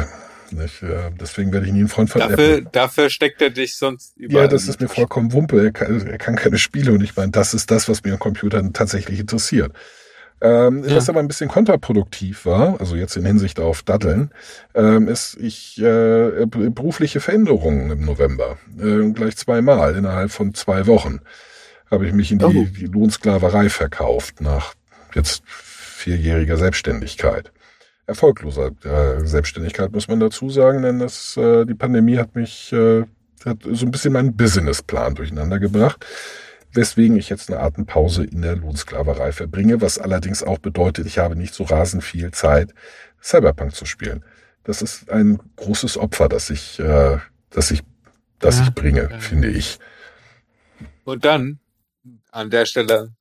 Nicht? 0.51 0.81
Äh, 0.83 1.11
Deswegen 1.19 1.51
werde 1.53 1.65
ich 1.67 1.73
nie 1.73 1.79
einen 1.79 1.87
Freund 1.89 2.09
von 2.09 2.21
dafür, 2.21 2.57
Apple. 2.57 2.69
dafür 2.71 3.09
steckt 3.09 3.41
er 3.41 3.49
dich 3.49 3.75
sonst 3.75 4.15
überall. 4.17 4.43
Ja, 4.45 4.47
das 4.47 4.67
ist 4.67 4.79
mir 4.81 4.87
vollkommen 4.87 5.33
Wumpe. 5.33 5.61
Er 5.63 5.71
kann, 5.71 6.05
er 6.07 6.17
kann 6.17 6.35
keine 6.35 6.57
Spiele 6.57 6.91
und 6.93 7.01
ich 7.03 7.15
meine, 7.15 7.31
das 7.31 7.53
ist 7.53 7.69
das, 7.71 7.89
was 7.89 8.03
mir 8.03 8.13
an 8.13 8.19
Computern 8.19 8.73
tatsächlich 8.73 9.19
interessiert. 9.19 9.73
Ähm, 10.39 10.83
Ja. 10.87 10.95
Was 10.97 11.09
aber 11.09 11.19
ein 11.19 11.27
bisschen 11.27 11.49
kontraproduktiv 11.49 12.45
war, 12.45 12.79
also 12.79 12.95
jetzt 12.95 13.17
in 13.17 13.25
Hinsicht 13.25 13.59
auf 13.59 13.81
Daddeln, 13.81 14.29
ähm, 14.75 15.07
ist 15.07 15.35
ich 15.39 15.81
äh, 15.81 16.45
berufliche 16.45 17.19
Veränderungen 17.19 17.89
im 17.89 18.05
November. 18.05 18.57
Äh, 18.79 19.09
gleich 19.13 19.35
zweimal 19.35 19.95
innerhalb 19.95 20.29
von 20.31 20.53
zwei 20.53 20.85
Wochen 20.85 21.19
habe 21.89 22.05
ich 22.05 22.13
mich 22.13 22.31
in 22.31 22.37
die, 22.39 22.45
Oh. 22.45 22.51
die 22.69 22.85
Lohnsklaverei 22.85 23.69
verkauft 23.69 24.39
nach 24.41 24.75
jetzt 25.15 25.41
vierjähriger 25.47 26.57
Selbstständigkeit. 26.57 27.51
Erfolgloser 28.07 28.71
äh, 28.83 29.25
Selbstständigkeit 29.25 29.91
muss 29.91 30.07
man 30.07 30.19
dazu 30.19 30.49
sagen, 30.49 30.81
denn 30.81 30.99
das, 30.99 31.37
äh, 31.37 31.65
die 31.65 31.75
Pandemie 31.75 32.17
hat 32.17 32.35
mich 32.35 32.71
äh, 32.71 33.03
hat 33.45 33.59
so 33.63 33.85
ein 33.85 33.91
bisschen 33.91 34.13
meinen 34.13 34.35
Businessplan 34.35 35.15
durcheinander 35.15 35.59
gebracht, 35.59 36.05
weswegen 36.71 37.17
ich 37.17 37.29
jetzt 37.29 37.49
eine 37.49 37.59
Atempause 37.59 38.23
in 38.23 38.41
der 38.41 38.55
Lohnsklaverei 38.55 39.31
verbringe, 39.31 39.81
was 39.81 39.99
allerdings 39.99 40.43
auch 40.43 40.57
bedeutet, 40.57 41.05
ich 41.05 41.19
habe 41.19 41.35
nicht 41.35 41.53
so 41.53 41.63
rasend 41.63 42.03
viel 42.03 42.31
Zeit, 42.31 42.73
Cyberpunk 43.21 43.75
zu 43.75 43.85
spielen. 43.85 44.23
Das 44.63 44.81
ist 44.81 45.09
ein 45.09 45.39
großes 45.55 45.97
Opfer, 45.97 46.29
das 46.29 46.49
ich, 46.49 46.79
äh, 46.79 47.17
das 47.49 47.71
ich, 47.71 47.83
das 48.39 48.57
Ja, 48.57 48.63
ich 48.63 48.73
bringe, 48.73 49.09
ja. 49.09 49.19
finde 49.19 49.49
ich. 49.49 49.79
Und 51.03 51.25
dann, 51.25 51.59
an 52.31 52.49
der 52.49 52.65
Stelle, 52.65 53.13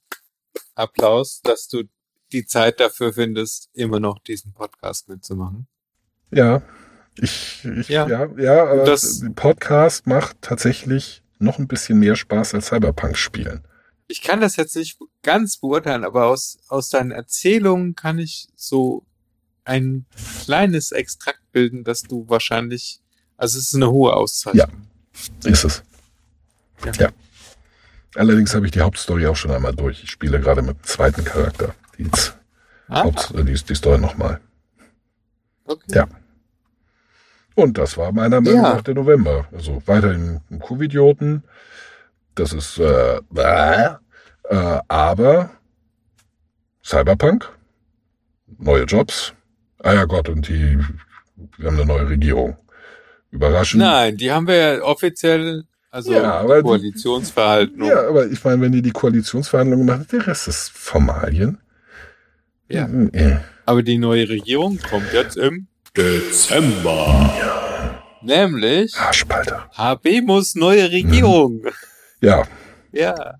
Applaus, 0.74 1.40
dass 1.42 1.68
du 1.68 1.84
die 2.32 2.46
Zeit 2.46 2.80
dafür 2.80 3.12
findest, 3.12 3.68
immer 3.72 4.00
noch 4.00 4.18
diesen 4.18 4.52
Podcast 4.52 5.08
mitzumachen. 5.08 5.66
Ja, 6.30 6.62
ich, 7.18 7.64
ich 7.64 7.88
ja. 7.88 8.06
Ja. 8.08 8.26
ja, 8.36 8.38
ja, 8.38 8.62
aber 8.66 8.84
Das- 8.84 9.22
Podcast 9.34 10.06
macht 10.06 10.36
tatsächlich 10.42 11.22
noch 11.38 11.58
ein 11.58 11.68
bisschen 11.68 11.98
mehr 11.98 12.16
Spaß 12.16 12.54
als 12.54 12.66
Cyberpunk 12.66 13.16
spielen. 13.16 13.62
Ich 14.08 14.22
kann 14.22 14.40
das 14.40 14.56
jetzt 14.56 14.76
nicht 14.76 14.98
ganz 15.22 15.56
beurteilen, 15.58 16.04
aber 16.04 16.26
aus, 16.26 16.58
aus 16.68 16.90
deinen 16.90 17.10
Erzählungen 17.10 17.94
kann 17.96 18.18
ich 18.18 18.48
so 18.54 19.04
ein 19.64 20.06
kleines 20.44 20.92
Extrakt 20.92 21.40
bilden, 21.52 21.82
dass 21.82 22.02
du 22.02 22.28
wahrscheinlich, 22.28 23.00
also 23.36 23.58
es 23.58 23.68
ist 23.68 23.74
eine 23.74 23.90
hohe 23.90 24.12
Auszeichnung. 24.14 24.86
Ist 25.44 25.64
es. 25.64 25.82
Ja. 26.84 26.92
Ja. 26.98 27.08
Allerdings 28.14 28.54
habe 28.54 28.66
ich 28.66 28.72
die 28.72 28.80
Hauptstory 28.80 29.26
auch 29.26 29.36
schon 29.36 29.50
einmal 29.50 29.74
durch. 29.74 30.02
Ich 30.04 30.10
spiele 30.10 30.40
gerade 30.40 30.62
mit 30.62 30.76
dem 30.76 30.84
zweiten 30.84 31.24
Charakter. 31.24 31.74
Jetzt, 31.98 32.36
Ah, 32.88 33.02
Haupt, 33.04 33.32
äh, 33.34 33.42
die, 33.44 33.54
die 33.54 33.74
Story 33.74 33.98
nochmal. 33.98 34.40
okay. 35.64 35.82
Ja. 35.88 36.06
Und 37.56 37.78
das 37.78 37.96
war 37.96 38.12
meiner 38.12 38.40
Meinung 38.40 38.62
Ja. 38.62 38.74
nach 38.74 38.82
der 38.82 38.94
November. 38.94 39.46
Also 39.52 39.82
weiterhin 39.86 40.40
ein 40.50 40.60
Covidioten. 40.60 41.42
Das 42.34 42.52
ist 42.52 42.78
äh, 42.78 43.16
äh, 43.34 43.94
äh, 44.50 44.80
aber 44.88 45.50
Cyberpunk, 46.84 47.48
neue 48.58 48.84
Jobs. 48.84 49.32
Ah 49.82 49.94
ja 49.94 50.04
Gott, 50.04 50.28
und 50.28 50.46
die 50.48 50.78
wir 51.58 51.66
haben 51.66 51.76
eine 51.76 51.86
neue 51.86 52.08
Regierung. 52.08 52.56
Überraschend. 53.30 53.82
Nein, 53.82 54.16
die 54.16 54.30
haben 54.30 54.46
wir 54.46 54.54
ja 54.56 54.82
offiziell, 54.82 55.64
also 55.90 56.12
Ja, 56.12 56.42
Koalitionsverhalten. 56.44 57.84
Ja, 57.84 58.06
aber 58.08 58.26
ich 58.26 58.42
meine, 58.44 58.60
wenn 58.62 58.72
die 58.72 58.82
die 58.82 58.92
Koalitionsverhandlungen 58.92 59.84
machen, 59.86 60.06
der 60.12 60.26
Rest 60.26 60.48
ist 60.48 60.70
Formalien. 60.70 61.58
Ja. 62.68 62.88
Aber 63.64 63.82
die 63.82 63.98
neue 63.98 64.28
Regierung 64.28 64.78
kommt 64.78 65.12
jetzt 65.12 65.36
im 65.36 65.68
Dezember. 65.96 67.32
Nämlich 68.22 68.96
Arschpalter. 68.96 69.70
Habemus 69.72 70.54
neue 70.54 70.90
Regierung. 70.90 71.62
Ja, 72.20 72.44
Ja. 72.92 73.34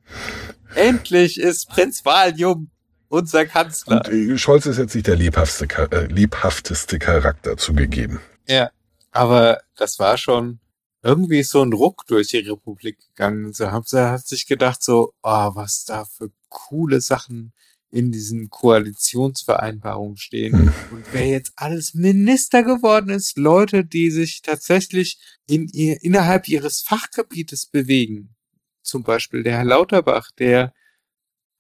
Endlich 0.75 1.41
ist 1.41 1.69
Prinz 1.71 2.05
Valium 2.05 2.71
unser 3.09 3.47
Kanzler. 3.47 4.03
und 4.07 4.09
äh, 4.09 4.37
Scholz 4.37 4.67
ist 4.67 4.79
jetzt 4.79 4.95
nicht 4.95 5.07
der 5.07 5.17
lebhafteste, 5.17 5.67
äh, 5.91 6.07
lebhafteste 6.07 6.99
Charakter 6.99 7.57
zugegeben. 7.57 8.21
Ja. 8.47 8.71
Aber 9.13 9.61
das 9.77 9.99
war 9.99 10.19
schon 10.19 10.61
irgendwie 11.03 11.43
so 11.43 11.63
ein 11.63 11.73
Ruck 11.73 12.05
durch 12.07 12.29
die 12.29 12.39
Republik 12.39 12.99
gegangen. 13.09 13.53
So 13.53 13.71
haben 13.71 13.85
sie 13.87 14.11
hat 14.11 14.27
sich 14.27 14.47
gedacht 14.47 14.83
so, 14.83 15.15
oh, 15.23 15.51
was 15.55 15.85
da 15.85 16.05
für 16.05 16.31
coole 16.49 17.01
Sachen 17.01 17.53
in 17.97 18.13
diesen 18.13 18.51
Koalitionsvereinbarungen 18.51 20.17
stehen. 20.17 20.53
Hm. 20.53 20.73
Und 20.93 21.05
wer 21.13 21.27
jetzt 21.27 21.53
alles 21.57 21.95
Minister 21.95 22.63
geworden 22.63 23.11
ist, 23.11 23.37
Leute, 23.39 23.85
die 23.85 24.11
sich 24.11 24.43
tatsächlich 24.43 25.19
in 25.47 25.69
ihr, 25.73 26.03
innerhalb 26.03 26.49
ihres 26.49 26.83
Fachgebietes 26.83 27.67
bewegen. 27.67 28.35
Zum 28.83 29.03
Beispiel 29.03 29.43
der 29.43 29.57
Herr 29.59 29.65
Lauterbach, 29.65 30.31
der 30.39 30.73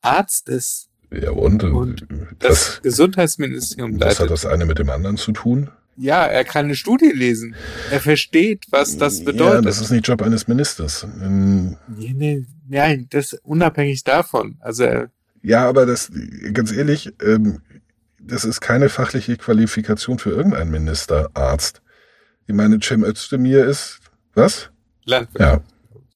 Arzt 0.02 0.48
ist, 0.48 0.88
Ja, 1.10 1.30
und, 1.30 1.62
äh, 1.62 1.66
Und 1.66 2.06
das, 2.38 2.48
das, 2.74 2.82
Gesundheitsministerium 2.82 3.98
was 3.98 4.18
hat 4.20 4.28
leitet. 4.28 4.30
das 4.30 4.46
eine 4.46 4.66
mit 4.66 4.78
dem 4.78 4.90
anderen 4.90 5.16
zu 5.16 5.32
tun? 5.32 5.70
Ja, 5.98 6.26
er 6.26 6.44
kann 6.44 6.66
eine 6.66 6.76
Studie 6.76 7.10
lesen. 7.10 7.56
Er 7.90 8.00
versteht, 8.00 8.66
was 8.70 8.98
das 8.98 9.20
Ja, 9.20 9.24
bedeutet. 9.24 9.64
das 9.64 9.80
ist 9.80 9.90
nicht 9.90 10.06
Job 10.06 10.20
eines 10.20 10.46
Ministers. 10.46 11.04
Ähm, 11.22 11.78
nee, 11.88 12.12
nee, 12.14 12.46
nein, 12.68 13.06
das 13.08 13.32
ist 13.32 13.40
unabhängig 13.44 14.04
davon. 14.04 14.56
Also 14.60 14.84
er, 14.84 15.10
Ja, 15.46 15.68
aber 15.68 15.86
das, 15.86 16.10
ganz 16.52 16.72
ehrlich, 16.72 17.12
ähm, 17.22 17.60
das 18.18 18.44
ist 18.44 18.60
keine 18.60 18.88
fachliche 18.88 19.36
Qualifikation 19.36 20.18
für 20.18 20.30
irgendeinen 20.30 20.72
Ministerarzt. 20.72 21.82
Ich 22.48 22.54
meine, 22.54 22.80
Cem 22.82 23.04
Özdemir 23.04 23.64
ist, 23.64 24.00
was? 24.34 24.70
Landwirt. 25.04 25.40
Ja. 25.40 25.60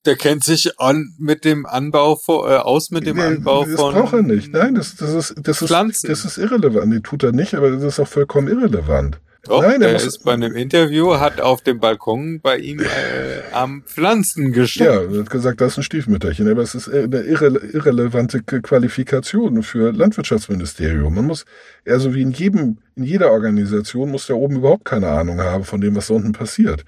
Der 0.04 0.16
kennt 0.16 0.42
sich 0.42 0.80
an 0.80 1.14
mit 1.16 1.44
dem 1.44 1.64
Anbau 1.64 2.16
vor, 2.16 2.50
äh, 2.50 2.56
aus 2.56 2.90
mit 2.90 3.06
dem 3.06 3.18
Nee, 3.18 3.22
Anbau 3.22 3.64
das 3.64 3.74
von 3.76 3.94
braucht 3.94 4.14
er 4.14 4.22
nicht. 4.22 4.52
Nein, 4.52 4.74
das, 4.74 4.96
das 4.96 5.14
ist, 5.14 5.34
das 5.36 5.62
ist, 5.62 5.68
Pflanzen. 5.68 6.08
das 6.08 6.24
ist 6.24 6.36
irrelevant. 6.36 6.88
Nee, 6.88 7.00
tut 7.00 7.22
er 7.22 7.30
nicht, 7.30 7.54
aber 7.54 7.70
das 7.70 7.84
ist 7.84 8.00
auch 8.00 8.08
vollkommen 8.08 8.48
irrelevant. 8.48 9.20
Doch, 9.44 9.62
Nein, 9.62 9.72
er 9.72 9.78
der 9.88 9.92
muss- 9.94 10.04
ist 10.04 10.22
bei 10.24 10.34
einem 10.34 10.54
Interview, 10.54 11.16
hat 11.18 11.40
auf 11.40 11.62
dem 11.62 11.80
Balkon 11.80 12.40
bei 12.42 12.58
ihm 12.58 12.80
äh, 12.80 12.84
am 13.52 13.82
Pflanzen 13.84 14.48
Ja, 14.48 14.50
gestanden. 14.60 15.14
er 15.14 15.20
hat 15.20 15.30
gesagt, 15.30 15.60
das 15.62 15.72
ist 15.72 15.78
ein 15.78 15.82
Stiefmütterchen, 15.82 16.46
aber 16.50 16.60
es 16.62 16.74
ist 16.74 16.88
eine 16.90 17.20
irre, 17.22 17.46
irrelevante 17.72 18.42
Qualifikation 18.42 19.62
für 19.62 19.92
Landwirtschaftsministerium. 19.92 21.14
Man 21.14 21.24
muss, 21.24 21.46
also 21.86 22.12
wie 22.14 22.20
in 22.22 22.32
jedem, 22.32 22.78
in 22.96 23.04
jeder 23.04 23.30
Organisation 23.32 24.10
muss 24.10 24.26
der 24.26 24.36
oben 24.36 24.56
überhaupt 24.56 24.84
keine 24.84 25.08
Ahnung 25.08 25.40
haben 25.40 25.64
von 25.64 25.80
dem, 25.80 25.96
was 25.96 26.08
da 26.08 26.14
unten 26.14 26.32
passiert. 26.32 26.84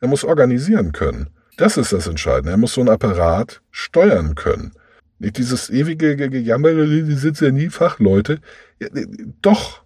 Er 0.00 0.08
muss 0.08 0.24
organisieren 0.24 0.90
können. 0.92 1.30
Das 1.56 1.76
ist 1.76 1.92
das 1.92 2.06
Entscheidende. 2.08 2.50
Er 2.50 2.56
muss 2.58 2.74
so 2.74 2.80
ein 2.80 2.88
Apparat 2.88 3.62
steuern 3.70 4.34
können. 4.34 4.72
Nicht 5.20 5.38
dieses 5.38 5.70
ewige 5.70 6.16
Ge- 6.16 6.28
Gejammere, 6.28 6.86
die 6.86 7.14
sind 7.14 7.40
ja 7.40 7.50
nie 7.50 7.68
Fachleute. 7.70 8.40
Ja, 8.80 8.88
äh, 8.88 9.06
doch. 9.40 9.82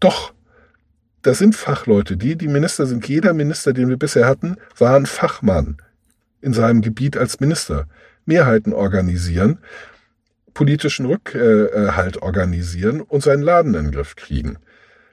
Doch. 0.00 0.33
Das 1.24 1.38
sind 1.38 1.56
Fachleute. 1.56 2.18
Die, 2.18 2.36
die 2.36 2.48
Minister 2.48 2.84
sind, 2.84 3.08
jeder 3.08 3.32
Minister, 3.32 3.72
den 3.72 3.88
wir 3.88 3.96
bisher 3.96 4.26
hatten, 4.26 4.58
war 4.76 4.94
ein 4.94 5.06
Fachmann 5.06 5.78
in 6.42 6.52
seinem 6.52 6.82
Gebiet 6.82 7.16
als 7.16 7.40
Minister. 7.40 7.86
Mehrheiten 8.26 8.74
organisieren, 8.74 9.58
politischen 10.52 11.06
Rückhalt 11.06 12.20
organisieren 12.20 13.00
und 13.00 13.22
seinen 13.22 13.42
Laden 13.42 13.74
in 13.74 13.84
den 13.86 13.92
Griff 13.92 14.16
kriegen. 14.16 14.58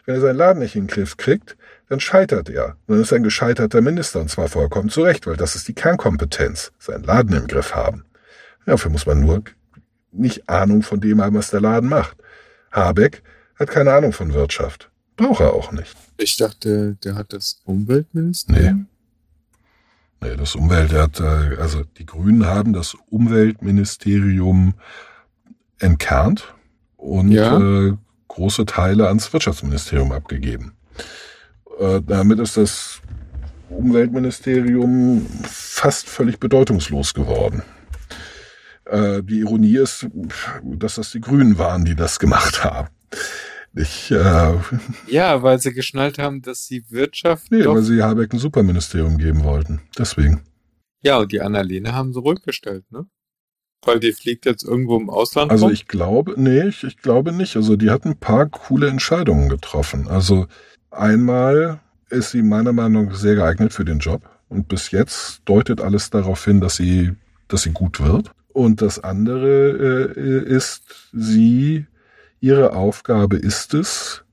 Wenn 0.06 0.16
er 0.16 0.22
seinen 0.22 0.36
Laden 0.36 0.60
nicht 0.60 0.76
in 0.76 0.88
den 0.88 0.94
Griff 0.94 1.16
kriegt, 1.16 1.56
dann 1.88 2.02
scheitert 2.02 2.50
er. 2.50 2.76
Und 2.88 2.96
dann 2.96 3.02
ist 3.04 3.14
er 3.14 3.16
ein 3.16 3.24
gescheiterter 3.24 3.80
Minister 3.80 4.20
und 4.20 4.30
zwar 4.30 4.50
vollkommen 4.50 4.90
zu 4.90 5.04
Recht, 5.04 5.28
weil 5.28 5.38
das 5.38 5.56
ist 5.56 5.70
die 5.70 5.76
Kernkompetenz, 5.76 6.74
seinen 6.78 7.06
Laden 7.06 7.38
im 7.38 7.48
Griff 7.48 7.74
haben. 7.74 8.04
Dafür 8.66 8.92
muss 8.92 9.06
man 9.06 9.22
nur 9.22 9.44
nicht 10.12 10.50
Ahnung 10.50 10.84
von 10.84 11.00
dem 11.00 11.22
haben, 11.22 11.38
was 11.38 11.52
der 11.52 11.62
Laden 11.62 11.88
macht. 11.88 12.18
Habeck 12.70 13.24
hat 13.58 13.70
keine 13.70 13.94
Ahnung 13.94 14.12
von 14.12 14.34
Wirtschaft. 14.34 14.91
Braucht 15.22 15.42
er 15.42 15.54
auch 15.54 15.72
nicht. 15.72 15.96
Ich 16.18 16.38
dachte, 16.38 16.96
der 17.04 17.16
hat 17.16 17.32
das 17.34 17.62
Umweltministerium. 17.66 18.88
Nee, 20.24 20.36
das 20.36 20.56
Umwelt, 20.56 20.92
der 20.92 21.04
hat, 21.04 21.20
äh, 21.20 21.58
also 21.60 21.84
die 21.98 22.06
Grünen 22.06 22.46
haben 22.46 22.74
das 22.74 22.96
Umweltministerium 23.10 24.74
entkernt 25.80 26.54
und 26.98 27.32
Ja. 27.32 27.58
äh, 27.60 27.94
große 28.28 28.66
Teile 28.66 29.08
ans 29.08 29.32
Wirtschaftsministerium 29.34 30.12
abgegeben. 30.12 30.74
Äh, 31.80 32.02
damit 32.06 32.40
ist 32.40 32.58
das 32.58 33.02
Umweltministerium 33.70 35.26
fast 35.44 36.08
völlig 36.08 36.40
bedeutungslos 36.40 37.14
geworden. 37.14 37.64
Äh, 38.86 39.24
die 39.24 39.40
Ironie 39.40 39.78
ist, 39.78 40.08
dass 40.64 40.96
das 40.96 41.12
die 41.12 41.22
Grünen 41.22 41.58
waren, 41.58 41.86
die 41.86 41.96
das 41.96 42.20
gemacht 42.20 42.64
haben. 42.64 42.90
Ich, 43.74 44.12
äh, 44.12 44.54
Ja, 45.08 45.44
weil 45.44 45.60
sie 45.60 45.74
geschnallt 45.74 46.18
haben, 46.20 46.42
dass 46.42 46.66
die 46.68 46.84
Wirtschaft 46.92 47.52
nee, 47.52 47.66
weil 47.66 47.82
sie 47.84 48.04
Habeck 48.04 48.34
ein 48.34 48.40
Superministerium 48.40 49.18
geben 49.18 49.44
wollten. 49.44 49.82
Deswegen. 49.98 50.42
Ja, 51.02 51.18
und 51.20 51.32
die 51.32 51.42
Annalene 51.42 51.94
haben 51.94 52.14
sie 52.14 52.20
ruhig 52.20 52.42
gestellt, 52.44 52.84
ne? 52.92 53.06
Weil 53.84 54.00
die 54.00 54.12
fliegt 54.14 54.46
jetzt 54.46 54.64
irgendwo 54.64 54.98
im 55.00 55.10
Ausland 55.10 55.52
Also 55.52 55.66
rum. 55.66 55.74
ich 55.74 55.88
glaube, 55.88 56.36
nee, 56.38 56.68
ich, 56.68 56.84
ich 56.84 56.98
glaube 56.98 57.32
nicht. 57.32 57.56
Also 57.56 57.76
die 57.78 57.90
hat 57.90 58.06
ein 58.06 58.18
paar 58.18 58.48
coole 58.48 58.88
Entscheidungen 58.88 59.50
getroffen. 59.50 60.08
Also 60.08 60.46
einmal 60.92 61.80
ist 62.10 62.32
sie 62.32 62.44
meiner 62.44 62.74
Meinung 62.74 63.08
nach 63.08 63.16
sehr 63.16 63.36
geeignet 63.36 63.74
für 63.74 63.86
den 63.86 64.00
Job. 64.00 64.22
Und 64.50 64.68
bis 64.68 64.92
jetzt 64.92 65.42
deutet 65.46 65.82
alles 65.82 66.10
darauf 66.12 66.44
hin, 66.46 66.60
dass 66.62 66.76
sie, 66.76 67.14
dass 67.48 67.64
sie 67.64 67.72
gut 67.72 68.00
wird. 68.02 68.32
Und 68.54 68.82
das 68.82 69.00
andere 69.00 70.14
äh, 70.16 70.44
ist, 70.46 71.10
sie, 71.14 71.88
ihre 72.42 72.74
Aufgabe 72.74 73.38
ist 73.38 73.74
es, 73.74 74.24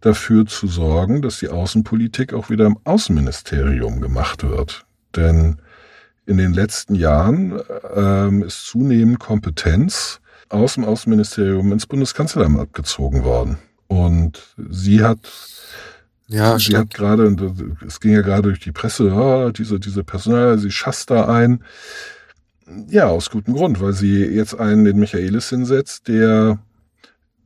dafür 0.00 0.46
zu 0.46 0.66
sorgen, 0.68 1.20
dass 1.20 1.40
die 1.40 1.48
Außenpolitik 1.48 2.32
auch 2.32 2.48
wieder 2.48 2.66
im 2.66 2.78
Außenministerium 2.84 4.00
gemacht 4.00 4.44
wird. 4.44 4.86
Denn 5.14 5.56
in 6.26 6.38
den 6.38 6.52
letzten 6.52 6.94
Jahren 6.94 7.60
ähm, 7.94 8.42
ist 8.42 8.66
zunehmend 8.66 9.18
Kompetenz 9.18 10.20
aus 10.48 10.74
dem 10.74 10.84
Außenministerium 10.84 11.72
ins 11.72 11.86
Bundeskanzleramt 11.86 12.58
abgezogen 12.58 13.24
worden. 13.24 13.58
Und 13.88 14.54
sie 14.70 15.02
hat, 15.02 15.18
ja, 16.28 16.58
sie 16.58 16.76
hat 16.76 16.92
gerade, 16.94 17.34
es 17.86 18.00
ging 18.00 18.12
ja 18.12 18.22
gerade 18.22 18.48
durch 18.48 18.60
die 18.60 18.72
Presse, 18.72 19.12
ah, 19.12 19.50
diese, 19.50 19.78
diese 19.80 20.04
Personal, 20.04 20.58
sie 20.58 20.70
schasst 20.70 21.10
da 21.10 21.26
ein. 21.26 21.64
Ja, 22.88 23.06
aus 23.06 23.30
gutem 23.30 23.54
Grund, 23.54 23.80
weil 23.80 23.92
sie 23.92 24.24
jetzt 24.24 24.58
einen, 24.58 24.84
den 24.84 24.98
Michaelis 24.98 25.48
hinsetzt, 25.48 26.08
der 26.08 26.58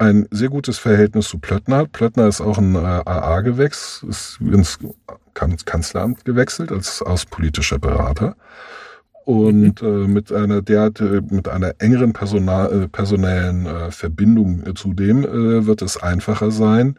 ein 0.00 0.26
sehr 0.30 0.48
gutes 0.48 0.78
Verhältnis 0.78 1.28
zu 1.28 1.38
Plöttner 1.38 1.76
hat. 1.76 1.92
Plöttner 1.92 2.26
ist 2.26 2.40
auch 2.40 2.56
ein 2.56 2.74
äh, 2.74 2.78
AA-Gewächs, 2.78 4.04
ist 4.08 4.40
ins 4.40 4.78
Kan- 5.34 5.56
Kanzleramt 5.64 6.24
gewechselt 6.24 6.72
als 6.72 7.02
außenpolitischer 7.02 7.78
Berater. 7.78 8.34
Und 9.26 9.82
äh, 9.82 9.84
mit 9.84 10.32
einer 10.32 10.62
derart, 10.62 11.00
äh, 11.02 11.20
mit 11.20 11.48
einer 11.48 11.74
engeren 11.78 12.14
Personal, 12.14 12.84
äh, 12.84 12.88
personellen 12.88 13.66
äh, 13.66 13.90
Verbindung 13.90 14.66
äh, 14.66 14.72
zudem 14.72 15.22
äh, 15.22 15.66
wird 15.66 15.82
es 15.82 15.98
einfacher 15.98 16.50
sein, 16.50 16.98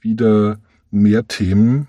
wieder 0.00 0.58
mehr 0.90 1.26
Themen 1.26 1.88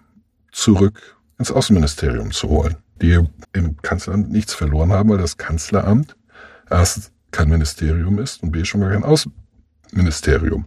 zurück 0.54 1.18
ins 1.38 1.52
Außenministerium 1.52 2.32
zu 2.32 2.48
holen, 2.48 2.78
die 3.02 3.20
im 3.52 3.76
Kanzleramt 3.82 4.32
nichts 4.32 4.54
verloren 4.54 4.94
haben, 4.94 5.10
weil 5.10 5.18
das 5.18 5.36
Kanzleramt 5.36 6.16
erst 6.70 7.12
kein 7.32 7.50
Ministerium 7.50 8.20
ist 8.20 8.42
und 8.42 8.52
b 8.52 8.64
schon 8.64 8.80
gar 8.80 8.92
kein 8.92 9.04
Außenministerium. 9.86 10.66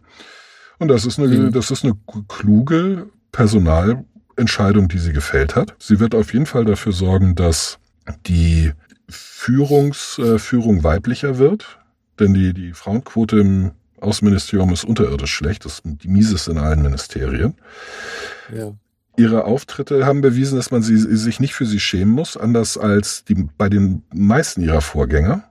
Und 0.79 0.89
das 0.89 1.05
ist 1.05 1.19
eine, 1.19 1.29
Mhm. 1.29 1.53
das 1.53 1.71
ist 1.71 1.85
eine 1.85 1.95
kluge 2.29 3.09
Personalentscheidung, 3.33 4.89
die 4.89 4.99
sie 4.99 5.13
gefällt 5.13 5.57
hat. 5.57 5.75
Sie 5.79 6.01
wird 6.01 6.15
auf 6.15 6.33
jeden 6.33 6.47
Fall 6.47 6.65
dafür 6.65 6.93
sorgen, 6.93 7.35
dass 7.35 7.79
die 8.27 8.73
Führungs, 9.09 10.19
äh, 10.19 10.39
Führung 10.39 10.85
weiblicher 10.85 11.39
wird, 11.39 11.79
denn 12.19 12.35
die, 12.35 12.53
die 12.55 12.73
Frauenquote 12.73 13.39
im 13.41 13.71
Außenministerium 14.01 14.73
ist 14.73 14.85
unterirdisch 14.85 15.33
schlecht, 15.35 15.65
das 15.65 15.75
ist 15.75 15.83
die 15.85 16.09
mieseste 16.09 16.53
in 16.53 16.59
allen 16.59 16.83
Ministerien. 16.83 17.55
ja. 18.55 18.73
Ihre 19.17 19.47
Auftritte 19.47 20.07
haben 20.07 20.21
bewiesen, 20.21 20.55
dass 20.55 20.71
man 20.71 20.81
sie, 20.81 20.97
sich 20.97 21.41
nicht 21.41 21.53
für 21.53 21.67
sie 21.67 21.81
schämen 21.81 22.15
muss, 22.15 22.37
anders 22.37 22.79
als 22.79 23.25
die, 23.25 23.35
bei 23.35 23.69
den 23.69 24.05
meisten 24.15 24.63
ihrer 24.63 24.81
Vorgänger. 24.81 25.43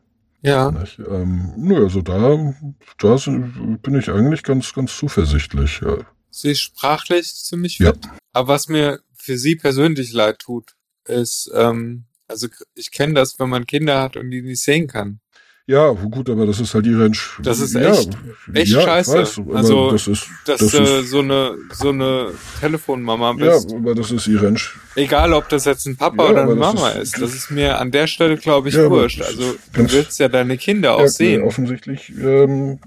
Ja, 0.41 0.71
Nicht? 0.71 0.99
Ähm, 0.99 1.53
nö, 1.57 1.83
also 1.83 2.01
da, 2.01 2.53
da 2.99 3.17
sind- 3.17 3.81
bin 3.81 3.95
ich 3.95 4.09
eigentlich 4.09 4.43
ganz, 4.43 4.71
ganz 4.73 4.95
zuversichtlich. 4.95 5.81
Ja. 5.81 5.97
sie 6.29 6.51
ist 6.51 6.59
sprachlich 6.61 7.33
ziemlich 7.33 7.79
Ja. 7.79 7.93
fit. 7.93 8.07
Aber 8.33 8.49
was 8.53 8.67
mir 8.67 8.99
für 9.15 9.37
sie 9.37 9.55
persönlich 9.55 10.13
leid 10.13 10.39
tut, 10.39 10.75
ist, 11.05 11.49
ähm, 11.55 12.05
also 12.27 12.47
ich 12.75 12.91
kenne 12.91 13.15
das, 13.15 13.39
wenn 13.39 13.49
man 13.49 13.65
Kinder 13.65 14.01
hat 14.01 14.17
und 14.17 14.29
die 14.29 14.41
nicht 14.43 14.61
sehen 14.61 14.87
kann. 14.87 15.19
Ja, 15.69 15.89
gut, 15.91 16.29
aber 16.29 16.45
das 16.45 16.61
ist 16.61 16.73
halt 16.73 16.85
ihre 16.85 17.05
Entsch 17.07 17.39
Das 17.41 17.59
ist 17.59 17.73
ja, 17.73 17.91
echt- 17.91 18.17
echt 18.53 18.71
ja, 18.71 18.81
scheiße. 18.83 19.13
Weiß, 19.17 19.41
Also, 19.53 19.91
das 19.91 20.07
ist, 20.07 20.27
Dass 20.45 20.61
das 20.61 20.71
du 20.71 20.81
ist, 20.81 21.09
so 21.09 21.19
eine 21.19 21.55
so 21.73 21.89
eine 21.89 22.31
Telefonmama 22.61 23.35
ja, 23.37 23.53
bist. 23.53 23.73
aber 23.73 23.93
das 23.93 24.11
ist 24.11 24.27
ihre 24.27 24.47
Entsch 24.47 24.77
Egal, 24.95 25.33
ob 25.33 25.49
das 25.49 25.65
jetzt 25.65 25.85
ein 25.85 25.97
Papa 25.97 26.23
Ja, 26.23 26.29
oder 26.31 26.43
eine 26.43 26.55
Mama 26.55 26.89
ist- 26.91 27.15
ist, 27.15 27.21
das 27.21 27.33
ist 27.35 27.51
mir 27.51 27.79
an 27.79 27.91
der 27.91 28.07
Stelle, 28.07 28.37
glaube 28.37 28.69
ich, 28.69 28.75
Ja, 28.75 28.89
wurscht. 28.89 29.21
Also 29.21 29.55
du 29.73 29.91
willst 29.91 30.17
ja 30.19 30.29
deine 30.29 30.57
Kinder 30.57 30.95
auch 30.95 31.01
ja, 31.01 31.07
sehen. 31.09 31.43
Offensichtlich 31.43 32.13
ähm, 32.17 32.79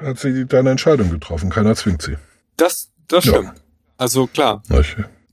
hat 0.00 0.18
sie 0.18 0.46
deine 0.46 0.70
Entscheidung 0.72 1.10
getroffen. 1.10 1.48
Keiner 1.48 1.76
zwingt 1.76 2.02
sie. 2.02 2.16
Das, 2.56 2.88
das 3.06 3.24
Ja. 3.26 3.34
stimmt. 3.34 3.52
Also 3.96 4.26
klar, 4.26 4.64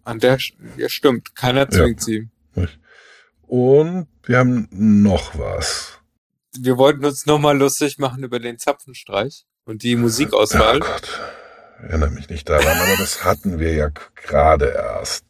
an 0.03 0.19
der, 0.19 0.38
ja 0.77 0.89
stimmt, 0.89 1.35
keiner 1.35 1.67
zwingt 1.72 2.03
sie. 2.03 2.27
Und 3.47 4.07
wir 4.26 4.38
haben 4.38 4.67
noch 4.72 5.38
was. 5.39 5.93
Wir 6.61 6.77
wollten 6.77 7.03
uns 7.06 7.26
nochmal 7.26 7.57
lustig 7.57 7.98
machen 7.98 8.23
über 8.23 8.40
den 8.40 8.57
Zapfenstreich 8.60 9.45
und 9.65 9.84
die 9.84 9.95
Oh 9.95 9.99
Musikauswahl. 9.99 10.80
Gott, 10.80 11.19
erinnere 11.82 12.11
mich 12.11 12.30
nicht 12.30 12.48
daran, 12.49 12.77
aber 12.77 12.98
das 12.98 13.23
hatten 13.23 13.60
wir 13.60 13.73
ja 13.73 13.90
gerade 14.15 14.68
erst. 14.69 15.26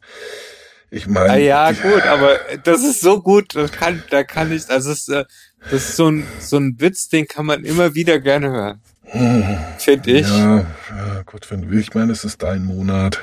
Ich 0.90 1.06
meine, 1.08 1.32
Ah, 1.32 1.36
ja, 1.36 1.72
gut, 1.72 2.02
aber 2.02 2.38
das 2.62 2.82
ist 2.84 3.00
so 3.00 3.20
gut, 3.20 3.54
das 3.56 3.72
kann, 3.72 4.02
da 4.10 4.22
kann 4.22 4.52
ich, 4.52 4.68
also 4.70 4.92
es 4.92 5.00
ist, 5.00 5.08
äh, 5.08 5.24
das 5.64 5.72
ist 5.88 5.96
so 5.96 6.08
ein, 6.08 6.26
so 6.40 6.58
ein 6.58 6.76
Witz, 6.80 7.08
den 7.08 7.26
kann 7.26 7.44
man 7.46 7.64
immer 7.64 7.94
wieder 7.94 8.20
gerne 8.20 8.50
hören, 8.50 8.82
Hm, 9.02 9.58
finde 9.78 10.10
ich. 10.12 10.28
Ja, 10.28 10.64
ja, 10.90 11.22
gut, 11.26 11.50
wenn 11.50 11.72
ich 11.76 11.92
meine, 11.94 12.12
es 12.12 12.24
ist 12.24 12.42
dein 12.42 12.64
Monat. 12.64 13.18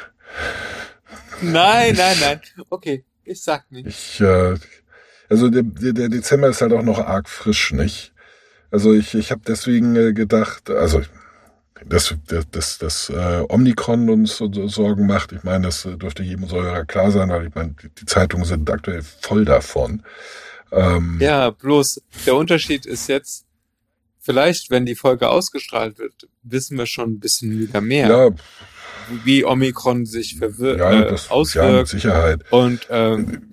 Nein, 1.42 1.96
nein, 1.98 2.18
nein. 2.22 2.42
Okay, 2.70 3.06
ich 3.24 3.42
sag 3.44 3.70
nicht. 3.72 3.88
Ich, 3.88 4.22
äh, 4.22 4.56
also 5.30 5.50
der, 5.50 5.64
der 5.64 6.10
Dezember 6.10 6.50
ist 6.50 6.62
halt 6.62 6.74
auch 6.74 6.84
noch 6.84 7.00
arg 7.00 7.30
frisch, 7.30 7.74
nicht? 7.74 8.14
Also 8.72 8.94
ich, 8.94 9.14
ich 9.14 9.32
habe 9.32 9.42
deswegen 9.48 9.96
äh, 9.96 10.14
gedacht, 10.14 10.70
also 10.70 11.02
dass 11.88 12.16
das, 12.28 12.46
das, 12.52 12.78
das 12.78 13.10
äh, 13.10 13.44
Omikron 13.50 14.10
uns 14.10 14.38
so, 14.38 14.52
so 14.52 14.68
Sorgen 14.68 15.06
macht. 15.06 15.32
Ich 15.32 15.44
meine, 15.44 15.66
das 15.66 15.86
äh, 15.86 15.98
dürfte 15.98 16.24
jedem 16.24 16.48
Säurer 16.48 16.86
klar 16.86 17.12
sein, 17.12 17.30
weil 17.30 17.48
ich 17.48 17.56
meine, 17.56 17.76
die, 18.00 18.06
Zeitungen 18.06 18.46
sind 18.46 18.70
aktuell 18.70 19.04
voll 19.22 19.46
davon. 19.46 20.04
Ähm, 20.72 21.18
Ja, 21.20 21.50
bloß 21.50 22.02
der 22.26 22.36
Unterschied 22.36 22.86
ist 22.86 23.08
jetzt, 23.08 23.46
vielleicht, 24.20 24.70
wenn 24.70 24.86
die 24.86 24.96
Folge 24.96 25.30
ausgestrahlt 25.30 26.00
wird, 26.00 26.28
wissen 26.44 26.78
wir 26.78 26.86
schon 26.86 27.14
ein 27.14 27.20
bisschen 27.20 27.60
wieder 27.60 27.82
mehr, 27.82 28.08
ja, 28.08 28.30
wie 29.26 29.44
Omikron 29.44 30.06
sich 30.06 30.38
verwir 30.38 30.78
ja, 30.78 30.92
äh, 30.92 31.10
das 31.10 31.26
ja, 31.26 31.28
mit 31.28 31.32
auswirkt. 31.32 31.88
Sicherheit. 31.90 32.52
Und 32.52 32.88
ähm, 32.90 33.53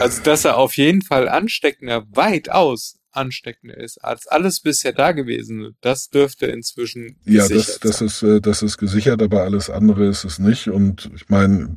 also, 0.00 0.22
dass 0.22 0.44
er 0.44 0.56
auf 0.56 0.76
jeden 0.76 1.02
Fall 1.02 1.28
ansteckender, 1.28 2.04
weitaus 2.10 2.98
ansteckender 3.12 3.76
ist 3.76 4.02
als 4.02 4.26
alles 4.26 4.60
bisher 4.60 4.92
da 4.92 5.12
gewesen. 5.12 5.76
Das 5.82 6.08
dürfte 6.08 6.46
inzwischen 6.46 7.16
Ja, 7.24 7.46
das, 7.46 7.78
das 7.78 7.98
sein. 7.98 8.08
ist, 8.08 8.22
äh, 8.22 8.40
das 8.40 8.62
ist 8.62 8.78
gesichert, 8.78 9.22
aber 9.22 9.42
alles 9.42 9.70
andere 9.70 10.06
ist 10.06 10.24
es 10.24 10.38
nicht. 10.38 10.68
Und 10.68 11.10
ich 11.14 11.28
meine, 11.28 11.76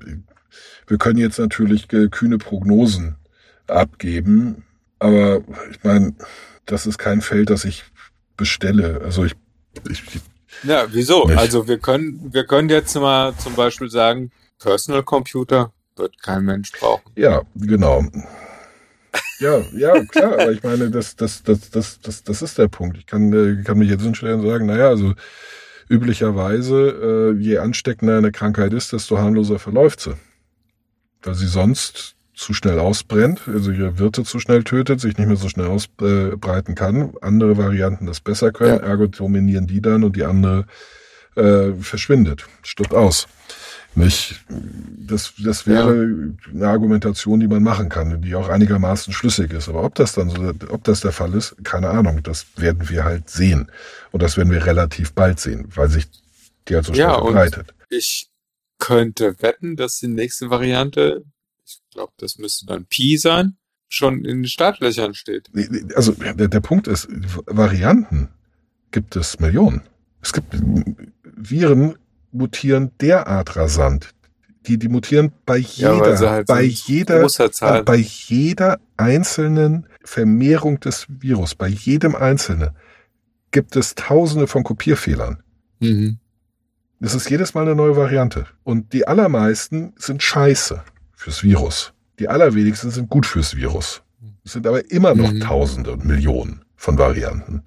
wir 0.88 0.98
können 0.98 1.20
jetzt 1.20 1.40
natürlich 1.40 1.92
äh, 1.94 2.08
kühne 2.08 2.38
Prognosen 2.38 3.18
abgeben, 3.68 4.64
aber 5.00 5.42
ich 5.72 5.84
meine, 5.84 6.16
das 6.66 6.86
ist 6.86 6.98
kein 6.98 7.22
Feld, 7.22 7.50
das 7.50 7.66
ich 7.66 7.84
bestelle. 8.38 9.02
Also 9.04 9.26
ich, 9.26 9.34
ich 9.90 10.02
Ja, 10.64 10.88
wieso? 10.92 11.26
Nicht. 11.28 11.38
Also 11.38 11.68
wir 11.68 11.80
können, 11.80 12.34
wir 12.34 12.46
können 12.46 12.70
jetzt 12.70 12.96
mal 12.96 13.36
zum 13.38 13.56
Beispiel 13.56 13.90
sagen, 13.90 14.32
Personal 14.60 15.04
Computer 15.04 15.74
wird 15.98 16.22
kein 16.22 16.46
Mensch 16.46 16.72
brauchen. 16.72 17.10
ja, 17.16 17.42
genau. 17.56 18.04
Ja, 19.40 19.62
ja, 19.74 20.04
klar, 20.06 20.34
aber 20.34 20.52
ich 20.52 20.64
meine, 20.64 20.90
das, 20.92 21.16
das, 21.16 21.44
das, 21.44 21.70
das, 21.70 22.00
das, 22.02 22.24
das 22.24 22.42
ist 22.42 22.58
der 22.58 22.68
Punkt. 22.68 22.98
Ich 22.98 23.06
kann, 23.06 23.32
äh, 23.34 23.64
kann 23.64 23.78
mich 23.78 23.90
jetzt 23.90 24.04
hinstellen 24.04 24.40
und 24.42 24.48
sagen, 24.48 24.66
naja, 24.66 24.88
also 24.90 25.14
üblicherweise, 25.90 27.34
äh, 27.38 27.42
je 27.42 27.58
ansteckender 27.60 28.18
eine 28.18 28.32
Krankheit 28.32 28.74
ist, 28.74 28.94
desto 28.94 29.18
harmloser 29.18 29.60
verläuft 29.60 30.02
sie. 30.02 30.16
Weil 31.24 31.36
sie 31.36 31.48
sonst 31.48 32.16
zu 32.34 32.54
schnell 32.54 32.80
ausbrennt, 32.80 33.42
also 33.48 33.72
ihre 33.72 33.98
Wirte 34.00 34.24
zu 34.24 34.40
schnell 34.40 34.64
tötet, 34.64 35.00
sich 35.00 35.18
nicht 35.18 35.28
mehr 35.28 35.38
so 35.38 35.48
schnell 35.48 35.68
ausbreiten 35.68 36.76
kann, 36.76 37.14
andere 37.22 37.58
Varianten 37.58 38.06
das 38.06 38.20
besser 38.20 38.52
können, 38.52 38.80
Ja. 38.80 38.86
ergo 38.88 39.08
dominieren 39.08 39.68
die 39.68 39.82
dann 39.82 40.04
und 40.04 40.16
die 40.18 40.26
andere 40.26 40.66
äh, 41.36 41.72
verschwindet, 41.80 42.46
stirbt 42.64 42.94
aus. 42.94 43.28
Nicht? 43.96 44.44
Das, 44.50 45.34
das 45.42 45.66
wäre 45.68 46.34
eine 46.52 46.68
Argumentation, 46.68 47.40
die 47.40 47.48
man 47.48 47.64
machen 47.64 47.88
kann, 47.88 48.22
die 48.22 48.36
auch 48.36 48.50
einigermaßen 48.50 49.14
schlüssig 49.14 49.54
ist. 49.54 49.70
Aber 49.70 49.84
ob 49.84 49.96
das 49.96 50.14
dann 50.14 50.30
so, 50.30 50.52
ob 50.70 50.84
das 50.84 51.00
der 51.00 51.14
Fall 51.14 51.34
ist, 51.34 51.56
keine 51.64 51.90
Ahnung. 51.90 52.22
Das 52.22 52.46
werden 52.58 52.90
wir 52.90 53.06
halt 53.06 53.30
sehen. 53.30 53.72
Und 54.12 54.22
das 54.22 54.36
werden 54.36 54.52
wir 54.52 54.66
relativ 54.66 55.14
bald 55.14 55.40
sehen, 55.40 55.70
weil 55.76 55.90
sich 55.90 56.08
die 56.68 56.76
halt 56.76 56.86
so 56.86 56.94
schnell 56.94 57.08
Ja, 57.08 57.22
verbreitet. 57.22 57.74
Ich 57.90 58.30
könnte 58.80 59.42
wetten, 59.42 59.78
dass 59.78 60.00
die 60.00 60.08
nächste 60.08 60.50
Variante, 60.50 61.24
ich 61.66 61.80
glaube, 61.92 62.14
das 62.18 62.38
müsste 62.38 62.66
dann 62.66 62.86
Pi 62.86 63.18
sein, 63.18 63.58
schon 63.88 64.26
in 64.26 64.42
den 64.42 64.48
Startlöchern 64.48 65.14
steht. 65.14 65.50
Also 65.96 66.12
der, 66.12 66.48
der 66.50 66.60
Punkt 66.60 66.88
ist, 66.88 67.08
Varianten 67.46 68.30
gibt 68.92 69.16
es 69.16 69.40
Millionen. 69.40 69.82
Es 70.22 70.34
gibt 70.34 70.56
Viren 71.24 71.96
mutieren 72.36 72.92
derart 73.02 73.56
rasant. 73.56 74.10
Die, 74.68 74.78
die 74.78 74.90
mutieren 74.90 75.32
bei 75.46 75.58
Ja, 75.58 75.94
jeder, 75.94 76.18
sie 76.18 76.30
halt 76.30 76.48
bei 76.48 76.64
jeder, 76.64 77.24
äh, 77.62 77.84
bei 77.84 77.98
jeder 77.98 78.80
einzelnen 78.98 79.88
Vermehrung 80.04 80.80
des 80.80 81.06
Virus, 81.08 81.56
bei 81.56 81.68
jedem 81.68 82.16
einzelnen, 82.16 82.72
gibt 83.52 83.76
es 83.76 83.96
tausende 83.96 84.48
von 84.48 84.64
Kopierfehlern. 84.64 85.44
Mhm. 85.80 86.18
Es 87.00 87.14
ist 87.14 87.30
jedes 87.30 87.54
Mal 87.54 87.62
eine 87.62 87.76
neue 87.76 87.96
Variante. 87.96 88.48
Und 88.64 88.94
die 88.94 89.08
allermeisten 89.08 89.94
sind 89.98 90.24
scheiße 90.24 90.82
fürs 91.14 91.44
Virus. 91.44 91.94
Die 92.20 92.28
allerwenigsten 92.28 92.90
sind 92.90 93.10
gut 93.10 93.26
fürs 93.26 93.56
Virus. 93.56 94.02
Es 94.44 94.54
sind 94.54 94.66
aber 94.66 94.90
immer 94.92 95.14
noch 95.14 95.32
Mhm. 95.32 95.42
Tausende 95.42 95.92
und 95.92 96.06
Millionen 96.06 96.64
von 96.76 96.98
Varianten. 96.98 97.64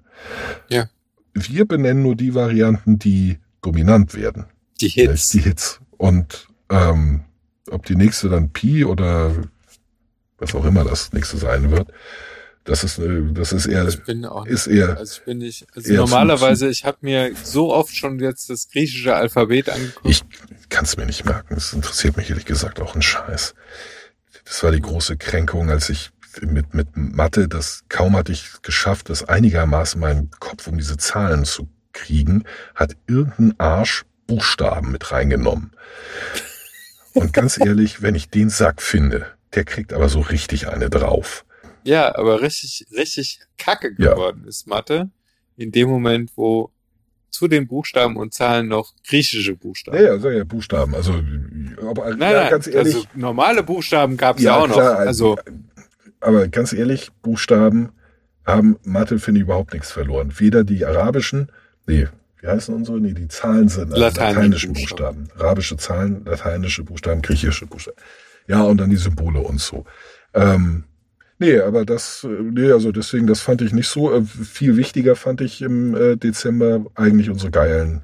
Ja. 0.69 0.89
Wir 1.33 1.65
benennen 1.65 2.03
nur 2.03 2.15
die 2.15 2.33
Varianten, 2.33 2.99
die 2.99 3.37
dominant 3.61 4.15
werden. 4.15 4.45
Die 4.81 4.85
Nicht 4.85 4.95
Hits. 4.95 5.29
Die 5.29 5.41
Hits. 5.41 5.79
Und 5.97 6.47
ähm, 6.69 7.25
ob 7.69 7.85
die 7.85 7.95
nächste 7.95 8.29
dann 8.29 8.51
Pi 8.51 8.85
oder 8.85 9.35
was 10.37 10.55
auch 10.55 10.65
immer 10.65 10.83
das 10.83 11.11
nächste 11.13 11.37
sein 11.37 11.71
wird, 11.71 11.91
das 12.63 12.83
ist, 12.83 12.99
äh, 12.99 13.23
das 13.31 13.51
ist 13.51 13.65
eher, 13.65 13.87
Ich 13.87 14.03
bin 14.03 14.25
auch 14.25 14.45
ist 14.45 14.67
eher, 14.67 14.97
Also 14.97 15.19
ich 15.19 15.25
bin 15.25 15.39
nicht, 15.39 15.65
also 15.75 15.93
normalerweise, 15.93 16.69
ich 16.69 16.85
habe 16.85 16.97
mir 17.01 17.31
so 17.43 17.73
oft 17.73 17.95
schon 17.95 18.19
jetzt 18.19 18.49
das 18.49 18.69
griechische 18.69 19.15
Alphabet 19.15 19.69
angeguckt. 19.69 20.05
Ich 20.05 20.23
kann 20.69 20.85
es 20.85 20.95
mir 20.95 21.05
nicht 21.05 21.25
merken. 21.25 21.55
Es 21.55 21.73
interessiert 21.73 22.17
mich 22.17 22.29
ehrlich 22.29 22.45
gesagt 22.45 22.79
auch 22.79 22.95
ein 22.95 23.01
Scheiß. 23.01 23.55
Das 24.45 24.63
war 24.63 24.71
die 24.71 24.81
große 24.81 25.17
Kränkung, 25.17 25.69
als 25.69 25.89
ich 25.89 26.11
mit, 26.41 26.73
mit 26.73 26.89
Mathe, 26.95 27.47
das 27.47 27.83
kaum 27.89 28.15
hatte 28.15 28.31
ich 28.31 28.61
geschafft, 28.61 29.09
das 29.09 29.23
einigermaßen 29.23 29.99
meinen 29.99 30.29
Kopf 30.39 30.67
um 30.67 30.77
diese 30.77 30.97
Zahlen 30.97 31.45
zu 31.45 31.67
kriegen, 31.91 32.43
hat 32.75 32.95
irgendein 33.07 33.59
Arsch 33.59 34.05
Buchstaben 34.29 34.91
mit 34.91 35.11
reingenommen. 35.11 35.71
Und 37.13 37.33
ganz 37.33 37.59
ehrlich, 37.59 38.01
wenn 38.01 38.15
ich 38.15 38.29
den 38.29 38.49
Sack 38.49 38.81
finde, 38.81 39.25
der 39.55 39.65
kriegt 39.65 39.91
aber 39.93 40.07
so 40.09 40.19
richtig 40.21 40.67
eine 40.67 40.89
drauf. 40.89 41.43
Ja, 41.83 42.15
aber 42.15 42.41
richtig, 42.41 42.85
richtig 42.95 43.39
kacke 43.57 43.93
Ja. 43.97 44.13
geworden 44.13 44.45
ist 44.47 44.67
Mathe. 44.67 45.09
In 45.57 45.71
dem 45.71 45.89
Moment, 45.89 46.31
wo 46.35 46.71
zu 47.31 47.47
den 47.47 47.67
Buchstaben 47.67 48.15
und 48.15 48.33
Zahlen 48.33 48.67
noch 48.67 48.93
griechische 49.07 49.55
Buchstaben. 49.55 49.97
Ja, 49.97 50.15
ja, 50.15 50.31
ja, 50.31 50.43
Buchstaben. 50.43 50.93
Also, 50.95 51.13
aber 51.81 52.15
Nein, 52.15 52.31
ja, 52.31 52.41
nein, 52.41 52.49
ganz 52.51 52.67
ehrlich, 52.67 52.95
also 52.95 53.07
normale 53.15 53.63
Buchstaben 53.63 54.15
gab 54.17 54.37
es 54.37 54.43
ja, 54.43 54.57
auch 54.57 54.67
noch. 54.67 54.75
klar, 54.75 54.97
Also 54.99 55.37
aber 56.21 56.47
ganz 56.47 56.73
ehrlich, 56.73 57.11
Buchstaben 57.21 57.89
haben 58.45 58.77
Mathe, 58.83 59.19
finde 59.19 59.39
ich, 59.39 59.43
überhaupt 59.45 59.73
nichts 59.73 59.91
verloren. 59.91 60.33
Weder 60.37 60.63
die 60.63 60.85
arabischen, 60.85 61.51
nee, 61.87 62.07
wie 62.41 62.47
heißen 62.47 62.73
unsere? 62.73 62.99
Nee, 62.99 63.13
die 63.13 63.27
Zahlen 63.27 63.67
sind 63.69 63.91
also 63.91 64.01
Lateinische 64.01 64.35
lateinische 64.35 64.67
Buchstaben. 64.69 65.23
Buchstaben. 65.25 65.41
Arabische 65.45 65.77
Zahlen, 65.77 66.25
lateinische 66.25 66.83
Buchstaben, 66.83 67.21
griechische 67.21 67.65
Buchstaben. 67.67 67.97
Ja, 68.47 68.61
und 68.63 68.77
dann 68.77 68.89
die 68.89 68.95
Symbole 68.97 69.39
und 69.41 69.59
so. 69.59 69.85
Ähm, 70.33 70.85
nee, 71.37 71.59
aber 71.59 71.85
das, 71.85 72.23
äh, 72.23 72.27
nee, 72.27 72.71
also 72.71 72.91
deswegen, 72.91 73.27
das 73.27 73.41
fand 73.41 73.61
ich 73.61 73.73
nicht 73.73 73.87
so. 73.87 74.13
Äh, 74.13 74.23
viel 74.23 74.75
wichtiger 74.77 75.15
fand 75.15 75.41
ich 75.41 75.61
im 75.61 75.95
äh, 75.95 76.15
Dezember 76.17 76.85
eigentlich 76.95 77.29
unsere 77.29 77.51
geilen 77.51 78.03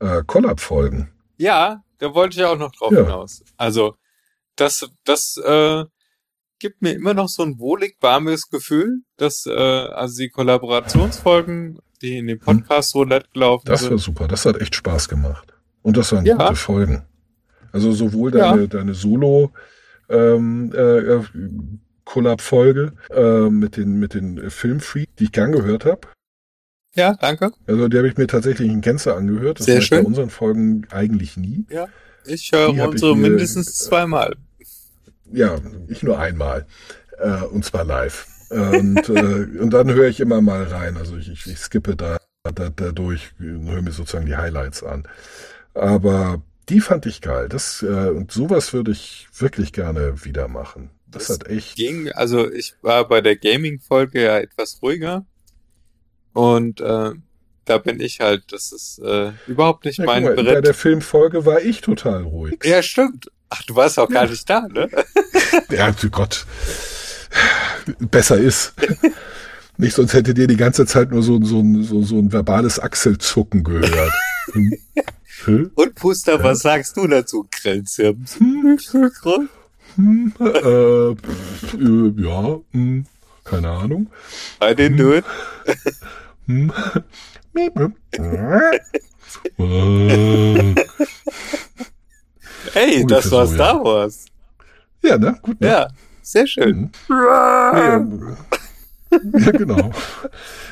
äh, 0.00 0.22
Collab-Folgen. 0.26 1.10
ja, 1.36 1.82
da 1.98 2.14
wollte 2.14 2.36
ich 2.36 2.44
auch 2.44 2.58
noch 2.58 2.72
drauf 2.72 2.90
Ja. 2.92 3.02
hinaus. 3.04 3.44
Also 3.56 3.94
das, 4.56 4.84
das 5.04 5.36
äh, 5.36 5.84
gibt 6.58 6.82
mir 6.82 6.92
immer 6.94 7.14
noch 7.14 7.28
so 7.28 7.44
ein 7.44 7.60
wohlig 7.60 7.96
warmes 8.00 8.50
Gefühl, 8.50 9.02
dass 9.18 9.46
äh, 9.46 9.52
also 9.52 10.18
die 10.18 10.28
Kollaborationsfolgen, 10.28 11.78
die 12.02 12.18
in 12.18 12.26
dem 12.26 12.38
Podcast 12.38 12.90
so 12.90 13.04
nett 13.04 13.32
gelaufen 13.32 13.64
Das 13.66 13.82
war 13.82 13.88
sind. 13.90 13.98
super, 14.00 14.28
das 14.28 14.44
hat 14.46 14.60
echt 14.60 14.74
Spaß 14.74 15.08
gemacht. 15.08 15.52
Und 15.82 15.96
das 15.96 16.12
waren 16.12 16.24
Ja. 16.26 16.36
gute 16.36 16.56
Folgen. 16.56 17.02
Also 17.72 17.92
sowohl 17.92 18.34
Ja. 18.36 18.50
deine, 18.50 18.68
deine 18.68 18.94
Solo 18.94 19.52
ähm, 20.10 20.70
äh, 20.74 20.98
äh, 20.98 21.22
Collab-Folge 22.04 22.92
äh, 23.10 23.48
mit 23.48 23.76
den, 23.76 23.98
mit 23.98 24.14
den 24.14 24.50
Filmfreak, 24.50 25.08
die 25.16 25.24
ich 25.24 25.32
gern 25.32 25.52
gehört 25.52 25.84
habe. 25.84 26.00
Ja, 26.94 27.14
danke. 27.14 27.52
Also 27.66 27.88
die 27.88 27.96
habe 27.96 28.08
ich 28.08 28.18
mir 28.18 28.26
tatsächlich 28.26 28.68
in 28.70 28.82
Gänze 28.82 29.14
angehört. 29.14 29.60
Das 29.60 29.66
Sehr 29.66 29.78
ich 29.78 29.88
bei 29.88 29.96
schön. 29.96 30.06
unseren 30.06 30.28
Folgen 30.28 30.86
eigentlich 30.90 31.36
nie. 31.38 31.64
Ich 32.26 32.50
höre 32.52 32.68
unsere 32.88 33.12
ich 33.12 33.16
mir- 33.16 33.30
mindestens 33.30 33.78
zweimal. 33.78 34.36
Ja, 35.32 35.56
ich 35.88 36.02
nur 36.02 36.18
einmal. 36.18 36.66
Äh, 37.18 37.44
und 37.44 37.64
zwar 37.64 37.84
live. 37.84 38.26
Und, 38.52 39.08
äh, 39.08 39.58
und 39.60 39.70
dann 39.70 39.92
höre 39.92 40.08
ich 40.08 40.20
immer 40.20 40.40
mal 40.40 40.64
rein. 40.64 40.96
Also 40.96 41.16
ich, 41.16 41.30
ich, 41.30 41.46
ich 41.46 41.58
skippe 41.58 41.96
da, 41.96 42.18
da, 42.54 42.68
da 42.70 42.92
durch 42.92 43.30
und 43.40 43.70
höre 43.70 43.82
mir 43.82 43.92
sozusagen 43.92 44.26
die 44.26 44.36
Highlights 44.36 44.82
an. 44.82 45.08
Aber 45.74 46.42
die 46.68 46.80
fand 46.80 47.06
ich 47.06 47.20
geil. 47.20 47.48
Das, 47.48 47.82
äh, 47.82 47.86
und 48.10 48.30
sowas 48.30 48.72
würde 48.72 48.90
ich 48.92 49.28
wirklich 49.36 49.72
gerne 49.72 50.24
wieder 50.24 50.48
machen. 50.48 50.90
Das, 51.06 51.26
Das 51.28 51.40
hat 51.40 51.48
echt. 51.48 51.76
ging, 51.76 52.10
also 52.12 52.50
ich 52.50 52.74
war 52.82 53.06
bei 53.08 53.20
der 53.20 53.36
Gaming-Folge 53.36 54.22
ja 54.22 54.38
etwas 54.38 54.80
ruhiger 54.82 55.26
und 56.32 56.80
äh, 56.80 57.10
da 57.66 57.78
bin 57.78 58.00
ich 58.00 58.20
halt, 58.20 58.44
das 58.50 58.72
ist 58.72 58.98
äh, 59.04 59.32
überhaupt 59.46 59.84
nicht 59.84 59.98
Ja, 59.98 60.06
mein 60.06 60.24
mal, 60.24 60.34
bei 60.34 60.42
Brett. 60.42 60.66
der 60.66 60.74
Filmfolge 60.74 61.44
war 61.46 61.60
ich 61.60 61.80
total 61.82 62.22
ruhig. 62.22 62.58
Ja, 62.64 62.82
stimmt. 62.82 63.30
Ach, 63.50 63.62
du 63.64 63.76
warst 63.76 63.98
auch 63.98 64.08
gar 64.08 64.24
Ja. 64.24 64.30
nicht 64.30 64.48
da, 64.48 64.66
ne? 64.68 64.88
Ja, 65.70 65.94
zu 65.96 66.08
Gott. 66.10 66.46
Besser 68.10 68.38
ist. 68.38 68.74
Nicht, 69.78 69.94
sonst 69.94 70.12
hättet 70.12 70.38
ihr 70.38 70.46
die 70.46 70.56
ganze 70.56 70.84
Zeit 70.86 71.10
nur 71.10 71.22
so, 71.22 71.42
so, 71.42 71.60
ein- 71.60 71.82
so, 71.82 72.02
so 72.02 72.18
ein 72.18 72.30
verbales 72.32 72.78
Achselzucken 72.80 73.64
gehört. 73.64 74.12
Hm? 74.52 74.72
Hm? 75.44 75.72
Und 75.74 75.96
Puster, 75.96 76.40
was 76.44 76.60
sagst 76.60 76.96
du 76.96 77.04
dazu, 77.08 77.44
Grenzhirn? 77.50 78.24
Hm, 78.38 80.32
äh, 80.38 81.14
pf, 81.16 81.74
äh, 81.74 82.12
ja, 82.22 82.60
hm, 82.70 83.06
keine 83.42 83.70
Ahnung. 83.70 84.06
Bei 84.60 84.72
den 84.74 84.94
Nöten? 84.94 85.28
Hm. 86.46 86.72
Miep, 87.54 87.74
miep. 87.76 87.92
Äh, 89.58 90.74
Hey, 92.72 93.04
das 93.06 93.30
war 93.30 93.46
ja. 93.46 93.52
Star 93.54 93.84
Wars. 93.84 94.26
ja, 95.02 95.18
ne? 95.18 95.36
Gut, 95.42 95.60
ne? 95.60 95.66
Ja, 95.68 95.88
sehr 96.22 96.46
schön. 96.46 96.90
Nee, 97.08 97.14
ja, 99.44 99.50
genau. 99.52 99.90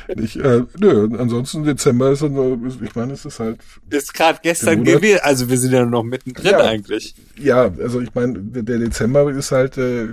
Ich, 0.09 0.43
äh, 0.43 0.63
nö, 0.79 1.09
ansonsten 1.19 1.65
Dezember 1.65 2.11
ist, 2.11 2.23
äh, 2.23 2.57
ich 2.83 2.95
meine, 2.95 3.13
es 3.13 3.25
ist 3.25 3.39
halt, 3.39 3.61
Ist 3.91 4.15
gerade 4.15 4.39
gestern 4.43 4.83
gewesen, 4.83 5.21
also 5.23 5.49
wir 5.51 5.59
sind 5.59 5.73
ja 5.73 5.85
noch 5.85 6.03
mittendrin 6.03 6.53
Ja. 6.53 6.59
eigentlich. 6.61 7.15
ja, 7.37 7.71
also 7.79 8.01
ich 8.01 8.15
meine, 8.15 8.39
der 8.39 8.79
Dezember 8.79 9.31
ist 9.31 9.53
halt 9.53 9.77
äh, 9.77 10.09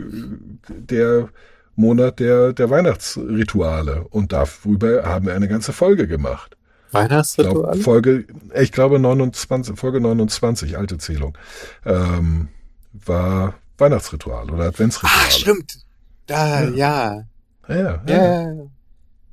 der 0.68 1.30
Monat 1.76 2.20
der, 2.20 2.54
der 2.54 2.70
Weihnachtsrituale 2.70 4.04
und 4.10 4.34
darüber 4.34 5.04
haben 5.06 5.28
wir 5.28 5.36
eine 5.36 5.48
ganze 5.48 5.72
Folge 5.74 6.08
gemacht. 6.08 6.58
Ich 6.88 6.92
glaube, 6.92 7.10
Weihnachtsritual? 7.10 7.78
Folge, 7.78 8.26
ich 8.60 8.72
glaube 8.72 9.00
29, 9.00 9.78
Folge 9.78 10.02
29, 10.02 10.78
alte 10.78 10.98
Zählung, 10.98 11.38
ähm, 11.86 12.50
war 12.94 13.54
Weihnachtsritual 13.78 14.50
oder 14.52 14.66
Adventsritual. 14.66 15.12
Ah, 15.28 15.32
stimmt. 15.32 15.78
Da, 16.26 16.64
Ja. 16.64 16.70
ja. 16.70 17.24
Ja, 17.70 18.04
ja, 18.08 18.52
Ja. 18.52 18.54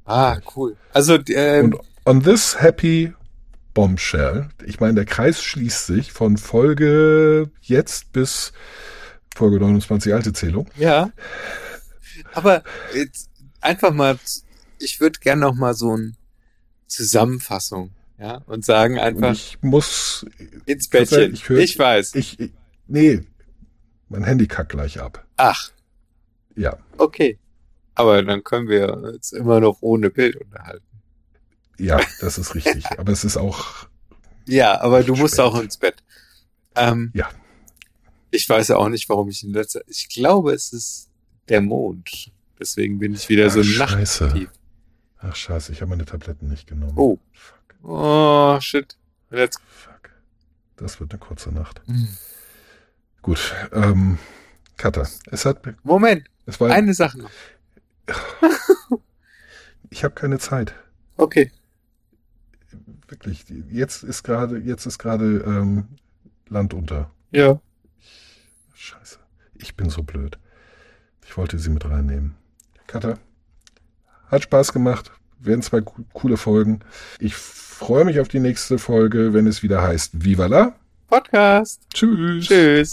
Ah, 0.07 0.39
cool. 0.55 0.77
Also, 0.93 1.19
ähm, 1.29 1.67
Und 1.75 1.77
on 2.05 2.23
this 2.23 2.61
happy 2.61 3.13
bombshell, 3.73 4.49
ich 4.67 4.79
meine, 4.81 4.95
der 4.95 5.05
Kreis 5.07 5.43
schließt 5.43 5.87
sich 5.87 6.13
von 6.13 6.37
Folge 6.37 7.51
jetzt 7.63 8.13
bis 8.13 8.53
Folge 9.35 9.59
29, 9.61 10.13
alte 10.15 10.33
Zählung. 10.33 10.69
ja. 10.77 11.11
Aber 12.33 12.63
jetzt 12.95 13.29
einfach 13.61 13.93
mal, 13.93 14.19
ich 14.79 15.01
würde 15.01 15.19
gern 15.21 15.41
noch 15.41 15.55
mal 15.55 15.75
so 15.75 15.93
eine 15.93 16.13
Zusammenfassung, 16.87 17.91
ja, 18.19 18.37
und 18.47 18.65
sagen 18.65 18.95
Und 18.95 19.01
einfach 19.01 19.33
ich 19.33 19.59
muss, 19.63 20.25
ins 20.67 20.89
Bettchen. 20.89 21.35
ich 21.35 21.49
Ich, 21.51 21.79
hör- 21.79 21.85
weiß. 21.85 22.15
ich, 22.15 22.39
ich, 22.39 22.53
nee, 22.87 23.21
mein 24.09 24.25
Handy 24.25 24.47
kackt 24.47 24.71
gleich 24.73 25.01
ab. 25.01 25.27
Ach, 25.37 25.71
Ja, 26.57 26.77
okay. 26.99 27.39
Aber 27.97 28.23
dann 28.23 28.43
können 28.43 28.69
wir 28.69 28.93
uns 28.93 29.33
immer 29.33 29.61
noch 29.61 29.79
ohne 29.81 30.11
Bild 30.11 30.37
unterhalten. 30.37 30.85
ja, 31.79 32.01
das 32.21 32.39
ist 32.39 32.55
richtig. 32.55 32.85
Aber 32.99 33.13
es 33.13 33.25
ist 33.25 33.37
auch, 33.37 33.87
Ja, 34.47 34.81
aber 34.81 35.03
du 35.05 35.15
musst 35.15 35.35
Spät. 35.35 35.45
auch 35.45 35.61
ins 35.61 35.77
Bett. 35.77 36.03
Ähm, 36.77 37.11
Ja. 37.15 37.29
Ich 38.31 38.49
weiß 38.49 38.69
ja 38.69 38.77
auch 38.79 38.89
nicht, 38.89 39.09
warum 39.09 39.29
ich 39.29 39.45
in 39.45 39.53
letzter, 39.53 39.81
ich 39.87 40.09
glaube, 40.09 40.53
es 40.55 40.73
ist 40.73 41.09
der 41.49 41.61
Mond. 41.61 42.33
Deswegen 42.59 42.99
bin 42.99 43.15
ich 43.15 43.29
wieder 43.29 43.49
so 43.51 43.61
Ach, 43.61 43.65
scheiße. 43.65 44.25
nachtaktiv. 44.25 44.51
ach 45.19 45.37
scheiße, 45.37 45.71
ich 45.73 45.81
habe 45.83 45.91
meine 45.91 46.05
Tabletten 46.05 46.49
nicht 46.49 46.67
genommen. 46.67 46.95
Oh. 46.97 47.19
Fuck, 47.33 47.59
Oh, 47.85 48.59
shit. 48.61 48.97
Let's 49.31 49.59
fuck. 49.67 50.11
Das 50.77 50.99
wird 50.99 51.13
eine 51.13 51.21
kurze 51.21 51.53
Nacht. 51.53 51.81
Hm. 51.87 52.09
Gut, 53.25 53.55
ähm, 53.73 54.19
Katha, 54.77 55.09
es 55.31 55.45
hat, 55.47 55.63
Moment, 55.83 56.25
es 56.45 56.61
war, 56.61 56.71
eine 56.71 56.93
Sache 56.93 57.19
noch. 57.19 57.31
ich 59.91 60.05
habe 60.05 60.15
keine 60.15 60.39
Zeit. 60.39 60.75
Okay. 61.17 61.51
wirklich, 63.09 63.47
jetzt 63.71 64.03
ist 64.03 64.25
gerade, 64.25 64.59
jetzt 64.59 64.85
ist 64.85 64.99
gerade 64.99 65.39
ähm, 65.47 65.89
Land 66.49 66.75
unter. 66.75 67.11
Ja. 67.31 67.61
Scheiße. 68.75 69.19
Ich 69.55 69.75
bin 69.75 69.89
so 69.89 70.03
blöd. 70.03 70.39
Ich 71.25 71.37
wollte 71.39 71.59
sie 71.59 71.71
mit 71.71 71.87
reinnehmen. 71.87 72.35
Katha, 72.87 73.15
hat 74.27 74.43
Spaß 74.43 74.73
gemacht. 74.75 75.11
Werden 75.39 75.63
zwei 75.63 75.81
co- 75.81 76.05
coole 76.13 76.37
Folgen. 76.37 76.81
Ich 77.21 77.35
freue 77.37 78.05
mich 78.05 78.21
auf 78.21 78.29
die 78.29 78.41
nächste 78.41 78.79
Folge, 78.79 79.33
wenn 79.33 79.47
es 79.47 79.63
wieder 79.63 79.81
heißt 79.83 80.25
Viva 80.25 80.45
la. 80.47 80.75
Podcast. 81.09 81.81
Tschüss. 81.93 82.47
Tschüss. 82.47 82.93